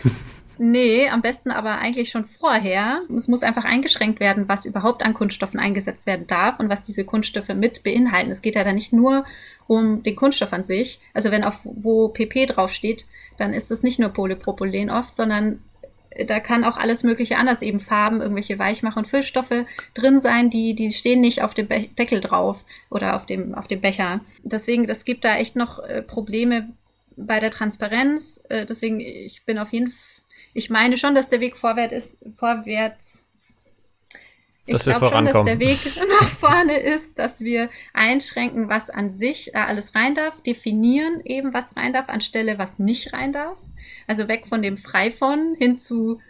Nee, 0.62 1.08
am 1.08 1.22
besten 1.22 1.50
aber 1.50 1.78
eigentlich 1.78 2.10
schon 2.10 2.26
vorher. 2.26 3.00
Es 3.16 3.28
muss 3.28 3.42
einfach 3.42 3.64
eingeschränkt 3.64 4.20
werden, 4.20 4.46
was 4.46 4.66
überhaupt 4.66 5.02
an 5.02 5.14
Kunststoffen 5.14 5.58
eingesetzt 5.58 6.04
werden 6.04 6.26
darf 6.26 6.60
und 6.60 6.68
was 6.68 6.82
diese 6.82 7.06
Kunststoffe 7.06 7.48
mit 7.48 7.82
beinhalten. 7.82 8.30
Es 8.30 8.42
geht 8.42 8.56
ja 8.56 8.62
da 8.62 8.74
nicht 8.74 8.92
nur 8.92 9.24
um 9.66 10.02
den 10.02 10.16
Kunststoff 10.16 10.52
an 10.52 10.62
sich. 10.62 11.00
Also 11.14 11.30
wenn 11.30 11.44
auf 11.44 11.60
wo 11.64 12.08
PP 12.08 12.44
draufsteht, 12.44 13.06
dann 13.38 13.54
ist 13.54 13.70
das 13.70 13.82
nicht 13.82 13.98
nur 13.98 14.10
Polypropylen 14.10 14.90
oft, 14.90 15.16
sondern 15.16 15.62
da 16.26 16.40
kann 16.40 16.64
auch 16.64 16.76
alles 16.76 17.04
mögliche 17.04 17.38
anders, 17.38 17.62
eben 17.62 17.80
Farben, 17.80 18.20
irgendwelche 18.20 18.58
Weichmacher 18.58 18.98
und 18.98 19.08
Füllstoffe 19.08 19.64
drin 19.94 20.18
sein, 20.18 20.50
die, 20.50 20.74
die 20.74 20.90
stehen 20.90 21.22
nicht 21.22 21.40
auf 21.40 21.54
dem 21.54 21.68
Be 21.68 21.88
Deckel 21.98 22.20
drauf 22.20 22.66
oder 22.90 23.16
auf 23.16 23.24
dem, 23.24 23.54
auf 23.54 23.66
dem 23.66 23.80
Becher. 23.80 24.20
Deswegen, 24.42 24.86
das 24.86 25.06
gibt 25.06 25.24
da 25.24 25.36
echt 25.36 25.56
noch 25.56 25.78
äh, 25.78 26.02
Probleme 26.02 26.68
bei 27.16 27.40
der 27.40 27.50
Transparenz. 27.50 28.44
Äh, 28.50 28.66
deswegen, 28.66 29.00
ich 29.00 29.46
bin 29.46 29.58
auf 29.58 29.72
jeden 29.72 29.90
ich 30.54 30.70
meine 30.70 30.96
schon, 30.96 31.14
dass 31.14 31.28
der 31.28 31.40
Weg 31.40 31.56
vorwärts 31.56 31.92
ist, 31.92 32.18
vorwärts. 32.36 33.24
Ich 34.66 34.78
glaube 34.82 35.08
schon, 35.08 35.26
dass 35.26 35.44
der 35.44 35.58
Weg 35.58 35.78
nach 36.20 36.28
vorne 36.28 36.78
ist, 36.78 37.18
dass 37.18 37.40
wir 37.40 37.70
einschränken, 37.92 38.68
was 38.68 38.88
an 38.88 39.12
sich 39.12 39.54
äh, 39.54 39.58
alles 39.58 39.94
rein 39.94 40.14
darf, 40.14 40.40
definieren 40.42 41.20
eben, 41.24 41.52
was 41.52 41.76
rein 41.76 41.92
darf, 41.92 42.08
anstelle 42.08 42.58
was 42.58 42.78
nicht 42.78 43.12
rein 43.12 43.32
darf. 43.32 43.58
Also 44.06 44.28
weg 44.28 44.46
von 44.46 44.62
dem 44.62 44.76
frei 44.76 45.10
von 45.10 45.56
hin 45.58 45.78
zu 45.78 46.20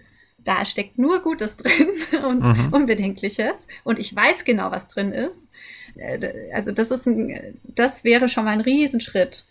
da 0.44 0.64
steckt 0.64 0.98
nur 0.98 1.20
Gutes 1.20 1.56
drin 1.58 1.88
und 2.24 2.42
mhm. 2.42 2.72
Unbedenkliches 2.72 3.66
und 3.84 3.98
ich 3.98 4.14
weiß 4.14 4.44
genau, 4.44 4.70
was 4.70 4.88
drin 4.88 5.12
ist. 5.12 5.50
Äh, 5.96 6.50
also 6.54 6.72
das 6.72 6.90
ist 6.90 7.06
ein, 7.06 7.58
das 7.62 8.04
wäre 8.04 8.28
schon 8.28 8.44
mal 8.44 8.52
ein 8.52 8.60
Riesenschritt. 8.60 9.46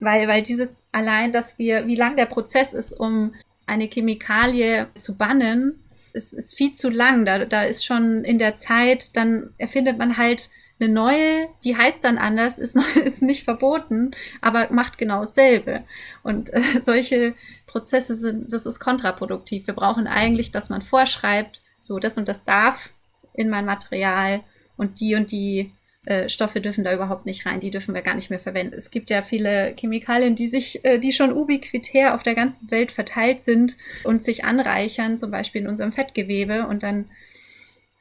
Weil, 0.00 0.28
weil 0.28 0.42
dieses 0.42 0.84
allein, 0.92 1.32
dass 1.32 1.58
wir, 1.58 1.86
wie 1.86 1.94
lang 1.94 2.16
der 2.16 2.26
Prozess 2.26 2.74
ist, 2.74 2.92
um 2.92 3.32
eine 3.66 3.88
Chemikalie 3.88 4.88
zu 4.98 5.16
bannen, 5.16 5.84
ist, 6.12 6.32
ist 6.32 6.56
viel 6.56 6.72
zu 6.72 6.90
lang. 6.90 7.24
Da, 7.24 7.44
da 7.44 7.64
ist 7.64 7.84
schon 7.84 8.24
in 8.24 8.38
der 8.38 8.54
Zeit, 8.54 9.16
dann 9.16 9.50
erfindet 9.58 9.98
man 9.98 10.16
halt 10.16 10.50
eine 10.80 10.92
neue, 10.92 11.48
die 11.62 11.76
heißt 11.76 12.02
dann 12.04 12.18
anders, 12.18 12.58
ist, 12.58 12.76
ist 13.04 13.22
nicht 13.22 13.44
verboten, 13.44 14.12
aber 14.40 14.72
macht 14.72 14.98
genau 14.98 15.20
dasselbe. 15.20 15.84
Und 16.22 16.52
äh, 16.52 16.62
solche 16.80 17.34
Prozesse 17.66 18.14
sind, 18.14 18.52
das 18.52 18.66
ist 18.66 18.80
kontraproduktiv. 18.80 19.66
Wir 19.66 19.74
brauchen 19.74 20.06
eigentlich, 20.06 20.50
dass 20.50 20.70
man 20.70 20.82
vorschreibt, 20.82 21.62
so 21.80 21.98
das 21.98 22.16
und 22.16 22.28
das 22.28 22.44
darf 22.44 22.94
in 23.34 23.50
mein 23.50 23.66
Material 23.66 24.40
und 24.76 25.00
die 25.00 25.14
und 25.14 25.30
die 25.30 25.72
äh, 26.06 26.28
Stoffe 26.28 26.60
dürfen 26.60 26.84
da 26.84 26.92
überhaupt 26.92 27.26
nicht 27.26 27.46
rein, 27.46 27.60
die 27.60 27.70
dürfen 27.70 27.94
wir 27.94 28.02
gar 28.02 28.14
nicht 28.14 28.30
mehr 28.30 28.38
verwenden. 28.38 28.74
Es 28.76 28.90
gibt 28.90 29.10
ja 29.10 29.22
viele 29.22 29.74
Chemikalien, 29.78 30.34
die 30.34 30.48
sich, 30.48 30.84
äh, 30.84 30.98
die 30.98 31.12
schon 31.12 31.32
ubiquitär 31.32 32.14
auf 32.14 32.22
der 32.22 32.34
ganzen 32.34 32.70
Welt 32.70 32.92
verteilt 32.92 33.40
sind 33.40 33.76
und 34.04 34.22
sich 34.22 34.44
anreichern, 34.44 35.16
zum 35.16 35.30
Beispiel 35.30 35.62
in 35.62 35.68
unserem 35.68 35.92
Fettgewebe 35.92 36.66
und 36.66 36.82
dann 36.82 37.06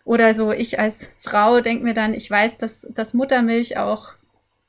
oder 0.06 0.36
so, 0.36 0.52
ich 0.52 0.80
als 0.80 1.14
Frau 1.18 1.62
denke 1.62 1.86
mir 1.86 1.94
dann, 1.94 2.14
ich 2.14 2.30
weiß, 2.30 2.58
dass, 2.58 2.86
dass 2.94 3.14
Muttermilch 3.14 3.78
auch 3.78 4.14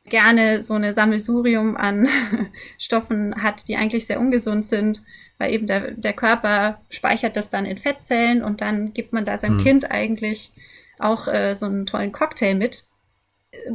gerne 0.05 0.63
so 0.63 0.75
eine 0.75 0.95
Sammelsurium 0.95 1.77
an 1.77 2.07
Stoffen 2.79 3.43
hat, 3.43 3.67
die 3.67 3.77
eigentlich 3.77 4.07
sehr 4.07 4.21
ungesund 4.21 4.65
sind, 4.65 5.03
weil 5.39 5.53
eben 5.53 5.67
der, 5.67 5.93
der 5.93 6.13
Körper 6.13 6.81
speichert 6.89 7.37
das 7.37 7.51
dann 7.51 7.67
in 7.67 7.79
Fettzellen 7.79 8.45
und 8.45 8.61
dann 8.61 8.93
gibt 8.93 9.13
man 9.13 9.25
da 9.25 9.39
seinem 9.39 9.59
hm. 9.59 9.65
Kind 9.65 9.91
eigentlich 9.91 10.53
auch 11.01 11.27
äh, 11.27 11.57
so 11.57 11.67
einen 11.67 11.87
tollen 11.87 12.13
Cocktail 12.13 12.55
mit 12.55 12.85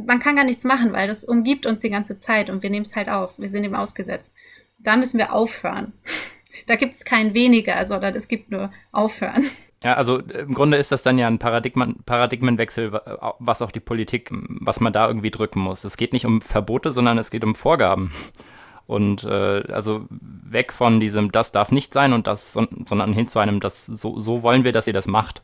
man 0.04 0.20
kann 0.20 0.36
gar 0.36 0.44
nichts 0.44 0.64
machen, 0.64 0.92
weil 0.92 1.08
das 1.08 1.24
umgibt 1.24 1.66
uns 1.66 1.80
die 1.80 1.90
ganze 1.90 2.18
Zeit 2.18 2.50
und 2.50 2.62
wir 2.62 2.70
nehmen 2.70 2.86
es 2.86 2.96
halt 2.96 3.08
auf. 3.08 3.38
Wir 3.38 3.48
sind 3.48 3.64
ihm 3.64 3.74
ausgesetzt. 3.74 4.32
Da 4.78 4.96
müssen 4.96 5.18
wir 5.18 5.32
aufhören. 5.32 5.92
Da 6.66 6.74
gibt 6.74 6.94
es 6.94 7.04
kein 7.04 7.32
weniger, 7.32 7.86
sondern 7.86 8.16
es 8.16 8.26
gibt 8.26 8.50
nur 8.50 8.72
aufhören. 8.90 9.44
Ja, 9.84 9.94
also 9.94 10.18
im 10.18 10.52
Grunde 10.52 10.78
ist 10.78 10.90
das 10.90 11.04
dann 11.04 11.16
ja 11.16 11.28
ein 11.28 11.38
Paradigmen, 11.38 12.02
Paradigmenwechsel, 12.04 12.92
was 13.38 13.62
auch 13.62 13.70
die 13.70 13.78
Politik, 13.78 14.30
was 14.32 14.80
man 14.80 14.92
da 14.92 15.06
irgendwie 15.06 15.30
drücken 15.30 15.60
muss. 15.60 15.84
Es 15.84 15.96
geht 15.96 16.12
nicht 16.12 16.26
um 16.26 16.42
Verbote, 16.42 16.90
sondern 16.90 17.18
es 17.18 17.30
geht 17.30 17.44
um 17.44 17.54
Vorgaben. 17.54 18.10
Und 18.86 19.22
äh, 19.22 19.62
also 19.72 20.06
weg 20.10 20.72
von 20.72 20.98
diesem, 20.98 21.30
das 21.30 21.52
darf 21.52 21.70
nicht 21.70 21.94
sein 21.94 22.12
und 22.12 22.26
das, 22.26 22.52
sondern 22.52 23.12
hin 23.12 23.28
zu 23.28 23.38
einem, 23.38 23.60
das 23.60 23.86
so, 23.86 24.18
so 24.18 24.42
wollen 24.42 24.64
wir, 24.64 24.72
dass 24.72 24.88
ihr 24.88 24.92
das 24.92 25.06
macht. 25.06 25.42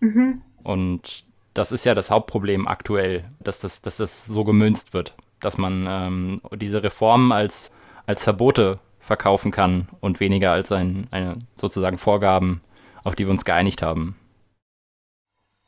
Mhm. 0.00 0.40
Und 0.62 1.26
das 1.58 1.72
ist 1.72 1.84
ja 1.84 1.94
das 1.94 2.08
Hauptproblem 2.08 2.68
aktuell, 2.68 3.24
dass 3.40 3.58
das, 3.58 3.82
dass 3.82 3.96
das 3.96 4.24
so 4.26 4.44
gemünzt 4.44 4.94
wird, 4.94 5.16
dass 5.40 5.58
man 5.58 5.86
ähm, 5.88 6.40
diese 6.54 6.84
Reformen 6.84 7.32
als, 7.32 7.72
als 8.06 8.22
Verbote 8.22 8.78
verkaufen 9.00 9.50
kann 9.50 9.88
und 9.98 10.20
weniger 10.20 10.52
als 10.52 10.70
ein, 10.70 11.08
eine 11.10 11.40
sozusagen 11.56 11.98
Vorgaben, 11.98 12.60
auf 13.02 13.16
die 13.16 13.26
wir 13.26 13.32
uns 13.32 13.44
geeinigt 13.44 13.82
haben. 13.82 14.14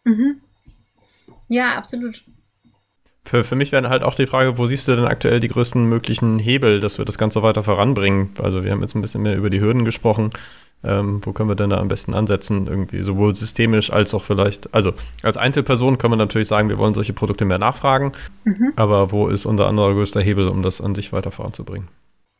Mhm. 0.04 0.40
Ja, 1.48 1.76
absolut. 1.76 2.24
Für, 3.24 3.44
für 3.44 3.54
mich 3.54 3.70
wäre 3.70 3.88
halt 3.88 4.02
auch 4.02 4.14
die 4.14 4.26
Frage, 4.26 4.58
wo 4.58 4.66
siehst 4.66 4.88
du 4.88 4.96
denn 4.96 5.04
aktuell 5.04 5.40
die 5.40 5.48
größten 5.48 5.84
möglichen 5.84 6.38
Hebel, 6.38 6.80
dass 6.80 6.98
wir 6.98 7.04
das 7.04 7.18
Ganze 7.18 7.42
weiter 7.42 7.62
voranbringen? 7.62 8.30
Also 8.38 8.64
wir 8.64 8.72
haben 8.72 8.80
jetzt 8.80 8.94
ein 8.94 9.02
bisschen 9.02 9.22
mehr 9.22 9.36
über 9.36 9.50
die 9.50 9.60
Hürden 9.60 9.84
gesprochen. 9.84 10.30
Ähm, 10.82 11.20
wo 11.24 11.32
können 11.32 11.50
wir 11.50 11.56
denn 11.56 11.70
da 11.70 11.78
am 11.78 11.88
besten 11.88 12.14
ansetzen? 12.14 12.66
Irgendwie 12.66 13.02
sowohl 13.02 13.36
systemisch 13.36 13.92
als 13.92 14.14
auch 14.14 14.24
vielleicht, 14.24 14.74
also 14.74 14.94
als 15.22 15.36
Einzelperson 15.36 15.98
kann 15.98 16.10
man 16.10 16.18
natürlich 16.18 16.48
sagen, 16.48 16.70
wir 16.70 16.78
wollen 16.78 16.94
solche 16.94 17.12
Produkte 17.12 17.44
mehr 17.44 17.58
nachfragen. 17.58 18.12
Mhm. 18.44 18.72
Aber 18.76 19.12
wo 19.12 19.28
ist 19.28 19.44
unser 19.44 19.68
anderer 19.68 19.92
größter 19.92 20.22
Hebel, 20.22 20.48
um 20.48 20.62
das 20.62 20.80
an 20.80 20.94
sich 20.94 21.12
weiter 21.12 21.30
voranzubringen? 21.30 21.88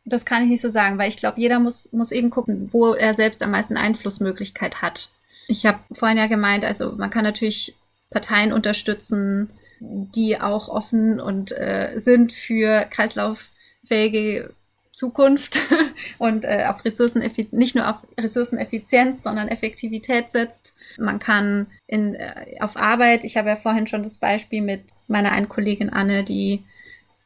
Das 0.05 0.25
kann 0.25 0.43
ich 0.43 0.49
nicht 0.49 0.61
so 0.61 0.69
sagen, 0.69 0.97
weil 0.97 1.09
ich 1.09 1.17
glaube, 1.17 1.39
jeder 1.39 1.59
muss, 1.59 1.93
muss 1.93 2.11
eben 2.11 2.31
gucken, 2.31 2.73
wo 2.73 2.93
er 2.93 3.13
selbst 3.13 3.43
am 3.43 3.51
meisten 3.51 3.77
Einflussmöglichkeit 3.77 4.81
hat. 4.81 5.11
Ich 5.47 5.65
habe 5.67 5.79
vorhin 5.91 6.17
ja 6.17 6.25
gemeint, 6.25 6.65
also 6.65 6.93
man 6.93 7.11
kann 7.11 7.23
natürlich 7.23 7.75
Parteien 8.09 8.51
unterstützen, 8.51 9.51
die 9.81 10.39
auch 10.39 10.69
offen 10.69 11.19
und 11.19 11.51
äh, 11.51 11.93
sind 11.95 12.31
für 12.31 12.85
kreislauffähige 12.85 14.53
Zukunft 14.91 15.59
und 16.19 16.45
äh, 16.45 16.65
auf 16.69 16.85
Ressourcen 16.85 17.23
nicht 17.51 17.75
nur 17.75 17.89
auf 17.89 18.05
Ressourceneffizienz, 18.19 19.23
sondern 19.23 19.47
Effektivität 19.47 20.29
setzt. 20.29 20.75
Man 20.99 21.17
kann 21.17 21.67
in, 21.87 22.13
äh, 22.13 22.57
auf 22.59 22.77
Arbeit, 22.77 23.23
ich 23.23 23.37
habe 23.37 23.49
ja 23.49 23.55
vorhin 23.55 23.87
schon 23.87 24.03
das 24.03 24.17
Beispiel 24.17 24.61
mit 24.61 24.83
meiner 25.07 25.31
einen 25.31 25.49
Kollegin 25.49 25.89
Anne, 25.89 26.23
die 26.23 26.63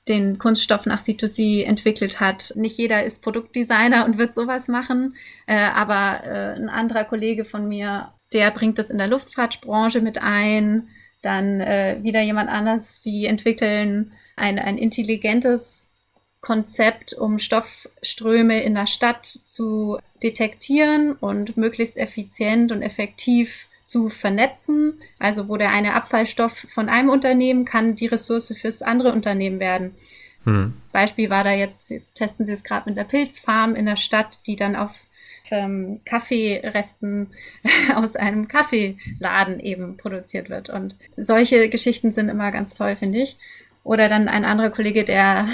den 0.07 0.37
Kunststoff 0.37 0.85
nach 0.85 1.01
C2C 1.01 1.63
entwickelt 1.63 2.19
hat. 2.19 2.53
Nicht 2.55 2.77
jeder 2.77 3.03
ist 3.03 3.21
Produktdesigner 3.23 4.05
und 4.05 4.17
wird 4.17 4.33
sowas 4.33 4.67
machen, 4.67 5.15
äh, 5.47 5.57
aber 5.57 6.21
äh, 6.23 6.55
ein 6.55 6.69
anderer 6.69 7.03
Kollege 7.03 7.43
von 7.43 7.67
mir, 7.67 8.13
der 8.31 8.51
bringt 8.51 8.77
das 8.77 8.89
in 8.89 8.99
der 8.99 9.07
Luftfahrtbranche 9.07 10.01
mit 10.01 10.21
ein. 10.21 10.87
Dann 11.25 11.59
äh, 11.59 11.97
wieder 12.03 12.21
jemand 12.21 12.51
anders, 12.51 13.01
die 13.01 13.25
entwickeln 13.25 14.11
ein, 14.35 14.59
ein 14.59 14.77
intelligentes 14.77 15.91
Konzept, 16.39 17.13
um 17.13 17.39
Stoffströme 17.39 18.61
in 18.61 18.75
der 18.75 18.85
Stadt 18.85 19.25
zu 19.25 19.97
detektieren 20.21 21.13
und 21.13 21.57
möglichst 21.57 21.97
effizient 21.97 22.71
und 22.71 22.83
effektiv 22.83 23.67
zu 23.85 24.09
vernetzen. 24.09 25.01
Also 25.17 25.49
wo 25.49 25.57
der 25.57 25.71
eine 25.71 25.95
Abfallstoff 25.95 26.67
von 26.69 26.89
einem 26.89 27.09
Unternehmen 27.09 27.65
kann 27.65 27.95
die 27.95 28.05
Ressource 28.05 28.53
fürs 28.55 28.83
andere 28.83 29.11
Unternehmen 29.11 29.59
werden. 29.59 29.95
Hm. 30.43 30.73
Beispiel 30.91 31.31
war 31.31 31.43
da 31.43 31.53
jetzt, 31.53 31.89
jetzt 31.89 32.13
testen 32.13 32.45
sie 32.45 32.51
es 32.51 32.63
gerade 32.63 32.87
mit 32.87 32.99
der 32.99 33.05
Pilzfarm 33.05 33.73
in 33.73 33.87
der 33.87 33.95
Stadt, 33.95 34.45
die 34.45 34.55
dann 34.55 34.75
auf 34.75 35.07
ähm, 35.51 35.99
Kaffeeresten 36.05 37.27
aus 37.95 38.15
einem 38.15 38.47
Kaffeeladen 38.47 39.59
eben 39.59 39.97
produziert 39.97 40.49
wird. 40.49 40.69
Und 40.69 40.95
solche 41.17 41.69
Geschichten 41.69 42.11
sind 42.11 42.29
immer 42.29 42.51
ganz 42.51 42.75
toll, 42.75 42.95
finde 42.95 43.19
ich. 43.19 43.37
Oder 43.83 44.09
dann 44.09 44.27
ein 44.27 44.45
anderer 44.45 44.69
Kollege, 44.69 45.03
der 45.03 45.47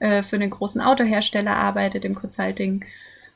äh, 0.00 0.22
für 0.22 0.36
einen 0.36 0.50
großen 0.50 0.80
Autohersteller 0.80 1.56
arbeitet 1.56 2.04
im 2.04 2.14
Consulting 2.14 2.84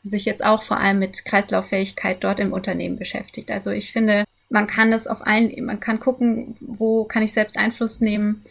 sich 0.02 0.24
jetzt 0.24 0.44
auch 0.44 0.62
vor 0.62 0.78
allem 0.78 0.98
mit 0.98 1.24
Kreislauffähigkeit 1.24 2.24
dort 2.24 2.40
im 2.40 2.52
Unternehmen 2.52 2.98
beschäftigt. 2.98 3.50
Also 3.50 3.70
ich 3.70 3.92
finde, 3.92 4.24
man 4.48 4.66
kann 4.66 4.90
das 4.90 5.06
auf 5.06 5.26
allen, 5.26 5.64
man 5.64 5.80
kann 5.80 6.00
gucken, 6.00 6.56
wo 6.61 7.04
kann 7.04 7.22
ich 7.22 7.32
selbst 7.32 7.58
Einfluss 7.58 8.00
nehmen, 8.00 8.42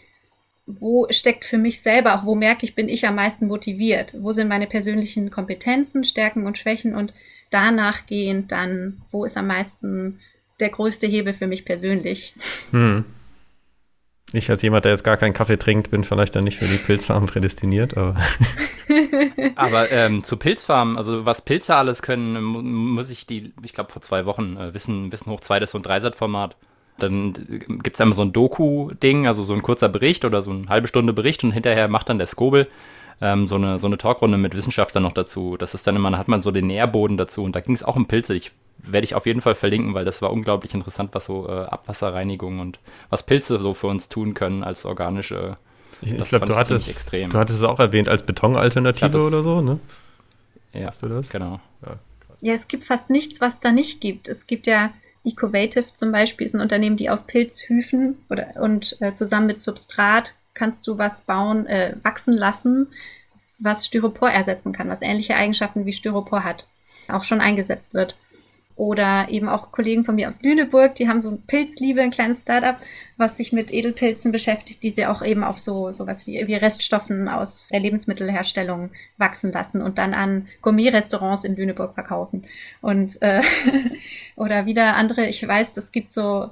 wo 0.68 1.08
steckt 1.10 1.46
für 1.46 1.58
mich 1.58 1.82
selber, 1.82 2.16
auch 2.16 2.26
wo 2.26 2.36
merke 2.36 2.66
ich, 2.66 2.76
bin 2.76 2.88
ich 2.88 3.08
am 3.08 3.16
meisten 3.16 3.48
motiviert, 3.48 4.16
wo 4.20 4.32
sind 4.32 4.48
meine 4.48 4.68
persönlichen 4.68 5.32
Kompetenzen, 5.32 6.04
Stärken 6.04 6.46
und 6.46 6.60
Schwächen 6.60 6.94
und 6.94 7.14
danach 7.50 8.06
gehend 8.06 8.52
dann, 8.52 9.02
wo 9.12 9.26
ist 9.26 9.38
am 9.38 9.48
meisten 9.48 10.20
der 10.60 10.70
größte 10.70 11.08
Hebel 11.08 11.34
für 11.34 11.48
mich 11.48 11.66
persönlich. 11.66 12.34
Hm. 12.72 13.06
Ich 14.32 14.52
als 14.52 14.62
jemand, 14.62 14.86
der 14.86 14.92
jetzt 14.92 15.04
gar 15.04 15.18
keinen 15.18 15.34
Kaffee 15.34 15.58
trinkt, 15.58 15.90
bin 15.90 16.04
vielleicht 16.04 16.36
dann 16.36 16.44
nicht 16.44 16.58
für 16.58 16.68
die 16.68 16.78
Pilzfarmen 16.78 17.28
prädestiniert, 17.28 17.98
aber. 17.98 18.16
aber 19.56 19.92
ähm, 19.92 20.22
zu 20.22 20.38
Pilzfarmen, 20.38 20.98
also 20.98 21.26
was 21.26 21.44
Pilze 21.44 21.76
alles 21.76 22.04
können, 22.04 22.44
muss 22.44 23.10
ich 23.10 23.26
die, 23.26 23.54
ich 23.64 23.74
glaube 23.74 23.92
vor 23.92 24.04
zwei 24.04 24.26
Wochen, 24.26 24.56
äh, 24.58 24.74
wissen, 24.74 25.12
wissen 25.12 25.32
hoch 25.32 25.40
zwei, 25.40 25.60
das 25.60 25.70
ist 25.70 25.72
so 25.72 25.80
ein 25.80 25.84
Dreisat-Format. 25.84 26.56
Dann 27.00 27.34
gibt 27.82 27.96
es 27.96 28.02
einmal 28.02 28.16
so 28.16 28.22
ein 28.22 28.34
Doku-Ding, 28.34 29.26
also 29.26 29.42
so 29.42 29.54
ein 29.54 29.64
kurzer 29.64 29.90
Bericht 29.90 30.26
oder 30.26 30.42
so 30.42 30.52
eine 30.52 30.68
halbe 30.68 30.88
Stunde 30.88 31.14
Bericht 31.14 31.44
und 31.44 31.52
hinterher 31.52 31.88
macht 31.88 32.10
dann 32.10 32.18
der 32.18 32.28
Skobel 32.28 32.68
ähm, 33.22 33.48
so, 33.48 33.56
eine, 33.56 33.80
so 33.80 33.88
eine 33.88 33.98
Talkrunde 33.98 34.38
mit 34.38 34.56
Wissenschaftlern 34.56 35.04
noch 35.04 35.12
dazu. 35.12 35.58
Das 35.58 35.74
ist 35.74 35.86
dann 35.88 35.96
immer, 35.96 36.12
dann 36.12 36.20
hat 36.20 36.28
man 36.28 36.42
so 36.42 36.52
den 36.52 36.68
Nährboden 36.68 37.18
dazu 37.18 37.44
und 37.44 37.56
da 37.56 37.60
ging 37.60 37.76
es 37.76 37.84
auch 37.84 37.96
um 37.96 38.08
Pilze. 38.08 38.36
Ich 38.36 38.52
werde 38.78 39.04
ich 39.04 39.16
auf 39.16 39.26
jeden 39.26 39.42
Fall 39.42 39.56
verlinken, 39.56 39.94
weil 39.94 40.06
das 40.06 40.22
war 40.22 40.32
unglaublich 40.32 40.74
interessant, 40.74 41.10
was 41.14 41.26
so 41.26 41.48
äh, 41.48 41.66
Abwasserreinigung 41.66 42.60
und 42.60 42.80
was 43.10 43.24
Pilze 43.24 43.60
so 43.60 43.74
für 43.74 43.88
uns 43.88 44.10
tun 44.10 44.34
können 44.34 44.64
als 44.64 44.86
organische. 44.86 45.58
Ich, 46.02 46.14
ich 46.14 46.30
glaube, 46.30 46.46
du 46.46 46.56
hattest, 46.56 46.88
extrem. 46.88 47.30
du 47.30 47.38
hattest 47.38 47.60
es 47.60 47.66
auch 47.66 47.80
erwähnt 47.80 48.08
als 48.08 48.24
Betonalternative 48.26 49.10
glaub, 49.10 49.28
oder 49.28 49.44
so, 49.44 49.60
ne? 49.62 49.80
Ja, 50.74 50.88
Hast 50.88 51.02
du 51.02 51.08
das? 51.08 51.30
genau. 51.30 51.60
Ja, 51.86 51.98
ja, 52.42 52.54
es 52.54 52.68
gibt 52.68 52.86
fast 52.86 53.10
nichts, 53.10 53.42
was 53.42 53.60
da 53.60 53.72
nicht 53.72 54.00
gibt. 54.02 54.28
Es 54.28 54.48
gibt 54.48 54.68
ja 54.68 54.94
Ecovative 55.26 55.94
zum 55.94 56.12
Beispiel, 56.12 56.46
ist 56.46 56.56
ein 56.56 56.62
Unternehmen, 56.62 56.96
die 56.96 57.10
aus 57.10 57.24
Pilzhüfen 57.28 58.18
oder, 58.30 58.54
und 58.62 58.96
äh, 59.02 59.12
zusammen 59.14 59.48
mit 59.48 59.60
Substrat 59.60 60.36
kannst 60.60 60.86
du 60.88 60.98
was 60.98 61.22
bauen, 61.22 61.66
äh, 61.68 61.96
wachsen 62.04 62.34
lassen, 62.34 62.88
was 63.60 63.86
Styropor 63.86 64.30
ersetzen 64.30 64.74
kann, 64.74 64.90
was 64.90 65.02
ähnliche 65.02 65.36
Eigenschaften 65.36 65.86
wie 65.86 65.94
Styropor 65.94 66.44
hat, 66.44 66.68
auch 67.08 67.24
schon 67.24 67.40
eingesetzt 67.42 67.94
wird. 67.94 68.16
Oder 68.76 69.28
eben 69.30 69.50
auch 69.50 69.74
Kollegen 69.74 70.06
von 70.06 70.16
mir 70.16 70.30
aus 70.30 70.42
Lüneburg, 70.42 70.96
die 70.96 71.10
haben 71.10 71.20
so 71.20 71.32
ein 71.32 71.42
Pilzliebe, 71.42 72.02
ein 72.02 72.12
kleines 72.12 72.44
Startup, 72.44 72.78
was 73.18 73.36
sich 73.36 73.52
mit 73.52 73.74
Edelpilzen 73.74 74.32
beschäftigt, 74.32 74.84
die 74.84 74.92
sie 74.92 75.06
auch 75.06 75.22
eben 75.22 75.44
auf 75.44 75.60
so 75.60 75.92
sowas 75.92 76.26
wie, 76.28 76.48
wie 76.48 76.56
Reststoffen 76.56 77.28
aus 77.28 77.68
der 77.72 77.82
Lebensmittelherstellung 77.82 78.92
wachsen 79.18 79.52
lassen 79.52 79.82
und 79.82 79.98
dann 79.98 80.14
an 80.14 80.48
Gourmet-Restaurants 80.62 81.44
in 81.44 81.58
Lüneburg 81.58 81.94
verkaufen. 81.94 82.46
Und 82.80 83.22
äh, 83.22 83.42
oder 84.38 84.66
wieder 84.66 84.96
andere, 84.96 85.28
ich 85.28 85.46
weiß, 85.46 85.76
es 85.76 85.92
gibt 85.92 86.14
so 86.14 86.50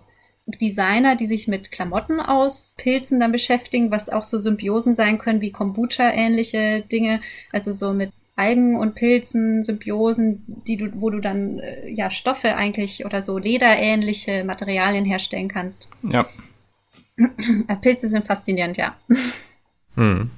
Designer, 0.47 1.15
die 1.15 1.25
sich 1.25 1.47
mit 1.47 1.71
Klamotten 1.71 2.19
aus 2.19 2.73
Pilzen 2.77 3.19
dann 3.19 3.31
beschäftigen, 3.31 3.91
was 3.91 4.09
auch 4.09 4.23
so 4.23 4.39
Symbiosen 4.39 4.95
sein 4.95 5.17
können 5.17 5.41
wie 5.41 5.51
Kombucha-ähnliche 5.51 6.81
Dinge, 6.81 7.19
also 7.51 7.73
so 7.73 7.93
mit 7.93 8.11
Algen 8.37 8.77
und 8.77 8.95
Pilzen, 8.95 9.63
Symbiosen, 9.63 10.43
die 10.47 10.77
du, 10.77 10.91
wo 10.95 11.09
du 11.09 11.19
dann 11.19 11.59
äh, 11.59 11.89
ja 11.89 12.09
Stoffe 12.09 12.55
eigentlich 12.55 13.03
oder 13.03 13.21
so 13.21 13.37
lederähnliche 13.37 14.43
Materialien 14.43 15.05
herstellen 15.05 15.47
kannst. 15.47 15.89
Ja. 16.03 16.25
Pilze 17.81 18.07
sind 18.07 18.25
faszinierend, 18.25 18.77
ja. 18.77 18.95
Hm. 19.95 20.29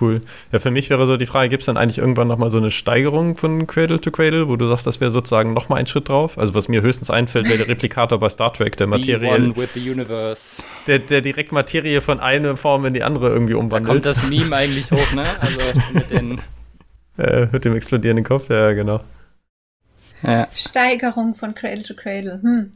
Cool. 0.00 0.22
Ja, 0.52 0.58
für 0.58 0.70
mich 0.70 0.88
wäre 0.88 1.06
so 1.06 1.18
die 1.18 1.26
Frage, 1.26 1.50
gibt 1.50 1.62
es 1.62 1.66
dann 1.66 1.76
eigentlich 1.76 1.98
irgendwann 1.98 2.28
nochmal 2.28 2.50
so 2.50 2.56
eine 2.56 2.70
Steigerung 2.70 3.36
von 3.36 3.66
Cradle 3.66 4.00
to 4.00 4.10
Cradle, 4.10 4.48
wo 4.48 4.56
du 4.56 4.66
sagst, 4.68 4.86
das 4.86 5.00
wäre 5.00 5.10
sozusagen 5.10 5.52
nochmal 5.52 5.80
ein 5.80 5.86
Schritt 5.86 6.08
drauf? 6.08 6.38
Also 6.38 6.54
was 6.54 6.68
mir 6.68 6.80
höchstens 6.80 7.10
einfällt, 7.10 7.46
wäre 7.46 7.58
der 7.58 7.68
Replikator 7.68 8.18
bei 8.18 8.30
Star 8.30 8.52
Trek, 8.52 8.76
der 8.78 8.86
Materie. 8.86 9.20
Der, 10.86 10.98
der 10.98 11.20
direkt 11.20 11.52
Materie 11.52 12.00
von 12.00 12.20
einer 12.20 12.56
Form 12.56 12.86
in 12.86 12.94
die 12.94 13.02
andere 13.02 13.28
irgendwie 13.28 13.54
umwandelt. 13.54 13.88
Da 13.88 13.92
kommt 13.92 14.06
das 14.06 14.28
Meme 14.28 14.56
eigentlich 14.56 14.90
hoch, 14.90 15.12
ne? 15.12 15.24
Also 15.40 15.60
mit 15.92 16.10
den 16.10 16.40
äh, 17.18 17.46
mit 17.52 17.64
dem 17.66 17.76
explodierenden 17.76 18.24
Kopf, 18.24 18.48
ja, 18.48 18.72
genau. 18.72 19.00
Ja. 20.22 20.48
Steigerung 20.54 21.34
von 21.34 21.54
Cradle 21.54 21.82
to 21.82 21.94
Cradle. 21.94 22.40
Hm. 22.42 22.72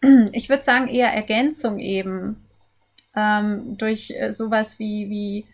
Ich 0.32 0.48
würde 0.48 0.62
sagen, 0.62 0.86
eher 0.86 1.08
Ergänzung 1.08 1.80
eben. 1.80 2.36
Ähm, 3.16 3.76
durch 3.76 4.12
äh, 4.16 4.32
sowas 4.32 4.78
wie, 4.78 5.10
wie 5.10 5.44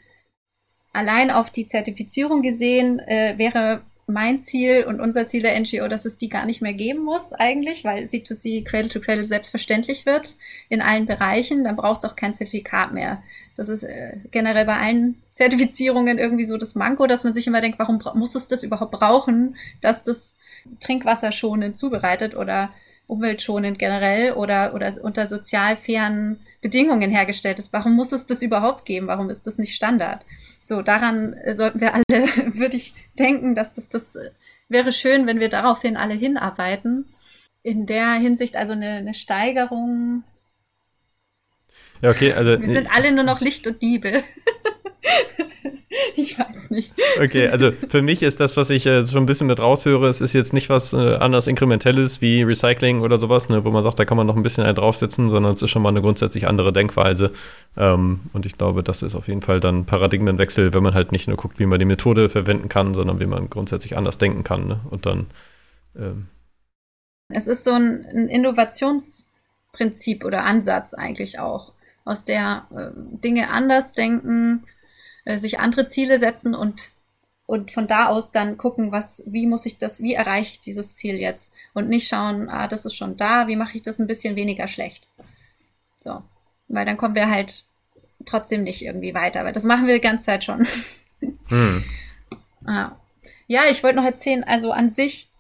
allein 0.95 1.31
auf 1.31 1.51
die 1.51 1.67
Zertifizierung 1.67 2.41
gesehen, 2.41 3.01
äh, 3.01 3.35
wäre 3.37 3.83
mein 4.07 4.41
Ziel 4.41 4.85
und 4.85 5.01
unser 5.01 5.27
Ziel 5.27 5.43
der 5.43 5.59
NGO, 5.59 5.89
dass 5.89 6.05
es 6.05 6.19
die 6.19 6.29
gar 6.29 6.45
nicht 6.45 6.61
mehr 6.61 6.75
geben 6.75 7.03
muss 7.03 7.33
eigentlich, 7.33 7.85
weil 7.85 8.05
C2C 8.05 8.65
Cradle 8.65 8.91
to 8.91 9.01
Cradle 9.01 9.25
selbstverständlich 9.25 10.05
wird 10.05 10.37
in 10.69 10.83
allen 10.83 11.07
Bereichen. 11.07 11.65
Dann 11.65 11.77
braucht 11.77 12.05
es 12.05 12.11
auch 12.11 12.15
kein 12.15 12.35
Zertifikat 12.35 12.93
mehr. 12.93 13.23
Das 13.57 13.69
ist 13.69 13.83
äh, 13.83 14.19
generell 14.31 14.67
bei 14.67 14.77
allen 14.77 15.23
Zertifizierungen 15.33 16.19
irgendwie 16.19 16.45
so 16.45 16.59
das 16.59 16.75
Manko, 16.75 17.07
dass 17.07 17.25
man 17.25 17.33
sich 17.33 17.47
immer 17.47 17.63
denkt, 17.63 17.79
warum 17.79 18.01
muss 18.15 18.35
es 18.35 18.47
das 18.47 18.63
überhaupt 18.63 18.93
brauchen, 18.93 19.57
dass 19.81 20.03
das 20.03 20.37
Trinkwasser 20.81 21.33
schonend 21.33 21.79
zubereitet 21.79 22.37
oder 22.37 22.71
umweltschonend 23.07 23.79
generell 23.79 24.33
oder, 24.33 24.75
oder 24.75 24.93
unter 25.03 25.27
sozial 25.27 25.77
fairen 25.77 26.41
Bedingungen 26.65 27.11
hergestellt 27.11 27.59
ist. 27.59 27.75
Warum 27.75 27.93
muss 27.93 28.11
es 28.13 28.25
das 28.25 28.41
überhaupt 28.41 28.87
geben? 28.87 29.07
Warum 29.07 29.29
ist 29.29 29.47
das 29.47 29.59
nicht 29.59 29.75
Standard? 29.75 30.25
So, 30.63 30.81
daran 30.81 31.35
äh, 31.35 31.55
sollten 31.55 31.79
wir 31.79 31.93
alle, 31.93 32.05
würde 32.55 32.79
ich 32.79 32.95
denken, 33.19 33.55
dass 33.55 33.75
das, 33.75 33.91
das 33.91 34.17
äh, 34.17 34.31
wäre 34.71 34.91
schön, 34.91 35.27
wenn 35.27 35.41
wir 35.41 35.51
daraufhin 35.51 35.99
alle 35.99 36.15
hinarbeiten. 36.15 37.05
In 37.63 37.85
der 37.85 38.15
Hinsicht 38.15 38.57
also 38.57 38.73
eine, 38.73 38.93
eine 38.93 39.13
Steigerung. 39.13 40.25
Ja, 42.01 42.09
okay, 42.09 42.33
also. 42.33 42.59
Wir 42.59 42.73
sind 42.73 42.91
alle 42.91 43.13
nur 43.13 43.25
noch 43.25 43.43
Licht 43.43 43.67
und 43.67 43.83
Liebe. 43.83 44.25
ich 46.17 46.39
weiß 46.39 46.71
nicht. 46.71 46.93
Okay, 47.21 47.49
also 47.49 47.73
für 47.73 48.03
mich 48.03 48.23
ist 48.23 48.41
das, 48.41 48.57
was 48.57 48.71
ich 48.71 48.87
äh, 48.87 49.05
schon 49.07 49.23
ein 49.23 49.27
bisschen 49.27 49.47
mit 49.47 49.61
raushöre, 49.61 50.09
es 50.09 50.21
ist 50.21 50.33
jetzt 50.33 50.53
nicht 50.53 50.69
was 50.69 50.93
äh, 50.93 51.15
anders 51.17 51.47
Inkrementelles 51.47 52.21
wie 52.21 52.43
Recycling 52.43 53.01
oder 53.01 53.19
sowas, 53.19 53.49
ne, 53.49 53.65
wo 53.65 53.71
man 53.71 53.83
sagt, 53.85 53.99
da 53.99 54.05
kann 54.05 54.17
man 54.17 54.27
noch 54.27 54.37
ein 54.37 54.43
bisschen 54.43 54.73
draufsetzen, 54.75 55.31
sondern 55.31 55.55
es 55.55 55.63
ist 55.63 55.71
schon 55.71 55.83
mal 55.83 55.89
eine 55.91 56.03
grundsätzlich 56.03 56.47
andere 56.47 56.73
Denkweise. 56.73 57.33
Ähm, 57.77 58.21
und 58.33 58.47
ich 58.47 58.59
glaube, 58.59 58.83
das 58.83 59.03
ist 59.03 59.15
auf 59.15 59.29
jeden 59.29 59.43
Fall 59.43 59.61
dann 59.61 59.85
Paradigmenwechsel, 59.87 60.75
wenn 60.75 60.83
man 60.83 60.95
halt 60.95 61.13
nicht 61.13 61.29
nur 61.29 61.37
guckt, 61.37 61.59
wie 61.59 61.67
man 61.67 61.79
die 61.79 61.85
Methode 61.85 62.29
verwenden 62.29 62.69
kann, 62.69 62.95
sondern 62.95 63.21
wie 63.21 63.27
man 63.27 63.51
grundsätzlich 63.51 63.97
anders 63.97 64.19
denken 64.19 64.45
kann. 64.45 64.67
Ne? 64.67 64.81
Und 64.91 65.07
dann. 65.07 65.27
Ähm 65.97 66.29
es 67.29 67.47
ist 67.47 67.65
so 67.65 67.73
ein, 67.73 68.05
ein 68.05 68.29
Innovationsprinzip 68.29 70.25
oder 70.25 70.45
Ansatz 70.45 70.93
eigentlich 70.95 71.39
auch, 71.39 71.73
aus 72.05 72.25
der 72.27 72.67
äh, 72.75 72.91
Dinge 72.95 73.51
anders 73.51 73.95
denken, 73.95 74.65
äh, 75.25 75.39
sich 75.39 75.59
andere 75.59 75.87
Ziele 75.87 76.19
setzen 76.19 76.55
und 76.55 76.91
und 77.47 77.73
von 77.73 77.87
da 77.87 78.07
aus 78.07 78.31
dann 78.31 78.57
gucken, 78.57 78.91
was, 78.91 79.23
wie 79.27 79.47
muss 79.47 79.67
ich 79.67 79.77
das, 79.77 80.03
wie 80.03 80.15
erreiche 80.15 80.53
ich 80.53 80.61
dieses 80.61 80.95
Ziel 80.95 81.17
jetzt? 81.17 81.53
Und 81.75 81.89
nicht 81.89 82.09
schauen, 82.09 82.49
ah, 82.49 82.69
das 82.69 82.87
ist 82.87 82.95
schon 82.95 83.17
da, 83.17 83.49
wie 83.49 83.57
mache 83.57 83.77
ich 83.77 83.83
das 83.83 83.99
ein 83.99 84.07
bisschen 84.07 84.35
weniger 84.35 84.67
schlecht? 84.67 85.09
So. 86.01 86.23
Weil 86.69 86.87
dann 86.87 86.97
kommen 86.97 87.15
wir 87.15 87.29
halt 87.29 87.65
trotzdem 88.25 88.63
nicht 88.63 88.83
irgendwie 88.83 89.13
weiter, 89.13 89.45
weil 89.45 89.53
das 89.53 89.65
machen 89.65 89.87
wir 89.87 89.95
die 89.95 90.01
ganze 90.01 90.27
Zeit 90.27 90.45
schon. 90.45 90.67
Hm. 91.49 91.85
ah. 92.67 92.93
Ja, 93.47 93.63
ich 93.71 93.83
wollte 93.83 93.97
noch 93.97 94.05
erzählen, 94.05 94.45
also 94.45 94.73
an 94.73 94.91
sich, 94.91 95.31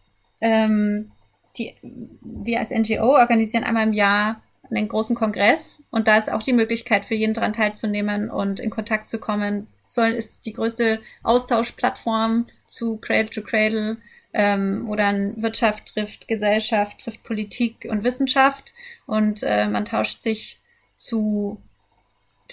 ähm, 0.40 1.10
die, 1.58 1.74
wir 1.82 2.58
als 2.58 2.70
NGO 2.70 3.18
organisieren 3.18 3.64
einmal 3.64 3.86
im 3.86 3.92
Jahr 3.92 4.40
einen 4.70 4.88
großen 4.88 5.14
Kongress 5.14 5.82
und 5.90 6.08
da 6.08 6.16
ist 6.16 6.30
auch 6.30 6.42
die 6.42 6.54
Möglichkeit 6.54 7.04
für 7.04 7.14
jeden 7.14 7.34
daran 7.34 7.52
teilzunehmen 7.52 8.30
und 8.30 8.60
in 8.60 8.70
Kontakt 8.70 9.10
zu 9.10 9.18
kommen 9.18 9.66
soll, 9.84 10.10
ist 10.10 10.46
die 10.46 10.52
größte 10.52 11.00
Austauschplattform 11.22 12.46
zu 12.66 12.96
Cradle 12.98 13.30
to 13.30 13.42
Cradle, 13.42 13.98
ähm, 14.32 14.82
wo 14.86 14.96
dann 14.96 15.40
Wirtschaft 15.40 15.94
trifft 15.94 16.26
Gesellschaft, 16.26 17.00
trifft 17.00 17.22
Politik 17.22 17.86
und 17.88 18.02
Wissenschaft 18.02 18.74
und 19.06 19.42
äh, 19.42 19.68
man 19.68 19.84
tauscht 19.84 20.20
sich 20.20 20.60
zu 20.96 21.60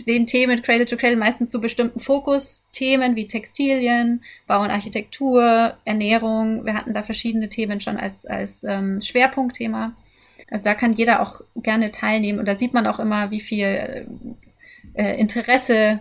den 0.07 0.25
Themen 0.25 0.61
Cradle 0.61 0.85
to 0.85 0.95
Cradle 0.95 1.17
meistens 1.17 1.51
zu 1.51 1.59
bestimmten 1.59 1.99
Fokusthemen 1.99 3.15
wie 3.15 3.27
Textilien, 3.27 4.23
Bau 4.47 4.61
und 4.61 4.71
Architektur, 4.71 5.75
Ernährung. 5.85 6.65
Wir 6.65 6.75
hatten 6.75 6.93
da 6.93 7.03
verschiedene 7.03 7.49
Themen 7.49 7.79
schon 7.79 7.97
als, 7.97 8.25
als 8.25 8.63
ähm, 8.63 9.01
Schwerpunktthema. 9.01 9.93
Also 10.49 10.65
da 10.65 10.75
kann 10.75 10.93
jeder 10.93 11.21
auch 11.21 11.41
gerne 11.55 11.91
teilnehmen 11.91 12.39
und 12.39 12.47
da 12.47 12.55
sieht 12.55 12.73
man 12.73 12.87
auch 12.87 12.99
immer, 12.99 13.31
wie 13.31 13.39
viel 13.39 14.07
äh, 14.93 15.19
Interesse 15.19 15.99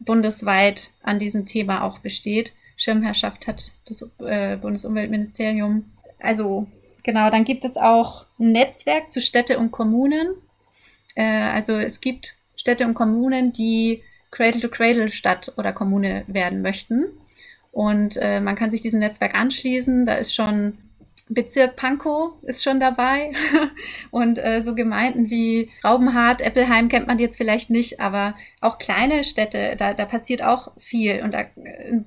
bundesweit 0.00 0.90
an 1.02 1.18
diesem 1.18 1.46
Thema 1.46 1.84
auch 1.84 1.98
besteht. 1.98 2.54
Schirmherrschaft 2.76 3.46
hat 3.46 3.72
das 3.86 4.04
äh, 4.20 4.56
Bundesumweltministerium. 4.56 5.84
Also 6.18 6.66
genau, 7.02 7.30
dann 7.30 7.44
gibt 7.44 7.64
es 7.64 7.76
auch 7.76 8.24
ein 8.38 8.52
Netzwerk 8.52 9.10
zu 9.10 9.20
Städte 9.20 9.58
und 9.58 9.70
Kommunen. 9.70 10.34
Äh, 11.14 11.24
also 11.24 11.74
es 11.74 12.00
gibt 12.00 12.36
Städte 12.56 12.86
und 12.86 12.94
Kommunen, 12.94 13.52
die 13.52 14.02
Cradle-to-Cradle-Stadt 14.30 15.54
oder 15.56 15.72
Kommune 15.72 16.24
werden 16.26 16.62
möchten. 16.62 17.04
Und 17.72 18.16
äh, 18.20 18.40
man 18.40 18.56
kann 18.56 18.70
sich 18.70 18.80
diesem 18.80 19.00
Netzwerk 19.00 19.34
anschließen. 19.34 20.06
Da 20.06 20.14
ist 20.14 20.34
schon 20.34 20.78
Bezirk 21.30 21.76
Pankow 21.76 22.32
ist 22.42 22.62
schon 22.62 22.80
dabei. 22.80 23.32
Und 24.10 24.38
äh, 24.38 24.62
so 24.62 24.74
Gemeinden 24.74 25.30
wie 25.30 25.70
Raubenhardt, 25.84 26.42
Eppelheim 26.42 26.88
kennt 26.88 27.06
man 27.06 27.18
jetzt 27.18 27.36
vielleicht 27.36 27.70
nicht, 27.70 28.00
aber 28.00 28.34
auch 28.60 28.78
kleine 28.78 29.24
Städte, 29.24 29.76
da, 29.76 29.94
da 29.94 30.04
passiert 30.04 30.42
auch 30.42 30.72
viel. 30.76 31.22
Und 31.22 31.32
da, 31.32 31.40
äh, 31.40 32.00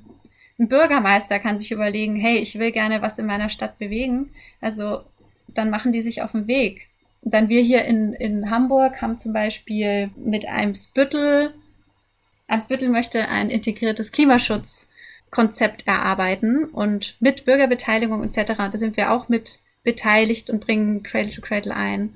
ein 0.59 0.67
Bürgermeister 0.67 1.39
kann 1.39 1.57
sich 1.57 1.71
überlegen, 1.71 2.15
hey, 2.15 2.37
ich 2.37 2.59
will 2.59 2.71
gerne 2.71 3.01
was 3.01 3.17
in 3.17 3.25
meiner 3.25 3.49
Stadt 3.49 3.79
bewegen, 3.79 4.31
also 4.61 5.01
dann 5.47 5.69
machen 5.69 5.91
die 5.91 6.01
sich 6.01 6.21
auf 6.21 6.33
den 6.33 6.47
Weg. 6.47 6.87
Und 7.21 7.33
dann 7.33 7.49
wir 7.49 7.61
hier 7.61 7.85
in, 7.85 8.13
in 8.13 8.51
Hamburg 8.51 9.01
haben 9.01 9.17
zum 9.17 9.33
Beispiel 9.33 10.11
mit 10.15 10.47
einem 10.47 10.75
Spüttel, 10.75 11.53
Eimsbüttel 12.47 12.89
möchte 12.89 13.29
ein 13.29 13.49
integriertes 13.49 14.11
Klimaschutz 14.11 14.89
Konzept 15.33 15.87
erarbeiten 15.87 16.65
und 16.65 17.17
mit 17.19 17.43
Bürgerbeteiligung 17.43 18.23
etc. 18.23 18.53
Da 18.55 18.77
sind 18.77 18.95
wir 18.97 19.11
auch 19.11 19.29
mit 19.29 19.59
beteiligt 19.83 20.49
und 20.49 20.63
bringen 20.63 21.01
Cradle 21.01 21.31
to 21.31 21.41
Cradle 21.41 21.75
ein. 21.75 22.15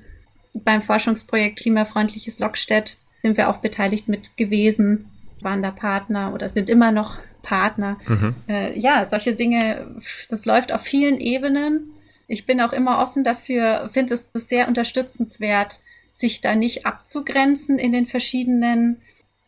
Beim 0.54 0.80
Forschungsprojekt 0.80 1.58
Klimafreundliches 1.58 2.38
Lockstedt 2.38 2.96
sind 3.22 3.36
wir 3.36 3.50
auch 3.50 3.58
beteiligt 3.58 4.08
mit 4.08 4.36
gewesen, 4.36 5.10
waren 5.40 5.62
da 5.62 5.72
Partner 5.72 6.32
oder 6.32 6.48
sind 6.48 6.70
immer 6.70 6.92
noch 6.92 7.18
Partner. 7.42 7.98
Mhm. 8.06 8.34
Äh, 8.48 8.78
ja, 8.78 9.04
solche 9.04 9.34
Dinge, 9.34 9.96
das 10.28 10.46
läuft 10.46 10.72
auf 10.72 10.82
vielen 10.82 11.18
Ebenen. 11.18 11.92
Ich 12.28 12.46
bin 12.46 12.60
auch 12.60 12.72
immer 12.72 13.00
offen 13.00 13.24
dafür, 13.24 13.88
finde 13.92 14.14
es 14.14 14.30
sehr 14.32 14.68
unterstützenswert, 14.68 15.80
sich 16.12 16.40
da 16.40 16.54
nicht 16.54 16.86
abzugrenzen 16.86 17.78
in 17.78 17.92
den 17.92 18.06
verschiedenen 18.06 19.00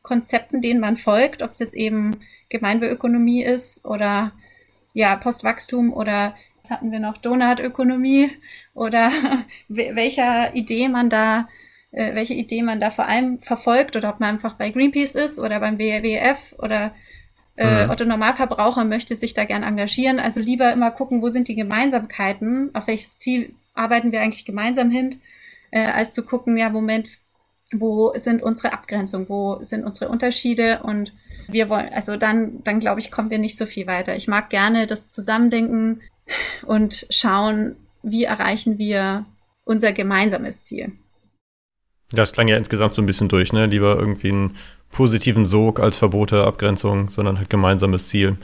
Konzepten, 0.02 0.60
denen 0.60 0.80
man 0.80 0.96
folgt, 0.96 1.42
ob 1.42 1.52
es 1.52 1.58
jetzt 1.58 1.74
eben 1.74 2.16
Gemeinwohlökonomie 2.48 3.42
ist 3.42 3.84
oder 3.84 4.32
ja, 4.92 5.16
Postwachstum 5.16 5.92
oder 5.92 6.34
hatten 6.68 6.92
wir 6.92 7.00
noch, 7.00 7.16
Donutökonomie 7.18 8.30
oder 8.74 9.10
welcher 9.68 10.54
Idee 10.54 10.88
man 10.88 11.10
da, 11.10 11.48
äh, 11.92 12.14
welche 12.14 12.34
Idee 12.34 12.62
man 12.62 12.80
da 12.80 12.90
vor 12.90 13.06
allem 13.06 13.38
verfolgt 13.40 13.96
oder 13.96 14.10
ob 14.10 14.20
man 14.20 14.34
einfach 14.34 14.54
bei 14.54 14.70
Greenpeace 14.70 15.14
ist 15.14 15.38
oder 15.38 15.60
beim 15.60 15.78
WWF 15.78 16.54
oder 16.58 16.94
äh, 17.56 17.84
mhm. 17.84 17.90
Otto 17.90 18.04
Normalverbraucher 18.04 18.84
möchte 18.84 19.16
sich 19.16 19.34
da 19.34 19.44
gern 19.44 19.62
engagieren. 19.62 20.18
Also 20.18 20.40
lieber 20.40 20.72
immer 20.72 20.90
gucken, 20.90 21.22
wo 21.22 21.28
sind 21.28 21.48
die 21.48 21.56
Gemeinsamkeiten, 21.56 22.70
auf 22.74 22.86
welches 22.86 23.16
Ziel 23.16 23.54
arbeiten 23.74 24.12
wir 24.12 24.22
eigentlich 24.22 24.44
gemeinsam 24.44 24.90
hin, 24.90 25.20
äh, 25.70 25.86
als 25.86 26.12
zu 26.12 26.24
gucken, 26.24 26.56
ja, 26.56 26.70
Moment, 26.70 27.08
wo 27.72 28.12
sind 28.16 28.42
unsere 28.42 28.72
Abgrenzungen, 28.72 29.28
wo 29.28 29.62
sind 29.62 29.84
unsere 29.84 30.10
Unterschiede 30.10 30.80
und 30.82 31.12
wir 31.48 31.68
wollen, 31.68 31.88
also 31.92 32.16
dann, 32.16 32.62
dann 32.64 32.80
glaube 32.80 33.00
ich, 33.00 33.10
kommen 33.10 33.30
wir 33.30 33.38
nicht 33.38 33.56
so 33.56 33.66
viel 33.66 33.86
weiter. 33.86 34.16
Ich 34.16 34.28
mag 34.28 34.50
gerne 34.50 34.86
das 34.86 35.08
Zusammendenken 35.08 36.00
und 36.66 37.06
schauen, 37.10 37.76
wie 38.02 38.24
erreichen 38.24 38.78
wir 38.78 39.26
unser 39.64 39.92
gemeinsames 39.92 40.62
Ziel. 40.62 40.92
Ja, 42.12 42.16
das 42.16 42.32
klang 42.32 42.48
ja 42.48 42.56
insgesamt 42.56 42.94
so 42.94 43.02
ein 43.02 43.06
bisschen 43.06 43.28
durch, 43.28 43.52
ne? 43.52 43.66
Lieber 43.66 43.96
irgendwie 43.96 44.30
einen 44.30 44.56
positiven 44.90 45.46
Sog 45.46 45.78
als 45.78 45.96
Verbote, 45.96 46.44
Abgrenzung, 46.44 47.08
sondern 47.08 47.38
halt 47.38 47.50
gemeinsames 47.50 48.08
Ziel. 48.08 48.36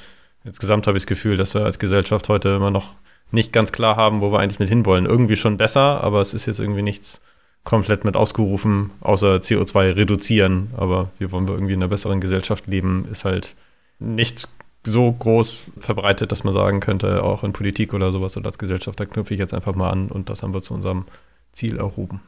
Insgesamt 0.45 0.87
habe 0.87 0.97
ich 0.97 1.03
das 1.03 1.09
Gefühl, 1.09 1.37
dass 1.37 1.55
wir 1.55 1.65
als 1.65 1.81
Gesellschaft 1.81 2.29
heute 2.29 2.51
immer 2.51 2.71
noch 2.71 2.95
nicht 3.33 3.53
ganz 3.53 3.73
klar 3.73 3.97
haben, 3.97 4.21
wo 4.21 4.31
wir 4.31 4.39
eigentlich 4.39 4.61
mit 4.61 4.69
hinwollen. 4.69 5.07
Irgendwie 5.07 5.37
schon 5.37 5.57
besser, 5.57 6.05
aber 6.05 6.21
es 6.21 6.33
ist 6.35 6.47
jetzt 6.47 6.61
irgendwie 6.61 6.83
nichts 6.83 7.21
komplett 7.67 8.07
mit 8.07 8.17
ausgerufen, 8.17 8.93
außer 9.03 9.37
CO2 9.37 9.97
reduzieren. 9.97 10.71
Aber 10.79 11.11
wir 11.19 11.31
wollen 11.33 11.47
irgendwie 11.47 11.75
in 11.75 11.83
einer 11.83 11.91
besseren 11.91 12.21
Gesellschaft 12.21 12.67
leben, 12.67 13.07
ist 13.11 13.27
halt 13.27 13.55
nicht 13.99 14.49
so 14.85 15.13
groß 15.13 15.65
verbreitet, 15.79 16.33
dass 16.33 16.45
man 16.45 16.55
sagen 16.55 16.81
könnte, 16.81 17.23
auch 17.23 17.43
in 17.43 17.53
Politik 17.53 17.93
oder 17.93 18.13
sowas 18.13 18.37
oder 18.37 18.47
als 18.47 18.59
Gesellschaft, 18.59 18.99
da 19.01 19.05
knüpfe 19.05 19.35
ich 19.35 19.41
jetzt 19.41 19.53
einfach 19.53 19.75
mal 19.75 19.91
an 19.91 20.09
und 20.09 20.31
das 20.31 20.43
haben 20.43 20.55
wir 20.55 20.63
zu 20.63 20.75
unserem 20.75 21.07
Ziel 21.53 21.77
erhoben. 21.79 22.21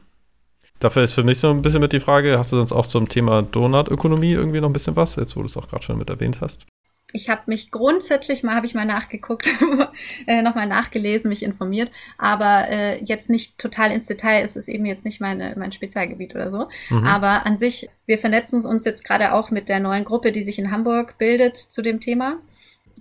Dafür 0.79 1.03
ist 1.03 1.13
für 1.13 1.23
mich 1.23 1.39
so 1.39 1.49
ein 1.49 1.61
bisschen 1.61 1.81
mit 1.81 1.93
die 1.93 1.99
Frage, 2.01 2.37
hast 2.37 2.51
du 2.51 2.57
sonst 2.57 2.73
auch 2.73 2.85
zum 2.85 3.07
Thema 3.07 3.41
Donutökonomie 3.41 4.33
irgendwie 4.33 4.59
noch 4.59 4.69
ein 4.69 4.73
bisschen 4.73 4.97
was, 4.97 5.15
jetzt 5.15 5.35
wo 5.37 5.39
du 5.39 5.45
es 5.45 5.57
auch 5.57 5.69
gerade 5.69 5.83
schon 5.83 5.97
mit 5.97 6.09
erwähnt 6.09 6.41
hast? 6.41 6.65
Ich 7.11 7.29
habe 7.29 7.41
mich 7.47 7.71
grundsätzlich 7.71 8.43
mal, 8.43 8.55
habe 8.55 8.65
ich 8.65 8.75
mal 8.75 8.85
nachgeguckt, 8.85 9.49
äh, 10.27 10.41
nochmal 10.41 10.67
nachgelesen, 10.67 11.29
mich 11.29 11.43
informiert, 11.43 11.91
aber 12.17 12.67
äh, 12.69 13.03
jetzt 13.03 13.29
nicht 13.29 13.57
total 13.57 13.91
ins 13.91 14.05
Detail, 14.05 14.43
es 14.43 14.55
ist 14.55 14.67
eben 14.67 14.85
jetzt 14.85 15.05
nicht 15.05 15.19
meine, 15.19 15.55
mein 15.57 15.71
Spezialgebiet 15.71 16.35
oder 16.35 16.51
so. 16.51 16.67
Mhm. 16.89 17.05
Aber 17.05 17.45
an 17.45 17.57
sich, 17.57 17.89
wir 18.05 18.17
vernetzen 18.17 18.63
uns 18.63 18.85
jetzt 18.85 19.03
gerade 19.03 19.33
auch 19.33 19.49
mit 19.49 19.69
der 19.69 19.79
neuen 19.79 20.05
Gruppe, 20.05 20.31
die 20.31 20.43
sich 20.43 20.59
in 20.59 20.71
Hamburg 20.71 21.17
bildet 21.17 21.57
zu 21.57 21.81
dem 21.81 21.99
Thema, 21.99 22.37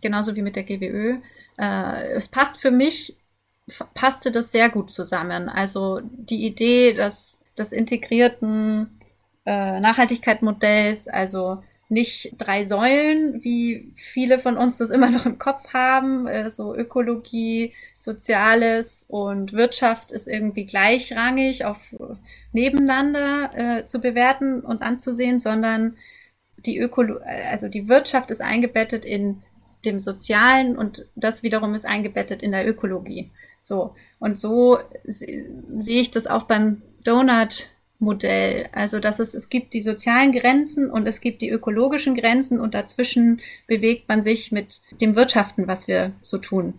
genauso 0.00 0.36
wie 0.36 0.42
mit 0.42 0.56
der 0.56 0.64
GWÖ. 0.64 1.18
Äh, 1.59 2.12
es 2.12 2.28
passt 2.28 2.56
für 2.56 2.70
mich, 2.70 3.16
passte 3.92 4.32
das 4.32 4.52
sehr 4.52 4.70
gut 4.70 4.90
zusammen. 4.90 5.50
Also 5.50 6.00
die 6.02 6.46
Idee 6.46 6.94
des, 6.94 7.42
des 7.59 7.72
integrierten 7.72 8.98
äh, 9.44 9.80
Nachhaltigkeitsmodells, 9.80 11.09
also 11.09 11.62
nicht 11.91 12.34
drei 12.36 12.64
Säulen, 12.64 13.43
wie 13.43 13.93
viele 13.95 14.39
von 14.39 14.57
uns 14.59 14.78
das 14.78 14.91
immer 14.91 15.11
noch 15.11 15.24
im 15.24 15.39
Kopf 15.39 15.72
haben. 15.72 16.26
Äh, 16.26 16.51
so 16.51 16.74
Ökologie, 16.74 17.72
Soziales 17.97 19.07
und 19.09 19.53
Wirtschaft 19.53 20.12
ist 20.12 20.28
irgendwie 20.28 20.66
gleichrangig 20.66 21.64
auf 21.64 21.78
nebeneinander 22.53 23.51
äh, 23.55 23.84
zu 23.86 24.01
bewerten 24.01 24.61
und 24.61 24.82
anzusehen, 24.82 25.39
sondern 25.39 25.97
die 26.59 26.78
Ökolo 26.78 27.18
also 27.51 27.68
die 27.68 27.89
Wirtschaft 27.89 28.30
ist 28.30 28.43
eingebettet 28.43 29.05
in 29.05 29.43
dem 29.84 29.99
Sozialen 29.99 30.76
und 30.76 31.07
das 31.14 31.43
wiederum 31.43 31.74
ist 31.74 31.86
eingebettet 31.86 32.43
in 32.43 32.53
der 32.53 32.68
Ökologie. 32.68 33.30
So. 33.61 33.95
Und 34.18 34.39
so 34.39 34.78
sehe 35.05 36.01
ich 36.01 36.11
das 36.11 36.26
auch 36.26 36.45
beim 36.45 36.82
Donut 37.05 37.70
Modell. 37.99 38.68
Also, 38.72 39.01
dass 39.01 39.18
es, 39.18 39.34
es 39.34 39.49
gibt 39.49 39.74
die 39.74 39.82
sozialen 39.82 40.32
Grenzen 40.32 40.90
und 40.90 41.07
es 41.07 41.20
gibt 41.20 41.42
die 41.42 41.51
ökologischen 41.51 42.14
Grenzen 42.14 42.61
und 42.61 42.74
dazwischen 42.74 43.40
bewegt 43.66 44.09
man 44.09 44.22
sich 44.22 44.53
mit 44.53 44.80
dem 45.01 45.16
Wirtschaften, 45.16 45.66
was 45.66 45.88
wir 45.88 46.12
so 46.22 46.38
tun. 46.38 46.74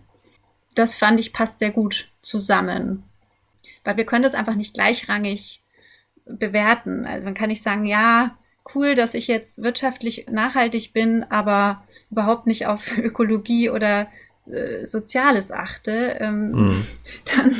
Das 0.74 0.94
fand 0.94 1.20
ich 1.20 1.32
passt 1.32 1.58
sehr 1.58 1.70
gut 1.70 2.08
zusammen. 2.22 3.04
Weil 3.84 3.96
wir 3.96 4.06
können 4.06 4.22
das 4.22 4.34
einfach 4.34 4.54
nicht 4.54 4.74
gleichrangig 4.74 5.62
bewerten. 6.24 7.04
Also 7.06 7.24
man 7.24 7.34
kann 7.34 7.48
nicht 7.48 7.62
sagen, 7.62 7.84
ja, 7.84 8.38
cool, 8.74 8.94
dass 8.94 9.14
ich 9.14 9.26
jetzt 9.26 9.62
wirtschaftlich 9.62 10.26
nachhaltig 10.30 10.92
bin, 10.92 11.24
aber 11.24 11.82
überhaupt 12.10 12.46
nicht 12.46 12.66
auf 12.66 12.96
Ökologie 12.98 13.70
oder 13.70 14.08
äh, 14.52 14.84
Soziales 14.84 15.52
achte, 15.52 16.16
ähm, 16.20 16.50
mhm. 16.50 16.86
dann, 17.36 17.56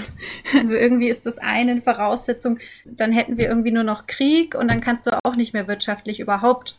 also 0.59 0.75
irgendwie 0.75 1.09
ist 1.09 1.27
das 1.27 1.39
eine 1.39 1.81
Voraussetzung, 1.81 2.59
dann 2.85 3.13
hätten 3.13 3.39
wir 3.39 3.49
irgendwie 3.49 3.71
nur 3.73 3.85
noch 3.85 4.07
Krieg 4.07 4.55
und 4.55 4.71
dann 4.71 4.81
kannst 4.81 5.07
du 5.07 5.19
auch 5.25 5.37
nicht 5.37 5.53
mehr 5.53 5.69
wirtschaftlich 5.69 6.21
überhaupt, 6.21 6.77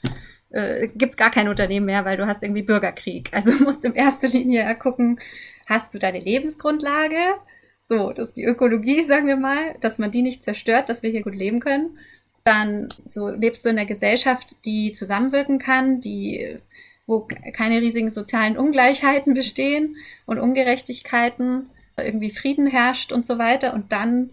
äh, 0.51 0.87
gibt 0.95 1.13
es 1.13 1.17
gar 1.17 1.31
kein 1.31 1.47
Unternehmen 1.47 1.85
mehr, 1.85 2.05
weil 2.05 2.17
du 2.17 2.27
hast 2.27 2.43
irgendwie 2.43 2.63
Bürgerkrieg. 2.63 3.29
Also 3.33 3.51
musst 3.63 3.85
in 3.85 3.93
erster 3.93 4.27
Linie 4.27 4.73
gucken, 4.75 5.19
hast 5.67 5.93
du 5.93 5.99
deine 5.99 6.19
Lebensgrundlage? 6.19 7.17
So, 7.83 8.11
das 8.11 8.29
ist 8.29 8.37
die 8.37 8.45
Ökologie, 8.45 9.03
sagen 9.03 9.27
wir 9.27 9.37
mal, 9.37 9.75
dass 9.81 9.97
man 9.97 10.11
die 10.11 10.21
nicht 10.21 10.43
zerstört, 10.43 10.89
dass 10.89 11.03
wir 11.03 11.09
hier 11.09 11.23
gut 11.23 11.35
leben 11.35 11.59
können. 11.59 11.97
Dann 12.43 12.89
so 13.05 13.29
lebst 13.29 13.65
du 13.65 13.69
in 13.69 13.77
einer 13.77 13.87
Gesellschaft, 13.87 14.65
die 14.65 14.91
zusammenwirken 14.91 15.59
kann, 15.59 16.01
die 16.01 16.57
wo 17.11 17.27
keine 17.53 17.81
riesigen 17.81 18.09
sozialen 18.09 18.57
Ungleichheiten 18.57 19.33
bestehen 19.33 19.97
und 20.25 20.39
Ungerechtigkeiten, 20.39 21.69
irgendwie 21.97 22.31
Frieden 22.31 22.65
herrscht 22.65 23.11
und 23.11 23.25
so 23.25 23.37
weiter. 23.37 23.73
Und 23.73 23.91
dann 23.91 24.31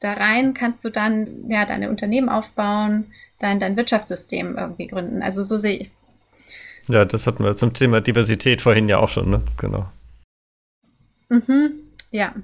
da 0.00 0.14
rein 0.14 0.52
kannst 0.52 0.84
du 0.84 0.90
dann 0.90 1.48
ja 1.48 1.64
deine 1.64 1.88
Unternehmen 1.88 2.28
aufbauen, 2.28 3.06
dein, 3.38 3.60
dein 3.60 3.76
Wirtschaftssystem 3.76 4.58
irgendwie 4.58 4.88
gründen. 4.88 5.22
Also 5.22 5.44
so 5.44 5.58
sehe 5.58 5.78
ich. 5.78 5.90
Ja, 6.88 7.04
das 7.04 7.26
hatten 7.28 7.44
wir 7.44 7.56
zum 7.56 7.72
Thema 7.72 8.00
Diversität 8.00 8.60
vorhin 8.60 8.88
ja 8.88 8.98
auch 8.98 9.08
schon, 9.08 9.30
ne? 9.30 9.42
Genau. 9.58 9.86
Mhm, 11.28 11.72
ja. 12.10 12.34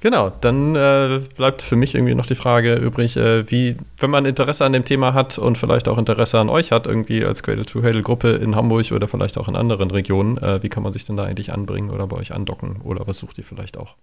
Genau, 0.00 0.30
dann 0.30 0.76
äh, 0.76 1.20
bleibt 1.36 1.60
für 1.60 1.74
mich 1.74 1.94
irgendwie 1.94 2.14
noch 2.14 2.26
die 2.26 2.36
Frage 2.36 2.74
übrig, 2.76 3.16
äh, 3.16 3.50
wie, 3.50 3.76
wenn 3.98 4.10
man 4.10 4.26
Interesse 4.26 4.64
an 4.64 4.72
dem 4.72 4.84
Thema 4.84 5.12
hat 5.12 5.38
und 5.38 5.58
vielleicht 5.58 5.88
auch 5.88 5.98
Interesse 5.98 6.38
an 6.38 6.48
euch 6.48 6.70
hat, 6.70 6.86
irgendwie 6.86 7.24
als 7.24 7.42
Cradle-to-Cradle-Gruppe 7.42 8.30
in 8.36 8.54
Hamburg 8.54 8.92
oder 8.92 9.08
vielleicht 9.08 9.38
auch 9.38 9.48
in 9.48 9.56
anderen 9.56 9.90
Regionen, 9.90 10.38
äh, 10.38 10.62
wie 10.62 10.68
kann 10.68 10.84
man 10.84 10.92
sich 10.92 11.04
denn 11.04 11.16
da 11.16 11.24
eigentlich 11.24 11.52
anbringen 11.52 11.90
oder 11.90 12.06
bei 12.06 12.16
euch 12.16 12.32
andocken 12.32 12.80
oder 12.82 13.08
was 13.08 13.18
sucht 13.18 13.38
ihr 13.38 13.44
vielleicht 13.44 13.76
auch? 13.76 13.96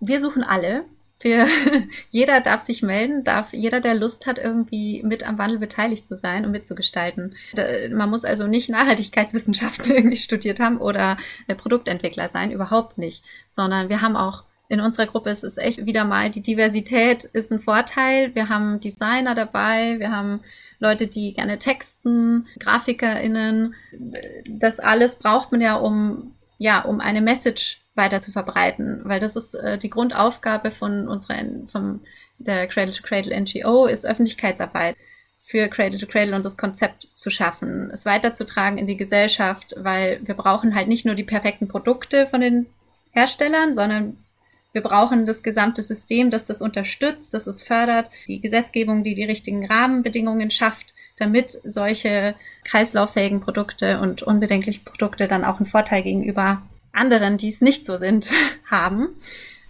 Wir 0.00 0.18
suchen 0.18 0.42
alle. 0.42 0.84
Wir, 1.20 1.46
jeder 2.10 2.40
darf 2.40 2.60
sich 2.62 2.82
melden, 2.82 3.22
darf 3.22 3.52
jeder, 3.52 3.80
der 3.80 3.94
Lust 3.94 4.26
hat, 4.26 4.38
irgendwie 4.38 5.02
mit 5.04 5.26
am 5.26 5.38
Wandel 5.38 5.58
beteiligt 5.58 6.06
zu 6.06 6.16
sein 6.16 6.44
und 6.44 6.50
mitzugestalten. 6.50 7.36
Da, 7.54 7.62
man 7.92 8.10
muss 8.10 8.24
also 8.24 8.48
nicht 8.48 8.68
Nachhaltigkeitswissenschaften 8.70 9.90
irgendwie 9.94 10.16
studiert 10.16 10.58
haben 10.58 10.78
oder 10.78 11.16
Produktentwickler 11.56 12.28
sein, 12.28 12.50
überhaupt 12.50 12.98
nicht, 12.98 13.22
sondern 13.46 13.88
wir 13.88 14.02
haben 14.02 14.16
auch 14.16 14.44
in 14.68 14.80
unserer 14.80 15.06
Gruppe 15.06 15.30
ist 15.30 15.44
es 15.44 15.58
echt 15.58 15.86
wieder 15.86 16.04
mal, 16.04 16.30
die 16.30 16.42
Diversität 16.42 17.24
ist 17.24 17.52
ein 17.52 17.60
Vorteil. 17.60 18.34
Wir 18.34 18.48
haben 18.48 18.80
Designer 18.80 19.34
dabei, 19.34 19.98
wir 19.98 20.10
haben 20.10 20.40
Leute, 20.78 21.06
die 21.06 21.34
gerne 21.34 21.58
texten, 21.58 22.46
GrafikerInnen. 22.58 23.74
Das 24.48 24.80
alles 24.80 25.16
braucht 25.16 25.52
man 25.52 25.60
ja, 25.60 25.76
um, 25.76 26.34
ja, 26.58 26.82
um 26.82 27.00
eine 27.00 27.20
Message 27.20 27.82
weiter 27.94 28.20
zu 28.20 28.30
verbreiten, 28.30 29.00
weil 29.04 29.20
das 29.20 29.36
ist 29.36 29.54
äh, 29.54 29.78
die 29.78 29.90
Grundaufgabe 29.90 30.70
von 30.70 31.08
unserer, 31.08 31.36
von 31.66 32.00
der 32.38 32.66
Cradle 32.66 32.92
to 32.92 33.02
Cradle 33.02 33.38
NGO 33.40 33.86
ist 33.86 34.04
Öffentlichkeitsarbeit 34.04 34.96
für 35.40 35.68
Cradle 35.68 35.98
to 35.98 36.06
Cradle 36.06 36.34
und 36.34 36.44
das 36.44 36.56
Konzept 36.56 37.08
zu 37.14 37.30
schaffen, 37.30 37.90
es 37.92 38.04
weiterzutragen 38.04 38.78
in 38.78 38.86
die 38.86 38.96
Gesellschaft, 38.96 39.74
weil 39.78 40.20
wir 40.24 40.34
brauchen 40.34 40.74
halt 40.74 40.88
nicht 40.88 41.06
nur 41.06 41.14
die 41.14 41.22
perfekten 41.22 41.68
Produkte 41.68 42.26
von 42.26 42.40
den 42.40 42.66
Herstellern, 43.12 43.72
sondern 43.72 44.18
wir 44.76 44.82
brauchen 44.82 45.24
das 45.24 45.42
gesamte 45.42 45.82
System, 45.82 46.28
das 46.28 46.44
das 46.44 46.60
unterstützt, 46.60 47.32
das 47.32 47.46
es 47.46 47.62
fördert, 47.62 48.10
die 48.28 48.42
Gesetzgebung, 48.42 49.04
die 49.04 49.14
die 49.14 49.24
richtigen 49.24 49.64
Rahmenbedingungen 49.64 50.50
schafft, 50.50 50.92
damit 51.16 51.58
solche 51.64 52.34
kreislauffähigen 52.62 53.40
Produkte 53.40 54.00
und 54.00 54.22
unbedenkliche 54.22 54.80
Produkte 54.80 55.28
dann 55.28 55.46
auch 55.46 55.56
einen 55.56 55.64
Vorteil 55.64 56.02
gegenüber 56.02 56.60
anderen, 56.92 57.38
die 57.38 57.48
es 57.48 57.62
nicht 57.62 57.86
so 57.86 57.96
sind, 57.96 58.28
haben. 58.70 59.14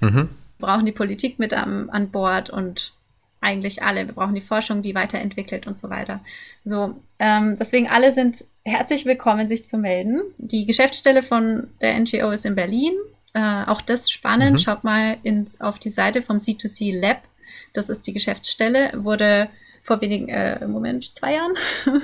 Mhm. 0.00 0.28
Wir 0.58 0.66
brauchen 0.66 0.86
die 0.86 0.92
Politik 0.92 1.38
mit 1.38 1.54
am, 1.54 1.88
an 1.90 2.10
Bord 2.10 2.50
und 2.50 2.92
eigentlich 3.40 3.84
alle. 3.84 4.08
Wir 4.08 4.14
brauchen 4.14 4.34
die 4.34 4.40
Forschung, 4.40 4.82
die 4.82 4.96
weiterentwickelt 4.96 5.68
und 5.68 5.78
so 5.78 5.88
weiter. 5.88 6.18
So, 6.64 6.96
ähm, 7.20 7.54
deswegen 7.56 7.86
alle 7.86 8.10
sind 8.10 8.44
herzlich 8.64 9.06
willkommen, 9.06 9.46
sich 9.46 9.68
zu 9.68 9.78
melden. 9.78 10.22
Die 10.38 10.66
Geschäftsstelle 10.66 11.22
von 11.22 11.68
der 11.80 11.96
NGO 12.00 12.32
ist 12.32 12.44
in 12.44 12.56
Berlin. 12.56 12.94
Äh, 13.36 13.64
auch 13.66 13.82
das 13.82 14.10
spannend. 14.10 14.52
Mhm. 14.52 14.58
Schaut 14.58 14.82
mal 14.82 15.18
ins, 15.22 15.60
auf 15.60 15.78
die 15.78 15.90
Seite 15.90 16.22
vom 16.22 16.38
C2C 16.38 16.98
Lab. 16.98 17.20
Das 17.74 17.90
ist 17.90 18.06
die 18.06 18.14
Geschäftsstelle. 18.14 18.92
Wurde 18.96 19.50
vor 19.82 20.00
wenigen, 20.00 20.30
äh, 20.30 20.66
Moment, 20.66 21.14
zwei 21.14 21.34
Jahren. 21.34 21.52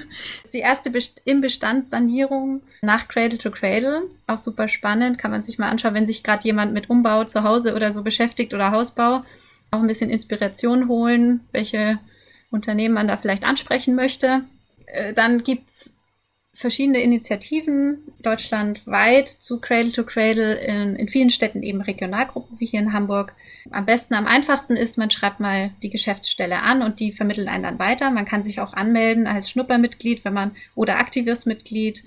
die 0.53 0.59
erste 0.59 0.91
Best 0.91 1.23
im 1.25 1.41
Bestand 1.41 1.89
Sanierung 1.89 2.61
nach 2.83 3.09
Cradle 3.09 3.39
to 3.39 3.51
Cradle. 3.51 4.03
Auch 4.27 4.37
super 4.37 4.69
spannend. 4.69 5.17
Kann 5.17 5.31
man 5.31 5.43
sich 5.43 5.59
mal 5.59 5.71
anschauen, 5.71 5.95
wenn 5.95 6.07
sich 6.07 6.23
gerade 6.23 6.45
jemand 6.45 6.75
mit 6.75 6.91
Umbau 6.91 7.25
zu 7.25 7.45
Hause 7.45 7.75
oder 7.75 7.93
so 7.93 8.03
beschäftigt 8.03 8.53
oder 8.53 8.71
Hausbau. 8.71 9.25
Auch 9.71 9.81
ein 9.81 9.87
bisschen 9.87 10.11
Inspiration 10.11 10.87
holen, 10.87 11.41
welche 11.51 11.99
Unternehmen 12.51 12.95
man 12.95 13.09
da 13.09 13.17
vielleicht 13.17 13.45
ansprechen 13.45 13.95
möchte. 13.95 14.43
Äh, 14.85 15.15
dann 15.15 15.43
gibt's 15.43 15.97
verschiedene 16.55 17.01
Initiativen 17.01 18.13
deutschlandweit 18.21 19.29
zu 19.29 19.59
Cradle 19.59 19.93
to 19.93 20.05
Cradle, 20.05 20.55
in, 20.55 20.97
in 20.97 21.09
vielen 21.09 21.31
Städten 21.31 21.63
eben 21.63 21.81
Regionalgruppen 21.81 22.61
wie 22.61 22.67
hier 22.67 22.81
in 22.81 22.93
Hamburg. 22.93 23.35
Am 23.71 23.87
besten, 23.87 24.15
am 24.15 24.27
einfachsten 24.27 24.77
ist, 24.77 24.99
man 24.99 25.11
schreibt 25.11 25.41
mal 25.41 25.71
die 25.83 25.89
Geschäftsstelle 25.91 26.61
an 26.61 26.83
und 26.83 27.01
die 27.01 27.13
vermitteln 27.13 27.49
einen 27.49 27.63
dann 27.63 27.79
weiter. 27.79 28.11
Man 28.11 28.27
kann 28.27 28.43
sich 28.43 28.61
auch 28.61 28.75
anmelden 28.75 29.27
als 29.27 29.49
Schnuppermitglied, 29.49 30.25
wenn 30.25 30.35
man 30.35 30.55
oder 30.75 30.99
Aktivistmitglied. 30.99 32.05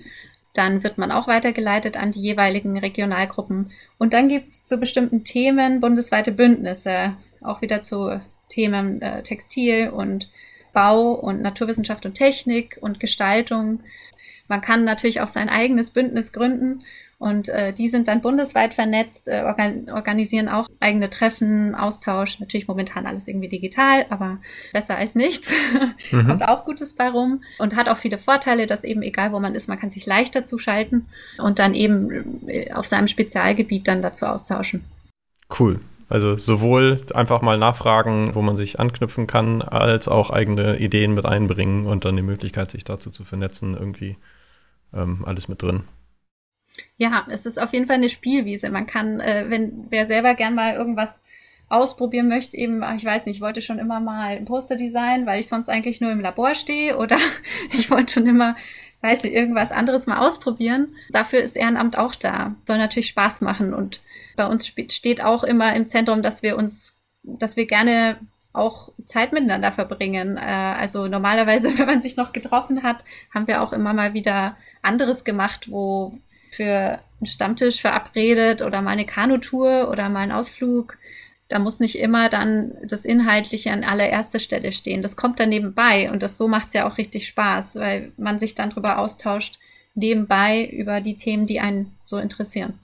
Dann 0.54 0.84
wird 0.84 0.96
man 0.96 1.10
auch 1.10 1.26
weitergeleitet 1.26 1.96
an 1.96 2.12
die 2.12 2.22
jeweiligen 2.22 2.78
Regionalgruppen. 2.78 3.72
Und 3.98 4.14
dann 4.14 4.28
gibt's 4.28 4.64
zu 4.64 4.78
bestimmten 4.78 5.24
Themen 5.24 5.80
bundesweite 5.80 6.30
Bündnisse, 6.30 7.16
auch 7.42 7.62
wieder 7.62 7.82
zu 7.82 8.20
Themen 8.48 9.02
äh, 9.02 9.22
Textil 9.24 9.88
und 9.88 10.30
Bau 10.76 11.12
und 11.12 11.40
Naturwissenschaft 11.40 12.04
und 12.04 12.12
Technik 12.12 12.76
und 12.82 13.00
Gestaltung. 13.00 13.80
Man 14.46 14.60
kann 14.60 14.84
natürlich 14.84 15.22
auch 15.22 15.28
sein 15.28 15.48
eigenes 15.48 15.88
Bündnis 15.88 16.34
gründen 16.34 16.82
und 17.16 17.48
äh, 17.48 17.72
die 17.72 17.88
sind 17.88 18.08
dann 18.08 18.20
bundesweit 18.20 18.74
vernetzt, 18.74 19.26
äh, 19.26 19.42
organ 19.46 19.88
organisieren 19.88 20.50
auch 20.50 20.68
eigene 20.78 21.08
Treffen, 21.08 21.74
Austausch. 21.74 22.40
Natürlich 22.40 22.68
momentan 22.68 23.06
alles 23.06 23.26
irgendwie 23.26 23.48
digital, 23.48 24.04
aber 24.10 24.36
besser 24.74 24.96
als 24.96 25.14
nichts. 25.14 25.52
Mhm. 26.10 26.26
Kommt 26.26 26.46
auch 26.46 26.64
Gutes 26.64 26.92
bei 26.92 27.08
rum 27.08 27.42
und 27.58 27.74
hat 27.74 27.88
auch 27.88 27.96
viele 27.96 28.18
Vorteile, 28.18 28.66
dass 28.66 28.84
eben 28.84 29.02
egal 29.02 29.32
wo 29.32 29.40
man 29.40 29.54
ist, 29.54 29.66
man 29.66 29.78
kann 29.78 29.90
sich 29.90 30.04
leichter 30.04 30.44
zuschalten 30.44 31.06
und 31.38 31.58
dann 31.58 31.74
eben 31.74 32.46
äh, 32.48 32.72
auf 32.72 32.86
seinem 32.86 33.08
Spezialgebiet 33.08 33.88
dann 33.88 34.02
dazu 34.02 34.26
austauschen. 34.26 34.84
Cool. 35.58 35.80
Also 36.08 36.36
sowohl 36.36 37.00
einfach 37.14 37.42
mal 37.42 37.58
nachfragen, 37.58 38.34
wo 38.34 38.42
man 38.42 38.56
sich 38.56 38.78
anknüpfen 38.78 39.26
kann, 39.26 39.60
als 39.60 40.06
auch 40.06 40.30
eigene 40.30 40.78
Ideen 40.78 41.14
mit 41.14 41.26
einbringen 41.26 41.86
und 41.86 42.04
dann 42.04 42.16
die 42.16 42.22
Möglichkeit, 42.22 42.70
sich 42.70 42.84
dazu 42.84 43.10
zu 43.10 43.24
vernetzen, 43.24 43.74
irgendwie 43.74 44.16
ähm, 44.94 45.24
alles 45.26 45.48
mit 45.48 45.62
drin. 45.62 45.84
Ja, 46.96 47.26
es 47.30 47.46
ist 47.46 47.60
auf 47.60 47.72
jeden 47.72 47.86
Fall 47.86 47.96
eine 47.96 48.08
Spielwiese. 48.08 48.70
Man 48.70 48.86
kann, 48.86 49.20
äh, 49.20 49.46
wenn 49.48 49.86
wer 49.90 50.06
selber 50.06 50.34
gern 50.34 50.54
mal 50.54 50.74
irgendwas 50.74 51.24
ausprobieren 51.68 52.28
möchte, 52.28 52.56
eben, 52.56 52.84
ich 52.96 53.04
weiß 53.04 53.26
nicht, 53.26 53.36
ich 53.36 53.42
wollte 53.42 53.60
schon 53.60 53.80
immer 53.80 53.98
mal 53.98 54.36
ein 54.36 54.44
Poster 54.44 54.76
designen, 54.76 55.26
weil 55.26 55.40
ich 55.40 55.48
sonst 55.48 55.68
eigentlich 55.68 56.00
nur 56.00 56.12
im 56.12 56.20
Labor 56.20 56.54
stehe 56.54 56.96
oder 56.96 57.16
ich 57.72 57.90
wollte 57.90 58.12
schon 58.12 58.26
immer, 58.26 58.54
weiß 59.00 59.24
nicht, 59.24 59.34
irgendwas 59.34 59.72
anderes 59.72 60.06
mal 60.06 60.24
ausprobieren. 60.24 60.94
Dafür 61.10 61.40
ist 61.40 61.56
Ehrenamt 61.56 61.98
auch 61.98 62.14
da. 62.14 62.54
Soll 62.66 62.78
natürlich 62.78 63.08
Spaß 63.08 63.40
machen 63.40 63.74
und 63.74 64.00
bei 64.36 64.46
uns 64.46 64.66
steht 64.66 65.22
auch 65.22 65.44
immer 65.44 65.74
im 65.74 65.86
Zentrum, 65.86 66.22
dass 66.22 66.42
wir 66.42 66.56
uns, 66.56 66.98
dass 67.22 67.56
wir 67.56 67.66
gerne 67.66 68.18
auch 68.52 68.90
Zeit 69.06 69.32
miteinander 69.32 69.70
verbringen. 69.70 70.36
Äh, 70.36 70.40
also 70.40 71.06
normalerweise, 71.06 71.68
wenn 71.78 71.86
man 71.86 72.00
sich 72.00 72.16
noch 72.16 72.32
getroffen 72.32 72.82
hat, 72.82 73.04
haben 73.34 73.46
wir 73.46 73.62
auch 73.62 73.72
immer 73.72 73.92
mal 73.92 74.14
wieder 74.14 74.56
anderes 74.82 75.24
gemacht, 75.24 75.70
wo 75.70 76.18
für 76.50 76.98
einen 77.20 77.26
Stammtisch 77.26 77.80
verabredet 77.80 78.62
oder 78.62 78.82
mal 78.82 78.92
eine 78.92 79.06
Kanutour 79.06 79.90
oder 79.90 80.08
mal 80.08 80.20
einen 80.20 80.32
Ausflug. 80.32 80.98
Da 81.48 81.58
muss 81.58 81.80
nicht 81.80 81.98
immer 81.98 82.28
dann 82.28 82.72
das 82.82 83.04
Inhaltliche 83.04 83.70
an 83.70 83.84
allererster 83.84 84.38
Stelle 84.38 84.72
stehen. 84.72 85.02
Das 85.02 85.16
kommt 85.16 85.38
dann 85.38 85.50
nebenbei 85.50 86.10
und 86.10 86.22
das 86.22 86.38
so 86.38 86.48
macht 86.48 86.68
es 86.68 86.74
ja 86.74 86.88
auch 86.88 86.98
richtig 86.98 87.28
Spaß, 87.28 87.76
weil 87.76 88.12
man 88.16 88.38
sich 88.38 88.54
dann 88.54 88.70
darüber 88.70 88.98
austauscht, 88.98 89.58
nebenbei 89.94 90.66
über 90.66 91.00
die 91.00 91.16
Themen, 91.16 91.46
die 91.46 91.60
einen 91.60 91.94
so 92.02 92.18
interessieren. 92.18 92.78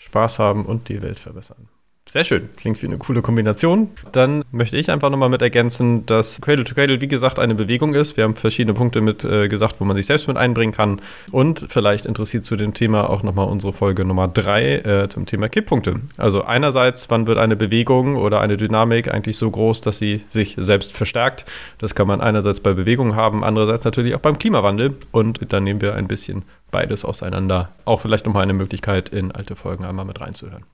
Spaß 0.00 0.38
haben 0.38 0.64
und 0.64 0.88
die 0.88 1.02
Welt 1.02 1.18
verbessern. 1.18 1.68
Sehr 2.06 2.24
schön, 2.24 2.48
klingt 2.56 2.82
wie 2.82 2.86
eine 2.86 2.98
coole 2.98 3.22
Kombination. 3.22 3.90
Dann 4.10 4.44
möchte 4.50 4.76
ich 4.76 4.90
einfach 4.90 5.10
nochmal 5.10 5.28
mit 5.28 5.42
ergänzen, 5.42 6.06
dass 6.06 6.40
Cradle 6.40 6.64
to 6.64 6.74
Cradle, 6.74 7.00
wie 7.00 7.06
gesagt, 7.06 7.38
eine 7.38 7.54
Bewegung 7.54 7.94
ist. 7.94 8.16
Wir 8.16 8.24
haben 8.24 8.34
verschiedene 8.34 8.74
Punkte 8.74 9.00
mit 9.00 9.22
äh, 9.22 9.46
gesagt, 9.46 9.76
wo 9.78 9.84
man 9.84 9.96
sich 9.96 10.06
selbst 10.06 10.26
mit 10.26 10.36
einbringen 10.36 10.72
kann. 10.72 11.00
Und 11.30 11.66
vielleicht 11.68 12.06
interessiert 12.06 12.44
zu 12.44 12.56
dem 12.56 12.74
Thema 12.74 13.08
auch 13.08 13.22
nochmal 13.22 13.46
unsere 13.46 13.72
Folge 13.72 14.04
Nummer 14.04 14.26
drei 14.26 14.78
äh, 14.78 15.08
zum 15.08 15.26
Thema 15.26 15.48
Kipppunkte. 15.48 16.00
Also 16.16 16.42
einerseits, 16.42 17.08
wann 17.10 17.28
wird 17.28 17.38
eine 17.38 17.54
Bewegung 17.54 18.16
oder 18.16 18.40
eine 18.40 18.56
Dynamik 18.56 19.12
eigentlich 19.12 19.36
so 19.36 19.48
groß, 19.48 19.80
dass 19.82 19.98
sie 19.98 20.24
sich 20.28 20.56
selbst 20.58 20.96
verstärkt? 20.96 21.44
Das 21.78 21.94
kann 21.94 22.08
man 22.08 22.20
einerseits 22.20 22.58
bei 22.58 22.72
Bewegungen 22.72 23.14
haben, 23.14 23.44
andererseits 23.44 23.84
natürlich 23.84 24.16
auch 24.16 24.20
beim 24.20 24.36
Klimawandel. 24.36 24.96
Und 25.12 25.52
dann 25.52 25.62
nehmen 25.62 25.80
wir 25.80 25.94
ein 25.94 26.08
bisschen 26.08 26.44
beides 26.72 27.04
auseinander. 27.04 27.70
Auch 27.84 28.00
vielleicht 28.00 28.26
nochmal 28.26 28.42
eine 28.42 28.54
Möglichkeit, 28.54 29.10
in 29.10 29.30
alte 29.30 29.54
Folgen 29.54 29.84
einmal 29.84 30.06
mit 30.06 30.20
reinzuhören. 30.20 30.64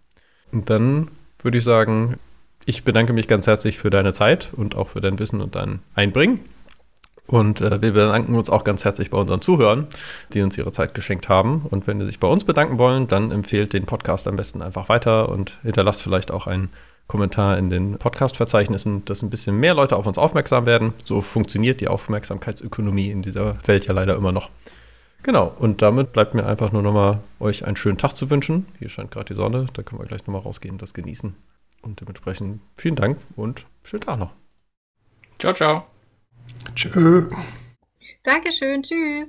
Und 0.52 0.70
dann 0.70 1.09
würde 1.40 1.59
ich 1.59 1.64
sagen, 1.64 2.18
ich 2.64 2.85
bedanke 2.85 3.12
mich 3.12 3.28
ganz 3.28 3.47
herzlich 3.47 3.78
für 3.78 3.90
deine 3.90 4.12
Zeit 4.12 4.51
und 4.56 4.74
auch 4.74 4.89
für 4.89 5.01
dein 5.01 5.18
Wissen 5.18 5.40
und 5.40 5.55
dein 5.55 5.81
Einbringen. 5.94 6.40
Und 7.27 7.60
äh, 7.60 7.82
wir 7.82 7.93
bedanken 7.93 8.35
uns 8.35 8.51
auch 8.51 8.64
ganz 8.64 8.85
herzlich 8.85 9.10
bei 9.10 9.18
unseren 9.18 9.40
Zuhörern, 9.40 9.89
die 10.32 10.43
uns 10.43 10.56
ihre 10.56 10.73
Zeit 10.73 10.94
geschenkt 10.94 11.28
haben. 11.28 11.66
Und 11.68 11.86
wenn 11.86 11.98
Sie 11.98 12.06
sich 12.06 12.20
bei 12.20 12.28
uns 12.28 12.44
bedanken 12.44 12.78
wollen, 12.78 13.09
dann 13.09 13.31
empfehlt 13.32 13.73
den 13.73 13.86
Podcast 13.86 14.28
am 14.28 14.36
besten 14.36 14.62
einfach 14.62 14.89
weiter 14.89 15.28
und 15.28 15.59
hinterlasst 15.62 16.02
vielleicht 16.02 16.31
auch 16.31 16.47
einen 16.47 16.70
Kommentar 17.09 17.56
in 17.59 17.70
den 17.70 17.98
Podcast-Verzeichnissen, 17.98 19.05
dass 19.05 19.23
ein 19.23 19.31
bisschen 19.31 19.56
mehr 19.59 19.74
Leute 19.74 19.97
auf 19.97 20.06
uns 20.06 20.18
aufmerksam 20.18 20.66
werden. 20.66 20.93
So 21.05 21.20
funktioniert 21.20 21.81
die 21.81 21.89
Aufmerksamkeitsökonomie 21.89 23.10
in 23.10 23.23
dieser 23.23 23.55
Welt 23.66 23.86
ja 23.86 23.93
leider 23.93 24.16
immer 24.16 24.32
noch. 24.32 24.51
Genau, 25.26 25.52
und 25.58 25.82
damit 25.82 26.12
bleibt 26.12 26.34
mir 26.34 26.46
einfach 26.46 26.70
nur 26.70 26.82
nochmal 26.82 27.18
euch 27.40 27.64
einen 27.64 27.74
schönen 27.74 27.98
Tag 27.98 28.14
zu 28.14 28.30
wünschen. 28.30 28.68
Hier 28.78 28.88
scheint 28.88 29.10
gerade 29.10 29.24
die 29.24 29.34
Sonne, 29.34 29.66
da 29.72 29.82
können 29.82 30.00
wir 30.00 30.06
gleich 30.06 30.24
nochmal 30.24 30.42
rausgehen 30.42 30.76
und 30.76 30.82
das 30.82 30.94
genießen. 30.94 31.34
Und 31.82 32.00
dementsprechend 32.00 32.60
vielen 32.76 32.94
Dank 32.94 33.18
und 33.34 33.66
schönen 33.82 34.02
Tag 34.02 34.20
noch. 34.20 34.30
Ciao, 35.40 35.52
ciao. 35.52 35.86
Tschö. 36.76 37.28
Dankeschön, 38.22 38.84
tschüss. 38.84 39.26